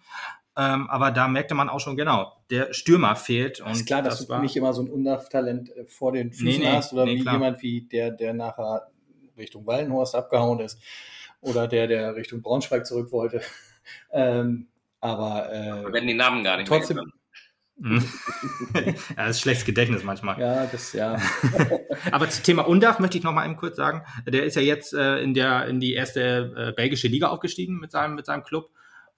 Ähm, 0.57 0.89
aber 0.89 1.11
da 1.11 1.27
merkte 1.27 1.53
man 1.53 1.69
auch 1.69 1.79
schon 1.79 1.97
genau, 1.97 2.33
der 2.49 2.73
Stürmer 2.73 3.15
fehlt. 3.15 3.59
Und 3.59 3.71
ist 3.71 3.85
klar, 3.85 4.01
dass 4.01 4.19
das 4.19 4.27
du 4.27 4.37
nicht 4.37 4.55
immer 4.55 4.73
so 4.73 4.81
ein 4.81 4.89
Undav-Talent 4.89 5.69
äh, 5.75 5.85
vor 5.85 6.13
den 6.13 6.31
Füßen 6.31 6.61
nee, 6.61 6.69
nee, 6.69 6.71
hast 6.71 6.93
oder 6.93 7.05
nee, 7.05 7.15
wie 7.15 7.21
klar. 7.21 7.35
jemand 7.35 7.61
wie 7.61 7.81
der, 7.81 8.11
der 8.11 8.33
nachher 8.33 8.87
Richtung 9.37 9.67
Wallenhorst 9.67 10.15
abgehauen 10.15 10.61
ist 10.61 10.79
oder 11.41 11.67
der, 11.67 11.87
der 11.87 12.15
Richtung 12.15 12.41
Braunschweig 12.41 12.85
zurück 12.85 13.11
wollte. 13.11 13.41
ähm, 14.11 14.67
aber 15.01 15.51
äh, 15.51 15.93
wenn 15.93 16.07
die 16.07 16.13
Namen 16.13 16.43
gar 16.43 16.57
nicht 16.57 16.67
trotzdem. 16.67 16.99
ja, 17.83 18.01
das 19.17 19.31
ist 19.31 19.41
schlechtes 19.41 19.65
Gedächtnis 19.65 20.03
manchmal. 20.03 20.39
Ja, 20.39 20.65
das 20.65 20.93
ja. 20.93 21.17
Aber 22.11 22.29
zum 22.29 22.43
Thema 22.45 22.61
Undav 22.65 22.99
möchte 22.99 23.17
ich 23.17 23.23
noch 23.25 23.33
mal 23.33 23.43
eben 23.43 23.57
kurz 23.57 23.75
sagen. 23.75 24.01
Der 24.25 24.45
ist 24.45 24.55
ja 24.55 24.61
jetzt 24.61 24.93
äh, 24.93 25.17
in 25.17 25.33
der 25.33 25.67
in 25.67 25.81
die 25.81 25.93
erste 25.93 26.53
äh, 26.55 26.71
belgische 26.71 27.09
Liga 27.09 27.27
aufgestiegen 27.27 27.77
mit 27.77 27.91
seinem 27.91 28.15
mit 28.15 28.25
seinem 28.25 28.43
Club 28.43 28.69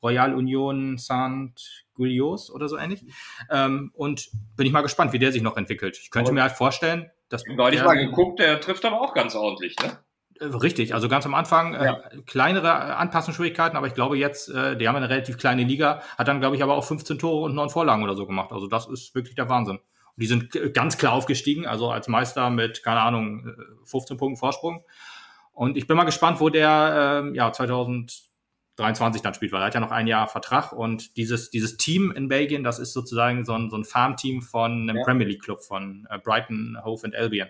Royal 0.02 0.36
Union 0.36 0.98
Saint 0.98 1.86
Gullios 1.94 2.52
oder 2.52 2.68
so 2.68 2.78
ähnlich. 2.78 3.04
Ähm, 3.52 3.92
und 3.94 4.30
bin 4.56 4.66
ich 4.66 4.72
mal 4.72 4.82
gespannt, 4.82 5.14
wie 5.14 5.20
der 5.20 5.32
sich 5.32 5.42
noch 5.42 5.58
entwickelt. 5.58 5.98
Ich 6.02 6.12
könnte 6.12 6.30
aber 6.30 6.36
mir 6.36 6.42
halt 6.44 6.54
vorstellen, 6.54 7.10
dass. 7.30 7.44
Neulich 7.46 7.84
mal 7.84 7.98
geguckt, 7.98 8.40
der 8.40 8.60
trifft 8.62 8.86
aber 8.86 9.02
auch 9.02 9.14
ganz 9.14 9.36
ordentlich, 9.36 9.76
ne? 9.82 9.98
Äh, 10.40 10.46
richtig, 10.46 10.94
also 10.94 11.10
ganz 11.10 11.26
am 11.26 11.34
Anfang 11.34 11.74
äh, 11.74 11.86
ja. 11.86 12.02
kleinere 12.26 12.96
Anpassungsschwierigkeiten, 12.98 13.78
aber 13.78 13.88
ich 13.88 13.94
glaube 13.94 14.18
jetzt, 14.18 14.50
äh, 14.50 14.78
die 14.78 14.88
haben 14.88 14.96
eine 14.96 15.10
relativ 15.10 15.38
kleine 15.38 15.64
Liga, 15.64 16.02
hat 16.18 16.28
dann, 16.28 16.40
glaube 16.40 16.56
ich, 16.56 16.64
aber 16.64 16.76
auch 16.76 16.84
15 16.84 17.20
Tore 17.20 17.46
und 17.46 17.56
9 17.56 17.70
Vorlagen 17.70 18.04
oder 18.04 18.16
so 18.16 18.26
gemacht. 18.26 18.52
Also 18.52 18.68
das 18.68 18.88
ist 18.88 19.16
wirklich 19.16 19.36
der 19.36 19.50
Wahnsinn. 19.50 19.78
Und 19.78 20.24
die 20.24 20.28
sind 20.28 20.74
ganz 20.74 20.98
klar 20.98 21.14
aufgestiegen, 21.14 21.66
also 21.66 21.90
als 21.90 22.08
Meister 22.08 22.50
mit, 22.50 22.84
keine 22.84 23.02
Ahnung, 23.02 23.56
15 23.86 24.16
äh, 24.16 24.18
Punkten 24.18 24.38
Vorsprung. 24.38 24.84
Und 25.54 25.76
ich 25.76 25.88
bin 25.88 25.98
mal 25.98 26.04
gespannt, 26.04 26.40
wo 26.40 26.50
der 26.50 27.24
äh, 27.26 27.36
ja 27.36 27.52
2000 27.52 28.27
23 28.78 29.22
dann 29.22 29.34
spielt, 29.34 29.52
weil 29.52 29.62
er 29.62 29.68
hat 29.68 29.74
ja 29.74 29.80
noch 29.80 29.92
ein 29.92 30.08
Jahr 30.08 30.28
Vertrag 30.28 30.72
und 30.72 31.18
dieses, 31.18 31.50
dieses 31.50 31.78
Team 31.78 32.12
in 32.12 32.28
Belgien, 32.28 32.64
das 32.64 32.80
ist 32.80 32.94
sozusagen 32.94 33.44
so 33.44 33.54
ein, 33.54 33.70
so 33.70 33.78
ein 33.78 33.84
Farmteam 33.84 34.42
von 34.42 34.84
einem 34.84 34.98
ja. 34.98 35.04
Premier 35.04 35.28
League 35.28 35.42
Club 35.42 35.62
von 35.64 36.08
äh, 36.10 36.20
Brighton, 36.20 36.78
Hove 36.84 37.06
and 37.06 37.16
Albion. 37.16 37.50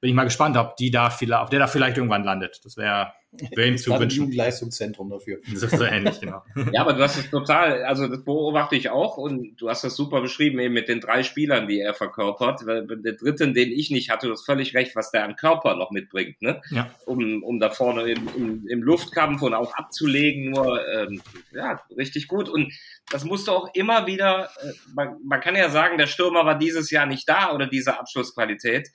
Bin 0.00 0.10
ich 0.10 0.14
mal 0.14 0.24
gespannt, 0.24 0.56
ob 0.56 0.76
die 0.76 0.90
da 0.90 1.10
vielleicht, 1.10 1.42
ob 1.42 1.50
der 1.50 1.58
da 1.58 1.66
vielleicht 1.66 1.96
irgendwann 1.96 2.22
landet. 2.22 2.60
Das 2.64 2.76
wäre 2.76 3.12
Wen 3.30 3.76
zu 3.76 3.90
wünschen. 3.98 4.20
Jugendleistungszentrum 4.20 5.10
dafür. 5.10 5.38
Das 5.52 5.62
ist 5.62 5.76
so 5.76 5.84
ähnlich, 5.84 6.18
genau. 6.20 6.42
ja, 6.72 6.80
aber 6.80 6.94
du 6.94 7.02
hast 7.02 7.18
es 7.18 7.30
total, 7.30 7.84
also 7.84 8.08
das 8.08 8.24
beobachte 8.24 8.74
ich 8.74 8.88
auch 8.88 9.18
und 9.18 9.56
du 9.60 9.68
hast 9.68 9.84
das 9.84 9.96
super 9.96 10.22
beschrieben 10.22 10.58
eben 10.60 10.72
mit 10.72 10.88
den 10.88 11.00
drei 11.00 11.22
Spielern, 11.22 11.68
die 11.68 11.78
er 11.78 11.92
verkörpert. 11.92 12.62
Der 12.66 13.12
dritten, 13.12 13.52
den 13.52 13.70
ich 13.70 13.90
nicht 13.90 14.10
hatte, 14.10 14.28
du 14.28 14.32
hast 14.32 14.46
völlig 14.46 14.74
recht, 14.74 14.96
was 14.96 15.10
der 15.10 15.24
an 15.24 15.36
Körper 15.36 15.76
noch 15.76 15.90
mitbringt, 15.90 16.40
ne? 16.40 16.62
Ja. 16.70 16.90
Um, 17.04 17.42
um 17.42 17.60
da 17.60 17.68
vorne 17.68 18.10
im, 18.10 18.28
im, 18.34 18.66
im 18.66 18.82
Luftkampf 18.82 19.42
und 19.42 19.52
auch 19.52 19.74
abzulegen, 19.74 20.50
nur 20.50 20.80
ähm, 20.88 21.20
ja, 21.52 21.82
richtig 21.96 22.28
gut. 22.28 22.48
Und 22.48 22.72
das 23.10 23.24
musst 23.24 23.46
du 23.48 23.52
auch 23.52 23.74
immer 23.74 24.06
wieder, 24.06 24.50
äh, 24.62 24.72
man, 24.94 25.16
man 25.22 25.40
kann 25.40 25.54
ja 25.54 25.68
sagen, 25.68 25.98
der 25.98 26.06
Stürmer 26.06 26.46
war 26.46 26.58
dieses 26.58 26.90
Jahr 26.90 27.04
nicht 27.04 27.28
da 27.28 27.52
oder 27.52 27.66
diese 27.66 27.98
Abschlussqualität 27.98 28.88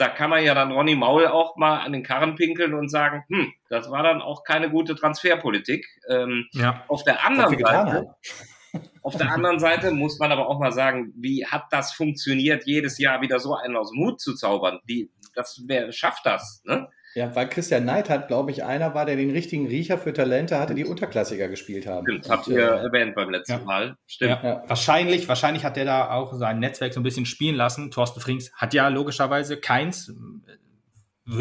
da 0.00 0.08
kann 0.08 0.30
man 0.30 0.42
ja 0.42 0.54
dann 0.54 0.72
Ronny 0.72 0.96
Maul 0.96 1.26
auch 1.26 1.56
mal 1.56 1.80
an 1.80 1.92
den 1.92 2.02
Karren 2.02 2.34
pinkeln 2.34 2.72
und 2.72 2.88
sagen, 2.88 3.22
hm, 3.28 3.52
das 3.68 3.90
war 3.90 4.02
dann 4.02 4.22
auch 4.22 4.44
keine 4.44 4.70
gute 4.70 4.94
Transferpolitik. 4.94 5.86
Ähm, 6.08 6.46
ja. 6.52 6.84
Auf 6.88 7.04
der 7.04 7.26
anderen 7.26 7.58
Seite, 7.58 8.14
auf 9.02 9.16
der 9.16 9.30
anderen 9.30 9.58
Seite 9.58 9.90
muss 9.90 10.18
man 10.18 10.32
aber 10.32 10.48
auch 10.48 10.58
mal 10.58 10.72
sagen, 10.72 11.12
wie 11.16 11.44
hat 11.44 11.64
das 11.70 11.92
funktioniert, 11.92 12.64
jedes 12.64 12.98
Jahr 12.98 13.20
wieder 13.20 13.40
so 13.40 13.54
einen 13.54 13.76
aus 13.76 13.90
dem 13.90 14.00
Hut 14.00 14.20
zu 14.22 14.34
zaubern? 14.34 14.80
Wie, 14.86 15.10
das, 15.34 15.62
wer 15.66 15.92
schafft 15.92 16.24
das? 16.24 16.62
Ne? 16.64 16.88
Ja, 17.14 17.34
weil 17.34 17.48
Christian 17.48 17.84
Neid 17.84 18.08
hat, 18.08 18.28
glaube 18.28 18.50
ich, 18.50 18.64
einer 18.64 18.94
war, 18.94 19.04
der 19.04 19.16
den 19.16 19.30
richtigen 19.30 19.66
Riecher 19.66 19.98
für 19.98 20.12
Talente 20.12 20.58
hatte, 20.58 20.74
die 20.74 20.84
Unterklassiker 20.84 21.48
gespielt 21.48 21.86
haben. 21.86 22.06
Stimmt, 22.06 22.28
habt 22.28 22.48
ihr 22.48 22.58
äh, 22.58 22.84
erwähnt 22.84 23.14
beim 23.14 23.30
letzten 23.30 23.52
ja. 23.52 23.58
Mal. 23.58 23.96
Stimmt. 24.06 24.42
Ja. 24.42 24.48
Ja. 24.48 24.64
Wahrscheinlich, 24.66 25.28
wahrscheinlich 25.28 25.64
hat 25.64 25.76
der 25.76 25.84
da 25.84 26.10
auch 26.10 26.32
sein 26.34 26.58
Netzwerk 26.60 26.94
so 26.94 27.00
ein 27.00 27.02
bisschen 27.02 27.26
spielen 27.26 27.56
lassen. 27.56 27.90
Thorsten 27.90 28.20
Frings 28.20 28.52
hat 28.54 28.74
ja 28.74 28.88
logischerweise 28.88 29.56
keins. 29.56 30.12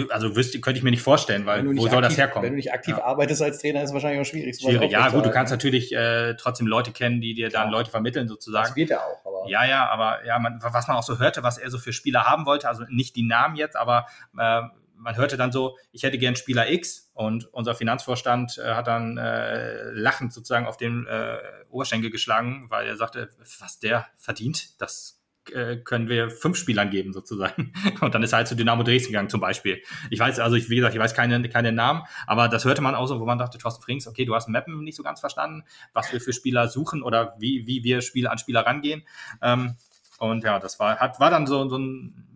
Also 0.10 0.36
wüsste, 0.36 0.60
könnte 0.60 0.78
ich 0.78 0.84
mir 0.84 0.92
nicht 0.92 1.02
vorstellen, 1.02 1.46
weil 1.48 1.66
wo 1.66 1.88
soll 1.88 1.88
aktiv, 1.88 2.02
das 2.02 2.18
herkommen? 2.18 2.44
Wenn 2.44 2.54
du 2.54 2.58
nicht 2.58 2.74
aktiv 2.74 2.96
arbeitest 2.98 3.42
als 3.42 3.60
Trainer, 3.60 3.82
ist 3.82 3.90
es 3.90 3.94
wahrscheinlich 3.94 4.22
auch 4.22 4.30
schwierig. 4.30 4.60
Schwierig, 4.60 4.92
ja, 4.92 5.10
gut, 5.10 5.26
du 5.26 5.32
kannst 5.32 5.52
natürlich 5.52 5.96
äh, 5.96 6.36
trotzdem 6.36 6.68
Leute 6.68 6.92
kennen, 6.92 7.22
die 7.22 7.34
dir 7.34 7.50
dann 7.50 7.72
Leute 7.72 7.90
vermitteln 7.90 8.28
sozusagen. 8.28 8.68
Das 8.68 8.76
geht 8.76 8.90
ja 8.92 9.00
auch, 9.00 9.26
aber 9.26 9.40
aber. 9.40 9.50
Ja, 9.50 9.66
ja, 9.66 9.90
aber 9.90 10.26
ja, 10.26 10.40
man, 10.40 10.60
was 10.62 10.88
man 10.88 10.98
auch 10.98 11.04
so 11.04 11.20
hörte, 11.20 11.44
was 11.44 11.58
er 11.58 11.70
so 11.70 11.78
für 11.78 11.94
Spieler 11.94 12.26
haben 12.26 12.46
wollte, 12.46 12.68
also 12.68 12.84
nicht 12.90 13.16
die 13.16 13.24
Namen 13.24 13.56
jetzt, 13.56 13.76
aber 13.76 14.06
äh, 14.38 14.62
man 15.00 15.16
hörte 15.16 15.38
dann 15.38 15.52
so, 15.52 15.78
ich 15.92 16.04
hätte 16.04 16.18
gern 16.18 16.36
Spieler 16.36 16.70
X 16.70 17.10
und 17.14 17.52
unser 17.54 17.74
Finanzvorstand 17.74 18.58
äh, 18.58 18.76
hat 18.76 18.88
dann 18.88 19.18
äh, 19.18 19.92
lachend 19.92 20.34
sozusagen 20.34 20.68
auf 20.68 20.78
den 20.78 21.08
äh, 21.08 21.38
Oberschenkel 21.70 22.12
geschlagen, 22.12 22.68
weil 22.70 22.88
er 22.88 22.98
sagte, 22.98 23.30
was 23.60 23.80
der 23.80 24.08
verdient, 24.18 24.80
das 24.82 25.22
äh, 25.52 25.78
können 25.78 26.10
wir 26.10 26.30
fünf 26.30 26.58
Spielern 26.58 26.90
geben 26.90 27.14
sozusagen. 27.14 27.74
Und 28.02 28.14
dann 28.14 28.22
ist 28.24 28.34
er 28.34 28.38
halt 28.38 28.48
zu 28.48 28.56
Dynamo 28.56 28.84
Dresden 28.84 29.12
gegangen 29.12 29.30
zum 29.30 29.40
Beispiel. 29.40 29.82
Ich 30.10 30.20
weiß, 30.20 30.40
also 30.40 30.56
ich, 30.56 30.70
wie 30.70 30.76
gesagt, 30.76 30.94
ich 30.94 31.00
weiß 31.00 31.14
keine, 31.14 31.48
keine 31.50 31.72
Namen, 31.72 32.04
aber 32.28 32.50
das 32.50 32.66
hörte 32.66 32.82
man 32.82 32.94
auch 32.94 33.08
so, 33.08 33.20
wo 33.20 33.26
man 33.26 33.38
dachte, 33.38 33.58
Thorsten 33.58 33.82
Frings, 33.82 34.08
okay, 34.08 34.26
du 34.26 34.36
hast 34.36 34.50
Mappen 34.50 34.84
nicht 34.84 34.96
so 34.96 35.04
ganz 35.04 35.22
verstanden, 35.22 35.64
was 35.94 36.12
wir 36.12 36.20
für 36.20 36.34
Spieler 36.34 36.68
suchen 36.68 37.02
oder 37.02 37.36
wie, 37.40 37.66
wie 37.66 37.84
wir 37.84 38.02
Spieler 38.02 38.32
an 38.32 38.38
Spieler 38.38 38.66
rangehen. 38.66 39.04
Ähm, 39.42 39.76
und 40.20 40.44
ja, 40.44 40.60
das 40.60 40.80
war, 40.80 40.98
hat, 40.98 41.20
war 41.20 41.32
dann 41.32 41.48
so, 41.48 41.68
so 41.70 41.78
ein 41.78 42.29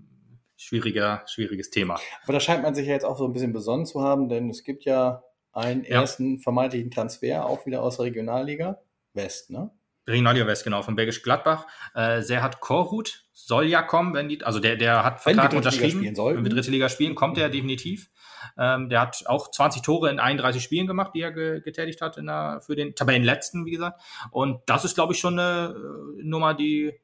schwieriger, 0.64 1.24
schwieriges 1.28 1.70
Thema. 1.70 2.00
Aber 2.24 2.34
da 2.34 2.40
scheint 2.40 2.64
man 2.64 2.76
sich 2.76 2.88
ja 2.88 2.94
jetzt 2.94 3.06
auch 3.06 3.18
so 3.18 3.26
ein 3.26 3.34
bisschen 3.34 3.54
besonnen 3.54 3.86
zu 3.86 4.02
haben, 4.02 4.30
denn 4.30 4.50
es 4.50 4.64
gibt 4.64 4.86
ja 4.86 5.24
einen 5.52 5.84
ja. 5.84 6.02
ersten 6.02 6.40
vermeintlichen 6.40 6.92
Transfer, 6.92 7.46
auch 7.46 7.66
wieder 7.66 7.82
aus 7.82 7.98
der 7.98 8.06
Regionalliga 8.06 8.82
West, 9.14 9.52
ne? 9.52 9.72
Regionalliga 10.08 10.46
West, 10.48 10.66
genau, 10.66 10.82
von 10.82 10.96
Bergisch 10.96 11.22
Gladbach. 11.24 11.66
Äh, 11.96 12.22
Serhat 12.22 12.60
Korhut 12.60 13.24
soll 13.32 13.66
ja 13.66 13.82
kommen, 13.82 14.14
wenn 14.14 14.28
die, 14.28 14.44
also 14.44 14.60
der, 14.60 14.76
der 14.76 15.04
hat 15.04 15.26
wenn 15.26 15.36
Vertrag 15.36 15.54
unterschrieben. 15.54 16.02
Wenn 16.04 16.44
wir 16.44 16.50
dritte 16.50 16.72
Liga 16.72 16.90
spielen, 16.90 17.16
kommt 17.16 17.38
er 17.38 17.50
definitiv. 17.50 18.10
Ähm, 18.58 18.90
der 18.90 19.00
hat 19.00 19.24
auch 19.28 19.50
20 19.50 19.82
Tore 19.82 20.10
in 20.10 20.20
31 20.20 20.62
Spielen 20.62 20.88
gemacht, 20.88 21.12
die 21.16 21.22
er 21.22 21.32
ge 21.32 21.62
getätigt 21.62 22.02
hat 22.02 22.18
in 22.18 22.26
der, 22.26 22.62
für 22.66 22.76
den 22.76 22.96
Tabellenletzten, 22.96 23.66
wie 23.66 23.72
gesagt. 23.72 24.02
Und 24.32 24.60
das 24.66 24.84
ist, 24.84 24.96
glaube 24.96 25.14
ich, 25.14 25.20
schon 25.20 25.40
eine 25.40 25.74
äh, 25.74 26.24
Nummer, 26.24 26.54
die 26.54 27.00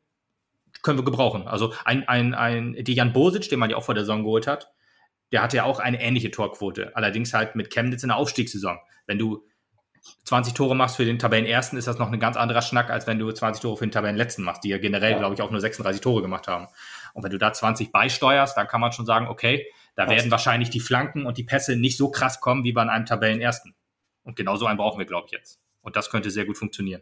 können 0.81 0.99
wir 0.99 1.05
gebrauchen. 1.05 1.47
Also 1.47 1.73
ein, 1.85 2.07
ein, 2.07 2.33
ein 2.33 2.73
Dejan 2.83 3.13
Bosic, 3.13 3.49
den 3.49 3.59
man 3.59 3.69
ja 3.69 3.77
auch 3.77 3.83
vor 3.83 3.95
der 3.95 4.03
Saison 4.03 4.23
geholt 4.23 4.47
hat, 4.47 4.71
der 5.31 5.41
hatte 5.41 5.57
ja 5.57 5.63
auch 5.63 5.79
eine 5.79 6.01
ähnliche 6.01 6.31
Torquote. 6.31 6.95
Allerdings 6.95 7.33
halt 7.33 7.55
mit 7.55 7.69
Chemnitz 7.69 8.03
in 8.03 8.09
der 8.09 8.17
Aufstiegssaison. 8.17 8.79
Wenn 9.05 9.19
du 9.19 9.45
20 10.25 10.53
Tore 10.53 10.75
machst 10.75 10.95
für 10.95 11.05
den 11.05 11.19
Tabellenersten, 11.19 11.77
ist 11.77 11.87
das 11.87 11.99
noch 11.99 12.11
ein 12.11 12.19
ganz 12.19 12.37
anderer 12.37 12.61
Schnack, 12.61 12.89
als 12.89 13.05
wenn 13.05 13.19
du 13.19 13.31
20 13.31 13.61
Tore 13.61 13.77
für 13.77 13.85
den 13.85 13.91
Tabellenletzten 13.91 14.43
machst, 14.43 14.63
die 14.63 14.69
ja 14.69 14.77
generell, 14.77 15.17
glaube 15.17 15.35
ich, 15.35 15.41
auch 15.41 15.51
nur 15.51 15.59
36 15.59 16.01
Tore 16.01 16.21
gemacht 16.21 16.47
haben. 16.47 16.67
Und 17.13 17.23
wenn 17.23 17.31
du 17.31 17.37
da 17.37 17.51
20 17.51 17.91
beisteuerst, 17.91 18.55
dann 18.57 18.67
kann 18.67 18.81
man 18.81 18.91
schon 18.91 19.05
sagen, 19.05 19.27
okay, 19.27 19.67
da 19.95 20.05
Passt. 20.05 20.15
werden 20.15 20.31
wahrscheinlich 20.31 20.69
die 20.69 20.79
Flanken 20.79 21.25
und 21.25 21.37
die 21.37 21.43
Pässe 21.43 21.75
nicht 21.75 21.97
so 21.97 22.09
krass 22.09 22.39
kommen 22.39 22.63
wie 22.63 22.71
bei 22.71 22.87
einem 22.87 23.05
Tabellenersten. 23.05 23.75
Und 24.23 24.35
genau 24.35 24.55
so 24.55 24.65
einen 24.65 24.77
brauchen 24.77 24.99
wir, 24.99 25.05
glaube 25.05 25.27
ich, 25.27 25.33
jetzt. 25.33 25.59
Und 25.81 25.95
das 25.95 26.09
könnte 26.09 26.31
sehr 26.31 26.45
gut 26.45 26.57
funktionieren. 26.57 27.01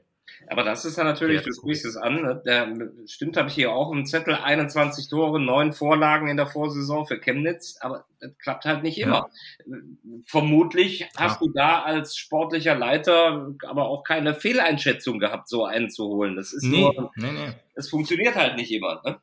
Aber 0.49 0.63
das 0.63 0.85
ist 0.85 0.97
ja 0.97 1.03
natürlich, 1.03 1.41
du 1.41 1.51
sprichst 1.51 1.85
es 1.85 1.97
an, 1.97 2.21
ne? 2.21 2.41
der, 2.45 2.73
stimmt, 3.05 3.35
habe 3.35 3.49
ich 3.49 3.55
hier 3.55 3.71
auch 3.73 3.91
im 3.91 4.05
Zettel, 4.05 4.35
21 4.35 5.09
Tore, 5.09 5.41
9 5.41 5.73
Vorlagen 5.73 6.29
in 6.29 6.37
der 6.37 6.47
Vorsaison 6.47 7.05
für 7.05 7.19
Chemnitz, 7.19 7.77
aber 7.81 8.05
das 8.19 8.31
klappt 8.37 8.65
halt 8.65 8.81
nicht 8.81 8.97
immer. 8.97 9.29
Ja. 9.65 9.77
Vermutlich 10.25 11.09
hast 11.17 11.41
ja. 11.41 11.47
du 11.47 11.53
da 11.53 11.81
als 11.81 12.15
sportlicher 12.15 12.75
Leiter 12.75 13.53
aber 13.67 13.89
auch 13.89 14.03
keine 14.03 14.33
Fehleinschätzung 14.33 15.19
gehabt, 15.19 15.49
so 15.49 15.65
einen 15.65 15.89
zu 15.89 16.05
holen. 16.05 16.37
Das 16.37 16.53
ist 16.53 16.63
nee, 16.63 16.81
nur, 16.81 17.11
nee, 17.15 17.31
nee. 17.31 17.53
es 17.75 17.89
funktioniert 17.89 18.35
halt 18.35 18.55
nicht 18.55 18.71
immer. 18.71 19.01
Ne? 19.05 19.19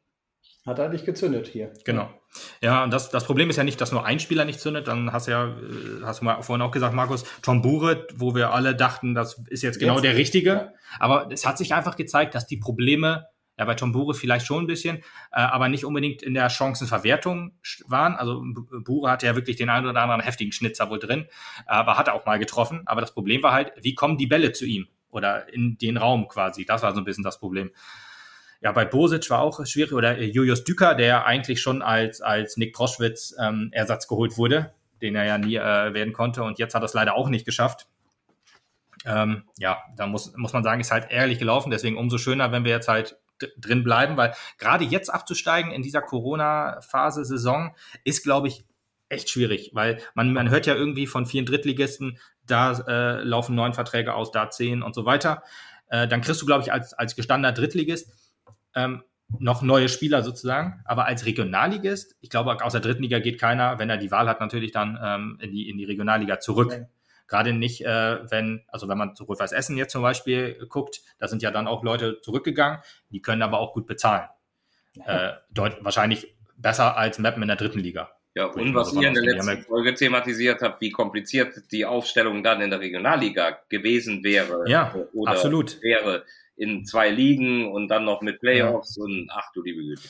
Hat 0.66 0.78
er 0.78 0.88
nicht 0.88 1.04
gezündet 1.04 1.46
hier. 1.46 1.72
Genau. 1.84 2.08
Ja, 2.62 2.84
und 2.84 2.90
das, 2.90 3.10
das 3.10 3.24
Problem 3.24 3.50
ist 3.50 3.56
ja 3.56 3.64
nicht, 3.64 3.80
dass 3.80 3.92
nur 3.92 4.06
ein 4.06 4.18
Spieler 4.18 4.46
nicht 4.46 4.60
zündet. 4.60 4.88
Dann 4.88 5.12
hast 5.12 5.26
du 5.26 5.32
ja, 5.32 5.48
äh, 5.48 6.02
hast 6.04 6.20
du 6.20 6.24
mal 6.24 6.40
vorhin 6.42 6.62
auch 6.62 6.70
gesagt, 6.70 6.94
Markus, 6.94 7.24
Tom 7.42 7.60
Bure, 7.60 8.06
wo 8.14 8.34
wir 8.34 8.52
alle 8.52 8.74
dachten, 8.74 9.14
das 9.14 9.42
ist 9.50 9.62
jetzt 9.62 9.78
genau 9.78 9.94
jetzt, 9.94 10.04
der 10.04 10.16
Richtige. 10.16 10.50
Ja. 10.50 10.72
Aber 10.98 11.28
es 11.30 11.46
hat 11.46 11.58
sich 11.58 11.74
einfach 11.74 11.96
gezeigt, 11.96 12.34
dass 12.34 12.46
die 12.46 12.56
Probleme 12.56 13.26
ja, 13.58 13.64
bei 13.66 13.74
Tom 13.74 13.92
Bure 13.92 14.14
vielleicht 14.14 14.46
schon 14.46 14.64
ein 14.64 14.66
bisschen, 14.66 14.96
äh, 14.96 15.02
aber 15.32 15.68
nicht 15.68 15.84
unbedingt 15.84 16.22
in 16.22 16.34
der 16.34 16.48
Chancenverwertung 16.48 17.52
waren. 17.86 18.14
Also 18.14 18.42
Bure 18.84 19.10
hatte 19.10 19.26
ja 19.26 19.36
wirklich 19.36 19.56
den 19.56 19.68
einen 19.68 19.86
oder 19.86 20.00
anderen 20.00 20.22
heftigen 20.22 20.52
Schnitzer 20.52 20.90
wohl 20.90 20.98
drin, 20.98 21.26
aber 21.66 21.98
hat 21.98 22.08
auch 22.08 22.26
mal 22.26 22.38
getroffen. 22.38 22.82
Aber 22.86 23.00
das 23.00 23.12
Problem 23.12 23.42
war 23.42 23.52
halt, 23.52 23.72
wie 23.80 23.94
kommen 23.94 24.16
die 24.16 24.26
Bälle 24.26 24.52
zu 24.52 24.64
ihm 24.64 24.88
oder 25.10 25.52
in 25.52 25.78
den 25.78 25.98
Raum 25.98 26.26
quasi? 26.26 26.64
Das 26.64 26.82
war 26.82 26.92
so 26.94 26.98
ein 26.98 27.04
bisschen 27.04 27.22
das 27.22 27.38
Problem. 27.38 27.70
Ja, 28.64 28.72
bei 28.72 28.86
Bosic 28.86 29.28
war 29.28 29.42
auch 29.42 29.64
schwierig 29.66 29.92
oder 29.92 30.16
äh, 30.16 30.24
Julius 30.24 30.64
Düker, 30.64 30.94
der 30.94 31.26
eigentlich 31.26 31.60
schon 31.60 31.82
als, 31.82 32.22
als 32.22 32.56
Nick 32.56 32.72
Proschwitz 32.72 33.34
ähm, 33.38 33.68
Ersatz 33.72 34.08
geholt 34.08 34.38
wurde, 34.38 34.72
den 35.02 35.14
er 35.14 35.26
ja 35.26 35.36
nie 35.36 35.56
äh, 35.56 35.92
werden 35.92 36.14
konnte 36.14 36.42
und 36.42 36.58
jetzt 36.58 36.74
hat 36.74 36.82
er 36.82 36.86
es 36.86 36.94
leider 36.94 37.14
auch 37.14 37.28
nicht 37.28 37.44
geschafft. 37.44 37.86
Ähm, 39.04 39.44
ja, 39.58 39.82
da 39.96 40.06
muss, 40.06 40.34
muss 40.36 40.54
man 40.54 40.62
sagen, 40.62 40.80
ist 40.80 40.90
halt 40.90 41.10
ehrlich 41.10 41.38
gelaufen, 41.38 41.70
deswegen 41.70 41.98
umso 41.98 42.16
schöner, 42.16 42.52
wenn 42.52 42.64
wir 42.64 42.70
jetzt 42.70 42.88
halt 42.88 43.18
drin 43.58 43.84
bleiben, 43.84 44.16
weil 44.16 44.32
gerade 44.56 44.84
jetzt 44.84 45.12
abzusteigen 45.12 45.70
in 45.70 45.82
dieser 45.82 46.00
Corona-Phase, 46.00 47.26
Saison, 47.26 47.74
ist, 48.02 48.22
glaube 48.22 48.48
ich, 48.48 48.64
echt 49.10 49.28
schwierig, 49.28 49.72
weil 49.74 49.98
man, 50.14 50.32
man 50.32 50.48
hört 50.48 50.64
ja 50.64 50.74
irgendwie 50.74 51.06
von 51.06 51.26
vielen 51.26 51.44
Drittligisten, 51.44 52.18
da 52.46 52.72
äh, 52.88 53.22
laufen 53.22 53.54
neun 53.54 53.74
Verträge 53.74 54.14
aus, 54.14 54.30
da 54.30 54.48
zehn 54.48 54.82
und 54.82 54.94
so 54.94 55.04
weiter. 55.04 55.42
Äh, 55.88 56.08
dann 56.08 56.22
kriegst 56.22 56.40
du, 56.40 56.46
glaube 56.46 56.62
ich, 56.62 56.72
als, 56.72 56.94
als 56.94 57.14
gestandener 57.14 57.52
Drittligist 57.52 58.10
ähm, 58.75 59.03
noch 59.39 59.62
neue 59.62 59.89
Spieler 59.89 60.22
sozusagen. 60.22 60.81
Aber 60.85 61.07
als 61.07 61.27
Regionalligist, 61.27 62.16
ich 62.20 62.31
glaube, 62.31 62.62
aus 62.62 62.72
der 62.72 62.81
dritten 62.81 63.03
Liga 63.03 63.18
geht 63.18 63.41
keiner, 63.41 63.79
wenn 63.79 63.91
er 63.91 63.97
die 63.97 64.11
Wahl 64.11 64.29
hat, 64.29 64.41
natürlich 64.41 64.72
dann 64.72 64.99
ähm, 65.03 65.39
in, 65.41 65.51
die, 65.51 65.68
in 65.68 65.79
die 65.79 65.85
Regionalliga 65.85 66.41
zurück. 66.41 66.72
Okay. 66.72 66.87
Gerade 67.27 67.53
nicht, 67.53 67.85
äh, 67.85 68.31
wenn, 68.31 68.62
also 68.68 68.87
wenn 68.87 68.99
man 68.99 69.16
zu 69.16 69.25
Rot-Weiß 69.25 69.53
Essen 69.53 69.77
jetzt 69.77 69.93
zum 69.93 70.03
Beispiel 70.03 70.66
guckt, 70.68 71.01
da 71.18 71.27
sind 71.27 71.43
ja 71.43 71.51
dann 71.51 71.66
auch 71.66 71.83
Leute 71.83 72.20
zurückgegangen, 72.20 72.81
die 73.11 73.22
können 73.22 73.43
aber 73.43 73.59
auch 73.59 73.72
gut 73.72 73.87
bezahlen. 73.87 74.29
Ja. 74.95 75.31
Äh, 75.31 75.33
dort 75.51 75.83
wahrscheinlich 75.85 76.37
besser 76.57 76.97
als 76.97 77.18
Mappen 77.18 77.43
in 77.43 77.49
der 77.49 77.57
dritten 77.57 77.81
Liga. 77.81 78.11
Ja, 78.37 78.47
und 78.47 78.75
was 78.75 78.93
ihr 78.93 79.09
in 79.09 79.14
der 79.14 79.22
letzten 79.22 79.62
Folge 79.62 79.95
thematisiert 79.95 80.61
habt, 80.61 80.81
wie 80.81 80.91
kompliziert 80.91 81.70
die 81.70 81.87
Aufstellung 81.87 82.43
dann 82.43 82.61
in 82.61 82.70
der 82.70 82.81
Regionalliga 82.81 83.59
gewesen 83.68 84.25
wäre. 84.25 84.64
Ja, 84.66 84.93
oder 85.12 85.33
absolut. 85.33 85.81
wäre 85.83 86.25
in 86.57 86.84
zwei 86.84 87.11
Ligen 87.11 87.70
und 87.70 87.88
dann 87.88 88.05
noch 88.05 88.22
mit 88.22 88.40
Playoffs 88.40 88.96
ja. 88.96 89.05
und 89.05 89.28
ach 89.32 89.52
du 89.52 89.62
liebe 89.62 89.82
Güte. 89.82 90.09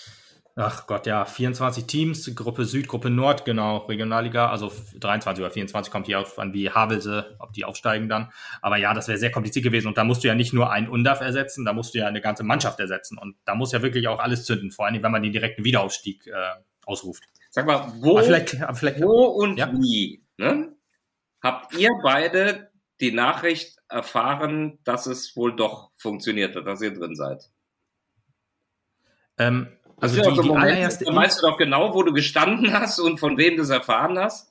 Ach 0.57 0.87
Gott, 0.87 1.07
ja, 1.07 1.25
24 1.25 1.85
Teams, 1.85 2.33
Gruppe 2.37 2.65
Süd, 2.65 2.87
Gruppe 2.87 3.11
Nord, 3.11 3.45
genau, 3.45 3.79
Regionalliga, 3.79 4.51
also 4.51 4.71
23 5.01 5.43
oder 5.43 5.51
24 5.51 5.93
kommt 5.93 6.07
hier 6.07 6.21
auf 6.21 6.39
an, 6.39 6.55
wie 6.55 6.71
Havelse, 6.71 7.35
ob 7.41 7.53
die 7.53 7.65
aufsteigen 7.65 8.09
dann. 8.09 8.31
Aber 8.63 8.77
ja, 8.77 8.95
das 8.95 9.09
wäre 9.09 9.19
sehr 9.19 9.33
kompliziert 9.33 9.65
gewesen 9.65 9.89
und 9.89 9.99
da 9.99 10.05
musst 10.05 10.23
du 10.23 10.29
ja 10.29 10.37
nicht 10.37 10.53
nur 10.53 10.71
einen 10.71 10.89
UNDAF 10.89 11.21
ersetzen, 11.23 11.65
da 11.65 11.73
musst 11.73 11.93
du 11.93 11.99
ja 11.99 12.07
eine 12.07 12.21
ganze 12.21 12.45
Mannschaft 12.45 12.79
ersetzen 12.79 13.19
und 13.19 13.35
da 13.45 13.57
muss 13.57 13.73
ja 13.73 13.83
wirklich 13.83 14.07
auch 14.07 14.21
alles 14.21 14.45
zünden, 14.45 14.71
vor 14.71 14.87
allem 14.87 15.03
wenn 15.03 15.11
man 15.11 15.25
den 15.25 15.33
direkten 15.33 15.65
Wiederaufstieg 15.65 16.29
äh, 16.29 16.33
ausruft. 16.87 17.25
Sag 17.51 17.67
mal, 17.67 17.93
wo, 18.01 18.23
vielleicht, 18.23 18.57
vielleicht, 18.75 19.01
wo 19.03 19.25
und 19.25 19.59
ja? 19.59 19.73
wie 19.73 20.25
ne? 20.37 20.73
habt 21.43 21.77
ihr 21.77 21.91
beide 22.05 22.71
die 23.01 23.11
Nachricht 23.11 23.74
erfahren, 23.89 24.79
dass 24.85 25.07
es 25.07 25.37
wohl 25.37 25.55
doch 25.55 25.91
funktioniert 25.97 26.57
hat, 26.57 26.67
dass 26.67 26.83
ihr 26.83 26.93
drin 26.93 27.15
seid? 27.15 27.51
Ähm, 29.39 29.69
also 30.01 30.17
die, 30.17 30.43
die 30.43 30.51
allererste. 30.51 31.05
Da 31.05 31.15
weißt 31.15 31.43
du 31.43 31.47
doch 31.47 31.59
genau, 31.59 31.95
wo 31.95 32.03
du 32.03 32.13
gestanden 32.13 32.73
hast 32.73 32.99
und 32.99 33.19
von 33.19 33.39
wem 33.39 33.57
du 33.57 33.63
es 33.63 33.71
erfahren 33.71 34.19
hast. 34.19 34.51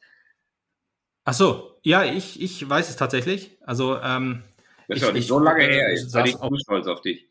Ach 1.25 1.33
so, 1.33 1.79
ja, 1.83 2.03
ich, 2.03 2.41
ich 2.41 2.67
weiß 2.67 2.89
es 2.89 2.95
tatsächlich. 2.95 3.57
Also 3.61 3.99
ähm, 4.01 4.43
das 4.87 5.01
ist 5.01 5.07
ich, 5.07 5.13
nicht 5.13 5.27
so 5.27 5.39
lange 5.39 5.63
her. 5.63 5.93
Ich 5.93 6.11
bin 6.11 6.25
ich 6.25 6.61
stolz 6.61 6.87
auf 6.87 7.01
dich. 7.01 7.27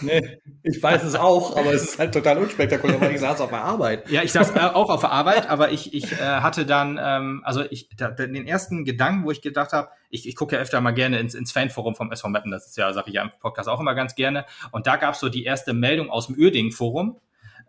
Nee, 0.00 0.40
ich 0.62 0.82
weiß 0.82 1.04
es 1.04 1.14
auch, 1.14 1.56
aber 1.56 1.72
es 1.72 1.82
ist 1.84 1.98
halt 1.98 2.12
total 2.12 2.38
unspektakulär, 2.38 3.00
weil 3.00 3.14
ich 3.14 3.20
saß 3.20 3.40
auf 3.40 3.48
der 3.48 3.62
Arbeit. 3.62 4.10
Ja, 4.10 4.22
ich 4.22 4.32
saß 4.32 4.50
äh, 4.50 4.60
auch 4.60 4.90
auf 4.90 5.00
der 5.00 5.10
Arbeit, 5.10 5.48
aber 5.48 5.72
ich, 5.72 5.94
ich 5.94 6.12
äh, 6.12 6.16
hatte 6.16 6.66
dann, 6.66 7.00
ähm, 7.02 7.40
also 7.44 7.64
ich, 7.70 7.88
da, 7.96 8.10
den 8.10 8.46
ersten 8.46 8.84
Gedanken, 8.84 9.24
wo 9.24 9.30
ich 9.30 9.40
gedacht 9.40 9.72
habe, 9.72 9.88
ich, 10.10 10.28
ich 10.28 10.36
gucke 10.36 10.56
ja 10.56 10.62
öfter 10.62 10.80
mal 10.80 10.92
gerne 10.92 11.18
ins, 11.18 11.34
ins 11.34 11.50
Fanforum 11.50 11.94
vom 11.94 12.12
SV 12.12 12.28
Meppen, 12.28 12.50
das 12.50 12.66
ist 12.66 12.76
ja, 12.76 12.92
sage 12.92 13.08
ich 13.08 13.14
ja 13.14 13.22
im 13.22 13.30
Podcast 13.40 13.68
auch 13.68 13.80
immer 13.80 13.94
ganz 13.94 14.14
gerne. 14.14 14.44
Und 14.70 14.86
da 14.86 14.96
gab 14.96 15.14
es 15.14 15.20
so 15.20 15.30
die 15.30 15.44
erste 15.44 15.72
Meldung 15.72 16.10
aus 16.10 16.26
dem 16.26 16.36
Uerdingen-Forum. 16.36 17.18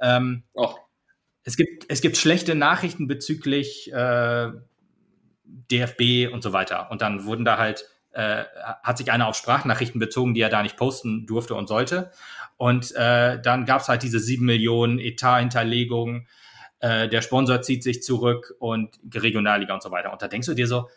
Ähm, 0.02 0.43
oh. 0.54 0.76
es, 1.43 1.56
gibt, 1.56 1.86
es 1.88 2.02
gibt 2.02 2.18
schlechte 2.18 2.56
Nachrichten 2.56 3.08
bezüglich 3.08 3.91
äh, 3.93 4.52
DFB 5.72 6.34
und 6.34 6.43
so 6.43 6.52
weiter. 6.52 6.91
Und 6.91 7.02
dann 7.02 7.26
wurden 7.26 7.46
da 7.46 7.58
halt 7.58 7.86
äh, 8.16 8.45
hat 8.84 8.97
sich 8.97 9.11
einer 9.11 9.28
auf 9.28 9.36
Sprachnachrichten 9.36 9.99
bezogen, 9.99 10.34
die 10.34 10.41
er 10.41 10.49
da 10.49 10.63
nicht 10.63 10.78
posten 10.78 11.26
durfte 11.26 11.53
und 11.55 11.68
sollte. 11.68 12.11
Und 12.57 12.95
äh, 12.95 13.41
dann 13.41 13.66
gab 13.66 13.82
es 13.82 13.89
halt 13.89 14.03
diese 14.03 14.20
sieben 14.20 14.45
Millionen 14.45 14.99
Etat-Hinterlegung, 14.99 16.26
äh, 16.80 17.09
der 17.09 17.22
Sponsor 17.22 17.61
zieht 17.61 17.84
sich 17.84 18.03
zurück 18.03 18.53
und 18.59 18.99
Regionalliga 19.13 19.74
und 19.74 19.84
so 19.84 19.91
weiter. 19.91 20.11
Und 20.11 20.22
da 20.22 20.28
denkst 20.28 20.47
du 20.47 20.53
dir 20.53 20.68
so, 20.68 20.89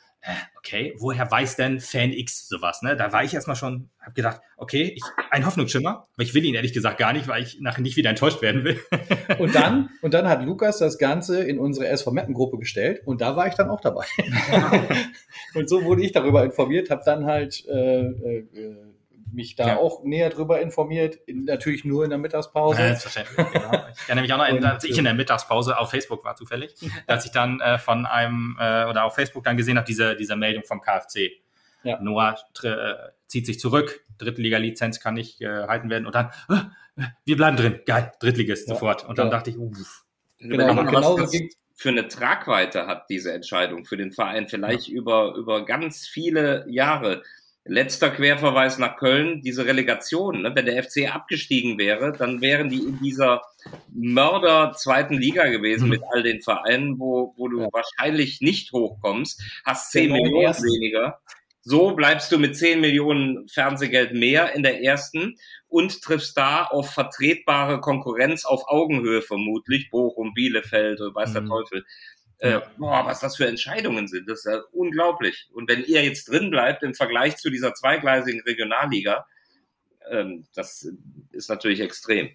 okay, 0.59 0.95
woher 0.99 1.31
weiß 1.31 1.57
denn 1.57 1.81
Fan 1.81 2.13
X 2.13 2.49
sowas? 2.49 2.83
Ne? 2.83 2.97
Da 2.97 3.13
war 3.13 3.25
ich 3.25 3.35
erstmal 3.35 3.57
schon, 3.57 3.91
hab 4.01 4.15
gedacht, 4.15 4.41
okay, 4.57 4.93
ich, 4.95 5.03
ein 5.31 5.47
Hoffnungsschimmer, 5.47 6.09
aber 6.13 6.23
ich 6.23 6.35
will 6.35 6.45
ihn 6.45 6.55
ehrlich 6.55 6.73
gesagt 6.73 6.99
gar 6.99 7.13
nicht, 7.13 7.29
weil 7.29 7.43
ich 7.43 7.61
nachher 7.61 7.83
nicht 7.83 7.97
wieder 7.97 8.11
enttäuscht 8.11 8.43
werden 8.43 8.65
will. 8.65 8.81
und 9.39 9.55
dann, 9.55 9.91
und 10.03 10.15
dann 10.15 10.29
hat 10.29 10.43
Lukas 10.45 10.79
das 10.79 10.99
Ganze 10.99 11.43
in 11.43 11.59
unsere 11.59 11.89
SV 11.89 12.11
Meppen 12.11 12.35
Gruppe 12.35 12.59
gestellt 12.59 13.03
und 13.05 13.21
da 13.21 13.37
war 13.37 13.47
ich 13.47 13.55
dann 13.55 13.71
auch 13.71 13.81
dabei. 13.81 14.05
und 15.55 15.69
so 15.69 15.85
wurde 15.85 16.03
ich 16.03 16.13
darüber 16.13 16.45
informiert, 16.45 16.91
habe 16.91 17.03
dann 17.05 17.25
halt 17.25 17.65
äh, 17.67 18.01
äh, 18.01 18.47
mich 19.33 19.57
da 19.57 19.69
ja. 19.69 19.77
auch 19.77 20.05
näher 20.05 20.31
drüber 20.31 20.61
informiert, 20.61 21.17
in, 21.27 21.45
natürlich 21.45 21.85
nur 21.85 22.05
in 22.05 22.11
der 22.11 22.19
Mittagspause. 22.19 22.81
Ja, 22.81 22.87
selbstverständlich, 22.89 23.37
genau. 23.53 23.85
Ich 23.93 24.07
kann 24.07 24.17
nämlich 24.17 24.33
auch 24.33 24.39
noch, 24.39 24.49
in, 24.49 24.65
als 24.65 24.85
ich 24.85 24.97
in 24.97 25.05
der 25.05 25.15
Mittagspause 25.15 25.79
auf 25.79 25.91
Facebook 25.91 26.25
war 26.25 26.37
zufällig, 26.37 26.75
dass 27.07 27.25
ich 27.25 27.33
dann 27.33 27.61
äh, 27.61 27.79
von 27.79 28.07
einem, 28.07 28.57
äh, 28.61 28.85
oder 28.85 29.05
auf 29.05 29.15
Facebook 29.15 29.45
dann 29.45 29.57
gesehen 29.57 29.77
habe, 29.77 29.87
diese, 29.87 30.17
diese 30.17 30.37
Meldung 30.37 30.65
vom 30.65 30.81
KfC. 30.81 31.41
Ja. 31.85 32.01
Noah 32.01 32.37
äh, 32.63 32.95
zieht 33.27 33.47
sich 33.47 33.61
zurück, 33.61 34.05
Drittliga-Lizenz 34.19 35.01
kann 35.01 35.15
nicht 35.15 35.41
äh, 35.41 35.67
halten 35.67 35.91
werden 35.91 36.07
und 36.07 36.15
dann, 36.15 36.31
äh, 36.49 37.05
wir 37.25 37.37
bleiben 37.37 37.57
drin, 37.57 37.81
geil, 37.87 38.13
Drittligist 38.21 38.69
ja. 38.69 38.75
sofort. 38.75 39.05
Und 39.05 39.19
dann 39.19 39.31
dachte 39.31 39.51
ich, 39.51 39.59
uff. 39.59 40.05
Genau, 40.41 40.85
genau 40.85 41.17
für 41.79 41.91
eine 41.91 42.09
Tragweite 42.09 42.89
hat 42.89 43.09
diese 43.09 43.33
Entscheidung 43.33 43.85
für 43.85 43.97
den 43.97 44.11
Verein 44.11 44.49
vielleicht 44.49 44.89
ja. 44.89 44.95
über, 44.95 45.37
über 45.37 45.65
ganz 45.65 46.09
viele 46.09 46.67
Jahre. 46.69 47.23
Letzter 47.69 48.11
Querverweis 48.11 48.79
nach 48.79 48.97
Köln, 48.97 49.43
diese 49.43 49.67
Relegation, 49.67 50.43
ne? 50.43 50.53
wenn 50.55 50.67
der 50.67 50.83
FC 50.83 51.15
abgestiegen 51.15 51.79
wäre, 51.79 52.13
dann 52.13 52.41
wären 52.41 52.71
die 52.71 52.79
in 52.79 52.99
dieser 52.99 53.43
Mörder 53.93 54.73
zweiten 54.77 55.15
Liga 55.15 55.47
gewesen 55.49 55.85
mhm. 55.85 55.91
mit 55.91 56.03
all 56.13 56.23
den 56.23 56.41
Vereinen, 56.41 56.99
wo, 56.99 57.35
wo 57.37 57.49
du 57.49 57.61
ja. 57.61 57.69
wahrscheinlich 57.71 58.41
nicht 58.41 58.73
hochkommst, 58.73 59.43
hast 59.65 59.93
zehn 59.93 60.13
Millionen 60.13 60.47
ersten. 60.47 60.65
weniger. 60.65 61.21
So 61.61 61.95
bleibst 61.95 62.33
du 62.33 62.39
mit 62.39 62.57
10 62.57 62.81
Millionen 62.81 63.47
Fernsehgeld 63.47 64.15
mehr 64.15 64.55
in 64.55 64.63
der 64.63 64.83
ersten 64.83 65.37
und 65.67 66.01
triffst 66.01 66.35
da 66.39 66.65
auf 66.65 66.91
vertretbare 66.91 67.81
Konkurrenz 67.81 68.47
auf 68.47 68.63
Augenhöhe 68.69 69.21
vermutlich, 69.21 69.91
Bochum, 69.91 70.33
Bielefeld, 70.33 70.99
weiß 71.01 71.35
der 71.35 71.43
mhm. 71.43 71.49
Teufel. 71.49 71.85
Äh, 72.39 72.61
boah, 72.77 73.05
was 73.05 73.21
das 73.21 73.37
für 73.37 73.47
Entscheidungen 73.47 74.07
sind, 74.07 74.29
das 74.29 74.41
ist 74.41 74.45
ja 74.47 74.61
unglaublich. 74.73 75.49
Und 75.53 75.69
wenn 75.69 75.85
ihr 75.85 76.05
jetzt 76.05 76.29
drin 76.29 76.51
bleibt 76.51 76.83
im 76.85 76.95
Vergleich 76.95 77.37
zu 77.37 77.51
dieser 77.51 77.75
zweigleisigen 77.75 78.43
Regionalliga, 78.43 79.27
ähm, 80.11 80.47
das 80.55 80.89
ist 81.33 81.49
natürlich 81.49 81.81
extrem. 81.81 82.31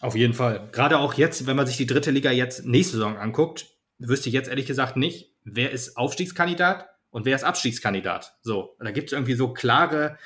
Auf 0.00 0.14
jeden 0.14 0.32
Fall. 0.32 0.68
Gerade 0.72 0.98
auch 0.98 1.14
jetzt, 1.14 1.46
wenn 1.46 1.56
man 1.56 1.66
sich 1.66 1.76
die 1.76 1.86
dritte 1.86 2.10
Liga 2.10 2.30
jetzt 2.30 2.64
nächste 2.64 2.94
Saison 2.94 3.18
anguckt, 3.18 3.66
wüsste 3.98 4.28
ich 4.28 4.34
jetzt 4.34 4.48
ehrlich 4.48 4.66
gesagt 4.66 4.96
nicht, 4.96 5.34
wer 5.44 5.72
ist 5.72 5.96
Aufstiegskandidat 5.96 6.88
und 7.10 7.26
wer 7.26 7.36
ist 7.36 7.44
Abstiegskandidat. 7.44 8.38
So, 8.42 8.76
da 8.78 8.92
gibt 8.92 9.08
es 9.08 9.12
irgendwie 9.12 9.34
so 9.34 9.52
klare, 9.52 10.18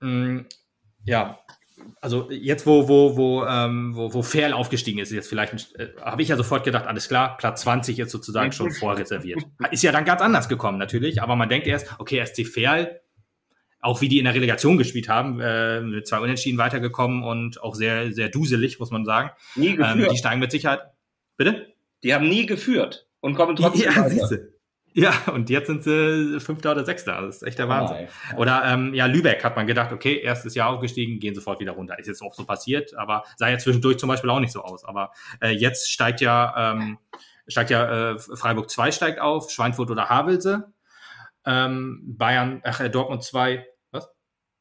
mh, 0.00 0.08
hm, 0.08 0.46
ja, 1.04 1.38
also 2.00 2.30
jetzt, 2.30 2.66
wo, 2.66 2.88
wo, 2.88 3.16
wo, 3.16 3.44
ähm, 3.44 3.94
wo, 3.94 4.12
wo 4.14 4.22
Ferl 4.22 4.52
aufgestiegen 4.52 4.98
ist, 4.98 5.12
jetzt 5.12 5.28
vielleicht, 5.28 5.74
äh, 5.76 5.88
habe 6.00 6.22
ich 6.22 6.28
ja 6.28 6.36
sofort 6.36 6.64
gedacht, 6.64 6.86
alles 6.86 7.08
klar, 7.08 7.36
Platz 7.36 7.62
20 7.62 7.98
ist 7.98 8.10
sozusagen 8.10 8.52
schon 8.52 8.70
vorreserviert. 8.70 9.42
Ist 9.70 9.82
ja 9.82 9.92
dann 9.92 10.04
ganz 10.04 10.22
anders 10.22 10.48
gekommen 10.48 10.78
natürlich, 10.78 11.22
aber 11.22 11.36
man 11.36 11.48
denkt 11.48 11.66
erst, 11.66 11.94
okay, 11.98 12.24
SC 12.24 12.46
Ferl, 12.46 13.00
auch 13.80 14.00
wie 14.00 14.08
die 14.08 14.18
in 14.18 14.24
der 14.24 14.34
Relegation 14.34 14.78
gespielt 14.78 15.08
haben, 15.08 15.40
äh, 15.40 15.80
mit 15.80 16.06
zwei 16.06 16.20
Unentschieden 16.20 16.58
weitergekommen 16.58 17.22
und 17.22 17.62
auch 17.62 17.74
sehr, 17.74 18.12
sehr 18.12 18.28
duselig, 18.28 18.78
muss 18.78 18.90
man 18.90 19.04
sagen. 19.04 19.30
Nie 19.54 19.76
geführt. 19.76 19.98
Ähm, 19.98 20.08
die 20.10 20.18
steigen 20.18 20.40
mit 20.40 20.50
Sicherheit. 20.50 20.80
Bitte? 21.36 21.66
Die 22.02 22.14
haben 22.14 22.28
nie 22.28 22.46
geführt 22.46 23.06
und 23.20 23.34
kommen 23.34 23.56
trotzdem 23.56 23.92
ja. 23.92 24.08
Siehste. 24.08 24.59
Ja, 24.92 25.12
und 25.32 25.50
jetzt 25.50 25.68
sind 25.68 25.84
sie 25.84 26.40
Fünfter 26.40 26.72
oder 26.72 26.84
Sechster. 26.84 27.20
Das 27.20 27.36
ist 27.36 27.42
echt 27.42 27.58
der 27.58 27.68
Wahnsinn. 27.68 28.08
Oh. 28.34 28.40
Oder 28.40 28.64
ähm, 28.64 28.92
ja, 28.94 29.06
Lübeck 29.06 29.44
hat 29.44 29.56
man 29.56 29.66
gedacht, 29.66 29.92
okay, 29.92 30.20
erstes 30.20 30.54
Jahr 30.54 30.70
aufgestiegen, 30.70 31.20
gehen 31.20 31.34
sofort 31.34 31.60
wieder 31.60 31.72
runter. 31.72 31.98
Ist 31.98 32.08
jetzt 32.08 32.22
auch 32.22 32.34
so 32.34 32.44
passiert, 32.44 32.94
aber 32.96 33.24
sah 33.36 33.48
ja 33.48 33.58
zwischendurch 33.58 33.98
zum 33.98 34.08
Beispiel 34.08 34.30
auch 34.30 34.40
nicht 34.40 34.52
so 34.52 34.62
aus. 34.62 34.84
Aber 34.84 35.12
äh, 35.40 35.50
jetzt 35.50 35.90
steigt 35.90 36.20
ja, 36.20 36.72
ähm, 36.72 36.98
steigt 37.46 37.70
ja 37.70 38.12
äh, 38.12 38.18
Freiburg 38.18 38.70
2 38.70 38.90
steigt 38.90 39.20
auf, 39.20 39.50
Schweinfurt 39.50 39.90
oder 39.90 40.08
Havelse. 40.08 40.72
Ähm, 41.46 42.16
Bayern, 42.18 42.60
ach, 42.64 42.80
äh, 42.80 42.90
Dortmund 42.90 43.22
2, 43.22 43.66
was? 43.92 44.10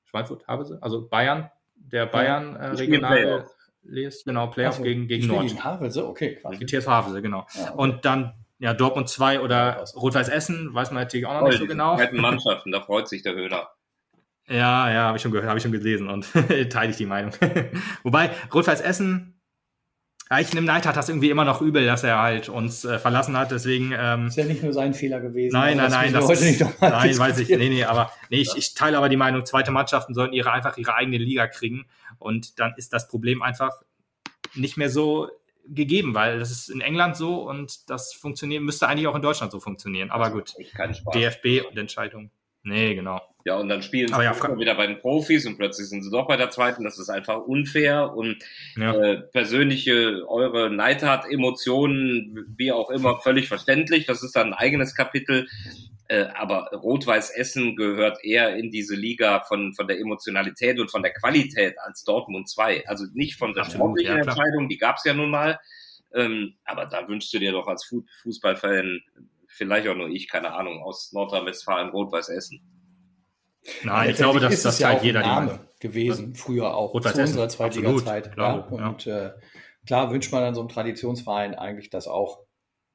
Schweinfurt, 0.06 0.48
Havelse? 0.48 0.78
Also 0.82 1.08
Bayern, 1.08 1.50
der 1.76 2.06
Bayern 2.06 2.56
äh, 2.56 2.68
regionale 2.68 3.46
Playoff. 3.84 4.24
genau, 4.26 4.48
Playoff 4.48 4.74
also, 4.76 4.84
gegen, 4.84 5.08
gegen 5.08 5.28
Nord. 5.28 5.48
Gegen 5.48 5.64
Havelse, 5.64 6.08
okay, 6.08 6.36
quasi. 6.36 6.64
Die 6.64 6.66
TSV 6.66 6.88
Havelse, 6.88 7.22
genau. 7.22 7.48
Ja, 7.56 7.64
okay. 7.64 7.74
Und 7.76 8.06
dann 8.06 8.39
ja, 8.60 8.74
Dortmund 8.74 9.10
2 9.10 9.40
oder 9.40 9.84
Rot-Weiß 9.96 10.28
Essen, 10.28 10.74
weiß 10.74 10.92
man 10.92 11.04
natürlich 11.04 11.26
auch 11.26 11.40
noch 11.40 11.48
nicht 11.48 11.60
so 11.60 11.66
genau. 11.66 11.98
Die 11.98 12.16
Mannschaften, 12.20 12.72
da 12.72 12.82
freut 12.82 13.08
sich 13.08 13.24
der 13.24 13.34
Höhler. 13.34 13.70
Ja, 14.48 14.92
ja, 14.92 15.04
habe 15.04 15.18
ich 15.18 15.22
schon 15.22 15.32
gehört, 15.32 15.48
habe 15.48 15.58
ich 15.58 15.64
schon 15.64 15.72
gelesen 15.72 16.10
und 16.10 16.28
teile 16.70 16.92
ich 16.92 16.98
die 16.98 17.06
Meinung. 17.06 17.32
Wobei, 18.04 18.32
Rot-Weiß 18.54 18.82
Essen, 18.82 19.40
ja, 20.30 20.40
ich 20.40 20.54
nehme 20.54 20.68
Neidhardt 20.68 20.98
das 20.98 21.08
irgendwie 21.10 21.30
immer 21.30 21.46
noch 21.46 21.62
übel, 21.62 21.86
dass 21.86 22.04
er 22.04 22.20
halt 22.22 22.50
uns 22.50 22.84
äh, 22.84 23.00
verlassen 23.00 23.38
hat, 23.38 23.52
deswegen. 23.52 23.94
Ähm, 23.98 24.28
ist 24.28 24.38
ja 24.38 24.46
nicht 24.46 24.62
nur 24.62 24.74
sein 24.74 24.94
Fehler 24.94 25.22
gewesen. 25.22 25.54
Nein, 25.54 25.78
nein, 25.78 25.90
nein, 25.90 26.14
das 26.14 26.26
heute 26.26 26.46
ist, 26.46 26.62
nicht 26.62 26.82
nein, 26.82 27.18
weiß 27.18 27.40
ich, 27.40 27.50
nee, 27.50 27.70
nee, 27.70 27.84
aber 27.84 28.12
nee, 28.30 28.42
ich, 28.42 28.56
ich 28.56 28.74
teile 28.74 28.98
aber 28.98 29.10
die 29.10 29.18
Meinung, 29.18 29.46
zweite 29.46 29.72
Mannschaften 29.72 30.14
sollten 30.14 30.34
ihre 30.34 30.52
einfach 30.52 30.78
ihre 30.78 30.96
eigene 30.96 31.18
Liga 31.18 31.48
kriegen 31.48 31.86
und 32.18 32.60
dann 32.60 32.74
ist 32.76 32.94
das 32.94 33.08
Problem 33.08 33.42
einfach 33.42 33.72
nicht 34.54 34.78
mehr 34.78 34.90
so 34.90 35.30
gegeben, 35.74 36.14
weil 36.14 36.40
das 36.40 36.52
ist 36.52 36.70
in 36.70 36.82
England 36.82 37.16
so 37.16 37.48
und 37.48 37.90
das 37.90 38.14
funktioniert, 38.14 38.64
müsste 38.64 38.88
eigentlich 38.88 39.08
auch 39.08 39.16
in 39.16 39.22
Deutschland 39.22 39.52
so 39.52 39.60
funktionieren. 39.60 40.12
Aber 40.12 40.32
gut, 40.32 40.54
DFB 41.14 41.66
und 41.70 41.78
Entscheidung. 41.78 42.32
Nee, 42.64 42.94
genau. 42.94 43.22
Ja, 43.46 43.56
und 43.56 43.70
dann 43.70 43.82
spielen 43.82 44.10
sie 44.10 44.22
ja, 44.22 44.36
wieder 44.58 44.76
bei 44.76 44.86
den 44.86 45.00
Profis 45.00 45.46
und 45.46 45.58
plötzlich 45.58 45.88
sind 45.88 46.04
sie 46.04 46.12
doch 46.12 46.28
bei 46.28 46.36
der 46.36 46.50
zweiten. 46.50 46.84
Das 46.84 47.00
ist 47.00 47.10
einfach 47.10 47.38
unfair 47.38 48.14
und 48.14 48.38
ja. 48.76 48.94
äh, 48.94 49.22
persönliche, 49.22 50.26
eure 50.28 50.70
Neidhardt-Emotionen, 50.70 52.54
wie 52.58 52.74
auch 52.74 52.90
immer, 52.90 53.20
völlig 53.22 53.48
verständlich. 53.48 54.06
Das 54.06 54.24
ist 54.24 54.36
dann 54.36 54.48
ein 54.48 54.54
eigenes 54.54 54.94
Kapitel. 54.94 55.48
Äh, 56.10 56.26
aber 56.34 56.72
Rot-Weiß 56.74 57.30
Essen 57.30 57.76
gehört 57.76 58.24
eher 58.24 58.56
in 58.56 58.72
diese 58.72 58.96
Liga 58.96 59.42
von, 59.42 59.76
von 59.76 59.88
der 59.88 60.00
Emotionalität 60.00 60.80
und 60.80 60.90
von 60.90 61.04
der 61.04 61.14
Qualität 61.14 61.76
als 61.86 62.04
Dortmund 62.04 62.50
2. 62.50 62.88
Also 62.88 63.06
nicht 63.14 63.38
von 63.38 63.54
der 63.54 63.66
sportlichen 63.66 64.16
ja, 64.16 64.24
Entscheidung, 64.24 64.68
die 64.70 64.80
gab 64.80 64.98
es 64.98 65.04
ja 65.04 65.14
nun 65.14 65.30
mal. 65.30 65.60
Ähm, 66.16 66.56
aber 66.66 66.88
da 66.88 67.08
wünschst 67.08 67.32
du 67.32 67.38
dir 67.38 67.52
doch 67.52 67.68
als 67.68 67.88
Fußballfan, 68.24 69.02
vielleicht 69.48 69.88
auch 69.88 69.96
nur 69.96 70.10
ich, 70.10 70.28
keine 70.28 70.52
Ahnung, 70.54 70.82
aus 70.82 71.12
Nordrhein-Westfalen 71.14 71.90
Rot-Weiß 71.90 72.30
Essen. 72.30 72.60
Nein, 73.84 74.10
ich 74.10 74.16
glaube, 74.16 74.40
dass 74.40 74.64
das 74.64 74.80
ja 74.80 74.88
halt 74.88 75.04
jeder 75.04 75.22
Name 75.22 75.60
gewesen, 75.80 76.34
früher 76.34 76.74
auch 76.74 76.96
Rot 76.96 77.04
zu 77.04 77.22
unserer 77.22 77.50
Zweitliga-Zeit. 77.50 78.32
Ja. 78.36 78.54
Und 78.54 79.06
ja. 79.06 79.28
Äh, 79.28 79.34
klar 79.86 80.12
wünscht 80.12 80.32
man 80.32 80.42
an 80.42 80.56
so 80.56 80.62
einem 80.62 80.70
Traditionsverein 80.70 81.54
eigentlich 81.54 81.92
das 81.92 82.08
auch. 82.08 82.40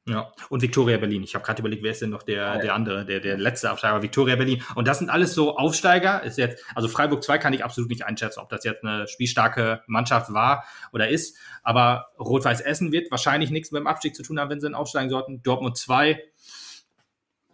Ja, 0.07 0.31
und 0.51 0.61
Victoria 0.61 0.99
Berlin. 0.99 1.23
Ich 1.23 1.35
habe 1.35 1.45
gerade 1.47 1.61
überlegt, 1.61 1.83
wer 1.83 1.93
ist 1.93 2.03
denn 2.03 2.11
noch 2.11 2.23
der, 2.23 2.57
oh, 2.59 2.61
der 2.61 2.75
andere, 2.75 3.07
der, 3.07 3.21
der 3.21 3.39
letzte 3.39 3.71
Absteiger, 3.71 4.03
Victoria 4.03 4.37
Berlin. 4.37 4.63
Und 4.75 4.87
das 4.87 4.99
sind 4.99 5.09
alles 5.09 5.33
so 5.33 5.57
Aufsteiger. 5.57 6.23
Ist 6.23 6.37
jetzt, 6.37 6.63
also 6.75 6.89
Freiburg 6.89 7.25
2 7.25 7.39
kann 7.39 7.55
ich 7.55 7.65
absolut 7.65 7.89
nicht 7.89 8.05
einschätzen, 8.05 8.41
ob 8.41 8.51
das 8.51 8.65
jetzt 8.65 8.85
eine 8.85 9.09
spielstarke 9.09 9.83
Mannschaft 9.87 10.35
war 10.35 10.65
oder 10.93 11.09
ist. 11.09 11.39
Aber 11.63 12.09
Rot-Weiß 12.19 12.61
Essen 12.61 12.93
wird 12.93 13.11
wahrscheinlich 13.11 13.49
nichts 13.49 13.73
mit 13.73 13.81
dem 13.81 13.87
Abstieg 13.87 14.15
zu 14.15 14.23
tun 14.23 14.39
haben, 14.39 14.51
wenn 14.51 14.61
sie 14.61 14.75
aufsteigen 14.75 15.09
sollten. 15.09 15.43
Dortmund 15.43 15.79
2 15.79 16.23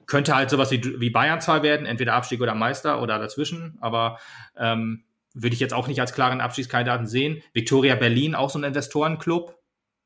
könnte 0.07 0.35
halt 0.35 0.51
sowas 0.51 0.73
wie, 0.73 1.01
wie 1.01 1.11
Bayern 1.11 1.41
2 1.41 1.63
werden, 1.63 1.87
entweder 1.87 2.15
Abstieg 2.15 2.41
oder 2.41 2.57
Meister 2.57 3.01
oder 3.01 3.21
dazwischen. 3.21 3.79
Aber 3.81 4.19
ähm, 4.57 5.05
würde 5.35 5.55
ich 5.55 5.61
jetzt 5.61 5.75
auch 5.75 5.87
nicht 5.87 6.01
als 6.01 6.15
klaren 6.15 6.41
Abstiegskandidaten 6.41 7.07
sehen. 7.07 7.45
Victoria 7.53 7.95
Berlin, 7.95 8.35
auch 8.35 8.51
so 8.51 8.59
ein 8.59 8.65
Investorenclub 8.65 9.60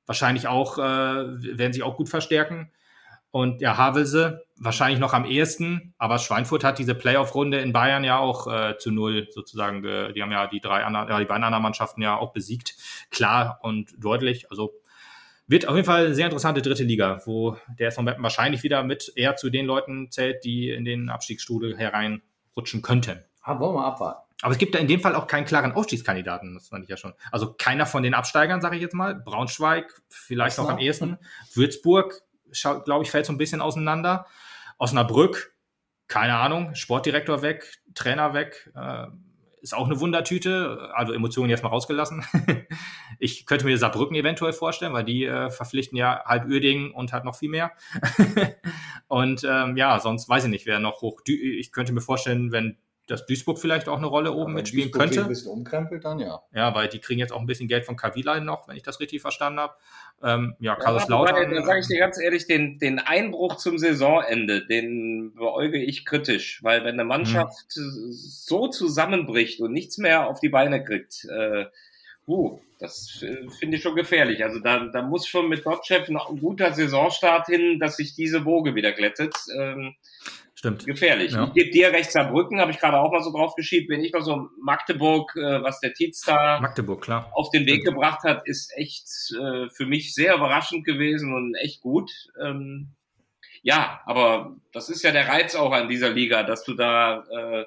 wahrscheinlich 0.07 0.49
auch, 0.49 0.79
äh, 0.79 0.83
werden 0.83 1.73
sich 1.73 1.83
auch 1.83 1.97
gut 1.97 2.09
verstärken. 2.09 2.71
Und 3.31 3.61
ja, 3.61 3.77
Havelse 3.77 4.45
wahrscheinlich 4.57 5.01
noch 5.01 5.13
am 5.13 5.25
ehesten, 5.25 5.93
aber 5.99 6.19
Schweinfurt 6.19 6.63
hat 6.63 6.79
diese 6.79 6.95
Playoff-Runde 6.95 7.59
in 7.59 7.73
Bayern 7.73 8.05
ja 8.05 8.19
auch 8.19 8.47
äh, 8.47 8.79
zu 8.79 8.93
null 8.93 9.27
sozusagen. 9.31 9.85
Äh, 9.85 10.13
die 10.13 10.23
haben 10.23 10.31
ja 10.31 10.47
die 10.47 10.61
drei 10.61 10.85
anderen, 10.85 11.09
ja, 11.09 11.19
die 11.19 11.25
beiden 11.25 11.43
anderen 11.43 11.65
Mannschaften 11.65 12.01
ja 12.01 12.17
auch 12.17 12.33
besiegt. 12.33 12.77
Klar 13.11 13.59
und 13.63 13.93
deutlich. 13.99 14.49
Also 14.51 14.73
wird 15.47 15.67
auf 15.67 15.75
jeden 15.75 15.85
Fall 15.85 16.07
eine 16.07 16.15
sehr 16.15 16.27
interessante 16.27 16.63
dritte 16.63 16.85
Liga, 16.85 17.21
wo 17.25 17.57
der 17.79 17.89
SV 17.89 18.03
Meppen 18.03 18.23
wahrscheinlich 18.23 18.63
wieder 18.63 18.85
mit 18.85 19.13
eher 19.17 19.35
zu 19.35 19.51
den 19.51 19.67
Leuten 19.67 20.11
zählt, 20.11 20.45
die 20.45 20.71
in 20.71 20.85
den 20.85 21.11
Abstiegsstudel 21.11 21.77
hereinrutschen 21.77 22.83
könnten. 22.83 23.25
Aber 23.43 23.67
wollen 23.67 23.75
wir 23.75 23.85
abwarten. 23.85 24.24
Aber 24.43 24.53
es 24.53 24.59
gibt 24.59 24.75
da 24.75 24.79
in 24.79 24.89
dem 24.89 25.01
Fall 25.01 25.15
auch 25.15 25.27
keinen 25.27 25.45
klaren 25.45 25.73
Aufstiegskandidaten, 25.73 26.55
das 26.55 26.69
fand 26.69 26.85
ich 26.85 26.91
ja 26.91 26.97
schon. 26.97 27.15
Also 27.31 27.55
keiner 27.55 27.87
von 27.87 28.03
den 28.03 28.15
Absteigern, 28.15 28.61
sage 28.61 28.77
ich 28.77 28.83
jetzt 28.83 28.95
mal. 28.95 29.15
Braunschweig, 29.15 30.03
vielleicht 30.09 30.59
noch 30.59 30.69
am 30.69 30.79
ehesten. 30.79 31.19
Würzburg, 31.55 32.21
glaube 32.85 33.05
ich, 33.05 33.11
fällt 33.11 33.27
so 33.27 33.33
ein 33.33 33.39
bisschen 33.39 33.61
auseinander. 33.61 34.27
Osnabrück, 34.79 35.55
keine 36.09 36.37
Ahnung, 36.37 36.75
Sportdirektor 36.75 37.43
weg, 37.43 37.81
Trainer 37.95 38.35
weg, 38.35 38.71
äh, 38.75 39.07
ist 39.65 39.75
auch 39.75 39.87
eine 39.87 39.99
Wundertüte. 39.99 40.91
Also 40.93 41.15
Emotionen 41.15 41.49
jetzt 41.49 41.63
mal 41.63 41.71
rausgelassen. 41.71 42.25
ich 43.19 43.47
könnte 43.47 43.65
mir 43.65 43.79
Saarbrücken 43.79 44.15
eventuell 44.15 44.53
vorstellen, 44.53 44.93
weil 44.93 45.05
die 45.05 45.25
äh, 45.25 45.51
verpflichten 45.51 45.97
ja 45.97 46.23
halb 46.27 46.45
Uerdingen 46.45 46.93
und 46.93 47.15
halt 47.15 47.25
noch 47.25 47.35
viel 47.35 47.49
mehr. 47.49 47.73
und 49.09 49.43
ähm, 49.49 49.79
ja, 49.79 49.99
sonst 50.01 50.29
weiß 50.29 50.45
ich 50.45 50.51
nicht, 50.51 50.67
wer 50.67 50.81
noch 50.81 51.01
hoch. 51.01 51.23
Ich 51.27 51.73
könnte 51.73 51.95
mir 51.95 52.03
vorstellen, 52.03 52.53
wenn 52.53 52.77
dass 53.07 53.27
Duisburg 53.27 53.59
vielleicht 53.59 53.89
auch 53.89 53.99
eine 53.99 54.07
Rolle 54.07 54.33
oben 54.33 54.49
Wenn 54.49 54.63
mitspielen 54.63 54.91
Duisburg 54.91 55.09
könnte. 55.09 55.23
ein 55.23 55.29
bisschen 55.29 55.51
umkrempelt, 55.51 56.05
dann 56.05 56.19
ja. 56.19 56.43
Ja, 56.53 56.75
weil 56.75 56.89
die 56.89 56.99
kriegen 56.99 57.21
jetzt 57.21 57.33
auch 57.33 57.41
ein 57.41 57.47
bisschen 57.47 57.69
Geld 57.69 57.85
von 57.85 57.97
Kavila 57.97 58.41
noch, 58.41 58.69
wenn 58.69 58.77
ich 58.77 58.83
das 58.83 59.01
richtig 59.01 59.21
verstanden 59.21 59.61
habe. 59.61 59.75
Ähm, 60.23 60.55
ja, 60.59 60.73
Ja, 60.73 60.77
Kaiserslautern. 60.77 61.55
Da 61.55 61.63
sage 61.63 61.81
ich 61.81 61.87
dir 61.87 61.99
ganz 61.99 62.19
ehrlich, 62.19 62.47
den, 62.47 62.79
den 62.79 62.99
Einbruch 62.99 63.57
zum 63.57 63.79
Saisonende, 63.79 64.67
den 64.67 65.35
beäuge 65.35 65.79
ich 65.79 66.05
kritisch, 66.05 66.63
weil 66.63 66.85
wenn 66.85 66.95
eine 66.95 67.05
Mannschaft 67.05 67.73
so 67.73 68.69
zusammenbricht 68.69 69.61
und 69.61 69.73
nichts 69.73 69.99
mehr 69.99 70.27
auf 70.27 70.41
die 70.41 70.49
Beine 70.49 70.83
kriegt, 70.83 71.27
äh, 71.27 71.67
uh, 72.27 72.59
das 72.79 73.23
äh, 73.23 73.49
finde 73.59 73.77
ich 73.77 73.83
schon 73.83 73.95
gefährlich. 73.95 74.45
Also 74.45 74.59
da, 74.61 74.87
da 74.87 75.03
muss 75.03 75.27
schon 75.27 75.49
mit 75.49 75.65
Dotchev 75.65 76.11
noch 76.11 76.31
ein 76.31 76.41
guter 76.41 76.73
Saisonstart 76.73 77.47
hin, 77.47 77.79
dass 77.79 77.97
sich 77.97 78.15
diese 78.15 78.45
Woge 78.45 78.75
wieder 78.75 78.93
glättet. 78.93 79.35
Ähm, 79.57 79.95
Stimmt. 80.65 80.87
gefährlich. 80.87 81.33
Ja. 81.33 81.45
Ich 81.45 81.53
gebe 81.53 81.71
dir 81.71 81.93
recht, 81.93 82.11
Saarbrücken, 82.11 82.59
habe 82.59 82.71
ich 82.71 82.79
gerade 82.79 82.99
auch 82.99 83.13
mal 83.13 83.23
so 83.23 83.31
drauf 83.31 83.55
geschiebt, 83.55 83.91
wenn 83.91 84.03
ich 84.03 84.15
noch 84.15 84.23
so 84.23 84.49
Magdeburg, 84.63 85.37
äh, 85.37 85.63
was 85.63 85.81
der 85.81 85.93
Tietz 85.93 86.23
da 86.23 86.59
Magdeburg, 86.59 87.03
klar. 87.03 87.31
auf 87.35 87.51
den 87.51 87.67
Weg 87.67 87.85
gebracht 87.85 88.23
hat, 88.23 88.47
ist 88.47 88.73
echt 88.75 89.07
äh, 89.39 89.69
für 89.69 89.85
mich 89.85 90.15
sehr 90.15 90.35
überraschend 90.37 90.87
gewesen 90.87 91.35
und 91.35 91.55
echt 91.57 91.83
gut. 91.83 92.11
Ähm, 92.43 92.95
ja, 93.63 94.01
aber 94.07 94.57
das 94.73 94.89
ist 94.89 95.03
ja 95.03 95.13
der 95.13 95.29
Reiz 95.29 95.55
auch 95.55 95.73
an 95.73 95.89
dieser 95.89 96.11
Liga, 96.11 96.43
dass 96.45 96.65
du 96.65 96.73
da 96.73 97.25
äh, 97.31 97.65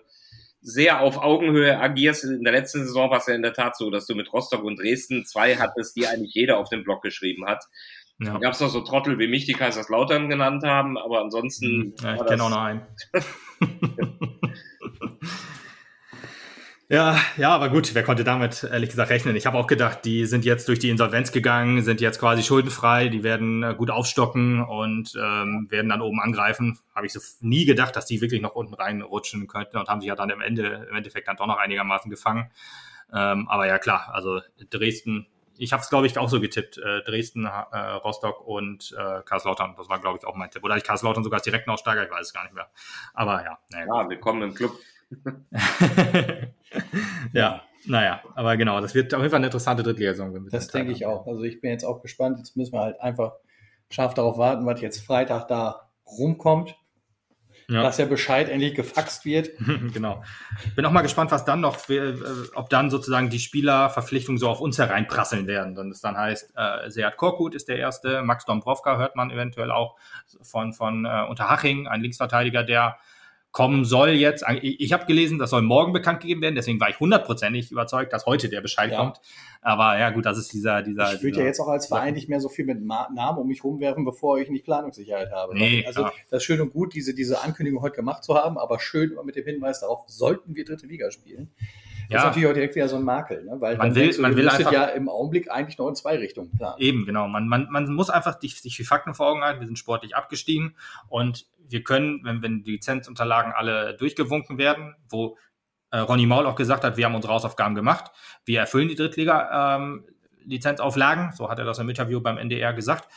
sehr 0.62 1.02
auf 1.02 1.18
Augenhöhe 1.18 1.80
agierst. 1.80 2.24
In 2.24 2.44
der 2.44 2.54
letzten 2.54 2.80
Saison 2.80 3.12
war 3.12 3.20
es 3.20 3.28
ja 3.28 3.36
in 3.36 3.44
der 3.44 3.54
Tat 3.54 3.78
so, 3.78 3.92
dass 3.92 4.08
du 4.08 4.16
mit 4.16 4.34
Rostock 4.34 4.64
und 4.64 4.80
Dresden 4.80 5.24
zwei 5.26 5.56
hattest, 5.56 5.96
die 5.96 6.08
eigentlich 6.08 6.34
jeder 6.34 6.58
auf 6.58 6.70
dem 6.70 6.84
Blog 6.84 7.04
geschrieben 7.04 7.46
hat. 7.46 7.64
Ja. 8.20 8.34
Da 8.34 8.40
gab 8.40 8.54
es 8.54 8.60
noch 8.60 8.70
so 8.70 8.82
Trottel 8.82 9.20
wie 9.20 9.28
mich, 9.28 9.46
die 9.46 9.54
Kaiserslautern 9.54 10.28
genannt 10.28 10.64
haben, 10.64 10.98
aber 10.98 11.22
ansonsten. 11.22 11.78
Mhm. 11.78 11.94
Ja, 12.02 12.16
ich 12.16 12.26
kenne 12.26 12.44
auch 12.44 12.50
noch 12.50 12.64
einen. 12.64 12.82
ja, 16.90 17.20
ja, 17.38 17.50
aber 17.52 17.70
gut, 17.70 17.94
wer 17.94 18.02
konnte 18.02 18.24
damit 18.24 18.64
ehrlich 18.64 18.90
gesagt 18.90 19.12
rechnen? 19.12 19.36
Ich 19.36 19.46
habe 19.46 19.60
auch 19.60 19.68
gedacht, 19.68 20.04
die 20.04 20.26
sind 20.26 20.46
jetzt 20.46 20.68
durch 20.68 20.80
die 20.80 20.90
Insolvenz 20.90 21.32
gegangen, 21.32 21.84
sind 21.84 22.02
jetzt 22.02 22.20
quasi 22.20 22.42
schuldenfrei, 22.42 23.10
die 23.10 23.22
werden 23.22 23.62
äh, 23.62 23.76
gut 23.78 23.92
aufstocken 23.92 24.64
und 24.64 25.14
ähm, 25.16 25.68
werden 25.70 25.90
dann 25.90 26.02
oben 26.02 26.20
angreifen. 26.20 26.80
Habe 26.96 27.06
ich 27.06 27.14
so 27.14 27.20
nie 27.42 27.66
gedacht, 27.66 27.96
dass 27.96 28.08
die 28.08 28.20
wirklich 28.20 28.42
noch 28.42 28.56
unten 28.56 28.74
reinrutschen 28.74 29.46
könnten 29.46 29.78
und 29.78 29.90
haben 29.90 30.02
sich 30.02 30.08
ja 30.08 30.16
dann 30.16 30.32
im, 30.32 30.42
Ende, 30.42 30.88
im 30.90 30.96
Endeffekt 30.96 31.28
dann 31.28 31.36
doch 31.36 31.46
noch 31.46 31.60
einigermaßen 31.60 32.10
gefangen. 32.10 32.50
Ähm, 33.14 33.48
aber 33.48 33.68
ja, 33.68 33.78
klar, 33.78 34.10
also 34.12 34.42
Dresden, 34.72 35.28
ich 35.60 35.74
habe 35.74 35.82
es, 35.82 35.90
glaube 35.90 36.08
ich, 36.08 36.18
auch 36.18 36.30
so 36.30 36.40
getippt. 36.40 36.78
Äh, 36.78 37.02
Dresden, 37.04 37.46
äh, 37.46 37.78
Rostock 38.04 38.46
und 38.46 38.96
äh, 38.98 39.22
Karlslautern. 39.24 39.76
Das 39.78 39.90
war, 39.90 40.00
glaube 40.00 40.18
ich, 40.20 40.26
auch 40.26 40.36
mein 40.36 40.50
Tipp. 40.52 40.64
Oder 40.64 40.78
ich 40.78 40.84
Karlslautern 40.84 41.24
sogar 41.24 41.38
als 41.38 41.44
direkten 41.44 41.70
Aussteiger, 41.70 42.04
ich 42.04 42.12
weiß 42.12 42.28
es 42.28 42.34
gar 42.34 42.44
nicht 42.44 42.54
mehr. 42.54 42.70
Aber 43.14 43.44
ja, 43.44 43.58
naja. 43.72 43.86
Ja, 43.86 44.10
willkommen 44.10 44.42
im 44.44 44.54
Club. 44.54 44.72
ja, 47.34 47.62
naja, 47.86 48.22
aber 48.36 48.58
genau, 48.58 48.82
das 48.82 48.94
wird 48.94 49.14
auf 49.14 49.22
jeden 49.22 49.32
Fall 49.32 49.38
eine 49.38 49.48
interessante 49.48 49.84
Drittligasaison. 49.84 50.34
wenn 50.34 50.44
wir 50.44 50.52
Das 50.52 50.68
den 50.68 50.80
denke 50.80 50.92
Teil 50.94 50.98
ich 50.98 51.04
haben. 51.08 51.14
auch. 51.20 51.28
Also 51.28 51.44
ich 51.44 51.62
bin 51.62 51.72
jetzt 51.72 51.86
auch 51.86 52.02
gespannt. 52.02 52.38
Jetzt 52.40 52.58
müssen 52.58 52.74
wir 52.74 52.82
halt 52.82 53.00
einfach 53.00 53.34
scharf 53.90 54.14
darauf 54.14 54.38
warten, 54.38 54.66
was 54.66 54.82
jetzt 54.82 55.00
Freitag 55.06 55.48
da 55.48 55.90
rumkommt. 56.06 56.76
Ja. 57.70 57.84
Dass 57.84 57.98
der 57.98 58.06
Bescheid 58.06 58.48
endlich 58.48 58.76
gefaxt 58.76 59.26
wird. 59.26 59.50
genau. 59.94 60.24
Bin 60.78 60.86
auch 60.86 60.92
mal 60.92 61.02
gespannt, 61.02 61.32
was 61.32 61.44
dann 61.44 61.60
noch, 61.60 61.90
äh, 61.90 62.14
ob 62.56 62.70
dann 62.70 62.90
sozusagen 62.90 63.30
die 63.30 63.40
Spielerverpflichtungen 63.40 64.40
so 64.40 64.48
auf 64.48 64.62
uns 64.62 64.78
hereinprasseln 64.78 65.48
werden. 65.48 65.76
Dann 65.76 65.92
es 65.92 66.00
dann 66.00 66.16
heißt, 66.16 66.54
äh, 66.56 66.90
Seat 66.90 67.18
Korkut 67.18 67.56
ist 67.56 67.68
der 67.68 67.78
erste, 67.78 68.22
Max 68.22 68.46
Dombrovka 68.46 68.98
hört 68.98 69.18
man 69.18 69.32
eventuell 69.32 69.72
auch 69.72 69.98
von, 70.42 70.72
von 70.72 71.04
äh, 71.04 71.26
Unterhaching, 71.28 71.88
ein 71.88 72.00
Linksverteidiger, 72.00 72.64
der 72.64 73.00
kommen 73.58 73.86
soll 73.86 74.10
jetzt. 74.10 74.46
Ich, 74.62 74.94
habe 74.94 75.08
gelesen, 75.08 75.40
das 75.40 75.50
soll 75.50 75.64
morgen 75.64 75.92
bekannt 75.92 76.22
gegeben 76.22 76.44
werden, 76.44 76.54
deswegen 76.54 76.80
war 76.80 76.92
ich 76.92 77.00
hundertprozentig 77.00 77.72
überzeugt, 77.72 78.14
dass 78.14 78.28
heute 78.28 78.50
der 78.50 78.62
Bescheid 78.62 78.92
Ja. 78.92 79.00
kommt. 79.00 79.20
Aber 79.64 79.98
ja, 79.98 80.12
gut, 80.12 80.28
das 80.28 80.38
ist 80.38 80.54
dieser, 80.54 80.84
dieser. 80.84 81.16
Ich 81.16 81.24
würde 81.24 81.40
ja 81.40 81.46
jetzt 81.46 81.60
auch 81.60 81.68
als 81.68 81.88
Verein 81.88 82.14
nicht 82.14 82.30
mehr 82.30 82.40
so 82.40 82.50
viel 82.50 82.66
mit 82.66 82.86
Namen 82.86 83.40
um 83.40 83.48
mich 83.48 83.64
rumwerfen, 83.64 84.06
bevor 84.06 84.38
ich 84.38 84.52
nicht 84.52 84.64
Planungssicherheit 84.64 85.32
habe. 85.32 85.56
Nee, 85.56 85.84
also 85.88 86.02
klar. 86.02 86.14
das 86.30 86.44
ist 86.44 86.46
schön 86.46 86.62
und 86.62 86.72
gut, 86.72 86.94
diese, 86.94 87.16
diese 87.16 87.42
Ankündigung 87.42 87.82
heute 87.82 87.96
gemacht 87.96 88.24
zu 88.24 88.36
haben, 88.36 88.60
aber 88.60 88.80
schön 88.80 89.10
immer 89.10 89.24
mit 89.24 89.36
dem 89.36 89.46
Hinweis 89.46 89.80
darauf, 89.80 90.04
sollten 90.06 90.56
wir 90.56 90.64
dritte 90.64 90.86
Liga 90.86 91.10
spielen. 91.10 91.50
Das 92.10 92.14
Ja. 92.14 92.20
ist 92.20 92.26
natürlich 92.28 92.48
auch 92.50 92.54
direkt 92.54 92.76
wieder 92.76 92.88
so 92.88 92.96
ein 92.96 93.04
Makel, 93.04 93.44
ne? 93.44 93.56
weil 93.60 93.78
Man 93.78 93.94
will- 93.96 94.04
denkst 94.04 94.18
man 94.20 94.36
will 94.36 94.50
einfach- 94.50 94.72
ja 94.72 94.86
im 94.86 95.10
Augenblick 95.10 95.52
eigentlich 95.52 95.78
noch 95.78 95.88
in 95.90 95.96
zwei 95.96 96.18
Richtungen 96.18 96.52
planen. 96.56 96.80
Eben, 96.80 97.06
genau. 97.06 97.28
Man, 97.28 97.48
man, 97.48 97.68
man 97.70 97.92
muss 97.94 98.10
einfach 98.10 98.36
die, 98.36 98.48
sich 98.50 98.76
die 98.76 98.84
Fakten 98.84 99.14
vor 99.14 99.28
Augen 99.28 99.42
halten. 99.44 99.60
Wir 99.60 99.68
sind 99.68 99.78
sportlich 99.78 100.16
abgestiegen 100.16 100.76
und 101.10 101.46
wir 101.70 101.84
können, 101.84 102.22
wenn, 102.24 102.42
wenn 102.42 102.64
die 102.64 102.72
Lizenzunterlagen 102.72 103.52
alle 103.54 103.96
durchgewunken 103.98 104.58
werden, 104.58 104.96
wo 105.10 105.38
äh, 105.92 105.98
Ronny 106.00 106.26
Maul 106.26 106.46
auch 106.46 106.56
gesagt 106.56 106.84
hat, 106.84 106.98
wir 106.98 107.06
haben 107.06 107.16
unsere 107.16 107.34
Hausaufgaben 107.34 107.76
gemacht, 107.76 108.12
wir 108.46 108.60
erfüllen 108.60 108.88
die 108.90 108.96
Drittliga-Lizenzauflagen, 108.96 111.32
so 111.34 111.50
hat 111.50 111.60
er 111.60 111.66
das 111.66 111.80
im 111.80 111.90
Interview 111.90 112.20
beim 112.22 112.38
NDR 112.38 112.74
gesagt. 112.74 113.08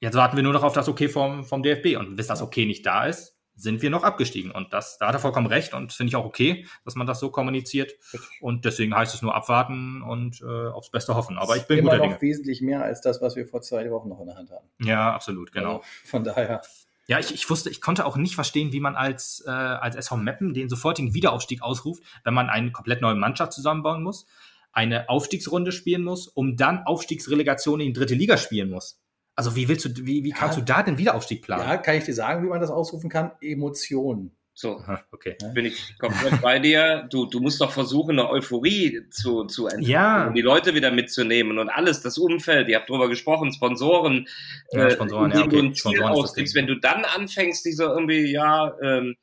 Jetzt 0.00 0.16
warten 0.16 0.36
wir 0.36 0.42
nur 0.42 0.52
noch 0.52 0.64
auf 0.64 0.72
das 0.72 0.88
Okay 0.88 1.08
vom, 1.08 1.44
vom 1.44 1.62
DFB 1.62 1.96
und 1.96 2.16
bis 2.16 2.26
das 2.26 2.42
Okay 2.42 2.66
nicht 2.66 2.84
da 2.84 3.06
ist, 3.06 3.31
sind 3.54 3.82
wir 3.82 3.90
noch 3.90 4.02
abgestiegen. 4.02 4.50
Und 4.50 4.72
das, 4.72 4.98
da 4.98 5.08
hat 5.08 5.14
er 5.14 5.20
vollkommen 5.20 5.46
recht 5.46 5.74
und 5.74 5.92
finde 5.92 6.10
ich 6.10 6.16
auch 6.16 6.24
okay, 6.24 6.66
dass 6.84 6.94
man 6.94 7.06
das 7.06 7.20
so 7.20 7.30
kommuniziert. 7.30 7.92
Und 8.40 8.64
deswegen 8.64 8.94
heißt 8.94 9.14
es 9.14 9.22
nur 9.22 9.34
abwarten 9.34 10.02
und 10.02 10.40
äh, 10.40 10.68
aufs 10.68 10.90
Beste 10.90 11.14
hoffen. 11.14 11.38
Aber 11.38 11.56
ich 11.56 11.64
bin 11.64 11.78
immer 11.78 11.92
guter 11.92 12.06
noch 12.06 12.18
Dinge. 12.18 12.22
wesentlich 12.22 12.62
mehr 12.62 12.82
als 12.82 13.00
das, 13.00 13.20
was 13.20 13.36
wir 13.36 13.46
vor 13.46 13.62
zwei 13.62 13.90
Wochen 13.90 14.08
noch 14.08 14.20
in 14.20 14.26
der 14.26 14.36
Hand 14.36 14.50
hatten. 14.50 14.68
Ja, 14.82 15.12
absolut, 15.12 15.52
genau. 15.52 15.76
Also 15.76 15.84
von 16.04 16.24
daher. 16.24 16.62
Ja, 17.08 17.18
ich, 17.18 17.34
ich 17.34 17.50
wusste, 17.50 17.68
ich 17.68 17.80
konnte 17.80 18.06
auch 18.06 18.16
nicht 18.16 18.36
verstehen, 18.36 18.72
wie 18.72 18.80
man 18.80 18.94
als, 18.94 19.42
äh, 19.46 19.50
als 19.50 19.96
SV 19.96 20.16
Meppen 20.16 20.54
den 20.54 20.68
sofortigen 20.68 21.14
Wiederaufstieg 21.14 21.62
ausruft, 21.62 22.02
wenn 22.24 22.32
man 22.32 22.48
eine 22.48 22.70
komplett 22.72 23.02
neue 23.02 23.16
Mannschaft 23.16 23.52
zusammenbauen 23.52 24.02
muss, 24.02 24.26
eine 24.72 25.08
Aufstiegsrunde 25.08 25.72
spielen 25.72 26.04
muss, 26.04 26.28
um 26.28 26.56
dann 26.56 26.84
Aufstiegsrelegation 26.84 27.80
in 27.80 27.88
die 27.88 27.92
dritte 27.92 28.14
Liga 28.14 28.36
spielen 28.36 28.70
muss. 28.70 29.01
Also 29.34 29.56
wie 29.56 29.68
willst 29.68 29.84
du, 29.86 29.90
wie, 30.06 30.24
wie 30.24 30.30
Ja. 30.30 30.36
kannst 30.36 30.58
du 30.58 30.62
da 30.62 30.82
den 30.82 30.98
Wiederaufstieg 30.98 31.40
Ja, 31.48 31.56
planen? 31.56 31.82
kann 31.82 31.96
ich 31.96 32.04
dir 32.04 32.14
sagen, 32.14 32.44
wie 32.44 32.48
man 32.48 32.60
das 32.60 32.70
ausrufen 32.70 33.08
kann? 33.08 33.32
Emotionen. 33.40 34.32
So, 34.54 34.76
Aha, 34.80 35.02
Okay. 35.10 35.38
bin 35.54 35.64
ich 35.64 35.96
komplett 35.98 36.42
bei 36.42 36.58
dir. 36.58 37.08
Du, 37.10 37.24
du 37.24 37.40
musst 37.40 37.58
doch 37.62 37.72
versuchen, 37.72 38.18
eine 38.18 38.28
Euphorie 38.28 39.08
zu, 39.08 39.44
zu 39.44 39.66
entwickeln, 39.66 39.90
Ja. 39.90 40.26
um 40.28 40.34
die 40.34 40.42
Leute 40.42 40.74
wieder 40.74 40.90
mitzunehmen 40.90 41.58
und 41.58 41.70
alles, 41.70 42.02
das 42.02 42.18
Umfeld, 42.18 42.68
ihr 42.68 42.76
habt 42.76 42.90
drüber 42.90 43.08
gesprochen, 43.08 43.50
Sponsoren, 43.52 44.28
Ja, 44.72 44.90
Sponsoren, 44.90 45.30
indem 45.30 45.40
ja, 45.40 45.46
okay. 45.46 45.70
du 45.70 45.74
Sponsoren 45.74 46.12
ausgibst, 46.12 46.54
wenn 46.54 46.66
du 46.66 46.74
dann 46.78 47.06
anfängst, 47.06 47.64
diese 47.64 47.84
irgendwie, 47.84 48.30
ja, 48.30 48.74
ähm, 48.82 49.16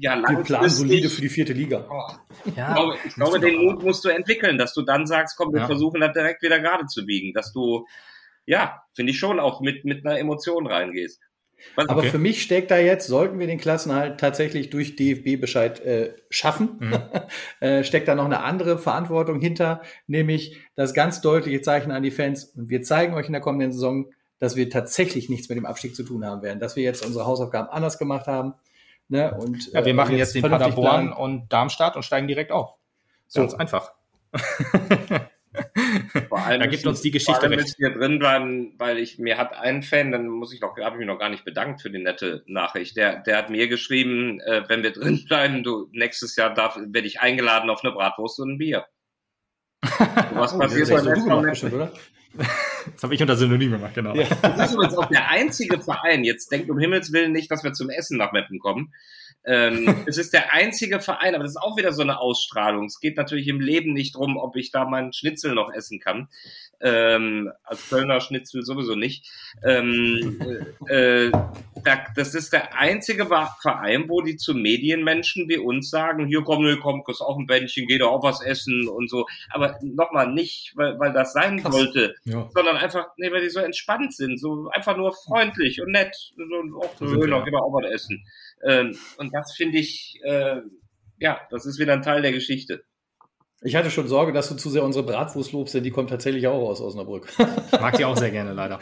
ja, 0.00 0.20
Wir 0.28 0.42
planen 0.42 0.70
solide 0.70 1.08
für 1.08 1.20
die 1.20 1.28
vierte 1.28 1.52
Liga. 1.52 1.86
Oh, 1.88 2.50
Ja, 2.56 2.68
ich 2.68 2.74
glaube, 2.74 2.98
ich 3.04 3.14
glaube 3.14 3.40
den 3.40 3.62
Mut 3.62 3.82
musst 3.84 4.04
du 4.04 4.08
entwickeln, 4.08 4.58
dass 4.58 4.74
du 4.74 4.82
dann 4.82 5.06
sagst, 5.06 5.36
komm, 5.36 5.52
wir 5.52 5.60
Ja. 5.60 5.66
versuchen 5.66 6.00
das 6.00 6.12
direkt 6.12 6.42
wieder 6.42 6.58
gerade 6.58 6.86
zu 6.86 7.06
biegen, 7.06 7.32
dass 7.32 7.52
du, 7.52 7.86
ja, 8.46 8.82
finde 8.94 9.12
ich 9.12 9.18
schon, 9.18 9.38
auch 9.40 9.60
mit, 9.60 9.84
mit 9.84 10.06
einer 10.06 10.18
Emotion 10.18 10.66
reingehst. 10.66 11.20
Was, 11.74 11.88
Aber 11.88 12.00
Okay. 12.00 12.10
für 12.10 12.18
mich 12.18 12.42
steckt 12.42 12.70
da 12.70 12.78
jetzt, 12.78 13.06
sollten 13.06 13.38
wir 13.38 13.46
den 13.46 13.58
Klassenhalt 13.58 14.20
tatsächlich 14.20 14.70
durch 14.70 14.94
DFB-Bescheid 14.96 15.80
äh, 15.80 16.14
schaffen, 16.30 16.76
Mhm. 16.80 16.98
äh, 17.60 17.82
steckt 17.82 18.08
da 18.08 18.14
noch 18.14 18.26
eine 18.26 18.42
andere 18.42 18.78
Verantwortung 18.78 19.40
hinter, 19.40 19.82
nämlich 20.06 20.58
das 20.74 20.94
ganz 20.94 21.20
deutliche 21.22 21.62
Zeichen 21.62 21.90
an 21.92 22.02
die 22.02 22.10
Fans. 22.10 22.44
Und 22.56 22.68
wir 22.68 22.82
zeigen 22.82 23.14
euch 23.14 23.26
in 23.26 23.32
der 23.32 23.40
kommenden 23.40 23.72
Saison, 23.72 24.06
dass 24.38 24.54
wir 24.54 24.68
tatsächlich 24.68 25.28
nichts 25.30 25.48
mit 25.48 25.56
dem 25.56 25.64
Abstieg 25.66 25.96
zu 25.96 26.02
tun 26.04 26.24
haben 26.26 26.42
werden, 26.42 26.60
dass 26.60 26.76
wir 26.76 26.82
jetzt 26.82 27.04
unsere 27.04 27.24
Hausaufgaben 27.26 27.68
anders 27.70 27.98
gemacht 27.98 28.26
haben. 28.26 28.52
Ne? 29.08 29.34
Und, 29.34 29.72
Ja, 29.72 29.84
wir 29.84 29.92
äh, 29.92 29.94
machen 29.94 30.16
jetzt 30.16 30.34
den 30.34 30.40
vernünftig 30.40 30.74
Paderborn 30.74 31.06
planen. 31.08 31.12
und 31.14 31.52
Darmstadt 31.52 31.96
und 31.96 32.02
steigen 32.04 32.28
direkt 32.28 32.52
auf. 32.52 32.74
So. 33.28 33.40
Ganz 33.40 33.54
einfach. 33.54 33.92
Vor 36.28 36.38
allem 36.38 36.60
Da 36.60 36.66
gibt 36.66 36.86
uns 36.86 37.00
die 37.00 37.10
Geschichte 37.10 37.48
recht. 37.50 37.60
müssen 37.60 37.76
wir 37.78 37.90
drin 37.90 38.18
bleiben, 38.18 38.74
weil 38.78 38.98
ich 38.98 39.18
mir 39.18 39.36
hat 39.38 39.52
ein 39.54 39.82
Fan, 39.82 40.12
dann 40.12 40.28
muss 40.28 40.52
ich 40.52 40.60
noch, 40.60 40.76
habe 40.76 40.96
ich 40.96 40.98
mich 40.98 41.06
noch 41.06 41.18
gar 41.18 41.28
nicht 41.30 41.44
bedankt 41.44 41.82
für 41.82 41.90
die 41.90 41.98
nette 42.02 42.42
Nachricht. 42.46 42.96
Der, 42.96 43.20
der 43.20 43.36
hat 43.38 43.50
mir 43.50 43.68
geschrieben, 43.68 44.40
äh, 44.40 44.62
wenn 44.68 44.82
wir 44.82 44.92
drin 44.92 45.24
bleiben, 45.28 45.62
du 45.62 45.88
nächstes 45.92 46.36
Jahr 46.36 46.52
darf, 46.54 46.76
werde 46.76 47.06
ich 47.06 47.20
eingeladen 47.20 47.70
auf 47.70 47.84
eine 47.84 47.92
Bratwurst 47.92 48.40
und 48.40 48.52
ein 48.52 48.58
Bier. 48.58 48.86
Was 50.34 50.54
Oh, 50.54 50.58
passiert 50.58 50.88
beim 50.90 51.06
SV 51.06 51.90
Das 52.92 53.02
habe 53.02 53.14
ich 53.14 53.20
unter 53.20 53.36
Synonym 53.36 53.72
gemacht, 53.72 53.94
genau. 53.94 54.14
Ja. 54.14 54.26
Das 54.42 54.68
ist 54.68 54.74
übrigens 54.74 54.96
auch 54.96 55.06
der 55.06 55.28
einzige 55.28 55.80
Verein. 55.80 56.24
Jetzt 56.24 56.52
denkt 56.52 56.70
um 56.70 56.78
Himmels 56.78 57.12
Willen 57.12 57.32
nicht, 57.32 57.50
dass 57.50 57.64
wir 57.64 57.72
zum 57.72 57.90
Essen 57.90 58.16
nach 58.16 58.32
Meppen 58.32 58.58
kommen. 58.58 58.92
Ähm, 59.44 60.02
es 60.06 60.18
ist 60.18 60.32
der 60.32 60.52
einzige 60.52 61.00
Verein, 61.00 61.34
aber 61.34 61.44
das 61.44 61.52
ist 61.52 61.62
auch 61.62 61.76
wieder 61.76 61.92
so 61.92 62.02
eine 62.02 62.18
Ausstrahlung. 62.18 62.86
Es 62.86 63.00
geht 63.00 63.16
natürlich 63.16 63.48
im 63.48 63.60
Leben 63.60 63.92
nicht 63.92 64.16
drum, 64.16 64.36
ob 64.36 64.56
ich 64.56 64.70
da 64.70 64.84
meinen 64.84 65.12
Schnitzel 65.12 65.54
noch 65.54 65.72
essen 65.72 66.00
kann. 66.00 66.28
Ähm, 66.80 67.50
als 67.64 67.88
Kölner 67.88 68.20
Schnitzel 68.20 68.62
sowieso 68.62 68.94
nicht. 68.94 69.30
Ähm, 69.64 70.40
äh, 70.88 71.26
äh, 71.26 71.32
das 72.14 72.34
ist 72.34 72.52
der 72.52 72.78
einzige 72.78 73.26
Verein, 73.26 74.08
wo 74.08 74.20
die 74.20 74.36
zu 74.36 74.54
Medienmenschen 74.54 75.48
wie 75.48 75.58
uns 75.58 75.90
sagen, 75.90 76.26
hier 76.26 76.42
komm, 76.42 76.64
ne, 76.64 76.76
komm, 76.76 77.04
kriegst 77.04 77.22
auch 77.22 77.38
ein 77.38 77.46
Bändchen, 77.46 77.86
geh 77.86 77.98
doch 77.98 78.10
auch 78.10 78.22
was 78.22 78.42
essen 78.42 78.88
und 78.88 79.08
so. 79.08 79.26
Aber 79.50 79.78
nochmal 79.82 80.32
nicht, 80.32 80.72
weil, 80.76 80.98
weil 80.98 81.12
das 81.12 81.32
sein 81.32 81.62
Krass. 81.62 81.74
sollte, 81.74 82.14
ja. 82.24 82.48
sondern 82.54 82.76
einfach, 82.76 83.06
nee, 83.16 83.30
weil 83.30 83.42
die 83.42 83.50
so 83.50 83.60
entspannt 83.60 84.14
sind, 84.14 84.38
so 84.38 84.68
einfach 84.70 84.96
nur 84.96 85.12
freundlich 85.12 85.80
und 85.80 85.92
nett. 85.92 86.14
So, 86.36 86.80
auch 86.80 86.96
so 86.98 87.08
schön, 87.08 87.20
geh 87.20 87.50
doch 87.50 87.62
auch 87.62 87.72
was 87.72 87.90
essen. 87.90 88.24
Ähm, 88.64 88.96
und 89.18 89.34
das 89.34 89.54
finde 89.54 89.78
ich, 89.78 90.20
äh, 90.24 90.60
ja, 91.18 91.40
das 91.50 91.66
ist 91.66 91.78
wieder 91.78 91.94
ein 91.94 92.02
Teil 92.02 92.22
der 92.22 92.32
Geschichte. 92.32 92.84
Ich 93.62 93.74
hatte 93.74 93.90
schon 93.90 94.06
Sorge, 94.06 94.32
dass 94.32 94.48
du 94.48 94.54
zu 94.54 94.68
sehr 94.70 94.84
unsere 94.84 95.04
Bratwurst 95.04 95.52
lobst, 95.52 95.74
denn 95.74 95.82
die 95.82 95.90
kommt 95.90 96.10
tatsächlich 96.10 96.46
auch 96.46 96.68
aus 96.68 96.80
Osnabrück. 96.80 97.32
Ich 97.72 97.80
mag 97.80 97.96
die 97.96 98.04
auch 98.04 98.16
sehr 98.16 98.30
gerne, 98.30 98.52
leider. 98.52 98.78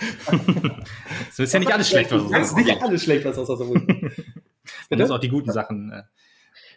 so 1.32 1.42
ist 1.42 1.52
ja 1.52 1.60
nicht 1.60 1.72
alles 1.72 1.88
schlecht, 1.88 2.10
was 2.10 2.22
aus 2.22 2.26
Osnabrück 2.26 2.44
ist. 2.44 2.56
nicht 2.56 2.82
alles 2.82 3.02
schlecht, 3.04 3.24
was 3.24 3.38
aus 3.38 3.48
Osnabrück 3.48 3.86
Man 4.90 4.98
muss 4.98 5.10
auch 5.10 5.20
die 5.20 5.28
guten 5.28 5.52
Sachen. 5.52 5.92
Äh, 5.92 6.02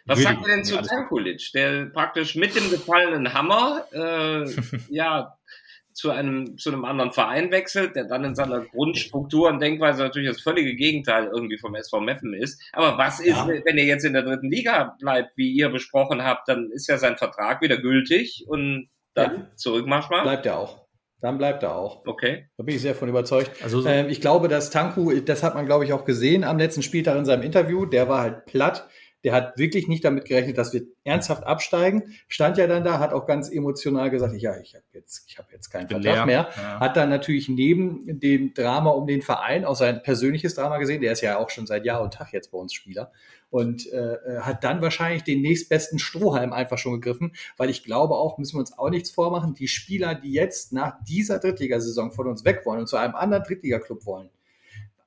was 0.06 0.22
sagt 0.22 0.40
ihr 0.40 0.54
denn 0.54 0.64
zu 0.64 0.80
Tankulic, 0.80 1.50
der 1.52 1.86
praktisch 1.86 2.34
mit 2.34 2.54
dem 2.56 2.70
gefallenen 2.70 3.34
Hammer 3.34 3.84
äh, 3.92 4.44
ja 4.88 5.37
zu 5.98 6.12
einem, 6.12 6.56
zu 6.58 6.70
einem 6.70 6.84
anderen 6.84 7.10
Verein 7.10 7.50
wechselt, 7.50 7.96
der 7.96 8.04
dann 8.04 8.22
in 8.22 8.36
seiner 8.36 8.60
Grundstruktur 8.60 9.48
und 9.48 9.60
Denkweise 9.60 10.04
natürlich 10.04 10.28
das 10.28 10.40
völlige 10.40 10.76
Gegenteil 10.76 11.28
irgendwie 11.34 11.58
vom 11.58 11.74
SV 11.74 11.98
Meppen 12.00 12.34
ist. 12.34 12.62
Aber 12.72 12.96
was 12.98 13.18
ist, 13.18 13.36
ja. 13.36 13.48
wenn 13.48 13.78
er 13.78 13.84
jetzt 13.84 14.04
in 14.04 14.12
der 14.12 14.22
dritten 14.22 14.48
Liga 14.48 14.96
bleibt, 15.00 15.36
wie 15.36 15.50
ihr 15.50 15.70
besprochen 15.70 16.22
habt, 16.22 16.48
dann 16.48 16.70
ist 16.70 16.86
ja 16.86 16.98
sein 16.98 17.16
Vertrag 17.16 17.62
wieder 17.62 17.78
gültig 17.78 18.44
und 18.46 18.88
dann 19.14 19.34
ja. 19.34 19.46
zurück 19.56 19.88
machbar? 19.88 20.22
Bleibt 20.22 20.46
er 20.46 20.60
auch. 20.60 20.86
Dann 21.20 21.36
bleibt 21.36 21.64
er 21.64 21.74
auch. 21.74 22.06
Okay. 22.06 22.46
Da 22.56 22.62
bin 22.62 22.76
ich 22.76 22.80
sehr 22.80 22.94
von 22.94 23.08
überzeugt. 23.08 23.50
Also 23.60 23.80
so 23.80 23.88
ähm, 23.88 24.08
ich 24.08 24.20
glaube, 24.20 24.46
dass 24.46 24.70
Tanku, 24.70 25.12
das 25.18 25.42
hat 25.42 25.56
man, 25.56 25.66
glaube 25.66 25.84
ich, 25.84 25.92
auch 25.92 26.04
gesehen 26.04 26.44
am 26.44 26.58
letzten 26.58 26.84
Spieltag 26.84 27.16
in 27.16 27.24
seinem 27.24 27.42
Interview, 27.42 27.86
der 27.86 28.08
war 28.08 28.20
halt 28.20 28.46
platt 28.46 28.88
der 29.28 29.34
hat 29.34 29.58
wirklich 29.58 29.88
nicht 29.88 30.06
damit 30.06 30.24
gerechnet, 30.24 30.56
dass 30.56 30.72
wir 30.72 30.86
ernsthaft 31.04 31.44
absteigen. 31.44 32.14
Stand 32.28 32.56
ja 32.56 32.66
dann 32.66 32.82
da, 32.82 32.98
hat 32.98 33.12
auch 33.12 33.26
ganz 33.26 33.50
emotional 33.50 34.08
gesagt, 34.08 34.34
ja, 34.38 34.58
ich 34.58 34.74
habe 34.74 34.84
jetzt, 34.94 35.26
ich 35.28 35.36
habe 35.36 35.48
jetzt 35.52 35.68
keinen 35.68 35.86
Vertrag 35.86 36.14
leer. 36.14 36.24
mehr. 36.24 36.48
Ja. 36.56 36.80
Hat 36.80 36.96
dann 36.96 37.10
natürlich 37.10 37.50
neben 37.50 38.20
dem 38.20 38.54
Drama 38.54 38.88
um 38.88 39.06
den 39.06 39.20
Verein 39.20 39.66
auch 39.66 39.76
sein 39.76 40.02
persönliches 40.02 40.54
Drama 40.54 40.78
gesehen. 40.78 41.02
Der 41.02 41.12
ist 41.12 41.20
ja 41.20 41.36
auch 41.36 41.50
schon 41.50 41.66
seit 41.66 41.84
Jahr 41.84 42.00
und 42.00 42.14
Tag 42.14 42.32
jetzt 42.32 42.52
bei 42.52 42.56
uns 42.56 42.72
Spieler 42.72 43.12
und 43.50 43.92
äh, 43.92 44.14
äh, 44.14 44.40
hat 44.40 44.64
dann 44.64 44.80
wahrscheinlich 44.80 45.24
den 45.24 45.42
nächstbesten 45.42 45.98
Strohhalm 45.98 46.54
einfach 46.54 46.78
schon 46.78 46.94
gegriffen, 46.94 47.32
weil 47.58 47.68
ich 47.68 47.84
glaube 47.84 48.14
auch, 48.14 48.38
müssen 48.38 48.56
wir 48.56 48.60
uns 48.60 48.78
auch 48.78 48.88
nichts 48.88 49.10
vormachen, 49.10 49.54
die 49.54 49.68
Spieler, 49.68 50.14
die 50.14 50.32
jetzt 50.32 50.72
nach 50.72 50.96
dieser 51.06 51.38
Drittligasaison 51.38 52.12
von 52.12 52.28
uns 52.28 52.46
weg 52.46 52.62
wollen 52.64 52.80
und 52.80 52.88
zu 52.88 52.96
einem 52.96 53.14
anderen 53.14 53.44
Drittligaklub 53.44 54.06
wollen, 54.06 54.30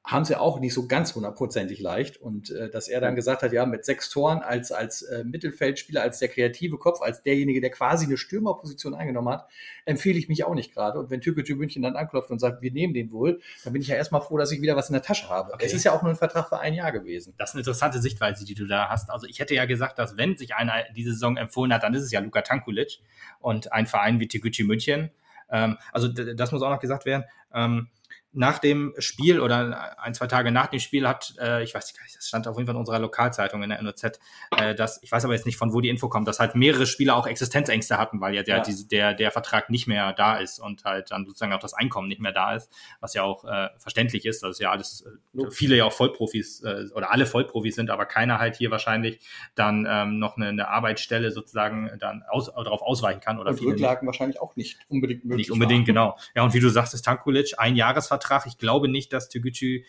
haben 0.03 0.25
sie 0.25 0.35
auch 0.35 0.59
nicht 0.59 0.73
so 0.73 0.87
ganz 0.87 1.13
hundertprozentig 1.13 1.79
leicht. 1.79 2.17
Und 2.17 2.49
äh, 2.49 2.69
dass 2.69 2.87
er 2.87 3.01
dann 3.01 3.15
gesagt 3.15 3.43
hat, 3.43 3.53
ja, 3.53 3.65
mit 3.65 3.85
sechs 3.85 4.09
Toren 4.09 4.39
als, 4.39 4.71
als 4.71 5.03
äh, 5.03 5.23
Mittelfeldspieler, 5.23 6.01
als 6.01 6.19
der 6.19 6.27
kreative 6.27 6.77
Kopf, 6.77 7.01
als 7.01 7.21
derjenige, 7.21 7.61
der 7.61 7.69
quasi 7.69 8.05
eine 8.05 8.17
Stürmerposition 8.17 8.95
eingenommen 8.95 9.29
hat, 9.29 9.47
empfehle 9.85 10.17
ich 10.17 10.27
mich 10.27 10.43
auch 10.43 10.55
nicht 10.55 10.73
gerade. 10.73 10.99
Und 10.99 11.11
wenn 11.11 11.21
Türkgücü 11.21 11.55
München 11.55 11.83
dann 11.83 11.95
anklopft 11.95 12.31
und 12.31 12.39
sagt, 12.39 12.61
wir 12.63 12.71
nehmen 12.71 12.93
den 12.93 13.11
wohl, 13.11 13.41
dann 13.63 13.73
bin 13.73 13.81
ich 13.81 13.89
ja 13.89 13.95
erstmal 13.95 14.21
froh, 14.21 14.37
dass 14.37 14.51
ich 14.51 14.61
wieder 14.61 14.75
was 14.75 14.89
in 14.89 14.93
der 14.93 15.03
Tasche 15.03 15.29
habe. 15.29 15.53
Okay. 15.53 15.65
Es 15.65 15.73
ist 15.73 15.83
ja 15.83 15.91
auch 15.91 16.01
nur 16.01 16.11
ein 16.11 16.17
Vertrag 16.17 16.49
für 16.49 16.59
ein 16.59 16.73
Jahr 16.73 16.91
gewesen. 16.91 17.35
Das 17.37 17.51
ist 17.51 17.55
eine 17.55 17.61
interessante 17.61 18.01
Sichtweise, 18.01 18.43
die 18.43 18.55
du 18.55 18.65
da 18.65 18.89
hast. 18.89 19.11
Also 19.11 19.27
ich 19.27 19.39
hätte 19.39 19.53
ja 19.53 19.65
gesagt, 19.65 19.99
dass 19.99 20.17
wenn 20.17 20.35
sich 20.35 20.55
einer 20.55 20.73
diese 20.95 21.11
Saison 21.11 21.37
empfohlen 21.37 21.71
hat, 21.73 21.83
dann 21.83 21.93
ist 21.93 22.03
es 22.03 22.11
ja 22.11 22.19
Luka 22.21 22.41
Tankulic 22.41 22.99
und 23.39 23.71
ein 23.71 23.85
Verein 23.85 24.19
wie 24.19 24.27
Türkgücü 24.27 24.63
München. 24.63 25.11
Ähm, 25.51 25.77
also 25.91 26.07
das 26.07 26.51
muss 26.51 26.63
auch 26.63 26.71
noch 26.71 26.79
gesagt 26.79 27.05
werden. 27.05 27.25
Ähm, 27.53 27.89
nach 28.33 28.59
dem 28.59 28.93
Spiel 28.97 29.41
oder 29.41 29.97
ein, 29.99 30.13
zwei 30.13 30.27
Tage 30.27 30.51
nach 30.51 30.67
dem 30.67 30.79
Spiel 30.79 31.07
hat, 31.07 31.33
äh, 31.39 31.63
ich 31.63 31.73
weiß 31.73 31.93
gar 31.93 32.03
nicht, 32.03 32.15
das 32.15 32.27
stand 32.27 32.47
auf 32.47 32.55
jeden 32.55 32.65
Fall 32.65 32.75
in 32.75 32.79
unserer 32.79 32.99
Lokalzeitung 32.99 33.61
in 33.63 33.69
der 33.69 33.81
NOZ, 33.81 34.19
äh, 34.57 34.73
dass, 34.73 35.03
ich 35.03 35.11
weiß 35.11 35.25
aber 35.25 35.33
jetzt 35.33 35.45
nicht, 35.45 35.57
von 35.57 35.73
wo 35.73 35.81
die 35.81 35.89
Info 35.89 36.07
kommt, 36.07 36.27
dass 36.27 36.39
halt 36.39 36.55
mehrere 36.55 36.85
Spieler 36.85 37.17
auch 37.17 37.27
Existenzängste 37.27 37.97
hatten, 37.97 38.21
weil 38.21 38.33
ja 38.33 38.43
der, 38.43 38.57
ja. 38.57 38.63
Diese, 38.63 38.87
der, 38.87 39.13
der 39.13 39.31
Vertrag 39.31 39.69
nicht 39.69 39.87
mehr 39.87 40.13
da 40.13 40.37
ist 40.37 40.59
und 40.59 40.85
halt 40.85 41.11
dann 41.11 41.25
sozusagen 41.25 41.51
auch 41.51 41.59
das 41.59 41.73
Einkommen 41.73 42.07
nicht 42.07 42.21
mehr 42.21 42.31
da 42.31 42.55
ist, 42.55 42.71
was 43.01 43.13
ja 43.13 43.23
auch 43.23 43.43
äh, 43.43 43.67
verständlich 43.77 44.25
ist. 44.25 44.43
Das 44.43 44.51
ist 44.51 44.59
ja 44.59 44.71
alles, 44.71 45.05
äh, 45.35 45.51
viele 45.51 45.75
ja 45.75 45.85
auch 45.85 45.93
Vollprofis 45.93 46.61
äh, 46.63 46.85
oder 46.95 47.11
alle 47.11 47.25
Vollprofis 47.25 47.75
sind, 47.75 47.89
aber 47.89 48.05
keiner 48.05 48.39
halt 48.39 48.55
hier 48.55 48.71
wahrscheinlich 48.71 49.19
dann 49.55 49.85
ähm, 49.89 50.19
noch 50.19 50.37
eine, 50.37 50.47
eine 50.47 50.69
Arbeitsstelle 50.69 51.31
sozusagen 51.31 51.91
dann 51.99 52.23
aus, 52.29 52.45
darauf 52.45 52.81
ausweichen 52.81 53.19
kann. 53.19 53.39
Oder 53.39 53.51
und 53.51 53.61
Rücklagen 53.61 54.05
nicht. 54.05 54.07
wahrscheinlich 54.07 54.39
auch 54.39 54.55
nicht 54.55 54.79
unbedingt 54.87 55.25
möglich. 55.25 55.49
Nicht 55.49 55.51
unbedingt, 55.51 55.87
waren. 55.87 55.95
genau. 55.95 56.17
Ja, 56.33 56.43
und 56.43 56.53
wie 56.53 56.61
du 56.61 56.69
sagst, 56.69 56.93
ist 56.93 57.03
Tankulic 57.03 57.55
ein 57.57 57.75
Jahresvertrag 57.75 58.20
Vertrag. 58.21 58.45
Ich 58.47 58.57
glaube 58.57 58.87
nicht, 58.87 59.13
dass 59.13 59.29
Tegucci, 59.29 59.85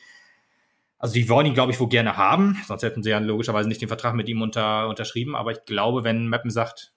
also 0.99 1.15
die 1.15 1.29
wollen 1.29 1.47
ihn, 1.47 1.55
glaube 1.55 1.73
ich, 1.73 1.81
wohl 1.81 1.89
gerne 1.89 2.17
haben, 2.17 2.61
sonst 2.67 2.83
hätten 2.83 3.03
sie 3.03 3.11
ja 3.11 3.19
logischerweise 3.19 3.69
nicht 3.69 3.81
den 3.81 3.89
Vertrag 3.89 4.15
mit 4.15 4.29
ihm 4.29 4.41
unter, 4.43 4.89
unterschrieben. 4.89 5.37
Aber 5.37 5.53
ich 5.53 5.65
glaube, 5.65 6.05
wenn 6.05 6.29
Meppen 6.29 6.51
sagt, 6.51 6.93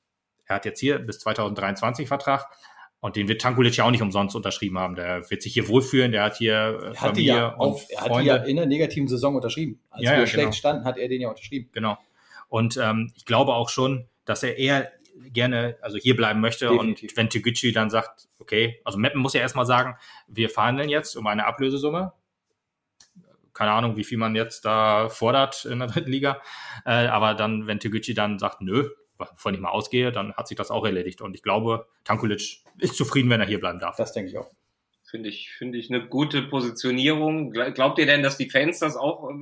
er 0.46 0.58
hat 0.58 0.66
jetzt 0.66 0.80
hier 0.80 1.00
bis 1.00 1.20
2023 1.20 2.08
Vertrag, 2.08 2.48
und 3.02 3.16
den 3.16 3.28
wird 3.28 3.40
Tankulic 3.40 3.78
ja 3.78 3.84
auch 3.84 3.92
nicht 3.92 4.02
umsonst 4.02 4.36
unterschrieben 4.36 4.80
haben. 4.80 4.96
Der 4.96 5.30
wird 5.30 5.44
sich 5.44 5.54
hier 5.54 5.68
wohlfühlen. 5.68 6.12
Der 6.12 6.24
hat 6.24 6.38
hier 6.38 6.80
äh, 6.82 6.94
Familie 6.96 7.36
ja 7.36 7.48
und 7.50 7.60
auf, 7.60 7.86
Er 7.90 8.02
hat 8.02 8.08
Freunde. 8.08 8.28
ja 8.28 8.36
in 8.38 8.56
der 8.56 8.66
negativen 8.66 9.08
Saison 9.08 9.36
unterschrieben. 9.36 9.80
Als 9.92 10.04
ja, 10.04 10.12
wir 10.14 10.20
ja, 10.22 10.26
schlecht 10.26 10.46
genau. 10.46 10.56
standen, 10.56 10.86
hat 10.86 10.98
er 10.98 11.08
den 11.08 11.22
ja 11.22 11.30
unterschrieben. 11.30 11.70
Genau. 11.72 12.00
Und 12.48 12.78
ähm, 12.78 13.12
ich 13.16 13.26
glaube 13.26 13.54
auch 13.54 13.70
schon, 13.70 14.08
dass 14.24 14.42
er 14.42 14.58
eher 14.58 14.92
gerne, 15.34 15.78
also 15.82 15.98
hier 15.98 16.16
bleiben 16.16 16.42
möchte. 16.42 16.68
Definitiv. 16.68 17.12
Und 17.12 17.18
wenn 17.18 17.30
Tegucci 17.30 17.72
dann 17.72 17.90
sagt, 17.90 18.28
okay, 18.40 18.80
also 18.84 18.98
Meppen 18.98 19.22
muss 19.22 19.34
ja 19.34 19.42
erstmal 19.42 19.66
sagen, 19.66 19.96
wir 20.28 20.50
verhandeln 20.50 20.90
jetzt 20.90 21.16
um 21.16 21.28
eine 21.28 21.46
Ablösesumme. 21.46 22.14
Keine 23.54 23.72
Ahnung, 23.72 23.96
wie 23.96 24.04
viel 24.04 24.18
man 24.18 24.36
jetzt 24.36 24.66
da 24.66 25.08
fordert 25.08 25.66
in 25.66 25.80
der 25.80 25.88
dritten 25.88 26.12
Liga. 26.12 26.42
Äh, 26.86 27.08
aber 27.08 27.36
dann, 27.36 27.68
wenn 27.68 27.80
Tegucci 27.80 28.14
dann 28.14 28.38
sagt, 28.38 28.62
nö, 28.62 28.90
wovon 29.18 29.54
ich 29.54 29.60
mal 29.62 29.70
ausgehe, 29.70 30.12
dann 30.12 30.34
hat 30.34 30.48
sich 30.48 30.58
das 30.58 30.72
auch 30.72 30.86
erledigt. 30.86 31.22
Und 31.22 31.36
ich 31.36 31.42
glaube, 31.42 31.88
Tankulic 32.04 32.64
ist 32.80 32.96
zufrieden, 32.96 33.30
wenn 33.30 33.40
er 33.40 33.48
hier 33.48 33.60
bleiben 33.60 33.80
darf. 33.80 33.96
Das 33.96 34.12
denke 34.12 34.30
ich 34.30 34.38
auch. 34.38 34.52
Finde 35.10 35.30
ich, 35.30 35.52
finde 35.54 35.78
ich 35.78 35.90
eine 35.90 36.06
gute 36.08 36.42
Positionierung. 36.42 37.52
Glaubt 37.52 38.00
ihr 38.00 38.06
denn, 38.06 38.24
dass 38.24 38.38
die 38.38 38.50
Fans 38.50 38.80
das 38.80 38.98
auch 38.98 39.30
äh, 39.30 39.34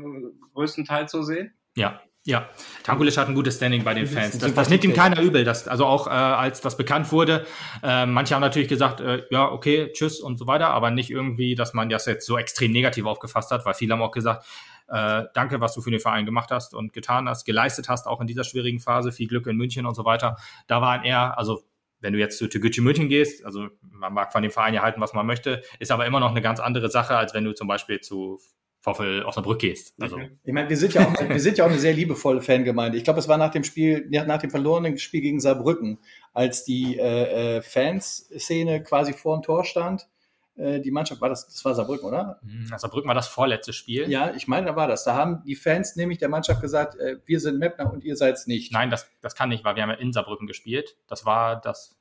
größtenteils 0.54 1.12
so 1.12 1.24
sehen? 1.24 1.54
Ja, 1.76 2.02
ja, 2.26 2.50
Tankulic 2.84 3.18
hat 3.18 3.28
ein 3.28 3.36
gutes 3.36 3.58
Standing 3.58 3.84
bei 3.84 3.94
den 3.94 4.08
Fans. 4.08 4.38
Das, 4.38 4.54
das 4.54 4.70
nimmt 4.70 4.84
ihm 4.86 4.94
keiner 4.94 5.20
übel. 5.20 5.44
Das, 5.44 5.68
also 5.68 5.86
auch 5.86 6.08
äh, 6.08 6.12
als 6.12 6.62
das 6.62 6.78
bekannt 6.78 7.12
wurde, 7.12 7.46
äh, 7.84 8.06
manche 8.06 8.34
haben 8.34 8.42
natürlich 8.42 8.70
gesagt, 8.70 9.02
äh, 9.02 9.24
ja, 9.30 9.52
okay, 9.52 9.92
tschüss 9.92 10.22
und 10.22 10.38
so 10.38 10.48
weiter, 10.48 10.70
aber 10.70 10.90
nicht 10.90 11.10
irgendwie, 11.10 11.56
dass 11.56 11.74
man 11.74 11.90
das 11.90 12.06
jetzt 12.06 12.26
so 12.26 12.38
extrem 12.38 12.72
negativ 12.72 13.06
aufgefasst 13.06 13.52
hat, 13.52 13.66
weil 13.66 13.74
viele 13.74 13.94
haben 13.94 14.02
auch 14.02 14.12
gesagt, 14.12 14.46
äh, 14.88 15.24
danke, 15.34 15.60
was 15.60 15.74
du 15.74 15.82
für 15.82 15.92
den 15.92 16.00
Verein 16.00 16.26
gemacht 16.26 16.50
hast 16.50 16.74
und 16.74 16.94
getan 16.94 17.28
hast, 17.28 17.44
geleistet 17.44 17.90
hast, 17.90 18.08
auch 18.08 18.22
in 18.22 18.28
dieser 18.28 18.46
schwierigen 18.46 18.80
Phase, 18.80 19.12
viel 19.12 19.28
Glück 19.28 19.46
in 19.48 19.58
München 19.58 19.86
und 19.86 19.96
so 19.96 20.06
weiter. 20.06 20.38
Da 20.68 20.82
waren 20.82 21.04
eher, 21.04 21.38
also 21.38 21.62
wenn 22.00 22.14
du 22.14 22.20
jetzt 22.20 22.38
zu 22.38 22.48
Tegucci 22.48 22.80
München 22.80 23.10
gehst, 23.10 23.46
also 23.46 23.68
man 23.82 24.14
mag 24.14 24.32
von 24.32 24.44
dem 24.44 24.52
Verein 24.52 24.74
ja 24.74 24.82
halten, 24.82 25.02
was 25.02 25.14
man 25.14 25.26
möchte, 25.26 25.62
ist 25.80 25.92
aber 25.92 26.06
immer 26.06 26.22
noch 26.22 26.32
eine 26.32 26.42
ganz 26.42 26.62
andere 26.62 26.90
Sache, 26.90 27.18
als 27.18 27.34
wenn 27.34 27.44
du 27.44 27.54
zum 27.54 27.68
Beispiel 27.68 28.00
zu 28.00 28.40
VfL 28.84 29.24
Osnabrück 29.26 29.60
gehst. 29.60 29.96
Also. 30.00 30.20
Ich 30.44 30.54
meine, 30.54 30.70
wir 30.70 30.76
sind 30.76 30.94
ja 30.94 31.08
auch, 31.08 31.30
wir 31.30 31.40
sind 31.40 31.58
ja 31.58 31.66
auch 31.66 31.70
eine 31.70 31.80
sehr 31.80 31.94
liebevolle 31.94 32.42
Fangemeinde. 32.42 32.98
Ich 32.98 33.06
glaube, 33.06 33.20
es 33.20 33.30
war 33.30 33.38
nach 33.38 33.52
dem 33.52 33.64
Spiel, 33.64 34.08
nach 34.10 34.40
dem 34.40 34.50
verlorenen 34.50 34.98
Spiel 34.98 35.22
gegen 35.22 35.40
Saarbrücken, 35.40 36.00
als 36.34 36.66
die 36.66 36.98
äh, 36.98 37.58
äh, 37.58 37.62
Fanszene 37.62 38.84
quasi 38.84 39.14
vor 39.14 39.38
dem 39.38 39.44
Tor 39.44 39.64
stand. 39.64 40.10
Äh, 40.58 40.82
die 40.82 40.92
Mannschaft 40.92 41.22
war 41.22 41.30
das, 41.30 41.48
das 41.48 41.64
war 41.64 41.74
Saarbrücken, 41.76 42.06
oder? 42.06 42.42
Mhm, 42.44 42.68
Saarbrücken 42.76 43.08
war 43.08 43.16
das 43.16 43.30
vorletzte 43.30 43.72
Spiel. 43.72 44.10
Ja, 44.12 44.34
ich 44.36 44.50
meine, 44.50 44.68
da 44.68 44.76
war 44.76 44.88
das. 44.88 45.06
Da 45.06 45.16
haben 45.16 45.44
die 45.46 45.56
Fans 45.56 45.96
nämlich 45.96 46.20
der 46.20 46.28
Mannschaft 46.28 46.62
gesagt, 46.62 47.00
äh, 47.00 47.20
wir 47.26 47.40
sind 47.40 47.60
Mapner 47.60 47.92
und 47.92 48.04
ihr 48.04 48.18
seid's 48.18 48.48
nicht. 48.48 48.74
Nein, 48.74 48.90
das, 48.90 49.10
das 49.22 49.34
kann 49.34 49.48
nicht, 49.48 49.64
weil 49.64 49.78
wir 49.78 49.84
haben 49.84 49.92
ja 49.92 49.96
in 49.96 50.12
Saarbrücken 50.12 50.46
gespielt. 50.46 50.98
Das 51.08 51.26
war 51.26 51.62
das. 51.62 51.98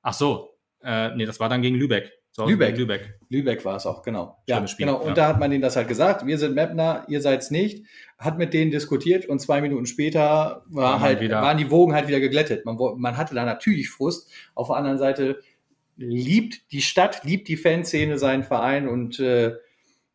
Ach 0.00 0.14
so, 0.14 0.56
äh, 0.80 1.14
nee, 1.16 1.26
das 1.26 1.40
war 1.40 1.48
dann 1.48 1.60
gegen 1.60 1.74
Lübeck. 1.74 2.12
So, 2.36 2.46
Lübeck. 2.46 2.76
Lübeck. 2.76 3.14
Lübeck 3.28 3.64
war 3.64 3.76
es 3.76 3.86
auch, 3.86 4.02
genau. 4.02 4.36
Ja, 4.48 4.66
Spiel, 4.66 4.86
genau. 4.86 4.98
Und 4.98 5.08
ja. 5.08 5.14
da 5.14 5.28
hat 5.28 5.38
man 5.38 5.52
denen 5.52 5.62
das 5.62 5.76
halt 5.76 5.86
gesagt. 5.86 6.26
Wir 6.26 6.36
sind 6.36 6.56
Mapner, 6.56 7.04
ihr 7.06 7.20
seid's 7.20 7.52
nicht. 7.52 7.86
Hat 8.18 8.38
mit 8.38 8.52
denen 8.52 8.72
diskutiert 8.72 9.26
und 9.26 9.38
zwei 9.38 9.60
Minuten 9.60 9.86
später 9.86 10.64
war 10.66 11.00
halt, 11.00 11.20
wieder. 11.20 11.40
waren 11.42 11.58
die 11.58 11.70
Wogen 11.70 11.94
halt 11.94 12.08
wieder 12.08 12.18
geglättet. 12.18 12.64
Man, 12.64 12.76
man 12.96 13.16
hatte 13.16 13.36
da 13.36 13.44
natürlich 13.44 13.88
Frust. 13.88 14.32
Auf 14.56 14.66
der 14.66 14.76
anderen 14.76 14.98
Seite 14.98 15.38
liebt 15.96 16.72
die 16.72 16.82
Stadt, 16.82 17.22
liebt 17.22 17.46
die 17.46 17.56
Fanszene 17.56 18.18
seinen 18.18 18.42
Verein 18.42 18.88
und 18.88 19.20
äh, 19.20 19.52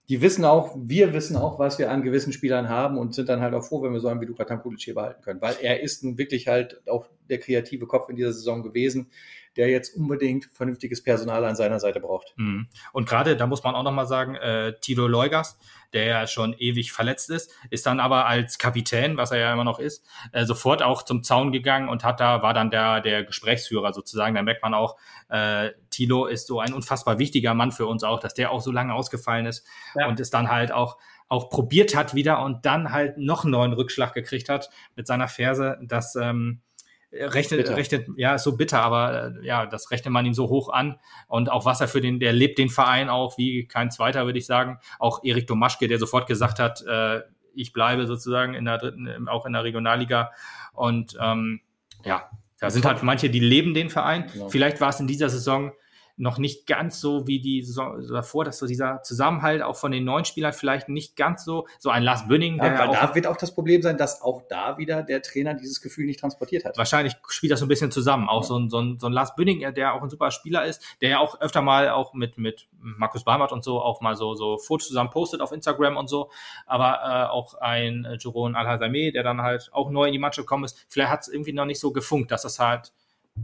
die 0.09 0.21
wissen 0.21 0.43
auch, 0.43 0.75
wir 0.77 1.13
wissen 1.13 1.37
auch, 1.37 1.57
was 1.57 1.79
wir 1.79 1.89
an 1.89 2.01
gewissen 2.01 2.33
Spielern 2.33 2.67
haben 2.67 2.97
und 2.97 3.13
sind 3.13 3.29
dann 3.29 3.39
halt 3.39 3.53
auch 3.53 3.63
froh, 3.63 3.81
wenn 3.81 3.93
wir 3.93 3.99
so 4.01 4.09
einen 4.09 4.19
wie 4.19 4.25
Luka 4.25 4.43
Tankulic 4.43 4.81
hier 4.81 4.95
behalten 4.95 5.21
können, 5.21 5.39
weil 5.39 5.55
er 5.61 5.81
ist 5.81 6.03
nun 6.03 6.17
wirklich 6.17 6.47
halt 6.47 6.81
auch 6.89 7.07
der 7.29 7.37
kreative 7.37 7.85
Kopf 7.85 8.09
in 8.09 8.17
dieser 8.17 8.33
Saison 8.33 8.61
gewesen 8.61 9.09
der 9.57 9.69
jetzt 9.69 9.95
unbedingt 9.95 10.45
vernünftiges 10.53 11.03
Personal 11.03 11.45
an 11.45 11.55
seiner 11.55 11.79
Seite 11.79 11.99
braucht. 11.99 12.33
Mhm. 12.37 12.67
Und 12.93 13.07
gerade, 13.07 13.35
da 13.35 13.47
muss 13.47 13.63
man 13.63 13.75
auch 13.75 13.83
nochmal 13.83 14.07
sagen, 14.07 14.35
äh, 14.35 14.73
Tilo 14.79 15.07
Leugas, 15.07 15.59
der 15.93 16.05
ja 16.05 16.27
schon 16.27 16.53
ewig 16.57 16.91
verletzt 16.91 17.29
ist, 17.29 17.51
ist 17.69 17.85
dann 17.85 17.99
aber 17.99 18.27
als 18.27 18.57
Kapitän, 18.57 19.17
was 19.17 19.31
er 19.31 19.39
ja 19.39 19.53
immer 19.53 19.63
noch 19.63 19.79
ist, 19.79 20.05
äh, 20.31 20.45
sofort 20.45 20.83
auch 20.83 21.03
zum 21.03 21.23
Zaun 21.23 21.51
gegangen 21.51 21.89
und 21.89 22.03
hat 22.03 22.19
da, 22.19 22.41
war 22.41 22.53
dann 22.53 22.69
der, 22.69 23.01
der 23.01 23.23
Gesprächsführer 23.23 23.93
sozusagen. 23.93 24.35
Da 24.35 24.43
merkt 24.43 24.61
man 24.61 24.73
auch, 24.73 24.97
äh, 25.29 25.71
Tilo 25.89 26.25
ist 26.25 26.47
so 26.47 26.59
ein 26.59 26.73
unfassbar 26.73 27.17
wichtiger 27.17 27.53
Mann 27.53 27.71
für 27.71 27.87
uns 27.87 28.03
auch, 28.03 28.19
dass 28.19 28.33
der 28.33 28.51
auch 28.51 28.61
so 28.61 28.71
lange 28.71 28.93
ausgefallen 28.93 29.45
ist 29.45 29.65
ja. 29.95 30.07
und 30.07 30.19
ist 30.19 30.33
dann 30.33 30.49
halt 30.49 30.71
auch 30.71 30.97
auch 31.29 31.49
probiert 31.49 31.95
hat 31.95 32.15
wieder 32.15 32.43
und 32.43 32.65
dann 32.65 32.91
halt 32.91 33.17
noch 33.17 33.43
einen 33.43 33.51
neuen 33.51 33.73
Rückschlag 33.73 34.13
gekriegt 34.13 34.49
hat 34.49 34.69
mit 34.95 35.05
seiner 35.05 35.27
Ferse. 35.27 35.77
Das 35.83 36.15
ähm, 36.15 36.61
rechnet, 37.11 37.61
bitter. 37.61 37.75
rechnet, 37.75 38.07
ja, 38.17 38.35
ist 38.35 38.43
so 38.43 38.55
bitter, 38.55 38.81
aber 38.81 39.33
äh, 39.41 39.45
ja, 39.45 39.65
das 39.65 39.91
rechnet 39.91 40.11
man 40.11 40.25
ihm 40.25 40.33
so 40.33 40.49
hoch 40.49 40.69
an. 40.69 40.99
Und 41.27 41.51
auch 41.51 41.65
was 41.65 41.81
er 41.81 41.87
für 41.87 42.01
den, 42.01 42.19
der 42.19 42.33
lebt 42.33 42.57
den 42.57 42.69
Verein 42.69 43.09
auch 43.09 43.37
wie 43.37 43.65
kein 43.65 43.91
zweiter, 43.91 44.25
würde 44.25 44.39
ich 44.39 44.45
sagen. 44.45 44.79
Auch 44.99 45.23
Erik 45.23 45.47
Domaschke, 45.47 45.87
der 45.87 45.99
sofort 45.99 46.27
gesagt 46.27 46.59
hat, 46.59 46.83
äh, 46.85 47.21
ich 47.53 47.73
bleibe 47.73 48.07
sozusagen 48.07 48.53
in 48.53 48.65
der 48.65 48.77
dritten, 48.77 49.27
auch 49.27 49.45
in 49.45 49.53
der 49.53 49.63
Regionalliga. 49.63 50.31
Und 50.73 51.17
ähm, 51.19 51.61
ja, 52.03 52.29
da 52.59 52.69
sind 52.69 52.85
halt 52.85 53.03
manche, 53.03 53.29
die 53.29 53.39
leben 53.39 53.73
den 53.73 53.89
Verein. 53.89 54.29
Genau. 54.31 54.49
Vielleicht 54.49 54.81
war 54.81 54.89
es 54.89 54.99
in 54.99 55.07
dieser 55.07 55.29
Saison 55.29 55.71
noch 56.19 56.37
nicht 56.37 56.67
ganz 56.67 56.99
so 56.99 57.27
wie 57.27 57.39
die 57.39 57.63
Saison 57.63 58.05
davor, 58.07 58.43
dass 58.43 58.59
so 58.59 58.67
dieser 58.67 59.01
Zusammenhalt 59.03 59.61
auch 59.61 59.77
von 59.77 59.93
den 59.93 60.03
neuen 60.03 60.25
Spielern 60.25 60.51
vielleicht 60.51 60.89
nicht 60.89 61.15
ganz 61.15 61.45
so, 61.45 61.65
so 61.79 61.89
ein 61.89 62.03
Lars 62.03 62.27
Bünning. 62.27 62.57
Ja, 62.57 62.77
weil 62.77 62.89
da 62.89 63.15
wird 63.15 63.25
auch 63.25 63.37
das 63.37 63.55
Problem 63.55 63.81
sein, 63.81 63.97
dass 63.97 64.21
auch 64.21 64.43
da 64.49 64.77
wieder 64.77 65.01
der 65.01 65.21
Trainer 65.21 65.53
dieses 65.53 65.79
Gefühl 65.79 66.05
nicht 66.05 66.19
transportiert 66.19 66.65
hat. 66.65 66.77
Wahrscheinlich 66.77 67.15
spielt 67.29 67.53
das 67.53 67.61
so 67.61 67.65
ein 67.65 67.69
bisschen 67.69 67.89
zusammen. 67.89 68.27
Auch 68.27 68.41
ja. 68.41 68.47
so, 68.49 68.57
ein, 68.59 68.69
so, 68.69 68.79
ein, 68.79 68.99
so 68.99 69.07
ein 69.07 69.13
Lars 69.13 69.33
Bünning, 69.35 69.73
der 69.73 69.93
auch 69.93 70.03
ein 70.03 70.09
super 70.09 70.29
Spieler 70.31 70.65
ist, 70.65 70.83
der 70.99 71.09
ja 71.09 71.19
auch 71.19 71.39
öfter 71.39 71.61
mal 71.61 71.89
auch 71.89 72.13
mit, 72.13 72.37
mit 72.37 72.67
Markus 72.81 73.23
Barmert 73.23 73.53
und 73.53 73.63
so 73.63 73.81
auch 73.81 74.01
mal 74.01 74.17
so, 74.17 74.35
so 74.35 74.57
Fotos 74.57 74.89
zusammen 74.89 75.11
postet 75.11 75.39
auf 75.39 75.53
Instagram 75.53 75.95
und 75.95 76.09
so. 76.09 76.29
Aber 76.65 76.99
äh, 77.01 77.31
auch 77.31 77.53
ein 77.55 78.03
äh, 78.03 78.17
Jeroen 78.19 78.55
Al-Hazameh, 78.55 79.11
der 79.11 79.23
dann 79.23 79.41
halt 79.41 79.69
auch 79.71 79.89
neu 79.89 80.07
in 80.07 80.11
die 80.11 80.19
Mannschaft 80.19 80.45
gekommen 80.45 80.65
ist, 80.65 80.85
vielleicht 80.89 81.11
hat 81.11 81.21
es 81.21 81.29
irgendwie 81.29 81.53
noch 81.53 81.65
nicht 81.65 81.79
so 81.79 81.93
gefunkt, 81.93 82.31
dass 82.31 82.41
das 82.41 82.59
halt 82.59 82.91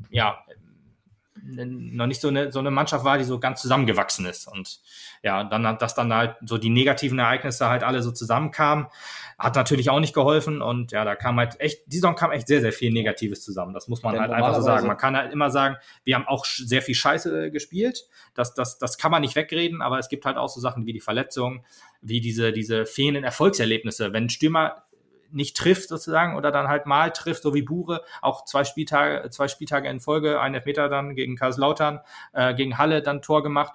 ja, 0.09 0.43
noch 1.45 2.07
nicht 2.07 2.21
so 2.21 2.29
eine, 2.29 2.51
so 2.51 2.59
eine 2.59 2.71
Mannschaft 2.71 3.05
war, 3.05 3.17
die 3.17 3.23
so 3.23 3.39
ganz 3.39 3.61
zusammengewachsen 3.61 4.25
ist. 4.25 4.47
Und 4.47 4.79
ja, 5.21 5.43
dann, 5.43 5.77
dass 5.77 5.93
dann 5.93 6.13
halt 6.13 6.37
so 6.43 6.57
die 6.57 6.69
negativen 6.69 7.19
Ereignisse 7.19 7.69
halt 7.69 7.83
alle 7.83 8.01
so 8.01 8.11
zusammenkamen, 8.11 8.87
hat 9.37 9.55
natürlich 9.55 9.89
auch 9.89 9.99
nicht 9.99 10.13
geholfen. 10.13 10.61
Und 10.61 10.91
ja, 10.91 11.05
da 11.05 11.15
kam 11.15 11.37
halt 11.37 11.59
echt, 11.59 11.83
die 11.85 11.97
Saison 11.97 12.15
kam 12.15 12.31
echt 12.31 12.47
sehr, 12.47 12.61
sehr 12.61 12.73
viel 12.73 12.91
Negatives 12.91 13.43
zusammen. 13.43 13.73
Das 13.73 13.87
muss 13.87 14.01
man 14.01 14.13
Denn 14.13 14.21
halt 14.21 14.31
einfach 14.31 14.55
so 14.55 14.61
sagen. 14.61 14.87
Man 14.87 14.97
kann 14.97 15.15
halt 15.15 15.31
immer 15.31 15.51
sagen, 15.51 15.77
wir 16.03 16.15
haben 16.15 16.27
auch 16.27 16.45
sehr 16.45 16.81
viel 16.81 16.95
Scheiße 16.95 17.51
gespielt. 17.51 18.07
Das, 18.33 18.53
das, 18.53 18.79
das 18.79 18.97
kann 18.97 19.11
man 19.11 19.21
nicht 19.21 19.35
wegreden, 19.35 19.81
aber 19.81 19.99
es 19.99 20.09
gibt 20.09 20.25
halt 20.25 20.37
auch 20.37 20.49
so 20.49 20.59
Sachen 20.59 20.85
wie 20.85 20.93
die 20.93 21.01
Verletzungen, 21.01 21.63
wie 22.01 22.21
diese, 22.21 22.51
diese 22.51 22.85
fehlenden 22.85 23.23
Erfolgserlebnisse. 23.23 24.13
Wenn 24.13 24.25
ein 24.25 24.29
Stürmer 24.29 24.83
nicht 25.31 25.57
trifft 25.57 25.89
sozusagen 25.89 26.35
oder 26.35 26.51
dann 26.51 26.67
halt 26.67 26.85
mal 26.85 27.11
trifft, 27.11 27.43
so 27.43 27.53
wie 27.53 27.61
Bure, 27.61 28.03
auch 28.21 28.45
zwei 28.45 28.63
Spieltage, 28.63 29.29
zwei 29.29 29.47
Spieltage 29.47 29.89
in 29.89 29.99
Folge, 29.99 30.39
ein 30.39 30.53
Elfmeter 30.53 30.89
dann 30.89 31.15
gegen 31.15 31.35
Karlslautern, 31.35 31.99
äh, 32.33 32.53
gegen 32.53 32.77
Halle 32.77 33.01
dann 33.01 33.21
Tor 33.21 33.43
gemacht. 33.43 33.73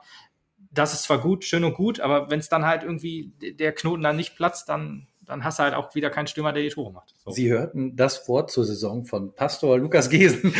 Das 0.72 0.93
ist 0.93 1.02
zwar 1.02 1.18
gut, 1.18 1.44
schön 1.44 1.64
und 1.64 1.74
gut, 1.74 2.01
aber 2.01 2.31
wenn 2.31 2.39
es 2.39 2.48
dann 2.48 2.64
halt 2.64 2.85
irgendwie 2.85 3.32
der 3.40 3.72
Knoten 3.72 4.02
dann 4.02 4.16
nicht 4.16 4.36
platzt, 4.36 4.68
dann 4.68 5.09
dann 5.31 5.44
hast 5.44 5.59
du 5.59 5.62
halt 5.62 5.74
auch 5.74 5.94
wieder 5.94 6.10
keinen 6.10 6.27
Stürmer, 6.27 6.52
der 6.52 6.62
die 6.62 6.70
Tore 6.70 6.93
macht. 6.93 7.14
So. 7.24 7.31
Sie 7.31 7.51
hörten 7.51 7.94
das 7.94 8.28
Wort 8.28 8.51
zur 8.51 8.64
Saison 8.64 9.05
von 9.05 9.32
Pastor 9.35 9.78
Lukas 9.78 10.10
Gesen. 10.10 10.52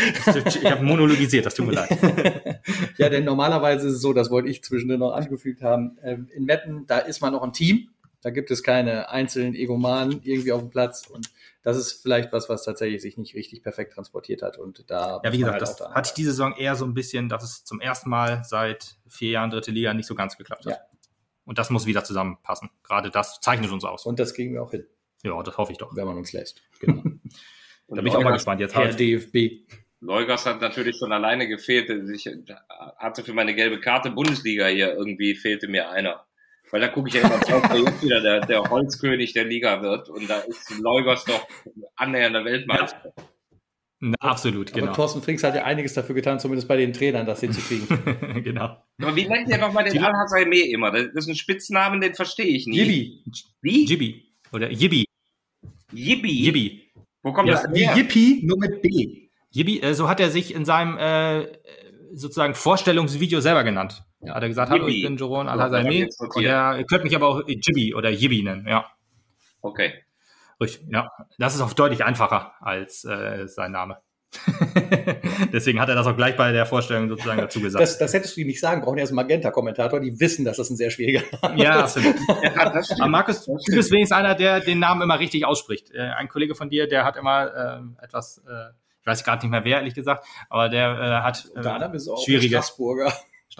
Ich 0.45 0.65
habe 0.65 0.83
monologisiert, 0.83 1.45
das 1.45 1.55
tut 1.55 1.67
mir 1.67 1.73
leid. 1.73 1.89
ja, 2.97 3.09
denn 3.09 3.25
normalerweise 3.25 3.87
ist 3.87 3.95
es 3.95 4.01
so, 4.01 4.13
das 4.13 4.29
wollte 4.29 4.47
ich 4.47 4.63
zwischendurch 4.63 4.99
noch 4.99 5.11
angefügt 5.11 5.61
haben. 5.61 5.97
Ähm, 6.03 6.29
in 6.33 6.45
Metten, 6.45 6.85
da 6.87 6.99
ist 6.99 7.21
man 7.21 7.33
noch 7.33 7.43
ein 7.43 7.53
Team. 7.53 7.89
Da 8.21 8.29
gibt 8.29 8.51
es 8.51 8.63
keine 8.63 9.09
einzelnen 9.09 9.55
Egomanen 9.55 10.21
irgendwie 10.23 10.51
auf 10.51 10.61
dem 10.61 10.69
Platz 10.69 11.07
und 11.07 11.29
das 11.63 11.77
ist 11.77 12.01
vielleicht 12.01 12.31
was, 12.31 12.49
was 12.49 12.63
tatsächlich 12.63 13.01
sich 13.01 13.17
nicht 13.17 13.35
richtig 13.35 13.61
perfekt 13.61 13.93
transportiert 13.93 14.41
hat 14.41 14.57
und 14.57 14.89
da. 14.89 15.21
Ja, 15.23 15.31
wie 15.31 15.37
gesagt, 15.37 15.53
halt 15.53 15.61
das 15.61 15.75
da 15.75 15.93
hatte 15.93 16.09
ich 16.09 16.13
diese 16.13 16.31
Saison 16.31 16.55
eher 16.55 16.75
so 16.75 16.85
ein 16.85 16.93
bisschen, 16.93 17.29
dass 17.29 17.43
es 17.43 17.63
zum 17.63 17.79
ersten 17.79 18.09
Mal 18.09 18.43
seit 18.43 18.97
vier 19.07 19.31
Jahren 19.31 19.49
dritte 19.49 19.71
Liga 19.71 19.93
nicht 19.93 20.07
so 20.07 20.15
ganz 20.15 20.37
geklappt 20.37 20.65
hat. 20.65 20.73
Ja. 20.73 20.79
Und 21.45 21.57
das 21.57 21.69
muss 21.69 21.85
wieder 21.85 22.03
zusammenpassen. 22.03 22.69
Gerade 22.83 23.11
das 23.11 23.39
zeichnet 23.41 23.71
uns 23.71 23.83
aus. 23.83 24.05
Und 24.05 24.19
das 24.19 24.33
kriegen 24.33 24.53
wir 24.53 24.63
auch 24.63 24.71
hin. 24.71 24.85
Ja, 25.23 25.41
das 25.43 25.57
hoffe 25.57 25.71
ich 25.71 25.77
doch. 25.77 25.95
Wenn 25.95 26.05
man 26.05 26.17
uns 26.17 26.33
lässt. 26.33 26.61
Genau. 26.79 27.03
da 27.87 27.95
bin 27.95 28.07
ich 28.07 28.15
auch 28.15 28.23
mal 28.23 28.31
gespannt. 28.31 28.61
Jetzt 28.61 28.75
Herr 28.75 28.85
halt. 28.85 28.99
DFB. 28.99 29.67
Leugers 29.99 30.47
hat 30.47 30.61
natürlich 30.61 30.97
schon 30.97 31.11
alleine 31.11 31.47
gefehlt. 31.47 31.89
Ich 32.09 32.27
hatte 32.97 33.23
für 33.23 33.33
meine 33.33 33.53
gelbe 33.53 33.79
Karte 33.79 34.09
Bundesliga 34.09 34.65
hier 34.67 34.93
irgendwie 34.93 35.35
fehlte 35.35 35.67
mir 35.67 35.89
einer. 35.89 36.25
Weil 36.71 36.81
da 36.81 36.87
gucke 36.87 37.09
ich 37.09 37.15
ja 37.15 37.21
immer 37.21 37.37
drauf, 37.37 37.63
wer 37.69 37.79
jetzt 37.79 38.01
wieder 38.01 38.21
der, 38.21 38.39
der 38.41 38.63
Holzkönig 38.63 39.33
der 39.33 39.45
Liga 39.45 39.81
wird. 39.81 40.09
Und 40.09 40.29
da 40.29 40.39
ist 40.39 40.69
Leugers 40.79 41.25
doch 41.25 41.47
annähernder 41.95 42.45
Weltmeister. 42.45 43.13
Ja. 43.17 43.23
Absolut, 44.19 44.73
genau. 44.73 44.87
Aber 44.87 44.95
Thorsten 44.95 45.21
Frings 45.21 45.43
hat 45.43 45.53
ja 45.53 45.63
einiges 45.63 45.93
dafür 45.93 46.15
getan, 46.15 46.39
zumindest 46.39 46.67
bei 46.67 46.75
den 46.75 46.91
Trainern, 46.91 47.27
das 47.27 47.41
hinzukriegen. 47.41 47.87
genau. 48.43 48.83
Aber 48.99 49.15
wie 49.15 49.27
nennt 49.27 49.47
ihr 49.47 49.59
nochmal 49.59 49.83
den 49.83 50.03
Al-Hasaime 50.03 50.59
immer? 50.71 50.91
Das 50.91 51.05
ist 51.13 51.27
ein 51.27 51.35
Spitznamen, 51.35 52.01
den 52.01 52.15
verstehe 52.15 52.47
ich 52.47 52.65
nicht. 52.65 52.79
Yibi. 52.79 53.23
Wie? 53.61 53.85
Yibi. 53.85 54.33
Oder 54.51 54.71
Yibi. 54.71 55.05
Yibi. 55.93 56.45
Yibi. 56.45 56.91
Wo 57.21 57.31
kommt 57.31 57.49
ja, 57.49 57.61
das 57.61 57.71
her? 57.71 57.95
Yippie, 57.95 58.43
nur 58.43 58.57
mit 58.57 58.81
B. 58.81 59.29
Yibi, 59.51 59.81
äh, 59.81 59.93
so 59.93 60.09
hat 60.09 60.19
er 60.19 60.31
sich 60.31 60.55
in 60.55 60.65
seinem 60.65 60.97
äh, 60.97 61.47
sozusagen 62.13 62.55
Vorstellungsvideo 62.55 63.39
selber 63.39 63.63
genannt. 63.63 64.03
Ja. 64.23 64.35
Hat 64.35 64.43
er 64.43 64.49
gesagt, 64.49 64.69
hallo, 64.69 64.87
ich 64.87 65.03
bin 65.03 65.17
Joron 65.17 65.47
Al-Hazami. 65.47 66.07
Und 66.19 66.43
er 66.43 66.83
könnte 66.83 67.05
mich 67.05 67.15
aber 67.15 67.27
auch 67.27 67.41
Jibi 67.47 67.95
oder 67.95 68.09
Yibi 68.09 68.43
nennen, 68.43 68.67
ja. 68.67 68.85
Okay. 69.61 69.93
Richtig, 70.59 70.87
ja. 70.91 71.09
Das 71.39 71.55
ist 71.55 71.61
auch 71.61 71.73
deutlich 71.73 72.05
einfacher 72.05 72.53
als 72.61 73.03
äh, 73.03 73.47
sein 73.47 73.71
Name. 73.71 73.97
Deswegen 75.51 75.81
hat 75.81 75.89
er 75.89 75.95
das 75.95 76.07
auch 76.07 76.15
gleich 76.15 76.37
bei 76.37 76.51
der 76.51 76.65
Vorstellung 76.65 77.09
sozusagen 77.09 77.41
dazu 77.41 77.59
gesagt. 77.59 77.81
Das, 77.81 77.97
das 77.97 78.13
hättest 78.13 78.37
du 78.37 78.41
ihm 78.41 78.47
nicht 78.47 78.61
sagen 78.61 78.81
brauchen. 78.81 78.97
Er 78.97 79.03
ist 79.03 79.11
ein 79.11 79.15
Magenta-Kommentator. 79.15 79.99
Die 79.99 80.19
wissen, 80.19 80.45
dass 80.45 80.57
das 80.57 80.69
ein 80.69 80.77
sehr 80.77 80.89
schwieriger 80.89 81.23
Name 81.41 81.55
ist. 81.55 81.63
Ja, 81.63 81.79
absolut. 81.79 82.15
ja, 82.43 82.51
Aber 82.99 83.07
Markus, 83.07 83.45
du 83.45 83.55
bist 83.55 83.91
wenigstens 83.91 84.17
einer, 84.17 84.35
der 84.35 84.61
den 84.61 84.79
Namen 84.79 85.01
immer 85.01 85.19
richtig 85.19 85.45
ausspricht. 85.45 85.91
Äh, 85.91 86.11
ein 86.17 86.29
Kollege 86.29 86.55
von 86.55 86.69
dir, 86.69 86.87
der 86.87 87.03
hat 87.03 87.17
immer 87.17 87.83
äh, 87.99 88.03
etwas, 88.05 88.37
äh, 88.47 88.69
ich 89.01 89.07
weiß 89.07 89.23
gerade 89.23 89.45
nicht 89.45 89.51
mehr 89.51 89.65
wer, 89.65 89.77
ehrlich 89.77 89.95
gesagt, 89.95 90.25
aber 90.49 90.69
der 90.69 90.91
äh, 90.91 91.23
hat 91.23 91.45
äh, 91.55 91.99
schwierige. 92.23 92.57
Straßburger. 92.57 93.11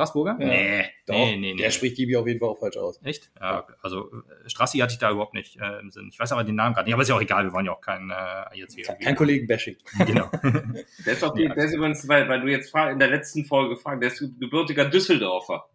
Straßburger? 0.01 0.37
Ja. 0.39 0.47
Nee, 0.47 0.85
Doch, 1.05 1.15
nee, 1.15 1.37
nee, 1.37 1.55
Der 1.55 1.67
nee. 1.67 1.71
spricht 1.71 1.95
Gibi 1.95 2.15
auf 2.15 2.27
jeden 2.27 2.39
Fall 2.39 2.49
auch 2.49 2.59
falsch 2.59 2.77
aus. 2.77 2.99
Echt? 3.03 3.31
Ja, 3.39 3.67
also 3.81 4.11
äh, 4.11 4.49
Strassi 4.49 4.79
hatte 4.79 4.93
ich 4.93 4.99
da 4.99 5.11
überhaupt 5.11 5.33
nicht 5.33 5.59
äh, 5.59 5.79
im 5.79 5.91
Sinn. 5.91 6.09
Ich 6.11 6.19
weiß 6.19 6.31
aber 6.31 6.43
den 6.43 6.55
Namen 6.55 6.73
gerade 6.73 6.87
nicht, 6.87 6.93
aber 6.93 7.03
ist 7.03 7.09
ja 7.09 7.15
auch 7.15 7.21
egal, 7.21 7.45
wir 7.45 7.53
wollen 7.53 7.65
ja 7.65 7.71
auch 7.71 7.81
kein 7.81 8.09
äh, 8.09 8.57
jetzt 8.57 8.75
hier. 8.75 8.85
Kein 8.85 9.15
Kollegen-Bashing. 9.15 9.77
Genau. 10.05 10.29
der 11.05 11.13
ist, 11.13 11.23
auch 11.23 11.33
die, 11.33 11.47
der 11.47 11.65
ist 11.65 11.73
übrigens, 11.73 12.07
weil, 12.07 12.27
weil 12.27 12.41
du 12.41 12.47
jetzt 12.47 12.73
in 12.73 12.99
der 12.99 13.09
letzten 13.09 13.45
Folge 13.45 13.77
fragst, 13.77 14.01
der 14.01 14.11
ist 14.11 14.19
gebürtiger 14.39 14.85
Düsseldorfer. 14.85 15.69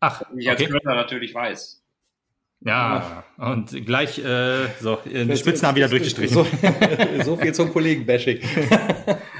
Ach, 0.00 0.22
ich 0.36 0.48
als 0.48 0.60
okay. 0.60 0.70
Kölner 0.70 0.94
natürlich 0.94 1.34
weiß. 1.34 1.84
Ja, 2.60 3.24
Ach. 3.36 3.50
und 3.50 3.86
gleich 3.86 4.18
äh, 4.18 4.66
so, 4.80 4.96
den 5.04 5.36
Spitznamen 5.36 5.76
wieder 5.76 5.88
durchgestrichen. 5.88 6.34
So, 6.34 6.46
so 7.24 7.36
viel 7.36 7.52
zum 7.54 7.72
Kollegen-Bashing. 7.72 8.40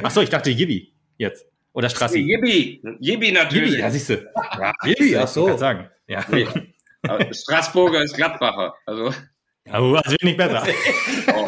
Ach 0.02 0.10
so, 0.10 0.20
ich 0.20 0.30
dachte 0.30 0.50
Yibi 0.50 0.92
jetzt. 1.16 1.46
Oder 1.78 1.90
Strassi? 1.90 2.18
Yibi. 2.18 2.82
Yibi 2.98 3.30
natürlich. 3.30 3.70
Yibi, 3.70 3.82
ja, 3.82 3.88
siehst 3.88 4.10
du. 4.10 4.14
Ja, 4.34 4.72
Yibi, 4.84 5.16
ach 5.16 5.28
so. 5.28 5.48
Ich 5.48 5.58
sagen. 5.58 5.88
Ja. 6.08 6.24
Nee. 6.28 6.44
Straßburger 7.30 8.02
ist 8.02 8.16
Gladbacher. 8.16 8.74
Also. 8.84 9.14
Aber 9.70 10.04
also 10.04 10.16
nicht 10.22 10.36
besser. 10.36 10.66
oh. 11.36 11.46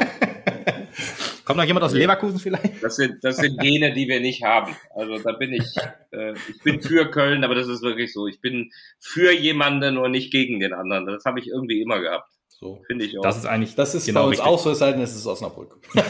Kommt 1.45 1.57
noch 1.57 1.65
jemand 1.65 1.85
aus 1.85 1.95
Leverkusen 1.95 2.39
vielleicht? 2.39 2.81
Das 2.81 2.95
sind, 2.95 3.17
das 3.25 3.39
sind 3.39 3.59
Gene, 3.59 3.93
die 3.93 4.07
wir 4.07 4.21
nicht 4.21 4.45
haben. 4.45 4.77
Also 4.95 5.19
da 5.19 5.33
bin 5.33 5.53
ich, 5.53 5.67
äh, 6.13 6.35
ich 6.49 6.63
bin 6.63 6.81
für 6.81 7.11
Köln, 7.11 7.43
aber 7.43 7.57
das 7.57 7.67
ist 7.67 7.83
wirklich 7.83 8.13
so. 8.13 8.29
Ich 8.29 8.41
bin 8.41 8.71
für 9.01 9.33
jemanden 9.33 9.99
und 9.99 10.13
nicht 10.13 10.31
gegen 10.31 10.61
den 10.61 10.73
anderen. 10.73 11.07
Das 11.07 11.25
habe 11.25 11.41
ich 11.41 11.49
irgendwie 11.49 11.83
immer 11.83 11.99
gehabt. 11.99 12.31
So. 12.47 12.85
Finde 12.87 13.05
ich 13.05 13.19
auch. 13.19 13.23
Das 13.23 13.37
ist 13.37 13.47
eigentlich, 13.47 13.75
das 13.75 13.97
ist 13.97 14.07
genau 14.07 14.21
bei 14.21 14.27
uns 14.29 14.39
richtig. 14.39 14.49
auch 14.49 14.61
so, 14.61 14.71
es 14.71 14.79
sei 14.79 14.93
denn, 14.93 15.01
es 15.01 15.17
ist 15.17 15.27
Osnabrück. 15.27 15.77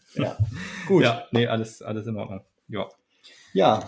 ja. 0.18 0.36
Gut. 0.86 1.02
Ja, 1.02 1.24
nee, 1.30 1.46
alles, 1.46 1.82
alles 1.82 2.06
in 2.06 2.16
Ordnung. 2.16 2.42
Ja. 2.68 2.88
Ja. 3.52 3.82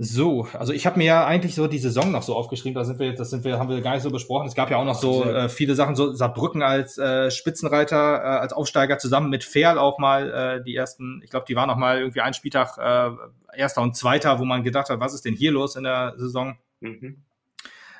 So, 0.00 0.46
also 0.52 0.72
ich 0.72 0.86
habe 0.86 0.96
mir 0.96 1.06
ja 1.06 1.26
eigentlich 1.26 1.56
so 1.56 1.66
die 1.66 1.78
Saison 1.78 2.12
noch 2.12 2.22
so 2.22 2.36
aufgeschrieben, 2.36 2.76
da 2.76 2.84
sind 2.84 3.00
wir 3.00 3.08
jetzt, 3.08 3.18
das 3.18 3.30
sind 3.30 3.42
wir, 3.42 3.58
haben 3.58 3.68
wir 3.68 3.80
gar 3.80 3.94
nicht 3.94 4.04
so 4.04 4.12
besprochen. 4.12 4.46
Es 4.46 4.54
gab 4.54 4.70
ja 4.70 4.76
auch 4.76 4.84
noch 4.84 4.94
so 4.94 5.24
äh, 5.24 5.48
viele 5.48 5.74
Sachen, 5.74 5.96
so 5.96 6.12
Saarbrücken 6.12 6.62
als 6.62 6.98
äh, 6.98 7.32
Spitzenreiter, 7.32 7.96
äh, 7.96 8.38
als 8.38 8.52
Aufsteiger 8.52 8.98
zusammen 8.98 9.28
mit 9.28 9.42
Ferl 9.42 9.76
auch 9.76 9.98
mal 9.98 10.30
äh, 10.30 10.62
die 10.62 10.76
ersten, 10.76 11.20
ich 11.24 11.30
glaube, 11.30 11.46
die 11.48 11.56
waren 11.56 11.66
noch 11.66 11.76
mal 11.76 11.98
irgendwie 11.98 12.20
ein 12.20 12.32
Spieltag 12.32 12.78
äh, 12.78 13.58
erster 13.58 13.82
und 13.82 13.96
zweiter, 13.96 14.38
wo 14.38 14.44
man 14.44 14.62
gedacht 14.62 14.88
hat, 14.88 15.00
was 15.00 15.14
ist 15.14 15.24
denn 15.24 15.34
hier 15.34 15.50
los 15.50 15.74
in 15.74 15.82
der 15.82 16.14
Saison? 16.16 16.56
Mhm. 16.78 17.24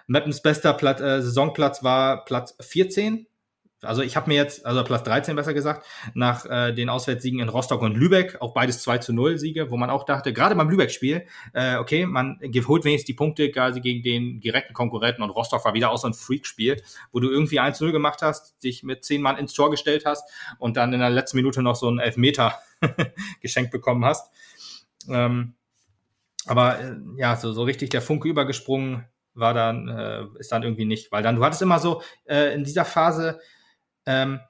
Meppens 0.07 0.41
bester 0.41 0.75
Platt, 0.75 1.01
äh, 1.01 1.21
Saisonplatz 1.21 1.83
war 1.83 2.25
Platz 2.25 2.55
14 2.61 3.27
also 3.83 4.03
ich 4.03 4.17
habe 4.17 4.29
mir 4.29 4.35
jetzt, 4.35 4.67
also 4.67 4.83
Platz 4.83 5.05
13 5.05 5.37
besser 5.37 5.55
gesagt, 5.55 5.87
nach 6.15 6.45
äh, 6.47 6.73
den 6.73 6.89
Auswärtssiegen 6.89 7.41
in 7.41 7.49
Rostock 7.49 7.81
und 7.83 7.97
Lübeck, 7.97 8.41
auch 8.41 8.53
beides 8.53 8.83
2 8.83 8.99
zu 8.99 9.13
0 9.13 9.39
Siege, 9.39 9.71
wo 9.71 9.77
man 9.77 9.91
auch 9.91 10.05
dachte, 10.05 10.33
gerade 10.33 10.57
beim 10.57 10.69
Lübeck-Spiel, 10.69 11.27
äh, 11.53 11.77
okay, 11.77 12.07
man 12.07 12.41
holt 12.67 12.85
wenigstens 12.85 13.07
die 13.07 13.15
Punkte 13.15 13.51
quasi 13.51 13.81
gegen 13.81 14.03
den 14.03 14.41
direkten 14.41 14.75
Konkurrenten 14.75 15.23
und 15.23 15.31
Rostock 15.31 15.65
war 15.65 15.75
wieder 15.75 15.91
auch 15.91 15.99
so 15.99 16.09
ein 16.09 16.15
Freak-Spiel, 16.15 16.83
wo 17.13 17.21
du 17.21 17.31
irgendwie 17.31 17.61
1-0 17.61 17.93
gemacht 17.93 18.23
hast, 18.23 18.63
dich 18.65 18.83
mit 18.83 19.05
zehn 19.05 19.23
Mann 19.23 19.39
ins 19.39 19.53
Tor 19.53 19.71
gestellt 19.71 20.05
hast 20.05 20.29
und 20.59 20.77
dann 20.77 20.93
in 20.93 21.01
der 21.01 21.11
letzten 21.11 21.37
Minute 21.37 21.63
noch 21.63 21.77
so 21.77 21.87
einen 21.89 22.01
Elfmeter 22.01 22.55
geschenkt 23.41 23.71
bekommen 23.71 24.05
hast. 24.05 24.33
Ähm, 25.09 25.55
aber 26.47 26.81
äh, 26.81 26.97
ja, 27.17 27.37
so, 27.37 27.53
so 27.53 27.63
richtig 27.63 27.91
der 27.91 28.03
Funke 28.03 28.29
übergesprungen 28.29 29.05
war 29.35 29.55
dann, 29.55 29.89
äh, 29.89 30.25
ist 30.39 30.51
dann 30.51 30.63
irgendwie 30.63 30.85
nicht, 30.85 31.13
weil 31.13 31.23
dann, 31.23 31.37
du 31.37 31.45
hattest 31.45 31.63
immer 31.63 31.79
so 31.79 32.03
äh, 32.25 32.55
in 32.55 32.65
dieser 32.65 32.85
Phase, 32.85 33.41
ähm, 34.09 34.41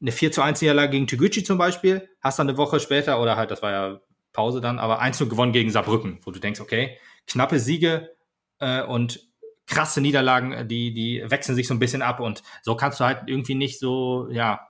eine 0.00 0.12
4 0.12 0.32
zu 0.32 0.42
1 0.42 0.60
Niederlage 0.62 0.92
gegen 0.92 1.06
Toguchi 1.08 1.42
zum 1.42 1.58
Beispiel, 1.58 2.08
hast 2.20 2.38
dann 2.38 2.48
eine 2.48 2.56
Woche 2.56 2.78
später, 2.78 3.20
oder 3.20 3.36
halt, 3.36 3.50
das 3.50 3.60
war 3.60 3.72
ja 3.72 4.00
Pause 4.32 4.60
dann, 4.60 4.78
aber 4.78 5.00
1 5.00 5.18
zu 5.18 5.28
gewonnen 5.28 5.52
gegen 5.52 5.70
Saarbrücken, 5.70 6.20
wo 6.22 6.30
du 6.30 6.38
denkst, 6.38 6.60
okay, 6.60 6.96
knappe 7.26 7.58
Siege 7.58 8.14
äh, 8.60 8.82
und 8.82 9.20
krasse 9.66 10.00
Niederlagen, 10.00 10.68
die, 10.68 10.94
die 10.94 11.24
wechseln 11.26 11.56
sich 11.56 11.66
so 11.66 11.74
ein 11.74 11.80
bisschen 11.80 12.00
ab 12.02 12.20
und 12.20 12.44
so 12.62 12.76
kannst 12.76 13.00
du 13.00 13.04
halt 13.04 13.24
irgendwie 13.26 13.56
nicht 13.56 13.80
so, 13.80 14.28
ja, 14.30 14.68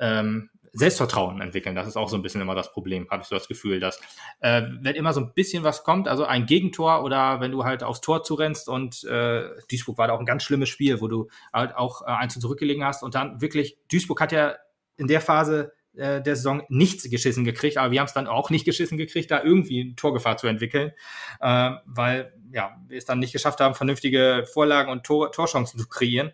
ähm, 0.00 0.50
Selbstvertrauen 0.72 1.40
entwickeln. 1.40 1.74
Das 1.74 1.86
ist 1.86 1.96
auch 1.96 2.08
so 2.08 2.16
ein 2.16 2.22
bisschen 2.22 2.40
immer 2.40 2.54
das 2.54 2.72
Problem, 2.72 3.08
habe 3.10 3.22
ich 3.22 3.28
so 3.28 3.34
das 3.34 3.48
Gefühl, 3.48 3.80
dass 3.80 4.00
äh, 4.40 4.62
wenn 4.80 4.94
immer 4.94 5.12
so 5.12 5.20
ein 5.20 5.32
bisschen 5.34 5.64
was 5.64 5.84
kommt, 5.84 6.08
also 6.08 6.24
ein 6.24 6.46
Gegentor 6.46 7.02
oder 7.04 7.40
wenn 7.40 7.50
du 7.50 7.64
halt 7.64 7.82
aufs 7.82 8.00
Tor 8.00 8.22
zurennst 8.22 8.68
und 8.68 9.04
äh, 9.04 9.48
Duisburg 9.70 9.98
war 9.98 10.08
da 10.08 10.14
auch 10.14 10.20
ein 10.20 10.26
ganz 10.26 10.42
schlimmes 10.42 10.68
Spiel, 10.68 11.00
wo 11.00 11.08
du 11.08 11.28
halt 11.52 11.74
auch 11.74 12.02
äh, 12.02 12.06
eins 12.06 12.38
zurückgelegen 12.38 12.84
hast 12.84 13.02
und 13.02 13.14
dann 13.14 13.40
wirklich, 13.40 13.78
Duisburg 13.90 14.20
hat 14.20 14.32
ja 14.32 14.54
in 14.96 15.08
der 15.08 15.20
Phase 15.20 15.72
äh, 15.96 16.22
der 16.22 16.36
Saison 16.36 16.62
nichts 16.68 17.08
geschissen 17.10 17.44
gekriegt, 17.44 17.76
aber 17.76 17.90
wir 17.90 18.00
haben 18.00 18.06
es 18.06 18.12
dann 18.12 18.26
auch 18.26 18.50
nicht 18.50 18.64
geschissen 18.64 18.96
gekriegt, 18.96 19.30
da 19.30 19.42
irgendwie 19.42 19.94
Torgefahr 19.96 20.36
zu 20.36 20.46
entwickeln, 20.46 20.92
äh, 21.40 21.70
weil 21.84 22.32
ja, 22.52 22.76
wir 22.88 22.98
es 22.98 23.04
dann 23.04 23.18
nicht 23.18 23.32
geschafft 23.32 23.60
haben, 23.60 23.74
vernünftige 23.74 24.44
Vorlagen 24.52 24.90
und 24.90 25.04
Tor 25.04 25.32
Torchancen 25.32 25.78
zu 25.78 25.88
kreieren. 25.88 26.32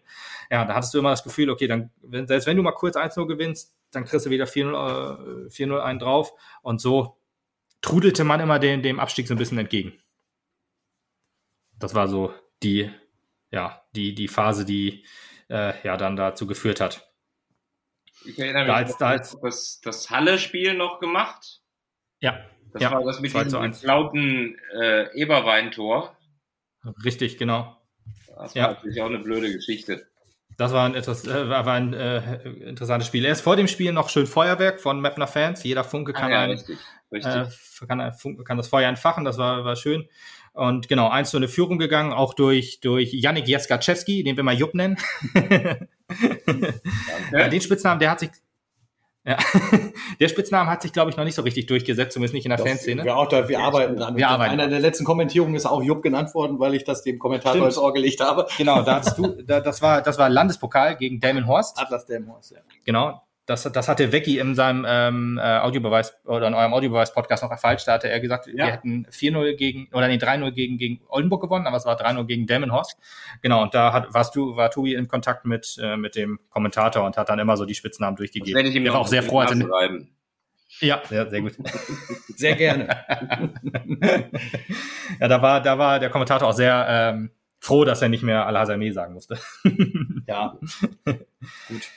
Ja, 0.50 0.64
da 0.64 0.74
hattest 0.74 0.94
du 0.94 0.98
immer 0.98 1.10
das 1.10 1.24
Gefühl, 1.24 1.50
okay, 1.50 1.66
dann, 1.68 1.90
wenn, 2.02 2.26
selbst 2.26 2.46
wenn 2.46 2.56
du 2.56 2.62
mal 2.62 2.72
kurz 2.72 2.96
1-0 2.96 3.26
gewinnst, 3.26 3.75
dann 3.96 4.04
kriegst 4.04 4.26
du 4.26 4.30
wieder 4.30 4.44
4-0 4.44 5.48
äh, 5.48 5.80
einen 5.80 5.98
drauf 5.98 6.32
und 6.62 6.80
so 6.80 7.18
trudelte 7.80 8.24
man 8.24 8.40
immer 8.40 8.58
dem, 8.58 8.82
dem 8.82 9.00
Abstieg 9.00 9.26
so 9.26 9.34
ein 9.34 9.38
bisschen 9.38 9.58
entgegen. 9.58 9.98
Das 11.78 11.94
war 11.94 12.08
so 12.08 12.34
die, 12.62 12.90
ja, 13.50 13.82
die, 13.92 14.14
die 14.14 14.28
Phase, 14.28 14.64
die 14.64 15.04
äh, 15.48 15.72
ja 15.82 15.96
dann 15.96 16.16
dazu 16.16 16.46
geführt 16.46 16.80
hat. 16.80 17.10
Ich 18.24 18.38
erinnere 18.38 18.64
mich, 18.64 18.72
da 18.72 18.76
als, 18.76 18.98
da 18.98 19.08
als, 19.08 19.38
das, 19.40 19.80
das 19.80 20.10
Halle-Spiel 20.10 20.74
noch 20.74 21.00
gemacht. 21.00 21.62
Ja. 22.20 22.44
Das 22.72 22.82
ja, 22.82 22.92
war 22.92 23.04
das 23.04 23.20
mit 23.20 23.32
diesem 23.32 23.72
lauten 23.82 24.58
äh, 24.74 25.18
Eberwein-Tor. 25.18 26.16
Richtig, 27.04 27.38
genau. 27.38 27.80
Das 28.26 28.54
war 28.54 28.62
ja. 28.62 28.68
natürlich 28.72 29.00
auch 29.00 29.06
eine 29.06 29.20
blöde 29.20 29.50
Geschichte. 29.52 30.06
Das 30.56 30.72
war 30.72 30.86
ein, 30.86 30.94
etwas, 30.94 31.26
äh, 31.26 31.48
war 31.48 31.66
ein 31.66 31.92
äh, 31.92 32.48
interessantes 32.66 33.06
Spiel. 33.08 33.24
Erst 33.24 33.42
vor 33.42 33.56
dem 33.56 33.68
Spiel 33.68 33.92
noch 33.92 34.08
schön 34.08 34.26
Feuerwerk 34.26 34.80
von 34.80 35.00
Mapner 35.00 35.26
Fans. 35.26 35.62
Jeder 35.62 35.84
Funke 35.84 36.12
kann, 36.12 36.32
ah, 36.32 36.34
ja, 36.34 36.40
ein, 36.42 36.50
richtig, 36.50 36.78
richtig. 37.12 37.34
Äh, 37.34 37.86
kann, 37.86 38.12
kann, 38.44 38.56
das 38.56 38.68
Feuer 38.68 38.88
entfachen. 38.88 39.24
Das 39.24 39.36
war, 39.36 39.64
war 39.64 39.76
schön. 39.76 40.08
Und 40.54 40.88
genau, 40.88 41.10
eins 41.10 41.30
zu 41.30 41.36
eine 41.36 41.48
Führung 41.48 41.78
gegangen, 41.78 42.14
auch 42.14 42.32
durch, 42.32 42.80
durch 42.80 43.12
Yannick 43.12 43.46
Jeskaczewski, 43.46 44.24
den 44.24 44.36
wir 44.36 44.44
mal 44.44 44.54
Jupp 44.54 44.72
nennen. 44.74 44.96
ja, 47.32 47.48
den 47.48 47.60
Spitznamen, 47.60 48.00
der 48.00 48.10
hat 48.10 48.20
sich, 48.20 48.30
ja. 49.26 49.36
Der 50.20 50.28
Spitzname 50.28 50.70
hat 50.70 50.82
sich, 50.82 50.92
glaube 50.92 51.10
ich, 51.10 51.16
noch 51.16 51.24
nicht 51.24 51.34
so 51.34 51.42
richtig 51.42 51.66
durchgesetzt, 51.66 52.12
zumindest 52.12 52.34
nicht 52.34 52.46
in 52.46 52.50
der 52.50 52.58
Doch, 52.58 52.66
Fanszene. 52.66 53.04
Wir, 53.04 53.16
auch 53.16 53.28
da, 53.28 53.48
wir 53.48 53.58
arbeiten 53.58 53.96
dran. 53.96 54.16
Wir 54.16 54.28
arbeiten. 54.28 54.52
Einer 54.52 54.68
der 54.68 54.78
letzten 54.78 55.04
Kommentierungen 55.04 55.56
ist 55.56 55.66
auch 55.66 55.82
Jupp 55.82 56.02
genannt 56.02 56.32
worden, 56.34 56.60
weil 56.60 56.74
ich 56.74 56.84
das 56.84 57.02
dem 57.02 57.18
Kommentator 57.18 57.56
Stimmt. 57.56 57.66
ins 57.66 57.78
Ohr 57.78 57.92
gelegt 57.92 58.20
habe. 58.20 58.46
Genau, 58.56 58.82
da 58.82 58.96
hattest 58.96 59.18
du, 59.18 59.42
da, 59.42 59.60
das 59.60 59.82
war, 59.82 60.00
das 60.00 60.18
war 60.18 60.28
Landespokal 60.28 60.96
gegen 60.96 61.18
Damon 61.18 61.46
Horst. 61.46 61.78
Atlas 61.78 62.06
Damon 62.06 62.34
Horst, 62.34 62.52
ja. 62.52 62.58
Genau, 62.84 63.20
das, 63.46 63.62
das 63.62 63.88
hatte 63.88 64.10
Vecchi 64.10 64.38
in 64.38 64.56
seinem 64.56 64.84
ähm, 64.88 65.38
äh, 65.40 65.58
Audiobeweis 65.58 66.18
oder 66.24 66.48
in 66.48 66.54
eurem 66.54 66.74
Audiobeweis-Podcast 66.74 67.44
noch 67.44 67.58
falsch. 67.58 67.84
Da 67.84 67.92
hatte 67.92 68.10
er 68.10 68.18
gesagt, 68.18 68.48
ja. 68.48 68.52
wir 68.54 68.72
hätten 68.72 69.06
4-0 69.06 69.54
gegen, 69.54 69.88
oder 69.92 70.08
nee, 70.08 70.16
3-0 70.16 70.50
gegen, 70.50 70.78
gegen 70.78 71.00
Oldenburg 71.08 71.42
gewonnen, 71.42 71.66
aber 71.66 71.76
es 71.76 71.86
war 71.86 71.98
3-0 71.98 72.24
gegen 72.24 72.46
Delmenhorst. 72.48 72.98
Genau, 73.42 73.62
und 73.62 73.72
da 73.72 73.92
hat, 73.92 74.12
warst 74.12 74.34
du, 74.34 74.56
war 74.56 74.70
Tobi 74.70 74.94
in 74.94 75.06
Kontakt 75.06 75.44
mit, 75.44 75.78
äh, 75.80 75.96
mit 75.96 76.16
dem 76.16 76.40
Kommentator 76.50 77.04
und 77.04 77.16
hat 77.16 77.28
dann 77.28 77.38
immer 77.38 77.56
so 77.56 77.64
die 77.64 77.76
Spitznamen 77.76 78.16
durchgegeben. 78.16 78.60
Das 78.60 78.68
ich 78.68 78.76
ihm 78.76 78.82
der 78.82 78.92
war 78.92 79.00
auch 79.00 79.06
sehr 79.06 79.22
froh. 79.22 79.42
Hatte, 79.42 80.08
ja, 80.80 81.02
ja, 81.10 81.30
sehr 81.30 81.40
gut. 81.40 81.56
sehr 82.36 82.56
gerne. 82.56 82.88
ja, 85.20 85.28
da 85.28 85.40
war, 85.40 85.62
da 85.62 85.78
war 85.78 86.00
der 86.00 86.10
Kommentator 86.10 86.48
auch 86.48 86.52
sehr 86.52 86.86
ähm, 86.88 87.30
froh, 87.60 87.84
dass 87.84 88.02
er 88.02 88.08
nicht 88.08 88.24
mehr 88.24 88.44
Al-Hazami 88.46 88.90
sagen 88.90 89.14
musste. 89.14 89.38
ja, 90.26 90.58
gut. 91.04 91.88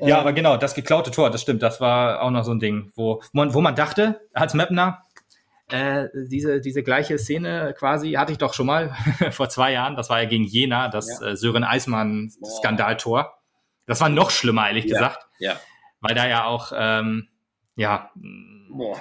Ja, 0.00 0.18
aber 0.18 0.32
genau, 0.32 0.56
das 0.56 0.74
geklaute 0.74 1.10
Tor, 1.10 1.30
das 1.30 1.42
stimmt, 1.42 1.62
das 1.62 1.80
war 1.80 2.22
auch 2.22 2.30
noch 2.30 2.44
so 2.44 2.52
ein 2.52 2.58
Ding, 2.58 2.92
wo 2.94 3.22
man, 3.32 3.54
wo 3.54 3.60
man 3.60 3.74
dachte, 3.74 4.20
als 4.32 4.54
Mapner, 4.54 5.02
äh, 5.70 6.08
diese, 6.28 6.60
diese 6.60 6.82
gleiche 6.82 7.18
Szene 7.18 7.74
quasi 7.78 8.12
hatte 8.12 8.32
ich 8.32 8.38
doch 8.38 8.54
schon 8.54 8.66
mal 8.66 8.94
vor 9.30 9.48
zwei 9.48 9.72
Jahren, 9.72 9.96
das 9.96 10.10
war 10.10 10.20
ja 10.20 10.28
gegen 10.28 10.44
Jena, 10.44 10.88
das 10.88 11.20
ja. 11.20 11.28
äh, 11.28 11.36
Sören 11.36 11.64
Eismann-Skandaltor. 11.64 13.38
Das 13.86 14.00
war 14.00 14.08
noch 14.08 14.30
schlimmer, 14.30 14.66
ehrlich 14.66 14.86
ja. 14.86 14.94
gesagt. 14.94 15.26
Ja. 15.38 15.60
Weil 16.00 16.14
da 16.14 16.26
ja 16.26 16.44
auch, 16.44 16.72
ähm, 16.74 17.28
ja, 17.76 18.10
Boah 18.70 19.00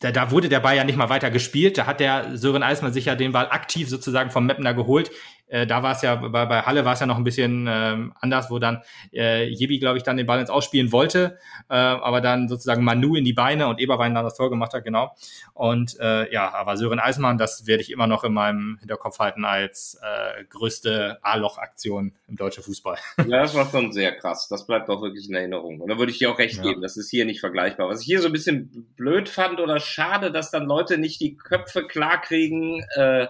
da, 0.00 0.12
da 0.12 0.30
wurde 0.30 0.48
der 0.48 0.60
Ball 0.60 0.76
ja 0.76 0.84
nicht 0.84 0.96
mal 0.96 1.08
weiter 1.08 1.30
gespielt. 1.30 1.78
Da 1.78 1.86
hat 1.86 2.00
der 2.00 2.36
Sören 2.36 2.62
Eismann 2.62 2.92
sich 2.92 3.06
ja 3.06 3.14
den 3.14 3.32
Ball 3.32 3.48
aktiv 3.48 3.88
sozusagen 3.88 4.30
vom 4.30 4.46
Mapner 4.46 4.74
geholt. 4.74 5.10
Äh, 5.48 5.66
da 5.66 5.82
war 5.82 5.92
es 5.92 6.02
ja, 6.02 6.16
bei, 6.16 6.46
bei 6.46 6.62
Halle 6.62 6.84
war 6.84 6.94
es 6.94 7.00
ja 7.00 7.06
noch 7.06 7.16
ein 7.16 7.24
bisschen 7.24 7.66
ähm, 7.68 8.12
anders, 8.20 8.50
wo 8.50 8.58
dann 8.58 8.82
äh, 9.12 9.44
Jebi, 9.48 9.78
glaube 9.78 9.98
ich, 9.98 10.02
dann 10.02 10.16
den 10.16 10.26
Ball 10.26 10.40
ins 10.40 10.50
Ausspielen 10.50 10.92
wollte, 10.92 11.38
äh, 11.68 11.74
aber 11.74 12.20
dann 12.20 12.48
sozusagen 12.48 12.84
Manu 12.84 13.14
in 13.14 13.24
die 13.24 13.32
Beine 13.32 13.68
und 13.68 13.80
Eberwein 13.80 14.14
dann 14.14 14.24
das 14.24 14.36
Tor 14.36 14.50
gemacht 14.50 14.74
hat, 14.74 14.84
genau. 14.84 15.14
Und 15.54 15.98
äh, 16.00 16.32
ja, 16.32 16.52
aber 16.52 16.76
Sören 16.76 16.98
Eismann, 16.98 17.38
das 17.38 17.66
werde 17.66 17.82
ich 17.82 17.90
immer 17.90 18.06
noch 18.06 18.24
in 18.24 18.32
meinem 18.32 18.78
Hinterkopf 18.80 19.18
halten 19.18 19.44
als 19.44 20.00
äh, 20.02 20.44
größte 20.44 21.18
A-Loch-Aktion 21.22 22.12
im 22.28 22.36
deutschen 22.36 22.62
Fußball. 22.62 22.96
Ja, 23.26 23.42
das 23.42 23.54
war 23.54 23.68
schon 23.68 23.92
sehr 23.92 24.12
krass. 24.12 24.46
Das 24.48 24.66
bleibt 24.66 24.88
auch 24.88 25.02
wirklich 25.02 25.28
in 25.28 25.34
Erinnerung. 25.34 25.80
Und 25.80 25.88
da 25.88 25.98
würde 25.98 26.12
ich 26.12 26.18
dir 26.18 26.30
auch 26.30 26.38
recht 26.38 26.58
ja. 26.58 26.62
geben, 26.62 26.80
das 26.80 26.96
ist 26.96 27.10
hier 27.10 27.24
nicht 27.24 27.40
vergleichbar. 27.40 27.88
Was 27.88 28.00
ich 28.00 28.06
hier 28.06 28.20
so 28.20 28.26
ein 28.26 28.32
bisschen 28.32 28.86
blöd 28.96 29.28
fand 29.28 29.58
oder 29.58 29.80
schade, 29.80 30.30
dass 30.30 30.50
dann 30.50 30.66
Leute 30.66 30.96
nicht 30.96 31.20
die 31.20 31.36
Köpfe 31.36 31.86
klar 31.86 32.20
kriegen, 32.20 32.84
äh, 32.94 33.26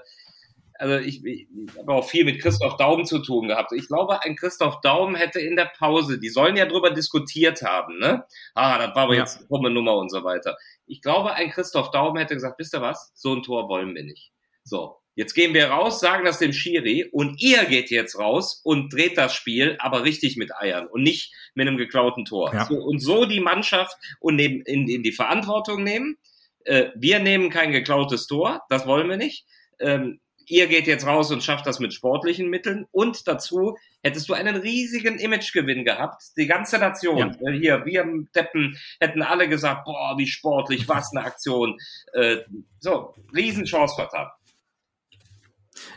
also 0.79 0.97
ich, 0.97 1.25
ich 1.25 1.49
habe 1.79 1.93
auch 1.93 2.09
viel 2.09 2.25
mit 2.25 2.41
Christoph 2.41 2.77
Daum 2.77 3.05
zu 3.05 3.21
tun 3.21 3.49
gehabt. 3.49 3.73
Ich 3.73 3.89
glaube, 3.89 4.23
ein 4.23 4.37
Christoph 4.37 4.81
Daum 4.81 5.15
hätte 5.15 5.41
in 5.41 5.57
der 5.57 5.71
Pause, 5.79 6.19
die 6.19 6.29
sollen 6.29 6.57
ja 6.57 6.67
drüber 6.67 6.91
diskutiert 6.91 7.63
haben, 7.63 7.99
ne? 7.99 8.25
Ah, 8.55 8.79
das 8.79 8.95
war 8.95 9.05
aber 9.05 9.15
ja. 9.15 9.21
jetzt 9.21 9.39
eine 9.39 9.47
krumme 9.47 9.71
Nummer 9.71 9.97
und 9.97 10.11
so 10.11 10.25
weiter. 10.25 10.57
Ich 10.87 11.03
glaube, 11.03 11.35
ein 11.35 11.51
Christoph 11.51 11.91
Daum 11.91 12.17
hätte 12.17 12.35
gesagt, 12.35 12.59
wisst 12.59 12.75
ihr 12.75 12.83
was? 12.83 13.13
So 13.15 13.35
ein 13.35 13.43
Tor 13.43 13.69
wollen 13.69 13.95
wir 13.95 14.05
nicht. 14.05 14.33
So. 14.65 14.97
Jetzt 15.19 15.33
gehen 15.33 15.55
wir 15.55 15.69
raus, 15.69 15.99
sagen 15.99 16.27
das 16.27 16.41
dem 16.41 16.53
Schiri 16.53 17.09
und 17.11 17.41
ihr 17.41 17.65
geht 17.65 17.91
jetzt 17.91 18.19
raus 18.19 18.61
und 18.63 18.93
dreht 18.93 19.17
das 19.17 19.33
Spiel, 19.33 19.77
aber 19.79 20.05
richtig 20.05 20.37
mit 20.37 20.55
Eiern 20.55 20.87
und 20.87 21.03
nicht 21.03 21.33
mit 21.55 21.67
einem 21.67 21.79
geklauten 21.79 22.27
Tor. 22.27 22.53
Ja. 22.53 22.67
So, 22.67 22.75
und 22.75 22.99
so 22.99 23.25
die 23.25 23.41
Mannschaft 23.41 23.97
und 24.21 24.37
neben, 24.37 24.61
in, 24.67 24.87
in 24.87 25.03
die 25.03 25.13
Verantwortung 25.13 25.83
nehmen. 25.83 26.19
Äh, 26.67 26.91
wir 26.97 27.19
nehmen 27.21 27.49
kein 27.49 27.73
geklautes 27.73 28.27
Tor, 28.27 28.61
das 28.69 28.87
wollen 28.87 29.09
wir 29.09 29.17
nicht. 29.17 29.47
Ähm, 29.79 30.21
ihr 30.47 30.67
geht 30.69 30.87
jetzt 30.87 31.07
raus 31.07 31.31
und 31.31 31.43
schafft 31.43 31.67
das 31.67 31.81
mit 31.81 31.93
sportlichen 31.93 32.49
Mitteln 32.49 32.87
und 32.93 33.27
dazu 33.27 33.77
hättest 34.03 34.29
du 34.29 34.35
einen 34.35 34.57
riesigen 34.57 35.19
Imagegewinn 35.19 35.85
gehabt. 35.85 36.23
Die 36.37 36.47
ganze 36.47 36.79
Nation, 36.79 37.37
ja. 37.41 37.51
Äh, 37.51 37.59
hier, 37.59 37.85
wir 37.85 38.07
Deppen 38.35 38.79
hätten 39.01 39.23
alle 39.23 39.49
gesagt, 39.49 39.85
boah, 39.85 40.17
wie 40.17 40.27
sportlich, 40.27 40.89
was 40.89 41.11
eine 41.15 41.25
Aktion. 41.25 41.77
Äh, 42.13 42.39
so, 42.79 43.15
Riesenchance 43.35 43.97
vertan. 43.97 44.29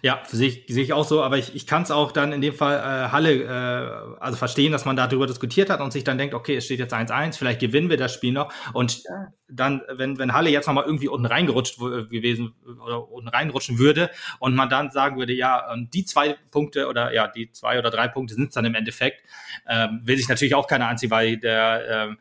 Ja, 0.01 0.21
sehe 0.25 0.47
ich, 0.47 0.65
sehe 0.67 0.83
ich 0.83 0.93
auch 0.93 1.05
so, 1.05 1.23
aber 1.23 1.37
ich, 1.37 1.55
ich 1.55 1.67
kann 1.67 1.83
es 1.83 1.91
auch 1.91 2.11
dann 2.11 2.31
in 2.31 2.41
dem 2.41 2.53
Fall 2.53 2.77
äh, 2.77 3.11
Halle, 3.11 3.43
äh, 3.43 4.19
also 4.19 4.37
verstehen, 4.37 4.71
dass 4.71 4.85
man 4.85 4.95
darüber 4.95 5.27
diskutiert 5.27 5.69
hat 5.69 5.81
und 5.81 5.91
sich 5.91 6.03
dann 6.03 6.17
denkt, 6.17 6.33
okay, 6.33 6.55
es 6.55 6.65
steht 6.65 6.79
jetzt 6.79 6.93
1-1, 6.93 7.37
vielleicht 7.37 7.59
gewinnen 7.59 7.89
wir 7.89 7.97
das 7.97 8.13
Spiel 8.13 8.33
noch. 8.33 8.53
Und 8.73 9.03
ja. 9.03 9.27
dann, 9.47 9.81
wenn, 9.91 10.17
wenn 10.17 10.33
Halle 10.33 10.49
jetzt 10.49 10.67
nochmal 10.67 10.85
irgendwie 10.85 11.07
unten 11.07 11.25
reingerutscht 11.25 11.79
gewesen 11.79 12.53
oder 12.85 13.09
unten 13.09 13.29
reinrutschen 13.29 13.79
würde 13.79 14.09
und 14.39 14.55
man 14.55 14.69
dann 14.69 14.91
sagen 14.91 15.17
würde, 15.17 15.33
ja, 15.33 15.75
die 15.93 16.05
zwei 16.05 16.35
Punkte 16.51 16.87
oder 16.87 17.13
ja, 17.13 17.27
die 17.27 17.51
zwei 17.51 17.79
oder 17.79 17.89
drei 17.89 18.07
Punkte 18.07 18.35
sind 18.35 18.49
es 18.49 18.53
dann 18.53 18.65
im 18.65 18.75
Endeffekt, 18.75 19.23
ähm, 19.67 20.01
will 20.03 20.17
sich 20.17 20.29
natürlich 20.29 20.55
auch 20.55 20.67
keiner 20.67 20.87
anziehen, 20.87 21.11
weil 21.11 21.37
der 21.37 21.85
ähm, 21.89 22.17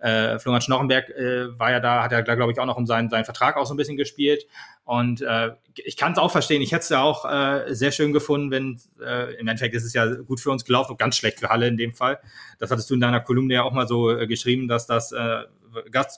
äh, 0.00 0.38
Florian 0.38 0.62
Schnorrenberg 0.62 1.10
äh, 1.10 1.58
war 1.58 1.70
ja 1.70 1.80
da, 1.80 2.02
hat 2.02 2.12
ja, 2.12 2.20
glaube 2.20 2.52
ich, 2.52 2.58
auch 2.58 2.66
noch 2.66 2.76
um 2.76 2.86
seinen, 2.86 3.10
seinen 3.10 3.24
Vertrag 3.24 3.56
auch 3.56 3.66
so 3.66 3.74
ein 3.74 3.76
bisschen 3.76 3.96
gespielt. 3.96 4.46
Und 4.84 5.22
äh, 5.22 5.50
ich 5.76 5.96
kann 5.96 6.12
es 6.12 6.18
auch 6.18 6.30
verstehen. 6.30 6.62
Ich 6.62 6.72
hätte 6.72 6.82
es 6.82 6.88
ja 6.88 7.02
auch 7.02 7.24
äh, 7.24 7.74
sehr 7.74 7.92
schön 7.92 8.12
gefunden, 8.12 8.50
wenn 8.50 8.80
äh, 9.00 9.34
im 9.34 9.46
Endeffekt 9.46 9.74
ist 9.74 9.84
es 9.84 9.92
ja 9.92 10.06
gut 10.06 10.40
für 10.40 10.50
uns 10.50 10.64
gelaufen 10.64 10.92
und 10.92 10.98
ganz 10.98 11.16
schlecht 11.16 11.40
für 11.40 11.48
Halle 11.48 11.68
in 11.68 11.76
dem 11.76 11.94
Fall. 11.94 12.18
Das 12.58 12.70
hattest 12.70 12.90
du 12.90 12.94
in 12.94 13.00
deiner 13.00 13.20
Kolumne 13.20 13.54
ja 13.54 13.62
auch 13.62 13.72
mal 13.72 13.86
so 13.86 14.10
äh, 14.10 14.26
geschrieben, 14.26 14.68
dass 14.68 14.86
das 14.86 15.12
äh, 15.12 15.44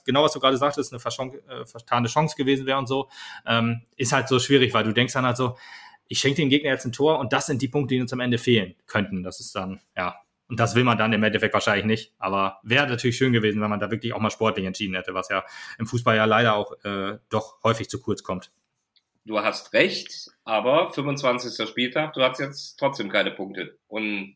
genau 0.05 0.23
was 0.23 0.33
du 0.33 0.39
gerade 0.39 0.57
sagtest, 0.57 0.93
eine 0.93 1.01
äh, 1.01 1.65
vertane 1.65 2.07
Chance 2.07 2.35
gewesen 2.35 2.65
wäre 2.65 2.77
und 2.77 2.87
so. 2.87 3.09
Ähm, 3.45 3.81
ist 3.97 4.11
halt 4.11 4.27
so 4.27 4.39
schwierig, 4.39 4.73
weil 4.73 4.83
du 4.83 4.93
denkst 4.93 5.13
dann 5.13 5.25
halt 5.25 5.37
so, 5.37 5.57
ich 6.07 6.19
schenke 6.19 6.41
dem 6.41 6.49
Gegner 6.49 6.71
jetzt 6.71 6.85
ein 6.85 6.91
Tor 6.91 7.19
und 7.19 7.33
das 7.33 7.45
sind 7.47 7.61
die 7.61 7.67
Punkte, 7.67 7.95
die 7.95 8.01
uns 8.01 8.13
am 8.13 8.19
Ende 8.19 8.37
fehlen 8.37 8.75
könnten. 8.87 9.23
Das 9.23 9.39
ist 9.39 9.55
dann, 9.55 9.79
ja, 9.95 10.15
und 10.53 10.59
das 10.59 10.75
will 10.75 10.83
man 10.83 10.99
dann 10.99 11.11
im 11.13 11.23
Endeffekt 11.23 11.55
wahrscheinlich 11.55 11.87
nicht. 11.87 12.13
Aber 12.19 12.59
wäre 12.61 12.85
natürlich 12.85 13.17
schön 13.17 13.33
gewesen, 13.33 13.59
wenn 13.59 13.71
man 13.71 13.79
da 13.79 13.89
wirklich 13.89 14.13
auch 14.13 14.19
mal 14.19 14.29
sportlich 14.29 14.67
entschieden 14.67 14.93
hätte, 14.93 15.15
was 15.15 15.29
ja 15.29 15.43
im 15.79 15.87
Fußball 15.87 16.15
ja 16.15 16.25
leider 16.25 16.53
auch 16.53 16.73
äh, 16.83 17.17
doch 17.29 17.63
häufig 17.63 17.89
zu 17.89 17.99
kurz 17.99 18.21
kommt. 18.21 18.51
Du 19.25 19.39
hast 19.39 19.73
recht, 19.73 20.29
aber 20.43 20.93
25. 20.93 21.67
Spieltag, 21.67 22.13
du 22.13 22.21
hast 22.21 22.39
jetzt 22.39 22.75
trotzdem 22.77 23.09
keine 23.09 23.31
Punkte. 23.31 23.79
Und 23.87 24.35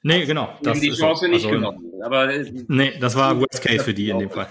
nee, 0.00 0.24
genau. 0.24 0.56
Das 0.62 0.80
die 0.80 0.90
Chance 0.90 1.26
so, 1.26 1.30
nicht 1.30 1.44
also, 1.44 1.56
genommen. 1.56 1.92
Aber, 2.02 2.32
äh, 2.32 2.50
nee, 2.68 2.98
das 2.98 3.14
war 3.14 3.38
Worst 3.38 3.62
Case 3.62 3.84
für 3.84 3.92
die 3.92 4.08
in 4.08 4.20
dem 4.20 4.30
Fall. 4.30 4.48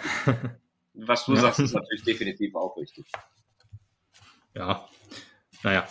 Was 0.93 1.25
du 1.25 1.33
ja. 1.33 1.41
sagst, 1.41 1.61
ist 1.61 1.73
natürlich 1.73 2.03
definitiv 2.03 2.53
auch 2.53 2.77
richtig. 2.77 3.07
Ja, 4.53 4.87
naja, 5.63 5.87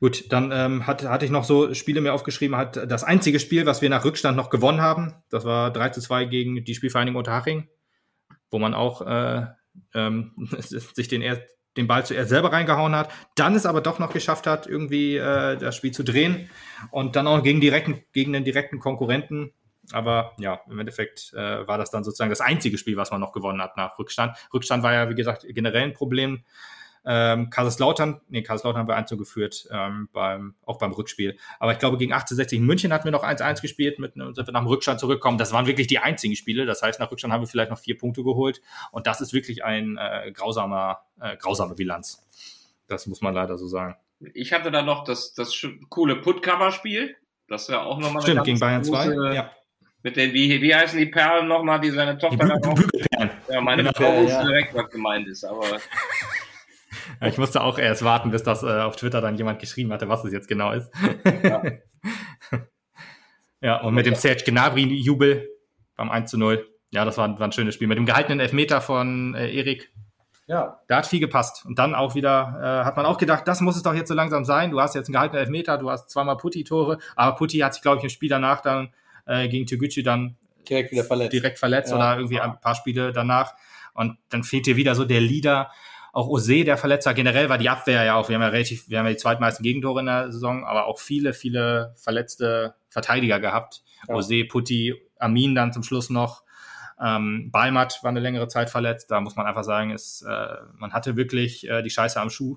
gut, 0.00 0.30
dann 0.32 0.52
ähm, 0.52 0.86
hat, 0.86 1.04
hatte 1.04 1.24
ich 1.24 1.30
noch 1.30 1.44
so 1.44 1.74
Spiele 1.74 2.00
mir 2.00 2.12
aufgeschrieben, 2.12 2.56
hat 2.56 2.90
das 2.90 3.04
einzige 3.04 3.40
Spiel, 3.40 3.66
was 3.66 3.82
wir 3.82 3.90
nach 3.90 4.04
Rückstand 4.04 4.36
noch 4.36 4.50
gewonnen 4.50 4.80
haben, 4.80 5.14
das 5.30 5.44
war 5.44 5.72
3 5.72 5.90
zu 5.90 6.00
2 6.00 6.26
gegen 6.26 6.64
die 6.64 6.74
Spielvereinigung 6.74 7.18
Unterhaching, 7.18 7.68
wo 8.50 8.58
man 8.58 8.74
auch 8.74 9.02
äh, 9.02 9.46
ähm, 9.94 10.32
sich 10.58 11.08
den, 11.08 11.22
er, 11.22 11.40
den 11.76 11.86
Ball 11.86 12.04
zuerst 12.04 12.30
selber 12.30 12.52
reingehauen 12.52 12.94
hat, 12.94 13.10
dann 13.34 13.54
es 13.54 13.66
aber 13.66 13.80
doch 13.80 13.98
noch 13.98 14.12
geschafft 14.12 14.46
hat, 14.46 14.66
irgendwie 14.66 15.16
äh, 15.16 15.56
das 15.56 15.76
Spiel 15.76 15.92
zu 15.92 16.02
drehen 16.02 16.50
und 16.90 17.16
dann 17.16 17.26
auch 17.26 17.42
gegen, 17.42 17.60
direkten, 17.60 18.02
gegen 18.12 18.32
den 18.32 18.44
direkten 18.44 18.78
Konkurrenten. 18.78 19.52
Aber 19.92 20.32
ja, 20.38 20.60
im 20.68 20.80
Endeffekt 20.80 21.32
äh, 21.34 21.66
war 21.66 21.78
das 21.78 21.90
dann 21.90 22.02
sozusagen 22.02 22.30
das 22.30 22.40
einzige 22.40 22.76
Spiel, 22.76 22.96
was 22.96 23.12
man 23.12 23.20
noch 23.20 23.32
gewonnen 23.32 23.62
hat 23.62 23.76
nach 23.76 23.98
Rückstand. 23.98 24.36
Rückstand 24.52 24.82
war 24.82 24.92
ja, 24.92 25.08
wie 25.08 25.14
gesagt, 25.14 25.46
generell 25.48 25.84
ein 25.84 25.92
Problem 25.92 26.44
ähm, 27.06 27.50
Kaiserslautern, 27.50 28.20
nee, 28.28 28.42
Kaiserslautern 28.42 28.80
haben 28.80 28.88
wir 28.88 28.96
1 28.96 29.10
geführt, 29.10 29.68
ähm, 29.70 30.08
beim, 30.12 30.56
auch 30.64 30.78
beim 30.78 30.92
Rückspiel. 30.92 31.38
Aber 31.60 31.72
ich 31.72 31.78
glaube, 31.78 31.98
gegen 31.98 32.12
1860 32.12 32.58
in 32.58 32.66
München 32.66 32.92
hatten 32.92 33.04
wir 33.04 33.12
noch 33.12 33.22
1-1 33.22 33.62
gespielt, 33.62 34.00
mit, 34.00 34.14
sind 34.14 34.36
wir 34.36 34.52
nach 34.52 34.62
dem 34.62 34.66
Rückstand 34.66 34.98
zurückkommen. 34.98 35.38
Das 35.38 35.52
waren 35.52 35.66
wirklich 35.66 35.86
die 35.86 36.00
einzigen 36.00 36.34
Spiele. 36.34 36.66
Das 36.66 36.82
heißt, 36.82 36.98
nach 36.98 37.10
Rückstand 37.10 37.32
haben 37.32 37.42
wir 37.42 37.46
vielleicht 37.46 37.70
noch 37.70 37.78
vier 37.78 37.96
Punkte 37.96 38.24
geholt. 38.24 38.60
Und 38.90 39.06
das 39.06 39.20
ist 39.20 39.32
wirklich 39.32 39.64
ein 39.64 39.96
äh, 39.96 40.32
grausamer, 40.32 41.02
äh, 41.20 41.36
grausame 41.36 41.76
Bilanz. 41.76 42.26
Das 42.88 43.06
muss 43.06 43.20
man 43.20 43.34
leider 43.34 43.56
so 43.56 43.68
sagen. 43.68 43.94
Ich 44.34 44.52
hatte 44.52 44.72
da 44.72 44.82
noch 44.82 45.04
das, 45.04 45.34
das 45.34 45.64
coole 45.88 46.16
Putcover-Spiel. 46.16 47.14
Das 47.48 47.68
wäre 47.68 47.82
auch 47.82 47.98
nochmal 47.98 48.22
Stimmt, 48.22 48.44
gegen 48.44 48.58
Bayern 48.58 48.82
2, 48.82 49.34
ja. 49.34 49.50
Mit 50.02 50.16
den, 50.16 50.32
wie, 50.32 50.60
wie 50.60 50.74
heißen 50.74 50.98
die 50.98 51.06
Perlen 51.06 51.48
nochmal, 51.48 51.80
die 51.80 51.90
seine 51.90 52.16
Tochter 52.18 52.46
da 52.46 52.54
auch? 52.54 52.78
Ja, 53.48 53.60
meine 53.60 53.82
genau. 53.82 53.92
Frau 53.94 54.22
ja. 54.22 54.42
direkt, 54.44 54.74
was 54.74 54.90
gemeint 54.90 55.26
ist, 55.28 55.44
aber 55.44 55.64
ich 57.22 57.38
musste 57.38 57.62
auch 57.62 57.78
erst 57.78 58.04
warten, 58.04 58.30
bis 58.30 58.42
das 58.42 58.62
äh, 58.62 58.66
auf 58.66 58.96
Twitter 58.96 59.20
dann 59.20 59.36
jemand 59.36 59.58
geschrieben 59.58 59.92
hatte, 59.92 60.08
was 60.08 60.24
es 60.24 60.32
jetzt 60.32 60.48
genau 60.48 60.72
ist. 60.72 60.90
Ja, 61.42 61.62
ja 63.60 63.80
und 63.80 63.94
mit 63.94 64.06
dem 64.06 64.14
Serge 64.14 64.44
Gnabry-Jubel 64.44 65.48
beim 65.96 66.10
1 66.10 66.30
zu 66.30 66.38
0. 66.38 66.66
Ja, 66.90 67.04
das 67.04 67.18
war, 67.18 67.38
war, 67.38 67.46
ein 67.46 67.52
schönes 67.52 67.74
Spiel. 67.74 67.88
Mit 67.88 67.98
dem 67.98 68.06
gehaltenen 68.06 68.40
Elfmeter 68.40 68.80
von 68.80 69.34
äh, 69.34 69.52
Erik. 69.52 69.92
Ja. 70.46 70.80
Da 70.86 70.98
hat 70.98 71.06
viel 71.06 71.20
gepasst. 71.20 71.64
Und 71.66 71.78
dann 71.78 71.94
auch 71.94 72.14
wieder, 72.14 72.82
äh, 72.82 72.84
hat 72.84 72.96
man 72.96 73.04
auch 73.04 73.18
gedacht, 73.18 73.48
das 73.48 73.60
muss 73.60 73.76
es 73.76 73.82
doch 73.82 73.94
jetzt 73.94 74.08
so 74.08 74.14
langsam 74.14 74.44
sein. 74.44 74.70
Du 74.70 74.80
hast 74.80 74.94
jetzt 74.94 75.08
einen 75.08 75.14
gehaltenen 75.14 75.40
Elfmeter, 75.40 75.78
du 75.78 75.90
hast 75.90 76.10
zweimal 76.10 76.36
Putti-Tore, 76.36 76.98
aber 77.16 77.36
Putti 77.36 77.58
hat 77.58 77.74
sich, 77.74 77.82
glaube 77.82 77.98
ich, 77.98 78.04
im 78.04 78.10
Spiel 78.10 78.28
danach 78.28 78.60
dann 78.60 78.92
äh, 79.26 79.48
gegen 79.48 79.66
Toguchi 79.66 80.02
dann 80.02 80.36
direkt 80.68 80.92
wieder 80.92 81.04
verletzt. 81.04 81.32
Direkt 81.32 81.58
verletzt 81.58 81.90
ja. 81.90 81.96
oder 81.96 82.16
irgendwie 82.16 82.40
ein 82.40 82.60
paar 82.60 82.74
Spiele 82.76 83.12
danach. 83.12 83.54
Und 83.94 84.18
dann 84.28 84.44
fehlt 84.44 84.66
dir 84.66 84.76
wieder 84.76 84.94
so 84.94 85.04
der 85.04 85.20
Leader, 85.20 85.70
auch 86.16 86.28
Ose, 86.28 86.64
der 86.64 86.78
Verletzer, 86.78 87.12
generell 87.12 87.50
war 87.50 87.58
die 87.58 87.68
Abwehr 87.68 88.02
ja 88.02 88.14
auch, 88.14 88.30
wir 88.30 88.36
haben 88.36 88.42
ja 88.42 88.48
relativ, 88.48 88.88
wir 88.88 88.98
haben 88.98 89.04
ja 89.04 89.12
die 89.12 89.18
zweitmeisten 89.18 89.62
Gegentore 89.62 90.00
in 90.00 90.06
der 90.06 90.32
Saison, 90.32 90.64
aber 90.64 90.86
auch 90.86 90.98
viele, 90.98 91.34
viele 91.34 91.92
verletzte 91.94 92.74
Verteidiger 92.88 93.38
gehabt. 93.38 93.82
Ja. 94.08 94.14
Ose, 94.14 94.46
Putti, 94.46 94.94
Amin 95.18 95.54
dann 95.54 95.74
zum 95.74 95.82
Schluss 95.82 96.08
noch. 96.08 96.42
Ähm, 96.98 97.50
Balmat 97.52 97.98
war 98.02 98.08
eine 98.08 98.20
längere 98.20 98.48
Zeit 98.48 98.70
verletzt. 98.70 99.10
Da 99.10 99.20
muss 99.20 99.36
man 99.36 99.44
einfach 99.44 99.64
sagen, 99.64 99.90
ist, 99.90 100.22
äh, 100.22 100.54
man 100.78 100.94
hatte 100.94 101.16
wirklich 101.16 101.68
äh, 101.68 101.82
die 101.82 101.90
Scheiße 101.90 102.18
am 102.18 102.30
Schuh. 102.30 102.56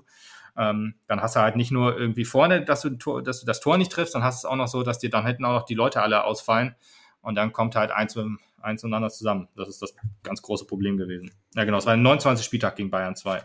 Ähm, 0.56 0.94
dann 1.06 1.20
hast 1.20 1.36
du 1.36 1.40
halt 1.40 1.56
nicht 1.56 1.70
nur 1.70 1.98
irgendwie 1.98 2.24
vorne, 2.24 2.64
dass 2.64 2.80
du, 2.80 3.20
dass 3.20 3.40
du 3.40 3.46
das 3.46 3.60
Tor 3.60 3.76
nicht 3.76 3.92
triffst, 3.92 4.14
dann 4.14 4.24
hast 4.24 4.42
du 4.42 4.48
es 4.48 4.50
auch 4.50 4.56
noch 4.56 4.68
so, 4.68 4.82
dass 4.82 5.00
dir 5.00 5.10
dann 5.10 5.26
hinten 5.26 5.44
auch 5.44 5.52
noch 5.52 5.66
die 5.66 5.74
Leute 5.74 6.00
alle 6.00 6.24
ausfallen. 6.24 6.76
Und 7.20 7.34
dann 7.34 7.52
kommt 7.52 7.76
halt 7.76 7.90
eins, 7.90 8.16
eins 8.60 8.80
zueinander 8.80 9.10
zusammen. 9.10 9.48
Das 9.56 9.68
ist 9.68 9.82
das 9.82 9.94
ganz 10.22 10.42
große 10.42 10.66
Problem 10.66 10.96
gewesen. 10.96 11.30
Ja, 11.54 11.64
genau. 11.64 11.78
Es 11.78 11.86
war 11.86 11.94
ein 11.94 12.02
29. 12.02 12.44
Spieltag 12.44 12.76
gegen 12.76 12.90
Bayern 12.90 13.16
2. 13.16 13.42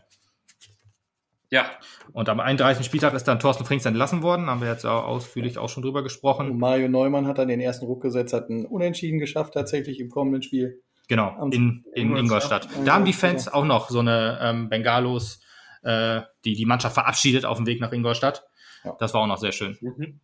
Ja. 1.50 1.66
Und 2.12 2.28
am 2.30 2.40
31. 2.40 2.86
Spieltag 2.86 3.14
ist 3.14 3.26
dann 3.26 3.40
Thorsten 3.40 3.66
Frings 3.66 3.86
entlassen 3.86 4.22
worden. 4.22 4.48
Haben 4.48 4.62
wir 4.62 4.70
jetzt 4.70 4.86
auch 4.86 5.06
ausführlich 5.06 5.58
auch 5.58 5.70
schon 5.70 5.84
drüber 5.84 6.04
gesprochen. 6.04 6.52
Und 6.52 6.60
Mario 6.60 6.90
Neumann 6.90 7.28
hat 7.28 7.38
dann 7.38 7.48
den 7.48 7.62
ersten 7.62 7.86
Ruck 7.86 8.02
gesetzt, 8.02 8.34
hat 8.34 8.50
einen 8.50 8.66
Unentschieden 8.66 9.20
geschafft 9.20 9.54
tatsächlich 9.54 10.00
im 10.00 10.10
kommenden 10.10 10.42
Spiel. 10.42 10.82
Genau, 11.08 11.50
in, 11.52 11.86
in 11.94 12.16
Ingolstadt. 12.18 12.68
Da 12.84 12.96
haben 12.96 13.06
die 13.06 13.14
Fans 13.14 13.48
auch 13.48 13.66
noch 13.66 13.90
so 13.90 14.00
eine 14.00 14.40
ähm, 14.42 14.70
Bengalos, 14.70 15.40
äh, 15.84 16.22
die 16.44 16.56
die 16.56 16.66
Mannschaft 16.66 16.96
verabschiedet 16.96 17.46
auf 17.46 17.58
dem 17.58 17.68
Weg 17.68 17.80
nach 17.80 17.92
Ingolstadt. 17.92 18.44
Ja. 18.84 18.96
Das 19.00 19.14
war 19.14 19.22
auch 19.22 19.28
noch 19.28 19.38
sehr 19.38 19.52
schön. 19.52 19.78
Mhm. 19.82 20.20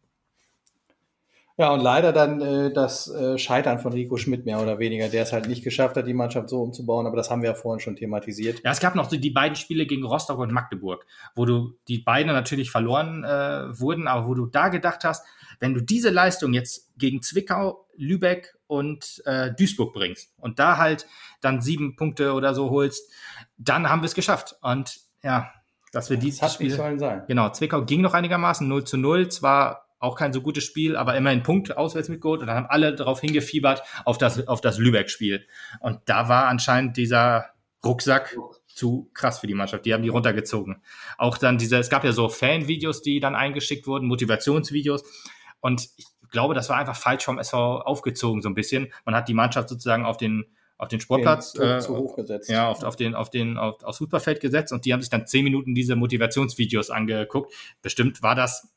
Ja, 1.58 1.72
und 1.74 1.82
leider 1.82 2.14
dann 2.14 2.42
äh, 2.42 2.74
das 2.74 3.10
äh, 3.10 3.38
Scheitern 3.38 3.80
von 3.80 3.94
Rico 3.94 4.18
Schmidt 4.18 4.46
mehr 4.46 4.62
oder 4.62 4.80
weniger, 4.80 5.10
der 5.10 5.24
es 5.24 5.34
halt 5.34 5.48
nicht 5.48 5.64
geschafft 5.64 5.98
hat, 5.98 6.08
die 6.08 6.14
Mannschaft 6.14 6.50
so 6.50 6.62
umzubauen, 6.62 7.06
aber 7.06 7.18
das 7.18 7.30
haben 7.30 7.42
wir 7.42 7.50
ja 7.50 7.56
vorhin 7.56 7.80
schon 7.80 7.96
thematisiert. 7.96 8.62
Ja, 8.64 8.72
es 8.72 8.80
gab 8.80 8.96
noch 8.96 9.10
so 9.10 9.18
die 9.18 9.30
beiden 9.30 9.56
Spiele 9.56 9.86
gegen 9.86 10.06
Rostock 10.06 10.40
und 10.40 10.52
Magdeburg, 10.52 11.06
wo 11.36 11.46
du 11.46 11.78
die 11.88 12.00
beiden 12.00 12.32
natürlich 12.32 12.72
verloren 12.72 13.24
äh, 13.24 13.80
wurden, 13.80 14.08
aber 14.08 14.28
wo 14.28 14.34
du 14.34 14.46
da 14.46 14.70
gedacht 14.70 15.04
hast, 15.04 15.26
wenn 15.60 15.74
du 15.74 15.82
diese 15.82 16.10
Leistung 16.10 16.54
jetzt 16.54 16.90
gegen 16.98 17.22
Zwickau, 17.22 17.88
Lübeck 17.96 18.58
und 18.68 19.22
äh, 19.26 19.52
Duisburg 19.54 19.94
bringst 19.94 20.34
und 20.38 20.58
da 20.58 20.78
halt 20.78 21.06
dann 21.42 21.62
sieben 21.62 21.96
Punkte 21.96 22.34
oder 22.34 22.56
so 22.56 22.70
holst, 22.72 23.12
dann 23.58 23.90
haben 23.90 24.02
wir 24.02 24.08
es 24.08 24.16
geschafft. 24.16 24.56
Und 24.62 25.00
ja, 25.24 25.52
dass 25.92 26.10
wir 26.10 26.18
dieses 26.18 26.54
Spiel. 26.54 26.68
Nicht 26.68 26.78
sollen 26.78 27.00
sein. 27.00 27.24
Genau, 27.28 27.50
Zwickau 27.50 27.84
ging 27.86 28.02
noch 28.02 28.14
einigermaßen 28.14 28.68
0 28.68 28.86
zu 28.86 28.98
0, 28.98 29.30
zwar 29.30 29.88
auch 30.02 30.16
kein 30.16 30.34
so 30.34 30.42
gutes 30.42 30.64
Spiel, 30.64 30.98
aber 30.98 31.16
immerhin 31.16 31.44
Punkt 31.44 31.78
auswärts 31.78 32.10
mitgeholt 32.10 32.42
und 32.42 32.48
dann 32.48 32.58
haben 32.58 32.68
alle 32.68 32.96
darauf 32.96 33.22
hingefiebert 33.22 33.84
auf 34.04 34.18
das, 34.18 34.48
auf 34.48 34.60
das 34.60 34.78
Lübeck-Spiel. 34.80 35.46
Und 35.80 36.02
da 36.06 36.28
war 36.28 36.48
anscheinend 36.48 36.98
dieser 36.98 37.52
Rucksack 37.86 38.36
zu 38.68 39.10
krass 39.14 39.40
für 39.40 39.48
die 39.48 39.54
Mannschaft. 39.54 39.86
Die 39.86 39.94
haben 39.94 40.04
die 40.04 40.10
runtergezogen. 40.10 40.82
Auch 41.18 41.38
dann 41.38 41.58
diese, 41.58 41.78
es 41.78 41.90
gab 41.90 42.04
ja 42.04 42.14
so 42.14 42.30
Fan-Videos, 42.30 43.02
die 43.02 43.20
dann 43.20 43.36
eingeschickt 43.36 43.86
wurden, 43.86 44.08
Motivationsvideos. 44.08 45.04
Und 45.60 45.90
ich 45.98 46.08
glaube, 46.32 46.56
das 46.56 46.70
war 46.70 46.78
einfach 46.78 46.96
falsch 46.96 47.26
vom 47.26 47.38
SV 47.38 47.82
aufgezogen, 47.82 48.42
so 48.42 48.50
ein 48.50 48.56
bisschen. 48.56 48.92
Man 49.06 49.16
hat 49.16 49.28
die 49.28 49.34
Mannschaft 49.36 49.70
sozusagen 49.70 50.06
auf 50.06 50.18
den, 50.18 50.46
auf 50.78 50.88
den 50.88 51.00
Sportplatz, 51.00 51.54
den, 51.54 51.70
äh, 51.70 51.80
zu 51.80 51.96
hoch 51.96 52.16
gesetzt. 52.16 52.50
ja, 52.50 52.68
auf, 52.68 52.82
auf 52.84 52.96
den, 52.96 53.14
auf 53.14 53.30
den, 53.30 53.58
auf, 53.58 53.84
aufs 53.84 54.00
Fußballfeld 54.00 54.40
gesetzt 54.40 54.74
und 54.74 54.86
die 54.86 54.94
haben 54.94 55.02
sich 55.02 55.12
dann 55.12 55.28
zehn 55.28 55.44
Minuten 55.44 55.76
diese 55.76 55.96
Motivationsvideos 55.96 56.90
angeguckt. 56.90 57.54
Bestimmt 57.84 58.24
war 58.24 58.34
das 58.34 58.68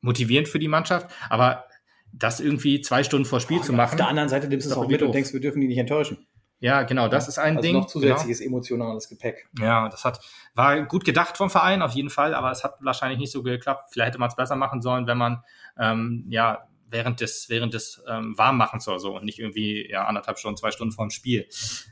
motivierend 0.00 0.48
für 0.48 0.58
die 0.58 0.68
Mannschaft, 0.68 1.10
aber 1.30 1.64
das 2.12 2.40
irgendwie 2.40 2.80
zwei 2.80 3.04
Stunden 3.04 3.26
vor 3.26 3.40
Spiel 3.40 3.58
oh, 3.58 3.62
zu 3.62 3.72
machen. 3.72 3.90
Auf 3.90 3.96
der 3.96 4.08
anderen 4.08 4.28
Seite 4.28 4.48
nimmst 4.48 4.66
du 4.66 4.70
es 4.70 4.76
auch 4.76 4.88
mit 4.88 5.02
und 5.02 5.12
denkst, 5.12 5.32
wir 5.32 5.40
dürfen 5.40 5.60
die 5.60 5.68
nicht 5.68 5.78
enttäuschen. 5.78 6.26
Ja, 6.60 6.82
genau, 6.82 7.08
das 7.08 7.26
ja, 7.26 7.28
ist 7.28 7.38
ein 7.38 7.56
also 7.56 7.66
Ding. 7.66 7.76
Noch 7.76 7.86
zusätzliches 7.86 8.40
genau. 8.40 8.56
emotionales 8.56 9.08
Gepäck. 9.08 9.48
Ja, 9.60 9.88
das 9.88 10.04
hat, 10.04 10.20
war 10.54 10.82
gut 10.86 11.04
gedacht 11.04 11.36
vom 11.36 11.50
Verein 11.50 11.82
auf 11.82 11.92
jeden 11.92 12.10
Fall, 12.10 12.34
aber 12.34 12.50
es 12.50 12.64
hat 12.64 12.74
wahrscheinlich 12.80 13.20
nicht 13.20 13.30
so 13.30 13.42
geklappt. 13.42 13.90
Vielleicht 13.92 14.08
hätte 14.08 14.18
man 14.18 14.28
es 14.28 14.36
besser 14.36 14.56
machen 14.56 14.82
sollen, 14.82 15.06
wenn 15.06 15.18
man 15.18 15.44
ähm, 15.78 16.26
ja 16.28 16.66
während 16.90 17.20
des 17.20 17.48
während 17.48 17.74
des 17.74 18.02
ähm, 18.08 18.36
Warmmachens 18.36 18.88
oder 18.88 18.98
so 18.98 19.14
und 19.14 19.24
nicht 19.24 19.38
irgendwie 19.38 19.88
ja 19.88 20.06
anderthalb 20.06 20.38
Stunden, 20.38 20.56
zwei 20.56 20.72
Stunden 20.72 20.92
vor 20.92 21.06
dem 21.06 21.10
Spiel. 21.10 21.46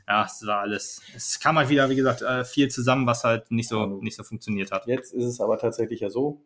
Ja, 0.07 0.25
es 0.25 0.45
war 0.45 0.61
alles. 0.61 1.01
Es 1.15 1.39
kam 1.39 1.57
halt 1.57 1.69
wieder, 1.69 1.89
wie 1.89 1.95
gesagt, 1.95 2.21
äh, 2.21 2.43
viel 2.43 2.69
zusammen, 2.69 3.07
was 3.07 3.23
halt 3.23 3.51
nicht 3.51 3.69
so 3.69 3.85
nicht 4.01 4.17
so 4.17 4.23
funktioniert 4.23 4.71
hat. 4.71 4.85
Jetzt 4.87 5.13
ist 5.13 5.25
es 5.25 5.39
aber 5.39 5.57
tatsächlich 5.57 6.01
ja 6.01 6.09
so, 6.09 6.41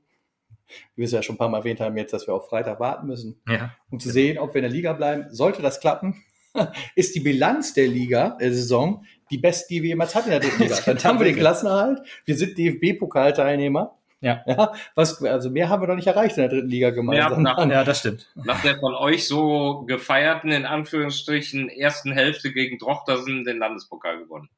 wie 0.96 1.02
wir 1.02 1.06
es 1.06 1.12
ja 1.12 1.22
schon 1.22 1.36
ein 1.36 1.38
paar 1.38 1.50
Mal 1.50 1.60
erwähnt 1.60 1.80
haben, 1.80 1.98
jetzt, 1.98 2.14
dass 2.14 2.28
wir 2.28 2.34
auf 2.34 2.50
Freitag 2.50 2.80
warten 2.80 3.08
müssen, 3.08 3.42
ja. 3.48 3.74
um 3.90 4.00
zu 4.00 4.10
sehen, 4.10 4.38
ob 4.38 4.54
wir 4.54 4.60
in 4.60 4.64
der 4.64 4.72
Liga 4.72 4.94
bleiben. 4.94 5.26
Sollte 5.30 5.62
das 5.62 5.80
klappen, 5.80 6.24
ist 6.96 7.16
die 7.16 7.20
Bilanz 7.20 7.74
der 7.74 7.88
Liga, 7.88 8.38
der 8.40 8.54
Saison, 8.54 9.06
die 9.30 9.38
beste, 9.38 9.74
die 9.74 9.82
wir 9.82 9.90
jemals 9.90 10.16
hatten 10.16 10.32
in 10.32 10.40
der 10.40 10.42
dritten 10.42 10.64
Liga. 10.64 10.76
Dann 10.86 11.04
haben 11.04 11.20
wir 11.20 11.26
den 11.26 11.36
Klassenerhalt, 11.36 12.02
wir 12.26 12.36
sind 12.36 12.58
DFB-Pokalteilnehmer 12.58 13.98
Ja. 14.22 14.44
ja. 14.48 14.74
Was, 14.96 15.24
also 15.24 15.50
mehr 15.50 15.70
haben 15.70 15.82
wir 15.82 15.88
noch 15.88 15.96
nicht 15.96 16.08
erreicht 16.08 16.38
in 16.38 16.42
der 16.42 16.50
dritten 16.50 16.70
Liga 16.70 16.90
gemeinsam. 16.92 17.46
Ja, 17.46 17.56
nach, 17.56 17.70
ja, 17.70 17.84
das 17.84 18.00
stimmt. 18.00 18.30
Nach 18.36 18.62
der 18.62 18.80
von 18.80 18.94
euch 18.94 19.28
so 19.28 19.84
gefeierten, 19.88 20.52
in 20.52 20.66
Anführungsstrichen, 20.66 21.70
ersten 21.70 22.12
Hälfte 22.12 22.52
gegen 22.52 22.78
Drochtersen 22.78 23.44
den 23.44 23.58
Landespokal 23.58 24.20
gewonnen. 24.20 24.50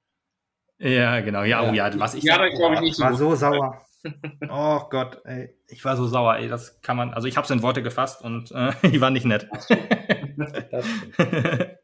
Ja, 0.79 1.21
genau. 1.21 1.43
Ja, 1.43 1.63
ja. 1.63 1.69
oh 1.69 1.73
ja, 1.73 1.99
was 1.99 2.13
ich. 2.13 2.23
Ja, 2.23 2.43
ich 2.45 2.55
glaube 2.55 2.75
ich 2.75 2.81
nicht 2.81 2.95
so. 2.95 3.03
war 3.03 3.13
so 3.15 3.35
sauer. 3.35 3.85
Oh 4.49 4.81
Gott, 4.89 5.21
ey. 5.25 5.55
Ich 5.67 5.85
war 5.85 5.95
so 5.95 6.07
sauer, 6.07 6.37
ey. 6.37 6.47
Das 6.47 6.81
kann 6.81 6.97
man, 6.97 7.13
also 7.13 7.27
ich 7.27 7.37
habe 7.37 7.45
es 7.45 7.51
in 7.51 7.61
Worte 7.61 7.83
gefasst 7.83 8.21
und 8.21 8.51
äh, 8.51 8.71
die 8.89 9.01
waren 9.01 9.13
nicht 9.13 9.25
nett. 9.25 9.47
Das 9.51 9.69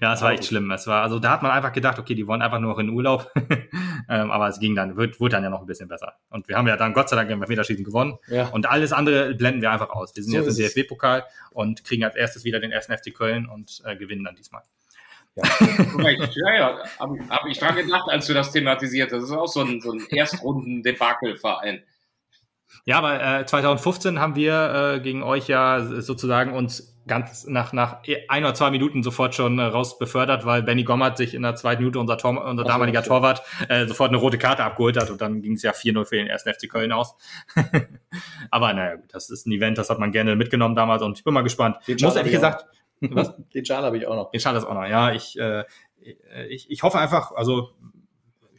ja, 0.00 0.14
es 0.14 0.22
war 0.22 0.32
echt 0.32 0.46
schlimm. 0.46 0.70
Es 0.70 0.86
war, 0.86 1.02
also 1.02 1.18
da 1.18 1.30
hat 1.30 1.42
man 1.42 1.52
einfach 1.52 1.72
gedacht, 1.72 1.98
okay, 1.98 2.14
die 2.14 2.26
wollen 2.26 2.42
einfach 2.42 2.58
nur 2.58 2.72
noch 2.72 2.78
in 2.78 2.90
Urlaub. 2.90 3.30
ähm, 4.08 4.30
aber 4.30 4.48
es 4.48 4.58
ging 4.58 4.74
dann, 4.74 4.96
wird, 4.96 5.20
wurde 5.20 5.32
dann 5.32 5.44
ja 5.44 5.50
noch 5.50 5.60
ein 5.60 5.66
bisschen 5.66 5.88
besser. 5.88 6.14
Und 6.30 6.48
wir 6.48 6.56
haben 6.56 6.66
ja 6.66 6.76
dann 6.76 6.94
Gott 6.94 7.08
sei 7.08 7.16
Dank 7.16 7.30
im 7.30 7.42
Elfmeterschießen 7.42 7.84
gewonnen. 7.84 8.18
Ja. 8.28 8.48
Und 8.48 8.68
alles 8.68 8.92
andere 8.92 9.34
blenden 9.34 9.62
wir 9.62 9.70
einfach 9.70 9.90
aus. 9.90 10.14
Wir 10.14 10.22
sind 10.22 10.32
so 10.32 10.38
jetzt 10.38 10.58
im 10.58 10.82
DFB-Pokal 10.82 11.24
und 11.50 11.84
kriegen 11.84 12.04
als 12.04 12.16
erstes 12.16 12.44
wieder 12.44 12.60
den 12.60 12.72
ersten 12.72 12.96
FC 12.96 13.14
Köln 13.14 13.48
und 13.48 13.82
äh, 13.84 13.96
gewinnen 13.96 14.24
dann 14.24 14.36
diesmal. 14.36 14.62
Ja, 15.38 16.14
ja, 16.34 16.56
ja 16.56 16.78
habe 16.98 17.18
hab 17.28 17.46
ich 17.46 17.58
dran 17.58 17.76
gedacht, 17.76 18.08
als 18.08 18.26
du 18.26 18.34
das 18.34 18.52
thematisiert 18.52 19.12
hast. 19.12 19.22
Das 19.22 19.30
ist 19.30 19.36
auch 19.36 19.46
so 19.46 19.60
ein, 19.60 19.80
so 19.80 19.92
ein 19.92 20.06
Erstrunden-Debakel-Verein. 20.10 21.82
Ja, 22.84 22.98
aber 22.98 23.40
äh, 23.40 23.46
2015 23.46 24.18
haben 24.18 24.34
wir 24.34 24.94
äh, 24.96 25.00
gegen 25.00 25.22
euch 25.22 25.48
ja 25.48 25.84
sozusagen 26.00 26.54
uns 26.54 26.98
ganz 27.08 27.46
nach, 27.46 27.72
nach 27.72 28.02
ein 28.28 28.44
oder 28.44 28.54
zwei 28.54 28.70
Minuten 28.70 29.02
sofort 29.02 29.34
schon 29.34 29.58
äh, 29.58 29.62
raus 29.62 29.98
befördert, 29.98 30.46
weil 30.46 30.62
Benny 30.62 30.84
Gommert 30.84 31.16
sich 31.16 31.34
in 31.34 31.42
der 31.42 31.56
zweiten 31.56 31.82
Minute, 31.82 31.98
unser, 31.98 32.18
Tor, 32.18 32.44
unser 32.44 32.62
Ach, 32.64 32.68
damaliger 32.68 33.02
so, 33.02 33.08
Torwart, 33.08 33.42
äh, 33.68 33.86
sofort 33.86 34.10
eine 34.10 34.18
rote 34.18 34.38
Karte 34.38 34.62
abgeholt 34.62 34.96
hat 34.96 35.10
und 35.10 35.20
dann 35.20 35.42
ging 35.42 35.54
es 35.54 35.62
ja 35.62 35.72
4-0 35.72 36.04
für 36.04 36.16
den 36.16 36.28
ersten 36.28 36.52
FC 36.52 36.68
Köln 36.70 36.92
aus. 36.92 37.16
aber 38.50 38.72
naja, 38.72 38.96
das 39.08 39.30
ist 39.30 39.46
ein 39.46 39.52
Event, 39.52 39.78
das 39.78 39.90
hat 39.90 39.98
man 39.98 40.12
gerne 40.12 40.36
mitgenommen 40.36 40.76
damals 40.76 41.02
und 41.02 41.18
ich 41.18 41.24
bin 41.24 41.34
mal 41.34 41.42
gespannt. 41.42 41.78
Den 41.88 41.96
Muss 42.00 42.14
ehrlich 42.14 42.32
gesagt, 42.32 42.66
was? 43.00 43.34
Den 43.54 43.64
Schal 43.64 43.82
habe 43.82 43.96
ich 43.98 44.06
auch 44.06 44.16
noch. 44.16 44.30
Den 44.30 44.40
Schal 44.40 44.56
ist 44.56 44.64
auch 44.64 44.74
noch, 44.74 44.86
ja. 44.86 45.12
Ich, 45.12 45.38
äh, 45.38 45.64
ich, 46.48 46.70
ich 46.70 46.82
hoffe 46.82 46.98
einfach, 46.98 47.32
also 47.32 47.70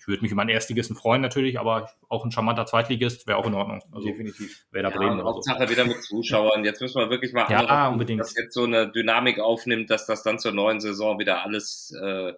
würde 0.10 0.24
mich 0.24 0.32
über 0.32 0.42
einen 0.42 0.50
Erstligisten 0.50 0.96
freuen 0.96 1.22
natürlich, 1.22 1.60
aber 1.60 1.90
auch 2.10 2.26
ein 2.26 2.32
charmanter 2.32 2.66
Zweitligist 2.66 3.28
wäre 3.28 3.38
auch 3.38 3.48
in 3.48 3.54
Ordnung. 3.54 3.82
Also, 3.94 4.08
Definitiv. 4.08 4.66
Wäre 4.72 4.84
da 4.84 4.90
ja, 4.90 4.98
Bremen 4.98 5.24
Hauptsache 5.24 5.66
so. 5.66 5.70
wieder 5.72 5.86
mit 5.86 6.04
Zuschauern. 6.04 6.66
Jetzt 6.66 6.82
müssen 6.82 7.00
wir 7.00 7.10
wirklich 7.10 7.32
mal 7.32 7.50
ja, 7.50 7.60
anrufen, 7.60 7.94
unbedingt. 7.94 8.20
dass 8.20 8.36
jetzt 8.36 8.54
so 8.54 8.66
eine 8.66 8.92
Dynamik 8.92 9.40
aufnimmt, 9.40 9.90
dass 9.90 10.06
das 10.06 10.24
dann 10.24 10.40
zur 10.40 10.52
neuen 10.52 10.82
Saison 10.82 11.20
wieder 11.20 11.44
alles 11.44 11.96
äh, 12.02 12.34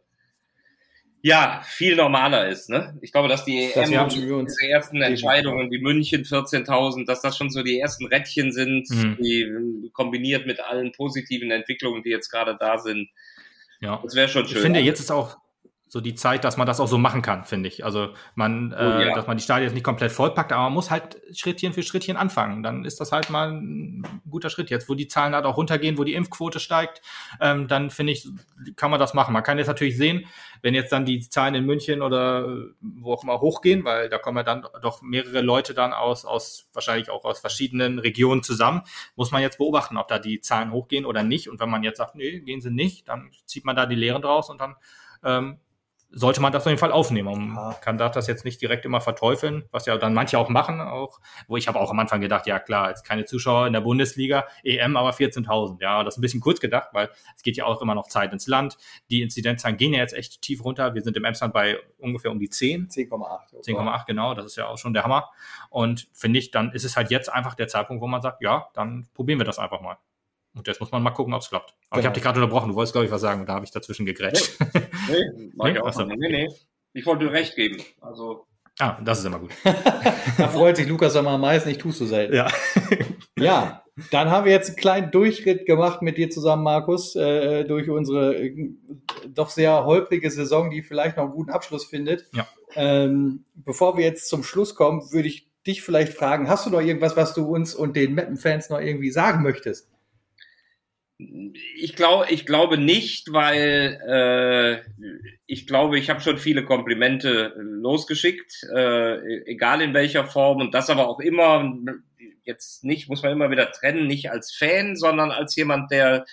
ja, 1.23 1.61
viel 1.63 1.95
normaler 1.95 2.47
ist. 2.47 2.69
Ne? 2.69 2.97
Ich 3.01 3.11
glaube, 3.11 3.27
dass 3.27 3.45
die 3.45 3.71
das 3.73 3.89
EM, 3.89 4.09
diese 4.09 4.67
ersten 4.69 5.01
Entscheidungen 5.01 5.69
wie 5.71 5.79
München 5.79 6.23
14.000, 6.23 7.05
dass 7.05 7.21
das 7.21 7.37
schon 7.37 7.49
so 7.49 7.63
die 7.63 7.79
ersten 7.79 8.07
Rädchen 8.07 8.51
sind, 8.51 8.89
mhm. 8.89 9.17
die 9.19 9.89
kombiniert 9.93 10.47
mit 10.47 10.59
allen 10.59 10.91
positiven 10.91 11.51
Entwicklungen, 11.51 12.03
die 12.03 12.09
jetzt 12.09 12.29
gerade 12.29 12.57
da 12.59 12.77
sind. 12.79 13.09
Ja. 13.81 13.99
Das 14.03 14.15
wäre 14.15 14.29
schon 14.29 14.47
schön. 14.47 14.57
Ich 14.57 14.63
finde, 14.63 14.79
jetzt 14.79 14.99
ist 14.99 15.11
auch 15.11 15.37
so 15.91 15.99
die 15.99 16.15
Zeit, 16.15 16.45
dass 16.45 16.55
man 16.55 16.65
das 16.65 16.79
auch 16.79 16.87
so 16.87 16.97
machen 16.97 17.21
kann, 17.21 17.43
finde 17.43 17.67
ich. 17.67 17.83
Also 17.83 18.13
man, 18.33 18.71
oh, 18.71 18.77
äh, 18.77 19.07
ja. 19.09 19.13
dass 19.13 19.27
man 19.27 19.35
die 19.35 19.43
Stadien 19.43 19.65
jetzt 19.65 19.73
nicht 19.73 19.83
komplett 19.83 20.13
vollpackt, 20.13 20.53
aber 20.53 20.63
man 20.63 20.71
muss 20.71 20.89
halt 20.89 21.21
Schrittchen 21.33 21.73
für 21.73 21.83
Schrittchen 21.83 22.15
anfangen. 22.15 22.63
Dann 22.63 22.85
ist 22.85 23.01
das 23.01 23.11
halt 23.11 23.29
mal 23.29 23.51
ein 23.51 24.21
guter 24.29 24.49
Schritt. 24.49 24.69
Jetzt, 24.69 24.87
wo 24.87 24.95
die 24.95 25.09
Zahlen 25.09 25.35
halt 25.35 25.43
auch 25.43 25.57
runtergehen, 25.57 25.97
wo 25.97 26.05
die 26.05 26.13
Impfquote 26.13 26.61
steigt, 26.61 27.01
ähm, 27.41 27.67
dann 27.67 27.89
finde 27.89 28.13
ich, 28.13 28.25
kann 28.77 28.89
man 28.89 29.01
das 29.01 29.13
machen. 29.13 29.33
Man 29.33 29.43
kann 29.43 29.57
jetzt 29.57 29.67
natürlich 29.67 29.97
sehen, 29.97 30.27
wenn 30.61 30.75
jetzt 30.75 30.93
dann 30.93 31.03
die 31.03 31.27
Zahlen 31.27 31.55
in 31.55 31.65
München 31.65 32.01
oder 32.01 32.47
wo 32.79 33.11
auch 33.11 33.23
immer 33.23 33.41
hochgehen, 33.41 33.83
weil 33.83 34.07
da 34.07 34.17
kommen 34.17 34.37
ja 34.37 34.43
dann 34.43 34.65
doch 34.81 35.01
mehrere 35.01 35.41
Leute 35.41 35.73
dann 35.73 35.91
aus, 35.91 36.23
aus 36.23 36.69
wahrscheinlich 36.71 37.09
auch 37.09 37.25
aus 37.25 37.41
verschiedenen 37.41 37.99
Regionen 37.99 38.43
zusammen, 38.43 38.83
muss 39.17 39.31
man 39.31 39.41
jetzt 39.41 39.57
beobachten, 39.57 39.97
ob 39.97 40.07
da 40.07 40.19
die 40.19 40.39
Zahlen 40.39 40.71
hochgehen 40.71 41.05
oder 41.05 41.23
nicht. 41.23 41.49
Und 41.49 41.59
wenn 41.59 41.69
man 41.69 41.83
jetzt 41.83 41.97
sagt, 41.97 42.15
nee, 42.15 42.39
gehen 42.39 42.61
sie 42.61 42.71
nicht, 42.71 43.09
dann 43.09 43.31
zieht 43.45 43.65
man 43.65 43.75
da 43.75 43.85
die 43.85 43.95
Lehren 43.95 44.21
draus 44.21 44.49
und 44.49 44.61
dann 44.61 44.77
ähm, 45.25 45.59
sollte 46.11 46.41
man 46.41 46.51
das 46.51 46.63
auf 46.63 46.67
jeden 46.67 46.79
Fall 46.79 46.91
aufnehmen. 46.91 47.53
Man 47.53 47.75
kann 47.81 47.97
das 47.97 48.27
jetzt 48.27 48.43
nicht 48.43 48.61
direkt 48.61 48.85
immer 48.85 49.01
verteufeln, 49.01 49.63
was 49.71 49.85
ja 49.85 49.97
dann 49.97 50.13
manche 50.13 50.37
auch 50.37 50.49
machen, 50.49 50.81
auch, 50.81 51.19
wo 51.47 51.57
ich 51.57 51.67
habe 51.67 51.79
auch 51.79 51.89
am 51.89 51.99
Anfang 51.99 52.21
gedacht, 52.21 52.47
ja 52.47 52.59
klar, 52.59 52.89
jetzt 52.89 53.03
keine 53.03 53.25
Zuschauer 53.25 53.67
in 53.67 53.73
der 53.73 53.81
Bundesliga, 53.81 54.45
EM 54.63 54.97
aber 54.97 55.11
14.000. 55.11 55.81
Ja, 55.81 56.03
das 56.03 56.15
ist 56.15 56.17
ein 56.17 56.21
bisschen 56.21 56.41
kurz 56.41 56.59
gedacht, 56.59 56.89
weil 56.91 57.09
es 57.35 57.43
geht 57.43 57.57
ja 57.57 57.65
auch 57.65 57.81
immer 57.81 57.95
noch 57.95 58.07
Zeit 58.07 58.33
ins 58.33 58.47
Land. 58.47 58.77
Die 59.09 59.21
Inzidenzzahlen 59.21 59.77
gehen 59.77 59.93
ja 59.93 59.99
jetzt 59.99 60.13
echt 60.13 60.41
tief 60.41 60.63
runter. 60.63 60.93
Wir 60.93 61.01
sind 61.01 61.15
im 61.15 61.23
Emsland 61.23 61.53
bei 61.53 61.77
ungefähr 61.97 62.31
um 62.31 62.39
die 62.39 62.49
10. 62.49 62.89
10,8. 62.89 63.63
10,8, 63.63 64.05
genau. 64.05 64.33
Das 64.33 64.45
ist 64.45 64.57
ja 64.57 64.67
auch 64.67 64.77
schon 64.77 64.93
der 64.93 65.03
Hammer. 65.03 65.29
Und 65.69 66.07
finde 66.13 66.39
ich, 66.39 66.51
dann 66.51 66.71
ist 66.73 66.83
es 66.83 66.97
halt 66.97 67.09
jetzt 67.09 67.31
einfach 67.31 67.55
der 67.55 67.67
Zeitpunkt, 67.67 68.01
wo 68.01 68.07
man 68.07 68.21
sagt, 68.21 68.41
ja, 68.41 68.67
dann 68.73 69.07
probieren 69.13 69.39
wir 69.39 69.45
das 69.45 69.59
einfach 69.59 69.81
mal. 69.81 69.97
Und 70.53 70.67
jetzt 70.67 70.79
muss 70.79 70.91
man 70.91 71.01
mal 71.01 71.11
gucken, 71.11 71.33
ob 71.33 71.41
es 71.41 71.49
klappt. 71.49 71.71
Aber 71.71 71.77
genau. 71.89 71.99
ich 71.99 72.05
habe 72.05 72.13
dich 72.13 72.23
gerade 72.23 72.39
unterbrochen. 72.39 72.69
Du 72.69 72.75
wolltest, 72.75 72.93
glaube 72.93 73.05
ich, 73.05 73.11
was 73.11 73.21
sagen. 73.21 73.41
Und 73.41 73.49
da 73.49 73.53
habe 73.53 73.65
ich 73.65 73.71
dazwischen 73.71 74.05
gegrätscht. 74.05 74.57
Nee, 75.09 75.31
nee, 75.35 75.73
nee, 75.73 76.15
nee, 76.17 76.29
nee. 76.29 76.49
ich 76.93 77.05
wollte 77.05 77.25
dir 77.25 77.31
recht 77.31 77.55
geben. 77.55 77.81
Also 78.01 78.45
Ah, 78.79 78.97
das 79.03 79.19
ist 79.19 79.25
immer 79.25 79.39
gut. 79.39 79.51
da 80.37 80.47
freut 80.47 80.77
sich 80.77 80.87
Lukas 80.87 81.15
immer 81.15 81.31
am 81.31 81.41
meisten, 81.41 81.69
ich 81.69 81.77
tue 81.77 81.91
so 81.91 82.05
selten. 82.05 82.33
Ja. 82.33 82.47
ja, 83.37 83.83
dann 84.09 84.31
haben 84.31 84.45
wir 84.45 84.51
jetzt 84.51 84.69
einen 84.69 84.77
kleinen 84.77 85.11
Durchritt 85.11 85.65
gemacht 85.65 86.01
mit 86.01 86.17
dir 86.17 86.29
zusammen, 86.29 86.63
Markus, 86.63 87.15
äh, 87.15 87.65
durch 87.65 87.89
unsere 87.89 88.35
äh, 88.35 88.71
doch 89.27 89.49
sehr 89.49 89.85
holprige 89.85 90.31
Saison, 90.31 90.71
die 90.71 90.81
vielleicht 90.81 91.17
noch 91.17 91.25
einen 91.25 91.33
guten 91.33 91.51
Abschluss 91.51 91.85
findet. 91.85 92.25
Ja. 92.33 92.47
Ähm, 92.75 93.45
bevor 93.53 93.97
wir 93.97 94.05
jetzt 94.05 94.29
zum 94.29 94.43
Schluss 94.43 94.73
kommen, 94.73 95.11
würde 95.11 95.27
ich 95.27 95.47
dich 95.67 95.83
vielleicht 95.83 96.13
fragen, 96.13 96.49
hast 96.49 96.65
du 96.65 96.71
noch 96.71 96.81
irgendwas, 96.81 97.15
was 97.15 97.33
du 97.33 97.45
uns 97.45 97.75
und 97.75 97.95
den 97.95 98.15
Mappen-Fans 98.15 98.69
noch 98.69 98.79
irgendwie 98.79 99.11
sagen 99.11 99.43
möchtest? 99.43 99.89
Ich 101.75 101.95
glaube, 101.95 102.27
ich 102.29 102.45
glaube 102.45 102.77
nicht, 102.77 103.31
weil 103.31 103.99
äh, 104.07 105.35
ich 105.45 105.67
glaube, 105.67 105.99
ich 105.99 106.09
habe 106.09 106.21
schon 106.21 106.37
viele 106.37 106.63
Komplimente 106.63 107.53
losgeschickt, 107.57 108.63
äh, 108.73 109.43
egal 109.45 109.81
in 109.81 109.93
welcher 109.93 110.25
Form 110.25 110.61
und 110.61 110.73
das 110.73 110.89
aber 110.89 111.07
auch 111.07 111.19
immer 111.19 111.75
jetzt 112.43 112.83
nicht, 112.83 113.09
muss 113.09 113.23
man 113.23 113.31
immer 113.31 113.51
wieder 113.51 113.71
trennen, 113.71 114.07
nicht 114.07 114.31
als 114.31 114.53
Fan, 114.53 114.95
sondern 114.95 115.31
als 115.31 115.55
jemand, 115.55 115.91
der 115.91 116.25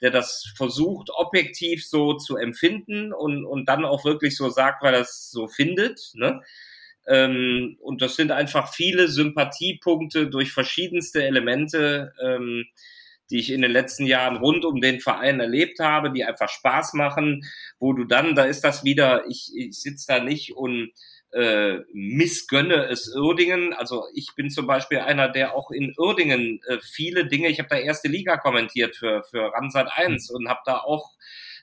der 0.00 0.10
das 0.10 0.52
versucht, 0.56 1.10
objektiv 1.10 1.86
so 1.86 2.14
zu 2.14 2.36
empfinden 2.36 3.12
und, 3.12 3.44
und 3.44 3.66
dann 3.68 3.84
auch 3.84 4.04
wirklich 4.04 4.36
so 4.36 4.50
sagt, 4.50 4.82
weil 4.82 4.94
er 4.94 5.00
es 5.00 5.30
so 5.30 5.48
findet. 5.48 6.10
Ne? 6.14 6.42
Ähm, 7.06 7.78
und 7.80 8.02
das 8.02 8.16
sind 8.16 8.30
einfach 8.30 8.72
viele 8.74 9.08
Sympathiepunkte 9.08 10.28
durch 10.28 10.52
verschiedenste 10.52 11.24
Elemente. 11.24 12.12
Ähm, 12.22 12.66
die 13.30 13.38
ich 13.38 13.50
in 13.50 13.62
den 13.62 13.70
letzten 13.70 14.06
Jahren 14.06 14.36
rund 14.36 14.64
um 14.64 14.80
den 14.80 15.00
Verein 15.00 15.40
erlebt 15.40 15.78
habe, 15.80 16.12
die 16.12 16.24
einfach 16.24 16.48
Spaß 16.48 16.94
machen, 16.94 17.44
wo 17.78 17.92
du 17.92 18.04
dann, 18.04 18.34
da 18.34 18.44
ist 18.44 18.62
das 18.62 18.84
wieder, 18.84 19.24
ich, 19.28 19.52
ich 19.54 19.80
sitze 19.80 20.06
da 20.08 20.22
nicht 20.22 20.52
und 20.56 20.92
äh, 21.32 21.80
missgönne 21.92 22.86
es 22.86 23.14
Uerdingen. 23.14 23.72
Also 23.74 24.04
ich 24.14 24.30
bin 24.36 24.48
zum 24.50 24.66
Beispiel 24.66 24.98
einer, 24.98 25.28
der 25.28 25.54
auch 25.54 25.70
in 25.70 25.92
Uerdingen 25.98 26.60
äh, 26.68 26.78
viele 26.80 27.26
Dinge, 27.26 27.48
ich 27.48 27.58
habe 27.58 27.68
da 27.68 27.76
erste 27.76 28.08
Liga 28.08 28.36
kommentiert 28.36 28.96
für, 28.96 29.22
für 29.24 29.52
Ramsat 29.52 29.88
1 29.92 30.30
und 30.30 30.48
habe 30.48 30.60
da 30.64 30.78
auch 30.78 31.12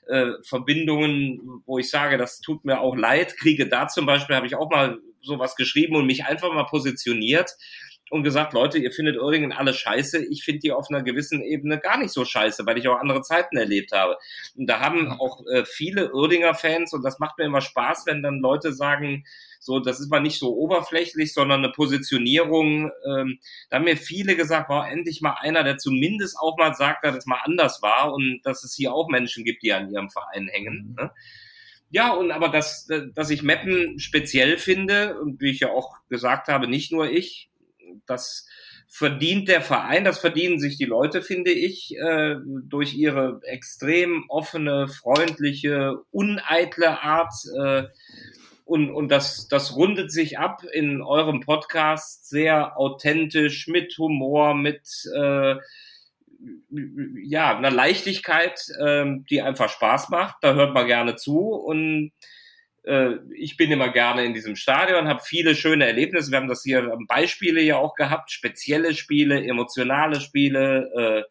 äh, 0.06 0.32
Verbindungen, 0.46 1.62
wo 1.66 1.78
ich 1.78 1.90
sage, 1.90 2.18
das 2.18 2.40
tut 2.40 2.64
mir 2.64 2.80
auch 2.80 2.94
leid, 2.94 3.36
kriege 3.36 3.68
da 3.68 3.88
zum 3.88 4.06
Beispiel, 4.06 4.36
habe 4.36 4.46
ich 4.46 4.54
auch 4.54 4.70
mal 4.70 4.98
sowas 5.22 5.56
geschrieben 5.56 5.96
und 5.96 6.06
mich 6.06 6.24
einfach 6.24 6.52
mal 6.52 6.66
positioniert 6.66 7.50
und 8.10 8.22
gesagt, 8.22 8.52
Leute, 8.52 8.78
ihr 8.78 8.92
findet 8.92 9.18
Uerdingen 9.18 9.52
alle 9.52 9.72
scheiße. 9.72 10.24
Ich 10.26 10.44
finde 10.44 10.60
die 10.60 10.72
auf 10.72 10.88
einer 10.90 11.02
gewissen 11.02 11.42
Ebene 11.42 11.78
gar 11.78 11.98
nicht 11.98 12.12
so 12.12 12.24
scheiße, 12.24 12.66
weil 12.66 12.78
ich 12.78 12.86
auch 12.88 12.98
andere 12.98 13.22
Zeiten 13.22 13.56
erlebt 13.56 13.92
habe. 13.92 14.16
Und 14.56 14.66
da 14.66 14.80
haben 14.80 15.10
auch 15.12 15.40
äh, 15.52 15.64
viele 15.64 16.12
Uerdinger 16.12 16.54
Fans, 16.54 16.92
und 16.92 17.02
das 17.02 17.18
macht 17.18 17.38
mir 17.38 17.44
immer 17.44 17.62
Spaß, 17.62 18.04
wenn 18.06 18.22
dann 18.22 18.40
Leute 18.40 18.72
sagen, 18.72 19.24
so, 19.58 19.80
das 19.80 19.98
ist 19.98 20.10
mal 20.10 20.20
nicht 20.20 20.38
so 20.38 20.54
oberflächlich, 20.54 21.32
sondern 21.32 21.64
eine 21.64 21.72
Positionierung. 21.72 22.90
Ähm, 23.08 23.38
da 23.70 23.76
haben 23.76 23.84
mir 23.84 23.96
viele 23.96 24.36
gesagt, 24.36 24.68
war 24.68 24.90
endlich 24.90 25.22
mal 25.22 25.36
einer, 25.40 25.64
der 25.64 25.78
zumindest 25.78 26.38
auch 26.38 26.58
mal 26.58 26.74
sagt, 26.74 27.04
dass 27.04 27.16
es 27.16 27.24
mal 27.24 27.40
anders 27.42 27.80
war 27.80 28.12
und 28.12 28.42
dass 28.44 28.62
es 28.62 28.74
hier 28.74 28.92
auch 28.92 29.08
Menschen 29.08 29.42
gibt, 29.42 29.62
die 29.62 29.72
an 29.72 29.90
ihrem 29.90 30.10
Verein 30.10 30.48
hängen. 30.48 30.88
Mhm. 30.90 31.04
Ne? 31.04 31.10
Ja, 31.90 32.12
und 32.12 32.30
aber 32.32 32.48
dass, 32.48 32.88
dass 33.14 33.30
ich 33.30 33.42
Meppen 33.42 33.98
speziell 33.98 34.58
finde, 34.58 35.18
und 35.18 35.40
wie 35.40 35.50
ich 35.50 35.60
ja 35.60 35.70
auch 35.70 35.96
gesagt 36.08 36.48
habe, 36.48 36.66
nicht 36.66 36.92
nur 36.92 37.08
ich, 37.08 37.48
das 38.06 38.46
verdient 38.86 39.48
der 39.48 39.60
Verein, 39.60 40.04
das 40.04 40.18
verdienen 40.18 40.60
sich 40.60 40.76
die 40.76 40.84
Leute, 40.84 41.22
finde 41.22 41.50
ich, 41.50 41.96
äh, 41.96 42.36
durch 42.44 42.94
ihre 42.94 43.40
extrem 43.44 44.24
offene, 44.28 44.88
freundliche, 44.88 45.96
uneitle 46.10 47.02
Art. 47.02 47.32
Äh, 47.58 47.84
und, 48.64 48.90
und 48.90 49.08
das, 49.10 49.48
das 49.48 49.76
rundet 49.76 50.10
sich 50.10 50.38
ab 50.38 50.62
in 50.72 51.02
eurem 51.02 51.40
Podcast 51.40 52.28
sehr 52.28 52.78
authentisch, 52.78 53.68
mit 53.68 53.96
Humor, 53.98 54.54
mit 54.54 54.88
äh, 55.14 55.56
ja, 57.22 57.56
einer 57.56 57.70
Leichtigkeit, 57.70 58.60
äh, 58.78 59.04
die 59.30 59.42
einfach 59.42 59.68
Spaß 59.68 60.08
macht. 60.10 60.36
Da 60.42 60.54
hört 60.54 60.74
man 60.74 60.86
gerne 60.86 61.16
zu. 61.16 61.38
Und 61.38 62.12
äh, 62.84 63.16
ich 63.34 63.56
bin 63.56 63.70
immer 63.70 63.90
gerne 63.90 64.24
in 64.24 64.34
diesem 64.34 64.56
Stadion, 64.56 65.08
habe 65.08 65.22
viele 65.24 65.54
schöne 65.54 65.86
Erlebnisse. 65.86 66.30
Wir 66.30 66.38
haben 66.38 66.48
das 66.48 66.62
hier 66.62 66.96
Beispiele 67.08 67.62
ja 67.62 67.76
auch 67.76 67.94
gehabt, 67.94 68.30
spezielle 68.30 68.94
Spiele, 68.94 69.44
emotionale 69.44 70.20
Spiele, 70.20 70.90
äh, 70.96 71.30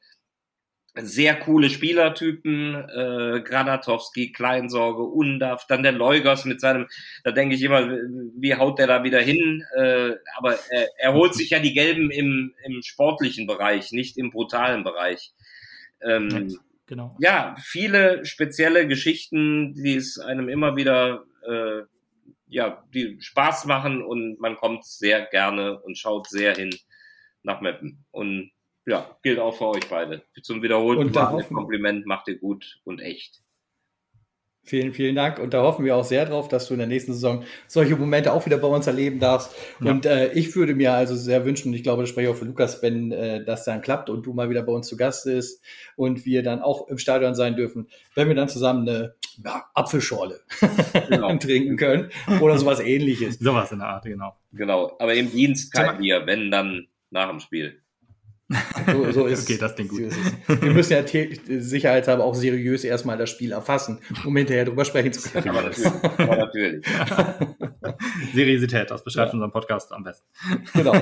sehr 0.96 1.36
coole 1.40 1.72
Spielertypen, 1.72 2.76
äh, 2.76 3.42
Granatowski, 3.42 4.32
Kleinsorge, 4.32 5.02
Undav, 5.02 5.66
dann 5.68 5.82
der 5.82 5.92
Leugers 5.92 6.46
mit 6.46 6.62
seinem, 6.62 6.88
da 7.24 7.32
denke 7.32 7.56
ich 7.56 7.64
immer, 7.64 7.88
wie 8.38 8.56
haut 8.56 8.78
der 8.78 8.88
da 8.88 9.04
wieder 9.04 9.20
hin? 9.20 9.64
Äh, 9.76 10.12
aber 10.38 10.60
er, 10.70 10.88
er 11.00 11.14
holt 11.14 11.34
sich 11.34 11.50
ja 11.50 11.60
die 11.60 11.74
Gelben 11.74 12.12
im, 12.12 12.54
im 12.64 12.82
sportlichen 12.84 13.48
Bereich, 13.48 13.92
nicht 13.92 14.18
im 14.18 14.30
brutalen 14.30 14.84
Bereich. 14.84 15.32
Ähm, 16.04 16.56
genau. 16.86 17.18
Ja, 17.20 17.56
viele 17.60 18.24
spezielle 18.26 18.88
Geschichten, 18.88 19.74
die 19.74 19.96
es 19.96 20.20
einem 20.20 20.48
immer 20.48 20.76
wieder, 20.76 21.24
äh, 21.48 21.84
ja, 22.48 22.84
die 22.94 23.18
Spaß 23.20 23.66
machen 23.66 24.04
und 24.04 24.40
man 24.40 24.56
kommt 24.56 24.86
sehr 24.86 25.26
gerne 25.26 25.80
und 25.82 25.98
schaut 25.98 26.28
sehr 26.28 26.56
hin 26.56 26.76
nach 27.42 27.62
Meppen. 27.62 28.06
Und 28.12 28.52
ja, 28.86 29.18
gilt 29.24 29.40
auch 29.40 29.56
für 29.58 29.68
euch 29.68 29.88
beide. 29.90 30.24
Zum 30.42 30.62
wiederholten 30.62 31.12
Kompliment 31.54 32.06
macht 32.06 32.28
ihr 32.28 32.38
gut 32.38 32.80
und 32.84 33.00
echt. 33.00 33.44
Vielen, 34.66 34.94
vielen 34.94 35.16
Dank. 35.16 35.40
Und 35.40 35.54
da 35.54 35.62
hoffen 35.62 35.84
wir 35.84 35.94
auch 35.94 36.06
sehr 36.06 36.26
drauf, 36.26 36.48
dass 36.48 36.68
du 36.68 36.74
in 36.74 36.78
der 36.78 36.88
nächsten 36.88 37.12
Saison 37.12 37.44
solche 37.68 37.98
Momente 37.98 38.32
auch 38.32 38.46
wieder 38.46 38.58
bei 38.58 38.68
uns 38.70 38.88
erleben 38.88 39.20
darfst. 39.20 39.54
Ja. 39.82 39.92
Und 39.92 40.06
äh, 40.06 40.32
ich 40.32 40.56
würde 40.56 40.74
mir 40.74 40.94
also 40.94 41.18
sehr 41.18 41.44
wünschen, 41.44 41.70
und 41.70 41.74
ich 41.74 41.84
glaube, 41.84 42.04
das 42.04 42.10
spreche 42.10 42.30
ich 42.30 42.34
auch 42.34 42.40
für 42.40 42.46
Lukas, 42.46 42.82
wenn 42.82 43.12
äh, 43.12 43.44
das 43.44 43.66
dann 43.66 43.82
klappt 43.82 44.10
und 44.10 44.26
du 44.26 44.34
mal 44.34 44.50
wieder 44.50 44.64
bei 44.64 44.72
uns 44.72 44.88
zu 44.88 44.96
Gast 44.96 45.26
bist 45.26 45.62
und 45.98 46.26
wir 46.26 46.44
dann 46.44 46.62
auch 46.62 46.88
im 46.88 46.98
Stadion 46.98 47.36
sein 47.36 47.58
dürfen, 47.58 47.90
wenn 48.16 48.30
wir 48.30 48.36
dann 48.36 48.48
zusammen 48.48 48.88
eine 48.88 49.16
ja, 49.44 49.66
Apfelschorle 49.74 50.42
genau. 51.10 51.36
trinken 51.38 51.78
können 51.78 52.10
oder 52.42 52.58
sowas 52.58 52.80
ähnliches. 52.80 53.40
Sowas 53.40 53.72
in 53.72 53.80
der 53.80 53.88
Art, 53.88 54.06
genau. 54.06 54.36
Genau. 54.52 54.96
Aber 55.00 55.14
im 55.14 55.32
Dienst 55.32 55.74
kein 55.74 55.98
Bier, 55.98 56.26
wenn 56.26 56.52
dann 56.52 56.88
nach 57.10 57.30
dem 57.30 57.40
Spiel. 57.40 57.84
So, 58.86 59.12
so 59.12 59.26
ist 59.28 59.44
okay, 59.44 59.58
das 59.58 59.76
klingt 59.76 59.90
gut. 59.90 60.02
Wir 60.48 60.72
müssen 60.72 60.94
ja 60.94 61.04
sicherheitshalber 61.60 62.24
auch 62.24 62.36
seriös 62.36 62.84
erstmal 62.84 63.18
das 63.18 63.30
Spiel 63.30 63.52
erfassen, 63.52 64.00
um 64.26 64.36
hinterher 64.36 64.66
drüber 64.66 64.86
sprechen 64.86 65.14
zu 65.14 65.30
können. 65.32 65.50
Aber 65.50 65.62
natürlich. 65.62 65.92
Aber 66.18 66.36
natürlich. 66.36 66.86
Seriosität, 68.34 68.92
das 68.92 69.04
beschreibt 69.04 69.30
ja. 69.30 69.34
unseren 69.34 69.52
Podcast 69.52 69.92
am 69.94 70.04
besten. 70.04 70.26
Genau. 70.74 70.94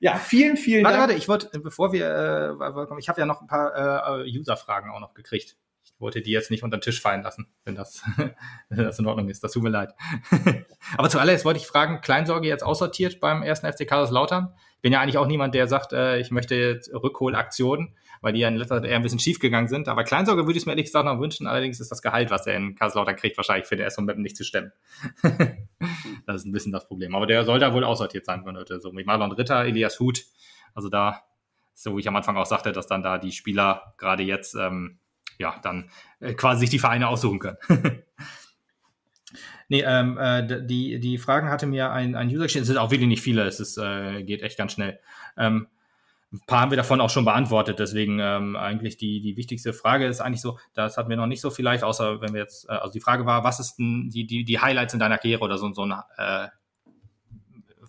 Ja, 0.00 0.16
vielen, 0.16 0.56
vielen 0.56 0.84
warte, 0.84 0.96
Dank. 0.96 1.08
Warte, 1.08 1.18
ich 1.18 1.28
wollte, 1.28 1.60
bevor 1.60 1.92
wir, 1.92 2.06
äh, 2.06 2.98
ich 2.98 3.08
habe 3.08 3.20
ja 3.20 3.26
noch 3.26 3.40
ein 3.40 3.46
paar 3.46 4.24
äh, 4.24 4.38
User-Fragen 4.38 4.90
auch 4.90 5.00
noch 5.00 5.14
gekriegt. 5.14 5.56
Ich 6.02 6.04
wollte 6.04 6.20
die 6.20 6.32
jetzt 6.32 6.50
nicht 6.50 6.64
unter 6.64 6.78
den 6.78 6.82
Tisch 6.82 7.00
fallen 7.00 7.22
lassen, 7.22 7.46
wenn 7.64 7.76
das, 7.76 8.02
wenn 8.68 8.84
das 8.84 8.98
in 8.98 9.06
Ordnung 9.06 9.28
ist. 9.28 9.44
Das 9.44 9.52
tut 9.52 9.62
mir 9.62 9.70
leid. 9.70 9.94
Aber 10.96 11.08
zuallererst 11.08 11.44
wollte 11.44 11.60
ich 11.60 11.66
fragen, 11.68 12.00
Kleinsorge 12.00 12.48
jetzt 12.48 12.64
aussortiert 12.64 13.20
beim 13.20 13.44
ersten 13.44 13.72
FC 13.72 13.88
Lautern 14.10 14.52
bin 14.80 14.92
ja 14.92 15.00
eigentlich 15.00 15.16
auch 15.16 15.28
niemand, 15.28 15.54
der 15.54 15.68
sagt, 15.68 15.92
äh, 15.92 16.18
ich 16.18 16.32
möchte 16.32 16.56
jetzt 16.56 16.92
Rückholaktionen, 16.92 17.96
weil 18.20 18.32
die 18.32 18.40
ja 18.40 18.48
in 18.48 18.56
letzter 18.56 18.82
Zeit 18.82 18.90
eher 18.90 18.96
ein 18.96 19.02
bisschen 19.02 19.20
schief 19.20 19.38
gegangen 19.38 19.68
sind. 19.68 19.86
Aber 19.86 20.02
Kleinsorge 20.02 20.44
würde 20.44 20.58
ich 20.58 20.66
mir 20.66 20.72
ehrlich 20.72 20.86
gesagt 20.86 21.06
noch 21.06 21.20
wünschen. 21.20 21.46
Allerdings 21.46 21.78
ist 21.78 21.92
das 21.92 22.02
Gehalt, 22.02 22.32
was 22.32 22.48
er 22.48 22.56
in 22.56 22.74
Kaiserslautern 22.74 23.14
kriegt, 23.14 23.36
wahrscheinlich 23.36 23.68
für 23.68 23.76
den 23.76 23.86
SV 23.86 24.02
Meppen 24.02 24.22
nicht 24.22 24.36
zu 24.36 24.42
stemmen. 24.42 24.72
das 26.26 26.36
ist 26.40 26.46
ein 26.46 26.52
bisschen 26.52 26.72
das 26.72 26.88
Problem. 26.88 27.14
Aber 27.14 27.26
der 27.26 27.44
soll 27.44 27.60
da 27.60 27.72
wohl 27.72 27.84
aussortiert 27.84 28.26
sein 28.26 28.42
von 28.42 28.56
heute. 28.56 28.80
So 28.80 28.92
wie 28.92 29.04
Marlon 29.04 29.30
Ritter, 29.30 29.64
Elias 29.64 30.00
Huth. 30.00 30.24
Also 30.74 30.88
da, 30.88 31.22
so 31.74 31.96
wie 31.96 32.00
ich 32.00 32.08
am 32.08 32.16
Anfang 32.16 32.36
auch 32.36 32.46
sagte, 32.46 32.72
dass 32.72 32.88
dann 32.88 33.04
da 33.04 33.18
die 33.18 33.32
Spieler 33.32 33.94
gerade 33.98 34.24
jetzt, 34.24 34.56
ähm, 34.56 34.98
ja, 35.38 35.58
dann 35.62 35.90
äh, 36.20 36.34
quasi 36.34 36.60
sich 36.60 36.70
die 36.70 36.78
Vereine 36.78 37.08
aussuchen 37.08 37.38
können. 37.38 37.58
Nee, 39.68 39.84
ähm, 39.86 40.18
äh, 40.18 40.66
die, 40.66 41.00
die 41.00 41.16
Fragen 41.16 41.48
hatte 41.48 41.66
mir 41.66 41.92
ein, 41.92 42.14
ein 42.14 42.28
User 42.28 42.42
gestellt. 42.42 42.64
Es 42.64 42.68
sind 42.68 42.76
auch 42.76 42.90
wirklich 42.90 43.08
nicht 43.08 43.22
viele, 43.22 43.44
es 43.44 43.58
ist, 43.58 43.78
äh, 43.78 44.22
geht 44.22 44.42
echt 44.42 44.58
ganz 44.58 44.72
schnell. 44.72 45.00
Ähm, 45.38 45.66
ein 46.30 46.40
paar 46.46 46.60
haben 46.60 46.70
wir 46.70 46.76
davon 46.76 47.00
auch 47.00 47.08
schon 47.08 47.24
beantwortet, 47.24 47.78
deswegen 47.78 48.18
ähm, 48.18 48.54
eigentlich 48.54 48.98
die, 48.98 49.22
die 49.22 49.36
wichtigste 49.38 49.72
Frage 49.72 50.06
ist 50.06 50.20
eigentlich 50.20 50.42
so, 50.42 50.58
das 50.74 50.98
hatten 50.98 51.08
wir 51.08 51.16
noch 51.16 51.26
nicht 51.26 51.40
so 51.40 51.48
vielleicht, 51.48 51.84
außer 51.84 52.20
wenn 52.20 52.34
wir 52.34 52.40
jetzt, 52.40 52.68
äh, 52.68 52.72
also 52.72 52.92
die 52.92 53.00
Frage 53.00 53.24
war, 53.24 53.44
was 53.44 53.60
ist 53.60 53.76
denn 53.76 54.10
die, 54.10 54.26
die, 54.26 54.44
die 54.44 54.58
Highlights 54.58 54.92
in 54.92 55.00
deiner 55.00 55.16
Karriere 55.16 55.40
oder 55.40 55.56
so, 55.56 55.72
so 55.72 55.86
ein 55.86 55.94
äh, 56.18 56.48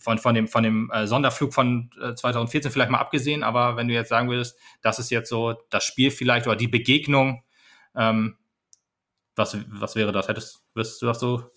von, 0.03 0.17
von 0.17 0.35
dem, 0.35 0.47
von 0.47 0.63
dem 0.63 0.91
äh, 0.91 1.07
Sonderflug 1.07 1.53
von 1.53 1.89
äh, 2.01 2.13
2014 2.13 2.71
vielleicht 2.71 2.91
mal 2.91 2.99
abgesehen, 2.99 3.41
aber 3.41 3.77
wenn 3.77 3.87
du 3.87 3.93
jetzt 3.93 4.09
sagen 4.09 4.29
würdest, 4.29 4.57
das 4.81 4.99
ist 4.99 5.09
jetzt 5.09 5.29
so 5.29 5.53
das 5.69 5.85
Spiel 5.85 6.11
vielleicht 6.11 6.45
oder 6.45 6.57
die 6.57 6.67
Begegnung, 6.67 7.43
ähm, 7.95 8.37
was, 9.35 9.57
was 9.67 9.95
wäre 9.95 10.11
das? 10.11 10.27
Hättest, 10.27 10.61
wirst 10.73 11.01
du 11.01 11.05
das 11.05 11.19
so 11.19 11.49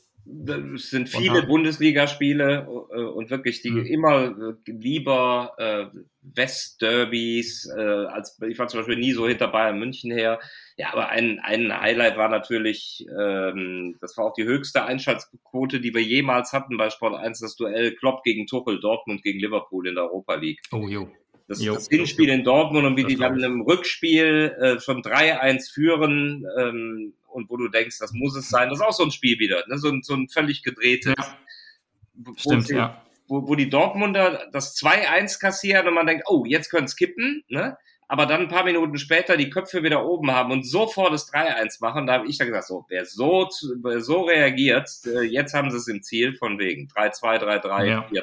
es 0.74 0.90
sind 0.90 1.08
viele 1.08 1.42
Bundesligaspiele 1.46 2.66
äh, 2.92 3.00
und 3.00 3.30
wirklich 3.30 3.62
die 3.62 3.70
mhm. 3.70 3.86
immer 3.86 4.24
äh, 4.24 4.70
lieber 4.70 5.54
äh, 5.58 5.98
Westderbys 6.22 7.70
äh, 7.76 7.80
als 7.80 8.38
ich 8.42 8.58
war 8.58 8.66
zum 8.66 8.80
Beispiel 8.80 8.96
nie 8.96 9.12
so 9.12 9.28
hinter 9.28 9.48
Bayern 9.48 9.78
München 9.78 10.10
her. 10.10 10.40
Ja, 10.76 10.92
aber 10.92 11.08
ein, 11.08 11.38
ein 11.40 11.72
Highlight 11.72 12.16
war 12.16 12.28
natürlich, 12.28 13.06
ähm, 13.08 13.96
das 14.00 14.16
war 14.16 14.26
auch 14.26 14.34
die 14.34 14.44
höchste 14.44 14.84
Einschaltquote, 14.84 15.80
die 15.80 15.94
wir 15.94 16.02
jemals 16.02 16.52
hatten 16.52 16.76
bei 16.76 16.90
Sport 16.90 17.14
1, 17.14 17.40
das 17.40 17.56
Duell 17.56 17.94
Klopp 17.94 18.22
gegen 18.24 18.46
Tuchel, 18.46 18.80
Dortmund 18.80 19.22
gegen 19.22 19.38
Liverpool 19.38 19.86
in 19.86 19.94
der 19.94 20.04
Europa 20.04 20.34
League. 20.34 20.60
Oh, 20.72 20.88
jo. 20.88 21.08
Das, 21.48 21.62
jo, 21.62 21.74
das 21.74 21.88
Hinspiel 21.88 22.28
in 22.28 22.42
Dortmund 22.42 22.86
und 22.86 22.96
wie 22.96 23.04
die 23.04 23.16
dann 23.16 23.40
im 23.40 23.60
Rückspiel 23.60 24.56
äh, 24.60 24.80
schon 24.80 25.02
3-1 25.02 25.72
führen 25.72 26.44
ähm, 26.58 27.14
und 27.28 27.48
wo 27.48 27.56
du 27.56 27.68
denkst, 27.68 27.98
das 27.98 28.12
muss 28.12 28.36
es 28.36 28.48
sein. 28.48 28.68
Das 28.68 28.78
ist 28.78 28.84
auch 28.84 28.92
so 28.92 29.04
ein 29.04 29.12
Spiel 29.12 29.38
wieder, 29.38 29.62
ne? 29.68 29.78
so, 29.78 29.88
ein, 29.88 30.02
so 30.02 30.14
ein 30.14 30.28
völlig 30.28 30.62
gedrehtes. 30.62 31.14
Ja. 31.16 32.32
Stimmt, 32.36 32.70
wo, 32.70 32.74
ja. 32.74 33.02
Wo, 33.28 33.48
wo 33.48 33.54
die 33.54 33.70
Dortmunder 33.70 34.48
das 34.52 34.76
2-1 34.76 35.40
kassieren 35.40 35.86
und 35.86 35.94
man 35.94 36.06
denkt, 36.06 36.24
oh, 36.26 36.44
jetzt 36.46 36.70
können 36.70 36.86
es 36.86 36.96
kippen, 36.96 37.44
ne? 37.48 37.76
aber 38.08 38.26
dann 38.26 38.42
ein 38.42 38.48
paar 38.48 38.64
Minuten 38.64 38.98
später 38.98 39.36
die 39.36 39.50
Köpfe 39.50 39.82
wieder 39.82 40.06
oben 40.06 40.30
haben 40.30 40.52
und 40.52 40.64
sofort 40.64 41.12
das 41.12 41.32
3-1 41.32 41.78
machen, 41.80 42.06
da 42.06 42.14
habe 42.14 42.28
ich 42.28 42.38
dann 42.38 42.48
gesagt, 42.48 42.68
so, 42.68 42.84
wer 42.88 43.04
so, 43.04 43.48
wer 43.82 44.00
so 44.00 44.22
reagiert, 44.22 44.88
äh, 45.06 45.22
jetzt 45.22 45.54
haben 45.54 45.70
sie 45.70 45.76
es 45.76 45.88
im 45.88 46.02
Ziel 46.02 46.36
von 46.36 46.58
wegen 46.58 46.88
3-2, 46.88 47.40
3-3, 47.40 47.84
ja. 47.84 48.06
4-3. 48.06 48.22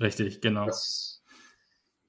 Richtig, 0.00 0.40
genau. 0.40 0.66
Das, 0.66 1.09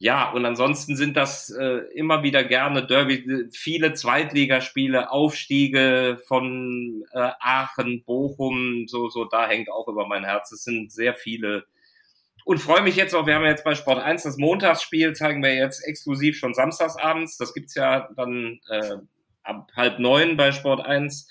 ja, 0.02 0.32
und 0.32 0.44
ansonsten 0.45 0.95
sind 0.95 1.15
das 1.15 1.52
äh, 1.52 1.82
immer 1.94 2.23
wieder 2.23 2.44
gerne 2.44 2.84
Derby, 2.84 3.48
viele 3.52 3.94
Zweitligaspiele, 3.94 5.11
Aufstiege 5.11 6.19
von 6.26 7.06
äh, 7.14 7.30
Aachen, 7.40 8.03
Bochum, 8.03 8.88
so, 8.88 9.10
so, 9.10 9.26
da 9.26 9.48
hängt 9.48 9.72
auch 9.72 9.88
über 9.88 10.07
mein 10.07 10.23
Herz. 10.23 10.52
Es 10.52 10.64
sind 10.64 10.91
sehr 10.91 11.14
viele. 11.14 11.65
Und 12.45 12.57
freue 12.57 12.82
mich 12.82 12.95
jetzt 12.95 13.14
auch, 13.14 13.28
wir 13.28 13.36
haben 13.36 13.45
jetzt 13.45 13.64
bei 13.64 13.76
Sport 13.76 13.99
1 13.99 14.23
das 14.23 14.38
Montagsspiel, 14.38 15.14
zeigen 15.14 15.44
wir 15.44 15.53
jetzt 15.53 15.88
exklusiv 15.88 16.36
schon 16.36 16.56
samstagsabends. 16.56 17.38
Das 17.38 17.53
gibt's 17.53 17.76
ja 17.76 18.10
dann 18.15 18.60
äh, 18.69 18.95
ab 19.44 19.69
halb 19.76 19.99
neun 19.99 20.36
bei 20.36 20.52
Sport 20.52 20.84
1. 20.84 21.28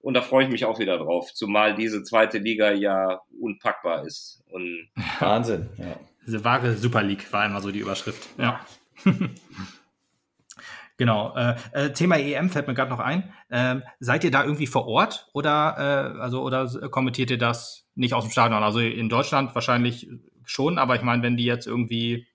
Und 0.00 0.14
da 0.14 0.22
freue 0.22 0.44
ich 0.44 0.50
mich 0.50 0.64
auch 0.64 0.78
wieder 0.78 0.96
drauf, 0.96 1.34
zumal 1.34 1.74
diese 1.74 2.04
zweite 2.04 2.38
Liga 2.38 2.70
ja 2.70 3.20
unpackbar 3.40 4.06
ist. 4.06 4.44
Und 4.48 4.90
Wahnsinn, 5.18 5.70
ja. 5.76 5.98
Diese 6.26 6.44
wahre 6.44 6.76
Super 6.76 7.02
League 7.02 7.32
war 7.32 7.44
immer 7.46 7.60
so 7.60 7.70
die 7.70 7.80
Überschrift. 7.80 8.28
Ja. 8.38 8.60
genau. 10.96 11.34
Äh, 11.34 11.56
äh, 11.72 11.92
Thema 11.92 12.16
EM 12.18 12.50
fällt 12.50 12.68
mir 12.68 12.74
gerade 12.74 12.90
noch 12.90 13.00
ein. 13.00 13.32
Ähm, 13.50 13.82
seid 14.00 14.24
ihr 14.24 14.30
da 14.30 14.44
irgendwie 14.44 14.66
vor 14.66 14.86
Ort 14.86 15.28
oder 15.32 16.14
äh, 16.16 16.20
also 16.20 16.42
oder 16.42 16.68
kommentiert 16.90 17.30
ihr 17.30 17.38
das 17.38 17.86
nicht 17.94 18.14
aus 18.14 18.24
dem 18.24 18.30
Stadion? 18.30 18.62
Also 18.62 18.78
in 18.78 19.08
Deutschland 19.08 19.54
wahrscheinlich 19.54 20.08
schon, 20.44 20.78
aber 20.78 20.96
ich 20.96 21.02
meine, 21.02 21.22
wenn 21.22 21.36
die 21.36 21.44
jetzt 21.44 21.66
irgendwie 21.66 22.26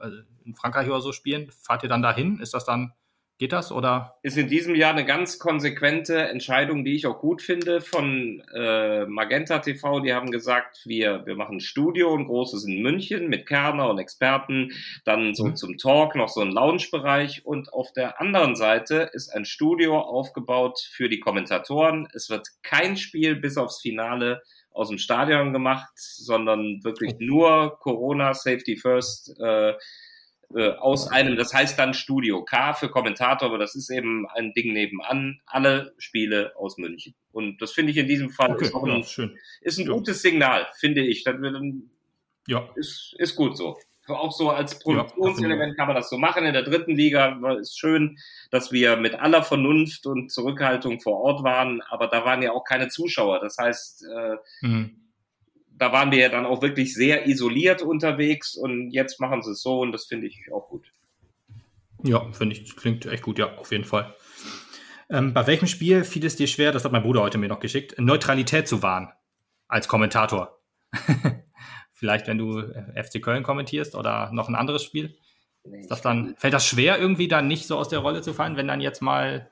äh, 0.00 0.08
in 0.44 0.54
Frankreich 0.54 0.88
oder 0.88 1.00
so 1.00 1.12
spielen, 1.12 1.50
fahrt 1.50 1.82
ihr 1.82 1.88
dann 1.88 2.02
dahin? 2.02 2.38
Ist 2.38 2.54
das 2.54 2.64
dann 2.64 2.92
Geht 3.38 3.52
das 3.52 3.70
oder? 3.70 4.16
Ist 4.22 4.38
in 4.38 4.48
diesem 4.48 4.74
Jahr 4.74 4.92
eine 4.92 5.04
ganz 5.04 5.38
konsequente 5.38 6.16
Entscheidung, 6.16 6.86
die 6.86 6.94
ich 6.94 7.06
auch 7.06 7.20
gut 7.20 7.42
finde, 7.42 7.82
von 7.82 8.42
äh, 8.54 9.04
Magenta 9.04 9.58
TV. 9.58 10.00
Die 10.00 10.14
haben 10.14 10.30
gesagt, 10.30 10.80
wir, 10.86 11.26
wir 11.26 11.34
machen 11.36 11.56
ein 11.56 11.60
Studio, 11.60 12.16
ein 12.16 12.24
großes 12.24 12.64
in 12.64 12.80
München 12.80 13.28
mit 13.28 13.46
Kerner 13.46 13.90
und 13.90 13.98
Experten, 13.98 14.72
dann 15.04 15.34
so 15.34 15.48
mhm. 15.48 15.56
zum 15.56 15.76
Talk 15.76 16.16
noch 16.16 16.30
so 16.30 16.40
ein 16.40 16.50
Lounge-Bereich 16.50 17.44
und 17.44 17.70
auf 17.74 17.92
der 17.92 18.22
anderen 18.22 18.56
Seite 18.56 19.10
ist 19.12 19.28
ein 19.28 19.44
Studio 19.44 19.98
aufgebaut 19.98 20.80
für 20.90 21.10
die 21.10 21.20
Kommentatoren. 21.20 22.08
Es 22.14 22.30
wird 22.30 22.48
kein 22.62 22.96
Spiel 22.96 23.36
bis 23.36 23.58
aufs 23.58 23.82
Finale 23.82 24.40
aus 24.70 24.88
dem 24.88 24.98
Stadion 24.98 25.52
gemacht, 25.52 25.92
sondern 25.94 26.80
wirklich 26.84 27.12
oh. 27.14 27.18
nur 27.20 27.78
Corona, 27.80 28.32
Safety 28.32 28.76
First. 28.76 29.38
Äh, 29.38 29.74
äh, 30.54 30.70
aus 30.70 31.08
einem, 31.08 31.36
das 31.36 31.52
heißt 31.52 31.78
dann 31.78 31.94
Studio 31.94 32.44
K 32.44 32.74
für 32.74 32.88
Kommentator, 32.88 33.48
aber 33.48 33.58
das 33.58 33.74
ist 33.74 33.90
eben 33.90 34.26
ein 34.28 34.52
Ding 34.52 34.72
nebenan, 34.72 35.40
alle 35.46 35.94
Spiele 35.98 36.52
aus 36.56 36.78
München. 36.78 37.14
Und 37.32 37.60
das 37.60 37.72
finde 37.72 37.92
ich 37.92 37.98
in 37.98 38.06
diesem 38.06 38.30
Fall 38.30 38.52
okay, 38.52 38.66
ist, 38.66 38.74
ein, 38.74 38.86
ja, 38.86 39.30
ist 39.60 39.78
ein 39.78 39.86
ja. 39.86 39.92
gutes 39.92 40.22
Signal, 40.22 40.66
finde 40.78 41.02
ich. 41.02 41.24
Das, 41.24 41.34
ja. 42.46 42.68
ist, 42.76 43.14
ist 43.18 43.34
gut 43.34 43.56
so. 43.56 43.76
auch 44.08 44.32
so 44.32 44.50
als 44.50 44.78
Produktionselement 44.78 45.76
kann 45.76 45.88
man 45.88 45.96
das 45.96 46.08
so 46.08 46.16
machen. 46.16 46.44
In 46.44 46.52
der 46.52 46.62
dritten 46.62 46.94
Liga 46.94 47.36
war 47.40 47.58
es 47.58 47.76
schön, 47.76 48.18
dass 48.50 48.70
wir 48.70 48.96
mit 48.96 49.14
aller 49.14 49.42
Vernunft 49.42 50.06
und 50.06 50.30
Zurückhaltung 50.30 51.00
vor 51.00 51.20
Ort 51.20 51.42
waren, 51.42 51.82
aber 51.82 52.06
da 52.06 52.24
waren 52.24 52.42
ja 52.42 52.52
auch 52.52 52.64
keine 52.64 52.88
Zuschauer. 52.88 53.40
Das 53.40 53.58
heißt, 53.58 54.04
äh, 54.04 54.36
mhm. 54.66 55.05
Da 55.78 55.92
waren 55.92 56.10
wir 56.10 56.18
ja 56.18 56.28
dann 56.28 56.46
auch 56.46 56.62
wirklich 56.62 56.94
sehr 56.94 57.26
isoliert 57.26 57.82
unterwegs 57.82 58.56
und 58.56 58.90
jetzt 58.90 59.20
machen 59.20 59.42
sie 59.42 59.52
es 59.52 59.62
so 59.62 59.80
und 59.80 59.92
das 59.92 60.06
finde 60.06 60.26
ich 60.26 60.50
auch 60.52 60.68
gut. 60.68 60.92
Ja, 62.02 62.30
finde 62.32 62.56
ich, 62.56 62.76
klingt 62.76 63.06
echt 63.06 63.22
gut, 63.22 63.38
ja, 63.38 63.56
auf 63.56 63.72
jeden 63.72 63.84
Fall. 63.84 64.14
Ähm, 65.08 65.34
bei 65.34 65.46
welchem 65.46 65.68
Spiel 65.68 66.04
fiel 66.04 66.24
es 66.24 66.36
dir 66.36 66.46
schwer, 66.46 66.72
das 66.72 66.84
hat 66.84 66.92
mein 66.92 67.02
Bruder 67.02 67.20
heute 67.20 67.38
mir 67.38 67.48
noch 67.48 67.60
geschickt, 67.60 67.98
Neutralität 67.98 68.66
zu 68.68 68.82
wahren 68.82 69.12
als 69.68 69.88
Kommentator? 69.88 70.58
Vielleicht, 71.92 72.26
wenn 72.26 72.38
du 72.38 72.60
äh, 72.60 73.02
FC 73.02 73.22
Köln 73.22 73.42
kommentierst 73.42 73.94
oder 73.94 74.30
noch 74.32 74.48
ein 74.48 74.54
anderes 74.54 74.82
Spiel? 74.82 75.16
Ist 75.64 75.90
das 75.90 76.00
dann, 76.00 76.36
fällt 76.36 76.54
das 76.54 76.66
schwer, 76.66 76.98
irgendwie 76.98 77.28
dann 77.28 77.48
nicht 77.48 77.66
so 77.66 77.76
aus 77.76 77.88
der 77.88 77.98
Rolle 77.98 78.22
zu 78.22 78.32
fallen, 78.32 78.56
wenn 78.56 78.68
dann 78.68 78.80
jetzt 78.80 79.02
mal 79.02 79.50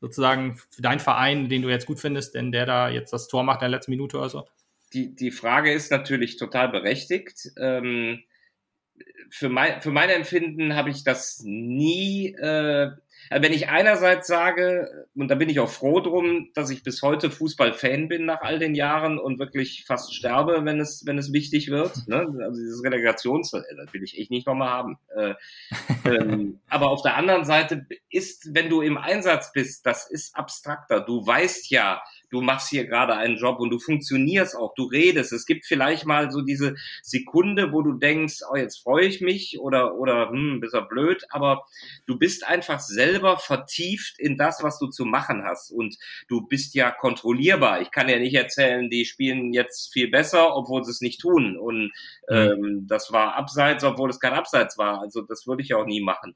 sozusagen 0.00 0.60
dein 0.78 1.00
Verein, 1.00 1.48
den 1.48 1.62
du 1.62 1.70
jetzt 1.70 1.86
gut 1.86 2.00
findest, 2.00 2.34
denn 2.34 2.52
der 2.52 2.66
da 2.66 2.88
jetzt 2.90 3.12
das 3.12 3.28
Tor 3.28 3.44
macht 3.44 3.62
in 3.62 3.70
der 3.70 3.78
letzten 3.78 3.92
Minute 3.92 4.18
oder 4.18 4.28
so? 4.28 4.46
Die, 4.94 5.14
die 5.14 5.30
Frage 5.30 5.72
ist 5.72 5.90
natürlich 5.90 6.36
total 6.36 6.68
berechtigt. 6.68 7.50
Ähm, 7.58 8.22
für, 9.28 9.48
mein, 9.48 9.80
für 9.82 9.90
mein 9.90 10.10
Empfinden 10.10 10.76
habe 10.76 10.90
ich 10.90 11.04
das 11.04 11.42
nie 11.44 12.34
äh, 12.34 12.90
wenn 13.30 13.52
ich 13.52 13.68
einerseits 13.68 14.26
sage, 14.26 15.06
und 15.14 15.28
da 15.28 15.34
bin 15.34 15.48
ich 15.48 15.60
auch 15.60 15.70
froh 15.70 16.00
drum, 16.00 16.50
dass 16.54 16.70
ich 16.70 16.82
bis 16.82 17.02
heute 17.02 17.30
Fußballfan 17.30 18.08
bin 18.08 18.26
nach 18.26 18.42
all 18.42 18.58
den 18.58 18.74
Jahren 18.74 19.18
und 19.18 19.38
wirklich 19.38 19.84
fast 19.86 20.14
sterbe, 20.14 20.64
wenn 20.64 20.78
es, 20.78 21.04
wenn 21.06 21.18
es 21.18 21.32
wichtig 21.32 21.70
wird. 21.70 22.06
Ne? 22.06 22.26
Also 22.42 22.60
dieses 22.60 22.84
Relegations, 22.84 23.50
das 23.50 23.64
will 23.92 24.02
ich 24.02 24.18
echt 24.18 24.30
nicht 24.30 24.46
nochmal 24.46 24.68
haben. 24.68 24.98
Äh, 25.16 25.34
ähm, 26.04 26.60
aber 26.68 26.90
auf 26.90 27.02
der 27.02 27.16
anderen 27.16 27.44
Seite 27.44 27.86
ist, 28.10 28.54
wenn 28.54 28.68
du 28.68 28.82
im 28.82 28.98
Einsatz 28.98 29.52
bist, 29.52 29.86
das 29.86 30.08
ist 30.10 30.36
abstrakter. 30.36 31.00
Du 31.00 31.26
weißt 31.26 31.70
ja, 31.70 32.02
du 32.34 32.40
machst 32.40 32.68
hier 32.68 32.84
gerade 32.84 33.14
einen 33.14 33.36
Job 33.36 33.60
und 33.60 33.70
du 33.70 33.78
funktionierst 33.78 34.56
auch, 34.56 34.74
du 34.74 34.84
redest. 34.84 35.32
Es 35.32 35.46
gibt 35.46 35.66
vielleicht 35.66 36.04
mal 36.04 36.32
so 36.32 36.40
diese 36.40 36.74
Sekunde, 37.00 37.72
wo 37.72 37.80
du 37.80 37.92
denkst, 37.92 38.40
oh, 38.50 38.56
jetzt 38.56 38.82
freue 38.82 39.06
ich 39.06 39.20
mich 39.20 39.60
oder, 39.60 39.94
oder 39.94 40.30
hm, 40.30 40.58
bist 40.58 40.74
du 40.74 40.82
blöd, 40.82 41.24
aber 41.30 41.64
du 42.06 42.18
bist 42.18 42.44
einfach 42.44 42.80
selber 42.80 43.38
vertieft 43.38 44.18
in 44.18 44.36
das, 44.36 44.64
was 44.64 44.80
du 44.80 44.88
zu 44.88 45.04
machen 45.04 45.44
hast 45.44 45.70
und 45.70 45.96
du 46.26 46.40
bist 46.40 46.74
ja 46.74 46.90
kontrollierbar. 46.90 47.80
Ich 47.82 47.92
kann 47.92 48.08
ja 48.08 48.18
nicht 48.18 48.34
erzählen, 48.34 48.90
die 48.90 49.04
spielen 49.04 49.52
jetzt 49.52 49.92
viel 49.92 50.10
besser, 50.10 50.56
obwohl 50.56 50.82
sie 50.82 50.90
es 50.90 51.00
nicht 51.00 51.20
tun 51.20 51.56
und 51.56 51.92
mhm. 52.28 52.36
ähm, 52.36 52.86
das 52.88 53.12
war 53.12 53.36
abseits, 53.36 53.84
obwohl 53.84 54.10
es 54.10 54.18
kein 54.18 54.32
Abseits 54.32 54.76
war. 54.76 55.00
Also 55.00 55.22
das 55.22 55.46
würde 55.46 55.62
ich 55.62 55.72
auch 55.74 55.86
nie 55.86 56.02
machen. 56.02 56.34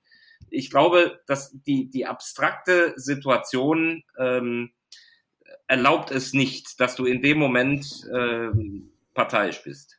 Ich 0.49 0.71
glaube, 0.71 1.21
dass 1.27 1.51
die, 1.67 1.91
die 1.91 2.07
abstrakte 2.07 2.95
Situation 2.97 4.05
ähm, 4.17 4.71
erlaubt 5.69 6.11
es 6.11 6.33
nicht, 6.33 6.81
dass 6.81 6.97
du 6.97 7.05
in 7.05 7.23
dem 7.23 7.39
Moment 7.39 7.87
äh, 8.13 8.49
parteiisch 9.15 9.63
bist. 9.63 9.99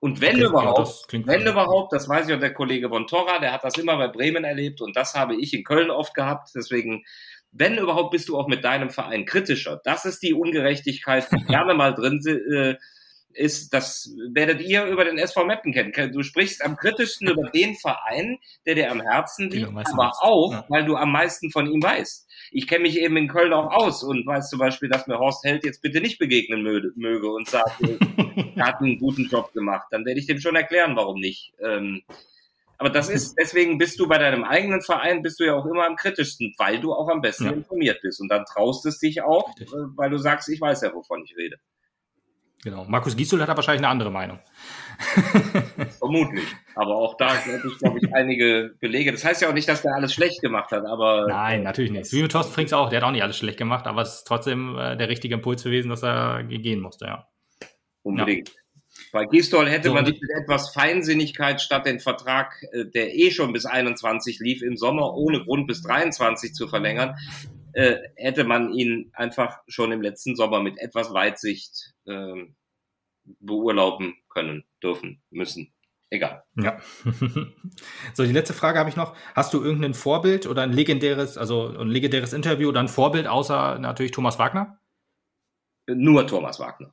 Und 0.00 0.22
wenn 0.22 0.36
okay, 0.36 0.46
überhaupt, 0.46 1.12
ja, 1.12 1.26
wenn 1.26 1.46
überhaupt, 1.46 1.92
das 1.92 2.08
weiß 2.08 2.26
ich 2.26 2.34
auch 2.34 2.40
der 2.40 2.54
Kollege 2.54 2.88
von 2.88 3.06
Torra, 3.06 3.38
der 3.38 3.52
hat 3.52 3.64
das 3.64 3.76
immer 3.76 3.98
bei 3.98 4.08
Bremen 4.08 4.44
erlebt 4.44 4.80
und 4.80 4.96
das 4.96 5.14
habe 5.14 5.36
ich 5.36 5.52
in 5.52 5.62
Köln 5.62 5.90
oft 5.90 6.14
gehabt. 6.14 6.48
Deswegen, 6.54 7.04
wenn 7.52 7.76
überhaupt, 7.76 8.12
bist 8.12 8.30
du 8.30 8.38
auch 8.38 8.48
mit 8.48 8.64
deinem 8.64 8.88
Verein 8.88 9.26
kritischer. 9.26 9.78
Das 9.84 10.06
ist 10.06 10.22
die 10.22 10.32
Ungerechtigkeit, 10.32 11.30
die 11.30 11.44
gerne 11.46 11.74
mal 11.74 11.92
drin 11.92 12.18
äh, 12.26 12.76
ist, 13.32 13.72
das 13.72 14.12
werdet 14.32 14.60
ihr 14.60 14.84
über 14.86 15.04
den 15.04 15.18
SV 15.18 15.44
Meppen 15.44 15.72
kennen. 15.72 16.12
Du 16.12 16.22
sprichst 16.22 16.64
am 16.64 16.76
kritischsten 16.76 17.28
über 17.28 17.48
den 17.54 17.74
Verein, 17.76 18.38
der 18.66 18.74
dir 18.74 18.90
am 18.90 19.00
Herzen 19.00 19.50
liegt, 19.50 19.68
aber 19.68 20.12
auch, 20.20 20.52
ja. 20.52 20.64
weil 20.68 20.84
du 20.84 20.96
am 20.96 21.12
meisten 21.12 21.50
von 21.50 21.66
ihm 21.66 21.82
weißt 21.82 22.28
ich 22.50 22.66
kenne 22.66 22.82
mich 22.82 22.98
eben 22.98 23.16
in 23.16 23.28
Köln 23.28 23.52
auch 23.52 23.70
aus 23.70 24.02
und 24.02 24.26
weiß 24.26 24.50
zum 24.50 24.58
Beispiel, 24.58 24.88
dass 24.88 25.06
mir 25.06 25.18
Horst 25.18 25.44
Held 25.44 25.64
jetzt 25.64 25.82
bitte 25.82 26.00
nicht 26.00 26.18
begegnen 26.18 26.62
möge 26.96 27.30
und 27.30 27.48
sagt, 27.48 27.80
er 28.56 28.66
hat 28.66 28.80
einen 28.80 28.98
guten 28.98 29.28
Job 29.28 29.52
gemacht. 29.52 29.86
Dann 29.90 30.04
werde 30.04 30.20
ich 30.20 30.26
dem 30.26 30.40
schon 30.40 30.56
erklären, 30.56 30.96
warum 30.96 31.20
nicht. 31.20 31.52
Ähm, 31.60 32.02
aber 32.76 32.90
das 32.90 33.10
ist, 33.10 33.36
deswegen 33.38 33.78
bist 33.78 34.00
du 34.00 34.08
bei 34.08 34.18
deinem 34.18 34.42
eigenen 34.42 34.80
Verein, 34.80 35.22
bist 35.22 35.38
du 35.38 35.44
ja 35.44 35.54
auch 35.54 35.66
immer 35.66 35.86
am 35.86 35.96
kritischsten, 35.96 36.54
weil 36.58 36.80
du 36.80 36.92
auch 36.92 37.08
am 37.08 37.20
besten 37.20 37.44
ja. 37.44 37.52
informiert 37.52 38.00
bist. 38.02 38.20
Und 38.20 38.28
dann 38.28 38.44
traust 38.46 38.86
es 38.86 38.98
dich 38.98 39.22
auch. 39.22 39.50
Äh, 39.60 39.66
weil 39.96 40.10
du 40.10 40.18
sagst, 40.18 40.48
ich 40.48 40.60
weiß 40.60 40.82
ja, 40.82 40.92
wovon 40.94 41.22
ich 41.24 41.36
rede. 41.36 41.56
Genau. 42.62 42.84
Markus 42.84 43.16
Giesel 43.16 43.40
hat 43.40 43.48
da 43.48 43.56
wahrscheinlich 43.56 43.80
eine 43.80 43.88
andere 43.88 44.10
Meinung. 44.10 44.38
Vermutlich. 45.98 46.44
Aber 46.74 46.96
auch 46.96 47.16
da 47.16 47.34
glaube 47.36 47.68
ich, 47.68 47.78
glaube 47.78 47.98
ich, 48.02 48.14
einige 48.14 48.74
Belege. 48.80 49.12
Das 49.12 49.24
heißt 49.24 49.40
ja 49.40 49.48
auch 49.48 49.54
nicht, 49.54 49.68
dass 49.68 49.80
der 49.80 49.94
alles 49.94 50.12
schlecht 50.12 50.42
gemacht 50.42 50.70
hat, 50.70 50.84
aber. 50.84 51.26
Nein, 51.26 51.62
natürlich 51.62 51.90
nicht. 51.90 52.12
Wie 52.12 52.20
mit 52.20 52.32
Thorsten 52.32 52.52
Frings 52.52 52.72
auch, 52.74 52.90
der 52.90 53.00
hat 53.00 53.08
auch 53.08 53.12
nicht 53.12 53.22
alles 53.22 53.38
schlecht 53.38 53.56
gemacht, 53.56 53.86
aber 53.86 54.02
es 54.02 54.16
ist 54.16 54.26
trotzdem 54.26 54.76
äh, 54.78 54.96
der 54.96 55.08
richtige 55.08 55.34
Impuls 55.34 55.64
gewesen, 55.64 55.88
dass 55.88 56.02
er 56.02 56.42
gehen 56.44 56.80
musste, 56.80 57.06
ja. 57.06 57.26
Unbedingt. 58.02 58.48
Ja. 58.48 58.54
Bei 59.12 59.24
Gistol 59.24 59.68
hätte 59.68 59.88
so, 59.88 59.94
man 59.94 60.04
mit 60.04 60.20
etwas 60.42 60.70
Feinsinnigkeit 60.70 61.60
statt 61.60 61.86
den 61.86 62.00
Vertrag, 62.00 62.62
äh, 62.72 62.84
der 62.84 63.14
eh 63.14 63.30
schon 63.30 63.54
bis 63.54 63.64
21 63.64 64.38
lief, 64.40 64.62
im 64.62 64.76
Sommer 64.76 65.14
ohne 65.14 65.42
Grund 65.44 65.66
bis 65.66 65.82
23 65.82 66.52
zu 66.52 66.68
verlängern, 66.68 67.16
äh, 67.72 67.98
hätte 68.16 68.44
man 68.44 68.72
ihn 68.72 69.10
einfach 69.14 69.60
schon 69.68 69.92
im 69.92 70.02
letzten 70.02 70.36
Sommer 70.36 70.62
mit 70.62 70.78
etwas 70.78 71.12
Weitsicht 71.12 71.94
äh, 72.06 72.46
beurlauben 73.38 74.16
können, 74.28 74.64
dürfen, 74.82 75.22
müssen. 75.30 75.72
Egal. 76.10 76.42
Ja. 76.56 76.78
so, 78.14 78.24
die 78.24 78.32
letzte 78.32 78.52
Frage 78.52 78.80
habe 78.80 78.90
ich 78.90 78.96
noch. 78.96 79.14
Hast 79.34 79.54
du 79.54 79.62
irgendein 79.62 79.94
Vorbild 79.94 80.46
oder 80.46 80.62
ein 80.62 80.72
legendäres, 80.72 81.38
also 81.38 81.68
ein 81.68 81.88
legendäres 81.88 82.32
Interview 82.32 82.68
oder 82.68 82.80
ein 82.80 82.88
Vorbild 82.88 83.28
außer 83.28 83.78
natürlich 83.78 84.10
Thomas 84.10 84.38
Wagner? 84.38 84.80
Nur 85.86 86.26
Thomas 86.26 86.58
Wagner. 86.58 86.92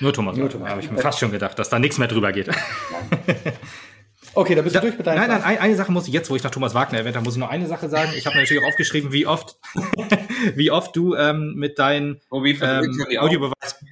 Nur 0.00 0.12
Thomas 0.12 0.36
Nur 0.36 0.52
Wagner. 0.52 0.70
Habe 0.70 0.80
ich 0.80 0.90
mir 0.90 0.98
fast 0.98 1.20
schon 1.20 1.30
gedacht, 1.30 1.58
dass 1.58 1.70
da 1.70 1.78
nichts 1.78 1.98
mehr 1.98 2.08
drüber 2.08 2.32
geht. 2.32 2.50
Okay, 4.34 4.54
da 4.54 4.62
bist 4.62 4.76
du 4.76 4.80
durch 4.80 4.96
mit 4.96 5.06
deinem. 5.06 5.18
Nein, 5.18 5.28
nein, 5.30 5.42
eine, 5.42 5.60
eine 5.60 5.76
Sache 5.76 5.92
muss 5.92 6.06
ich 6.06 6.14
jetzt, 6.14 6.30
wo 6.30 6.36
ich 6.36 6.42
nach 6.42 6.50
Thomas 6.50 6.74
Wagner 6.74 6.98
erwähnt 6.98 7.16
habe, 7.16 7.24
muss 7.24 7.34
ich 7.34 7.40
noch 7.40 7.50
eine 7.50 7.66
Sache 7.66 7.88
sagen. 7.88 8.12
Ich 8.16 8.26
habe 8.26 8.36
natürlich 8.36 8.62
auch 8.62 8.68
aufgeschrieben, 8.68 9.12
wie 9.12 9.26
oft, 9.26 9.56
wie 10.54 10.70
oft 10.70 10.94
du 10.94 11.14
ähm, 11.14 11.54
mit 11.54 11.78
deinen 11.78 12.20
ähm, 12.32 13.18
Audiobeweis. 13.18 13.84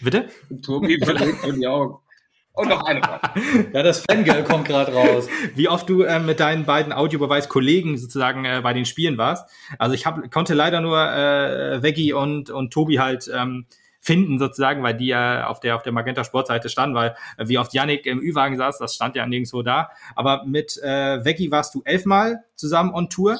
Bitte? 0.00 0.28
Tobi 0.62 0.98
verdreht 0.98 1.36
von 1.36 1.58
die 1.58 1.66
Augen. 1.66 1.98
Und 2.56 2.70
noch 2.70 2.84
eine 2.84 3.02
Frage. 3.02 3.40
ja, 3.74 3.82
das 3.82 4.02
Fangirl 4.10 4.42
kommt 4.42 4.66
gerade 4.66 4.92
raus. 4.92 5.28
Wie 5.54 5.68
oft 5.68 5.88
du 5.90 6.02
äh, 6.02 6.18
mit 6.18 6.40
deinen 6.40 6.64
beiden 6.64 6.92
Audiobeweis-Kollegen 6.92 7.98
sozusagen 7.98 8.46
äh, 8.46 8.60
bei 8.62 8.72
den 8.72 8.86
Spielen 8.86 9.18
warst. 9.18 9.50
Also 9.78 9.94
ich 9.94 10.06
hab, 10.06 10.30
konnte 10.30 10.54
leider 10.54 10.80
nur 10.80 10.98
äh, 10.98 11.82
Veggie 11.82 12.14
und, 12.14 12.48
und 12.48 12.72
Tobi 12.72 12.98
halt 12.98 13.30
ähm, 13.32 13.66
finden 14.06 14.38
sozusagen, 14.38 14.84
weil 14.84 14.94
die 14.94 15.08
ja 15.08 15.48
auf 15.48 15.58
der 15.58 15.74
auf 15.74 15.82
der 15.82 15.92
Magenta 15.92 16.22
Sportseite 16.22 16.68
standen, 16.68 16.94
weil 16.94 17.16
äh, 17.38 17.48
wie 17.48 17.58
oft 17.58 17.74
Yannick 17.74 18.06
im 18.06 18.20
Ü-Wagen 18.22 18.56
saß, 18.56 18.78
das 18.78 18.94
stand 18.94 19.16
ja 19.16 19.26
nirgendwo 19.26 19.62
da. 19.62 19.90
Aber 20.14 20.44
mit 20.46 20.80
äh, 20.80 21.24
Veggie 21.24 21.50
warst 21.50 21.74
du 21.74 21.82
elfmal 21.84 22.44
zusammen 22.54 22.94
on 22.94 23.10
Tour 23.10 23.36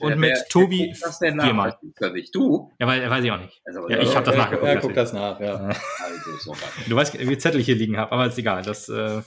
und 0.00 0.10
ja, 0.10 0.16
mit 0.16 0.30
wer, 0.30 0.44
Tobi 0.48 0.94
wer 1.20 1.42
viermal. 1.42 1.78
Nicht 2.12 2.34
du? 2.34 2.70
Ja, 2.78 2.86
weil 2.86 3.08
weiß 3.08 3.24
ich 3.24 3.32
auch 3.32 3.38
nicht. 3.38 3.62
Also, 3.64 3.88
ja, 3.88 3.98
ich 3.98 4.14
habe 4.14 4.26
das 4.26 4.36
nachgeguckt. 4.36 4.68
Er 4.68 4.76
guckt 4.76 4.96
das 4.96 5.12
nach, 5.14 5.40
ja. 5.40 5.54
Also, 6.00 6.54
du 6.86 6.96
weißt, 6.96 7.18
wie 7.18 7.38
Zettel 7.38 7.62
hier 7.62 7.74
liegen 7.74 7.96
habe, 7.96 8.12
aber 8.12 8.26
ist 8.26 8.38
egal. 8.38 8.62
Das, 8.62 8.88
äh, 8.88 9.22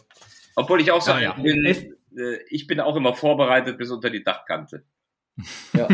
Obwohl 0.55 0.79
ich 0.81 0.91
auch 0.91 1.01
sage, 1.01 1.23
ja. 1.23 1.33
bin, 1.33 1.65
äh, 1.65 1.83
ich 2.49 2.67
bin 2.67 2.79
auch 2.79 2.95
immer 2.95 3.15
vorbereitet 3.15 3.77
bis 3.77 3.89
unter 3.89 4.09
die 4.09 4.23
Dachkante. 4.23 4.83
Ja. 5.73 5.87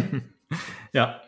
ja. 0.91 1.21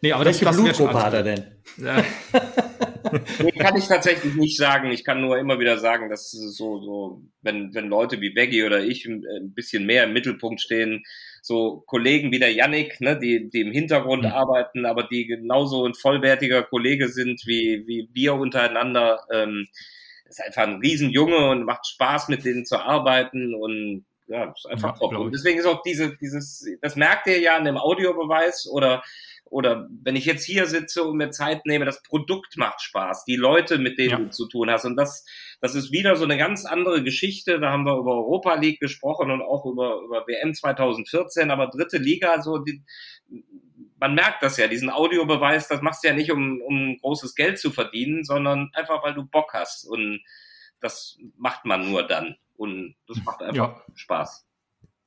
Nee, 0.00 0.12
aber 0.12 0.24
Welche 0.24 0.46
das, 0.46 0.56
Blutgruppe 0.56 1.02
hat 1.02 1.12
er 1.12 1.22
denn? 1.22 1.55
Ja. 1.78 2.04
nee, 3.42 3.52
kann 3.52 3.76
ich 3.76 3.86
tatsächlich 3.86 4.34
nicht 4.34 4.56
sagen. 4.56 4.90
Ich 4.90 5.04
kann 5.04 5.20
nur 5.20 5.38
immer 5.38 5.58
wieder 5.58 5.78
sagen, 5.78 6.08
dass 6.10 6.30
so, 6.30 6.80
so, 6.80 7.22
wenn, 7.42 7.74
wenn 7.74 7.88
Leute 7.88 8.20
wie 8.20 8.34
Veggie 8.34 8.64
oder 8.64 8.82
ich 8.82 9.06
ein 9.06 9.52
bisschen 9.54 9.86
mehr 9.86 10.04
im 10.04 10.12
Mittelpunkt 10.12 10.60
stehen, 10.60 11.04
so 11.42 11.84
Kollegen 11.86 12.32
wie 12.32 12.38
der 12.38 12.52
Yannick, 12.52 13.00
ne, 13.00 13.18
die, 13.18 13.48
die 13.48 13.60
im 13.60 13.72
Hintergrund 13.72 14.24
mhm. 14.24 14.30
arbeiten, 14.30 14.86
aber 14.86 15.04
die 15.04 15.26
genauso 15.26 15.86
ein 15.86 15.94
vollwertiger 15.94 16.62
Kollege 16.64 17.08
sind 17.08 17.42
wie, 17.46 17.84
wie 17.86 18.08
wir 18.12 18.34
untereinander, 18.34 19.20
ähm, 19.32 19.68
ist 20.28 20.42
einfach 20.42 20.64
ein 20.64 20.80
Riesenjunge 20.80 21.50
und 21.50 21.64
macht 21.64 21.86
Spaß, 21.86 22.28
mit 22.28 22.44
denen 22.44 22.66
zu 22.66 22.78
arbeiten 22.78 23.54
und 23.54 24.04
ja, 24.26 24.50
ist 24.50 24.66
einfach 24.66 24.94
ja, 24.94 24.98
top. 24.98 25.16
Und 25.18 25.32
deswegen 25.32 25.60
ist 25.60 25.66
auch 25.66 25.82
diese, 25.82 26.16
dieses, 26.16 26.66
das 26.82 26.96
merkt 26.96 27.28
ihr 27.28 27.38
ja 27.38 27.56
an 27.56 27.64
dem 27.64 27.76
Audiobeweis 27.76 28.68
oder 28.68 29.04
oder 29.48 29.88
wenn 30.02 30.16
ich 30.16 30.24
jetzt 30.24 30.44
hier 30.44 30.66
sitze 30.66 31.04
und 31.04 31.16
mir 31.16 31.30
Zeit 31.30 31.66
nehme, 31.66 31.84
das 31.84 32.02
Produkt 32.02 32.56
macht 32.56 32.82
Spaß, 32.82 33.24
die 33.24 33.36
Leute, 33.36 33.78
mit 33.78 33.98
denen 33.98 34.10
ja. 34.10 34.18
du 34.18 34.30
zu 34.30 34.48
tun 34.48 34.70
hast. 34.70 34.84
Und 34.84 34.96
das, 34.96 35.24
das 35.60 35.74
ist 35.74 35.92
wieder 35.92 36.16
so 36.16 36.24
eine 36.24 36.36
ganz 36.36 36.64
andere 36.64 37.02
Geschichte. 37.02 37.60
Da 37.60 37.70
haben 37.70 37.84
wir 37.84 37.96
über 37.96 38.16
Europa 38.16 38.54
League 38.54 38.80
gesprochen 38.80 39.30
und 39.30 39.42
auch 39.42 39.64
über, 39.64 40.00
über 40.04 40.26
WM 40.26 40.52
2014, 40.52 41.50
aber 41.50 41.68
dritte 41.68 41.98
Liga, 41.98 42.42
so 42.42 42.58
die, 42.58 42.82
man 43.98 44.14
merkt 44.14 44.42
das 44.42 44.56
ja, 44.56 44.66
diesen 44.66 44.90
Audiobeweis, 44.90 45.68
das 45.68 45.80
machst 45.80 46.04
du 46.04 46.08
ja 46.08 46.14
nicht, 46.14 46.32
um, 46.32 46.60
um 46.60 46.98
großes 46.98 47.34
Geld 47.34 47.58
zu 47.58 47.70
verdienen, 47.70 48.24
sondern 48.24 48.70
einfach, 48.74 49.02
weil 49.02 49.14
du 49.14 49.24
Bock 49.24 49.52
hast. 49.54 49.84
Und 49.84 50.20
das 50.80 51.18
macht 51.36 51.64
man 51.64 51.88
nur 51.88 52.02
dann. 52.02 52.36
Und 52.56 52.96
das 53.06 53.18
macht 53.24 53.42
einfach 53.42 53.76
ja. 53.76 53.84
Spaß. 53.94 54.45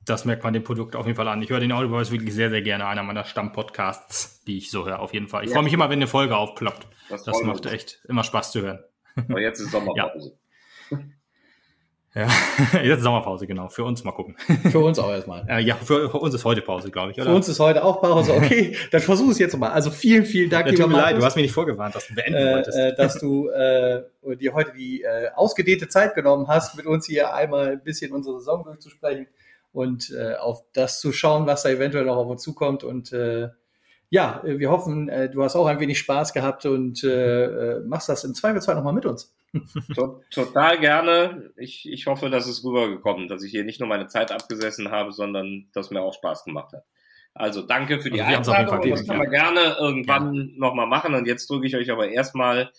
Das 0.06 0.24
merkt 0.24 0.42
man 0.42 0.52
dem 0.52 0.64
Produkt 0.64 0.96
auf 0.96 1.06
jeden 1.06 1.16
Fall 1.16 1.28
an. 1.28 1.42
Ich 1.42 1.50
höre 1.50 1.60
den 1.60 1.72
Audioboys 1.72 2.10
wirklich 2.10 2.34
sehr, 2.34 2.50
sehr 2.50 2.62
gerne. 2.62 2.86
Einer 2.86 3.02
meiner 3.02 3.24
Stammpodcasts, 3.24 4.44
die 4.44 4.58
ich 4.58 4.70
so 4.70 4.86
höre, 4.86 4.98
auf 4.98 5.12
jeden 5.12 5.28
Fall. 5.28 5.44
Ich 5.44 5.50
ja. 5.50 5.54
freue 5.54 5.64
mich 5.64 5.72
immer, 5.72 5.90
wenn 5.90 5.98
eine 5.98 6.06
Folge 6.06 6.36
aufploppt. 6.36 6.86
Das, 7.08 7.24
das 7.24 7.42
macht 7.42 7.66
echt 7.66 8.02
immer 8.08 8.24
Spaß 8.24 8.52
zu 8.52 8.62
hören. 8.62 8.80
Aber 9.16 9.40
jetzt 9.40 9.60
ist 9.60 9.72
Sommerpause. 9.72 10.38
Ja. 10.90 10.98
Ja, 12.12 12.28
jetzt 12.82 13.02
Sommerpause, 13.02 13.46
genau. 13.46 13.68
Für 13.68 13.84
uns 13.84 14.02
mal 14.02 14.10
gucken. 14.10 14.36
Für 14.70 14.80
uns 14.80 14.98
auch 14.98 15.10
erstmal. 15.10 15.46
Äh, 15.48 15.60
ja, 15.60 15.76
für, 15.76 16.10
für, 16.10 16.18
uns 16.18 16.34
ist 16.34 16.44
heute 16.44 16.60
Pause, 16.60 16.90
glaube 16.90 17.12
ich, 17.12 17.18
oder? 17.18 17.26
Für 17.26 17.36
uns 17.36 17.48
ist 17.48 17.60
heute 17.60 17.84
auch 17.84 18.00
Pause. 18.00 18.34
Okay, 18.34 18.76
dann 18.90 19.00
versuch 19.00 19.30
es 19.30 19.38
jetzt 19.38 19.56
mal. 19.56 19.70
Also 19.70 19.90
vielen, 19.90 20.24
vielen 20.24 20.50
Dank, 20.50 20.66
ja, 20.66 20.74
Tut 20.74 20.88
mir 20.88 20.96
leid, 20.96 21.16
du 21.16 21.24
hast 21.24 21.36
mich 21.36 21.44
nicht 21.44 21.54
vorgewarnt, 21.54 21.94
dass 21.94 22.08
du 22.08 22.14
beenden 22.16 22.34
äh, 22.34 22.54
wolltest. 22.54 22.76
Äh, 22.76 22.96
dass 22.96 23.18
du 23.20 23.48
äh, 23.50 24.02
dir 24.36 24.54
heute 24.54 24.72
die 24.72 25.02
äh, 25.02 25.30
ausgedehnte 25.36 25.86
Zeit 25.86 26.16
genommen 26.16 26.48
hast, 26.48 26.76
mit 26.76 26.86
uns 26.86 27.06
hier 27.06 27.32
einmal 27.32 27.68
ein 27.68 27.82
bisschen 27.84 28.10
unsere 28.12 28.40
Saison 28.40 28.64
durchzusprechen 28.64 29.28
und 29.72 30.10
äh, 30.10 30.34
auf 30.34 30.64
das 30.72 31.00
zu 31.00 31.12
schauen, 31.12 31.46
was 31.46 31.62
da 31.62 31.70
eventuell 31.70 32.04
noch 32.04 32.16
auf 32.16 32.28
uns 32.28 32.42
zukommt. 32.42 32.84
Und 32.84 33.12
äh, 33.12 33.48
ja, 34.08 34.42
wir 34.44 34.70
hoffen, 34.70 35.08
äh, 35.08 35.30
du 35.30 35.42
hast 35.42 35.56
auch 35.56 35.66
ein 35.66 35.80
wenig 35.80 35.98
Spaß 35.98 36.32
gehabt 36.32 36.66
und 36.66 37.04
äh, 37.04 37.44
äh 37.44 37.80
machst 37.80 38.08
das 38.08 38.24
im 38.24 38.34
Zweifelsfall 38.34 38.74
nochmal 38.74 38.92
mit 38.92 39.06
uns. 39.06 39.34
Total 40.30 40.78
gerne. 40.78 41.52
Ich, 41.56 41.88
ich 41.88 42.06
hoffe, 42.06 42.30
dass 42.30 42.46
es 42.46 42.64
rübergekommen, 42.64 43.28
dass 43.28 43.42
ich 43.42 43.50
hier 43.50 43.64
nicht 43.64 43.80
nur 43.80 43.88
meine 43.88 44.06
Zeit 44.06 44.32
abgesessen 44.32 44.90
habe, 44.90 45.12
sondern 45.12 45.68
dass 45.72 45.90
mir 45.90 46.02
auch 46.02 46.14
Spaß 46.14 46.44
gemacht 46.44 46.72
hat. 46.72 46.84
Also 47.34 47.62
danke 47.62 48.00
für 48.00 48.10
die 48.10 48.20
also 48.20 48.52
Einladung. 48.52 48.90
Das 48.90 49.06
können 49.06 49.20
wir 49.20 49.28
gerne 49.28 49.76
irgendwann 49.78 50.34
ja. 50.34 50.44
nochmal 50.56 50.86
machen. 50.86 51.14
Und 51.14 51.26
jetzt 51.26 51.48
drücke 51.48 51.66
ich 51.66 51.76
euch 51.76 51.90
aber 51.90 52.08
erstmal 52.08 52.70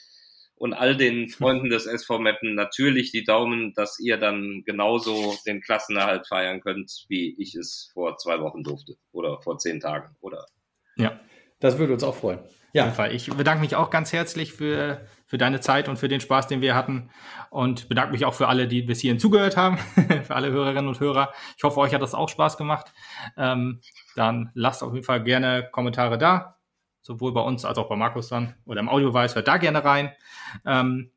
und 0.61 0.73
all 0.73 0.95
den 0.95 1.27
Freunden 1.27 1.71
des 1.71 1.87
SV 1.87 2.19
Meppen 2.19 2.53
natürlich 2.53 3.11
die 3.11 3.23
Daumen, 3.23 3.73
dass 3.73 3.99
ihr 3.99 4.17
dann 4.17 4.61
genauso 4.63 5.35
den 5.47 5.59
Klassenerhalt 5.59 6.27
feiern 6.27 6.61
könnt, 6.61 7.05
wie 7.09 7.35
ich 7.39 7.55
es 7.55 7.89
vor 7.91 8.17
zwei 8.17 8.39
Wochen 8.41 8.61
durfte 8.61 8.93
oder 9.11 9.39
vor 9.41 9.57
zehn 9.57 9.79
Tagen 9.79 10.15
oder. 10.21 10.45
Ja, 10.97 11.19
das 11.59 11.79
würde 11.79 11.93
uns 11.93 12.03
auch 12.03 12.13
freuen. 12.13 12.41
Ja, 12.73 12.83
auf 12.83 12.89
jeden 12.89 12.95
Fall. 12.95 13.15
Ich 13.15 13.33
bedanke 13.33 13.61
mich 13.61 13.75
auch 13.75 13.89
ganz 13.89 14.13
herzlich 14.13 14.53
für, 14.53 15.01
für 15.25 15.39
deine 15.39 15.61
Zeit 15.61 15.89
und 15.89 15.97
für 15.97 16.07
den 16.07 16.21
Spaß, 16.21 16.45
den 16.45 16.61
wir 16.61 16.75
hatten. 16.75 17.09
Und 17.49 17.89
bedanke 17.89 18.11
mich 18.11 18.25
auch 18.25 18.35
für 18.35 18.47
alle, 18.47 18.67
die 18.67 18.83
bis 18.83 18.99
hierhin 18.99 19.19
zugehört 19.19 19.57
haben, 19.57 19.77
für 20.23 20.35
alle 20.35 20.51
Hörerinnen 20.51 20.87
und 20.87 20.99
Hörer. 20.99 21.33
Ich 21.57 21.63
hoffe, 21.63 21.79
euch 21.79 21.95
hat 21.95 22.03
das 22.03 22.13
auch 22.13 22.29
Spaß 22.29 22.57
gemacht. 22.57 22.93
Ähm, 23.35 23.81
dann 24.15 24.51
lasst 24.53 24.83
auf 24.83 24.93
jeden 24.93 25.05
Fall 25.05 25.23
gerne 25.23 25.67
Kommentare 25.71 26.19
da, 26.19 26.60
sowohl 27.11 27.33
bei 27.33 27.41
uns 27.41 27.65
als 27.65 27.77
auch 27.77 27.89
bei 27.89 27.95
Markus 27.95 28.29
dann 28.29 28.55
oder 28.65 28.79
im 28.79 28.89
Audiobeweis. 28.89 29.35
Hört 29.35 29.47
da 29.47 29.57
gerne 29.57 29.83
rein. 29.83 30.11
Ähm, 30.65 31.11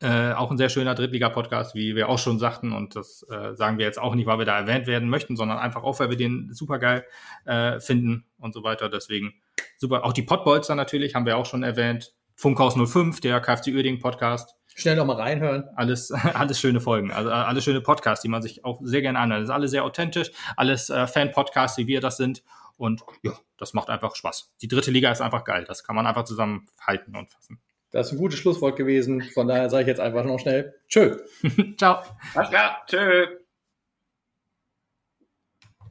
äh, 0.00 0.32
auch 0.32 0.50
ein 0.50 0.58
sehr 0.58 0.68
schöner 0.68 0.94
Drittliga-Podcast, 0.94 1.74
wie 1.74 1.94
wir 1.94 2.08
auch 2.08 2.18
schon 2.18 2.38
sagten. 2.38 2.72
Und 2.72 2.96
das 2.96 3.24
äh, 3.30 3.54
sagen 3.54 3.78
wir 3.78 3.86
jetzt 3.86 4.00
auch 4.00 4.14
nicht, 4.14 4.26
weil 4.26 4.38
wir 4.38 4.44
da 4.44 4.58
erwähnt 4.58 4.86
werden 4.86 5.08
möchten, 5.08 5.36
sondern 5.36 5.58
einfach 5.58 5.84
auch, 5.84 6.00
weil 6.00 6.10
wir 6.10 6.16
den 6.16 6.52
super 6.52 6.78
geil 6.78 7.06
äh, 7.44 7.78
finden 7.80 8.26
und 8.38 8.52
so 8.52 8.62
weiter. 8.64 8.88
Deswegen 8.88 9.34
super. 9.78 10.04
Auch 10.04 10.12
die 10.12 10.22
Podbolzer 10.22 10.74
natürlich, 10.74 11.14
haben 11.14 11.24
wir 11.24 11.36
auch 11.36 11.46
schon 11.46 11.62
erwähnt. 11.62 12.12
Funkhaus 12.34 12.74
05, 12.74 13.20
der 13.20 13.40
KFC 13.40 13.68
Uerding 13.68 14.00
Podcast. 14.00 14.56
Schnell 14.74 14.96
noch 14.96 15.04
mal 15.04 15.16
reinhören. 15.16 15.64
Alles, 15.76 16.10
alles 16.34 16.58
schöne 16.58 16.80
Folgen, 16.80 17.10
also 17.12 17.30
alles 17.30 17.64
schöne 17.64 17.80
Podcasts, 17.80 18.22
die 18.22 18.28
man 18.28 18.42
sich 18.42 18.64
auch 18.64 18.80
sehr 18.82 19.02
gerne 19.02 19.18
anhört. 19.18 19.42
Das 19.42 19.48
ist 19.50 19.54
alles 19.54 19.70
sehr 19.70 19.84
authentisch, 19.84 20.30
alles 20.56 20.90
äh, 20.90 21.06
Fan-Podcasts, 21.06 21.78
wie 21.78 21.86
wir 21.86 22.00
das 22.00 22.16
sind. 22.16 22.42
Und 22.80 23.02
ja, 23.22 23.38
das 23.58 23.74
macht 23.74 23.90
einfach 23.90 24.16
Spaß. 24.16 24.54
Die 24.62 24.68
dritte 24.68 24.90
Liga 24.90 25.12
ist 25.12 25.20
einfach 25.20 25.44
geil. 25.44 25.66
Das 25.68 25.84
kann 25.84 25.94
man 25.94 26.06
einfach 26.06 26.24
zusammenhalten 26.24 27.14
und 27.14 27.30
fassen. 27.30 27.60
Das 27.90 28.06
ist 28.06 28.12
ein 28.14 28.18
gutes 28.18 28.38
Schlusswort 28.38 28.76
gewesen. 28.76 29.20
Von 29.20 29.48
daher 29.48 29.68
sage 29.68 29.82
ich 29.82 29.88
jetzt 29.88 30.00
einfach 30.00 30.24
noch 30.24 30.38
schnell 30.38 30.74
Tschö. 30.88 31.18
Ciao. 31.76 32.02
Alles 32.34 32.48
klar. 32.48 32.82
Tschö. 32.86 33.26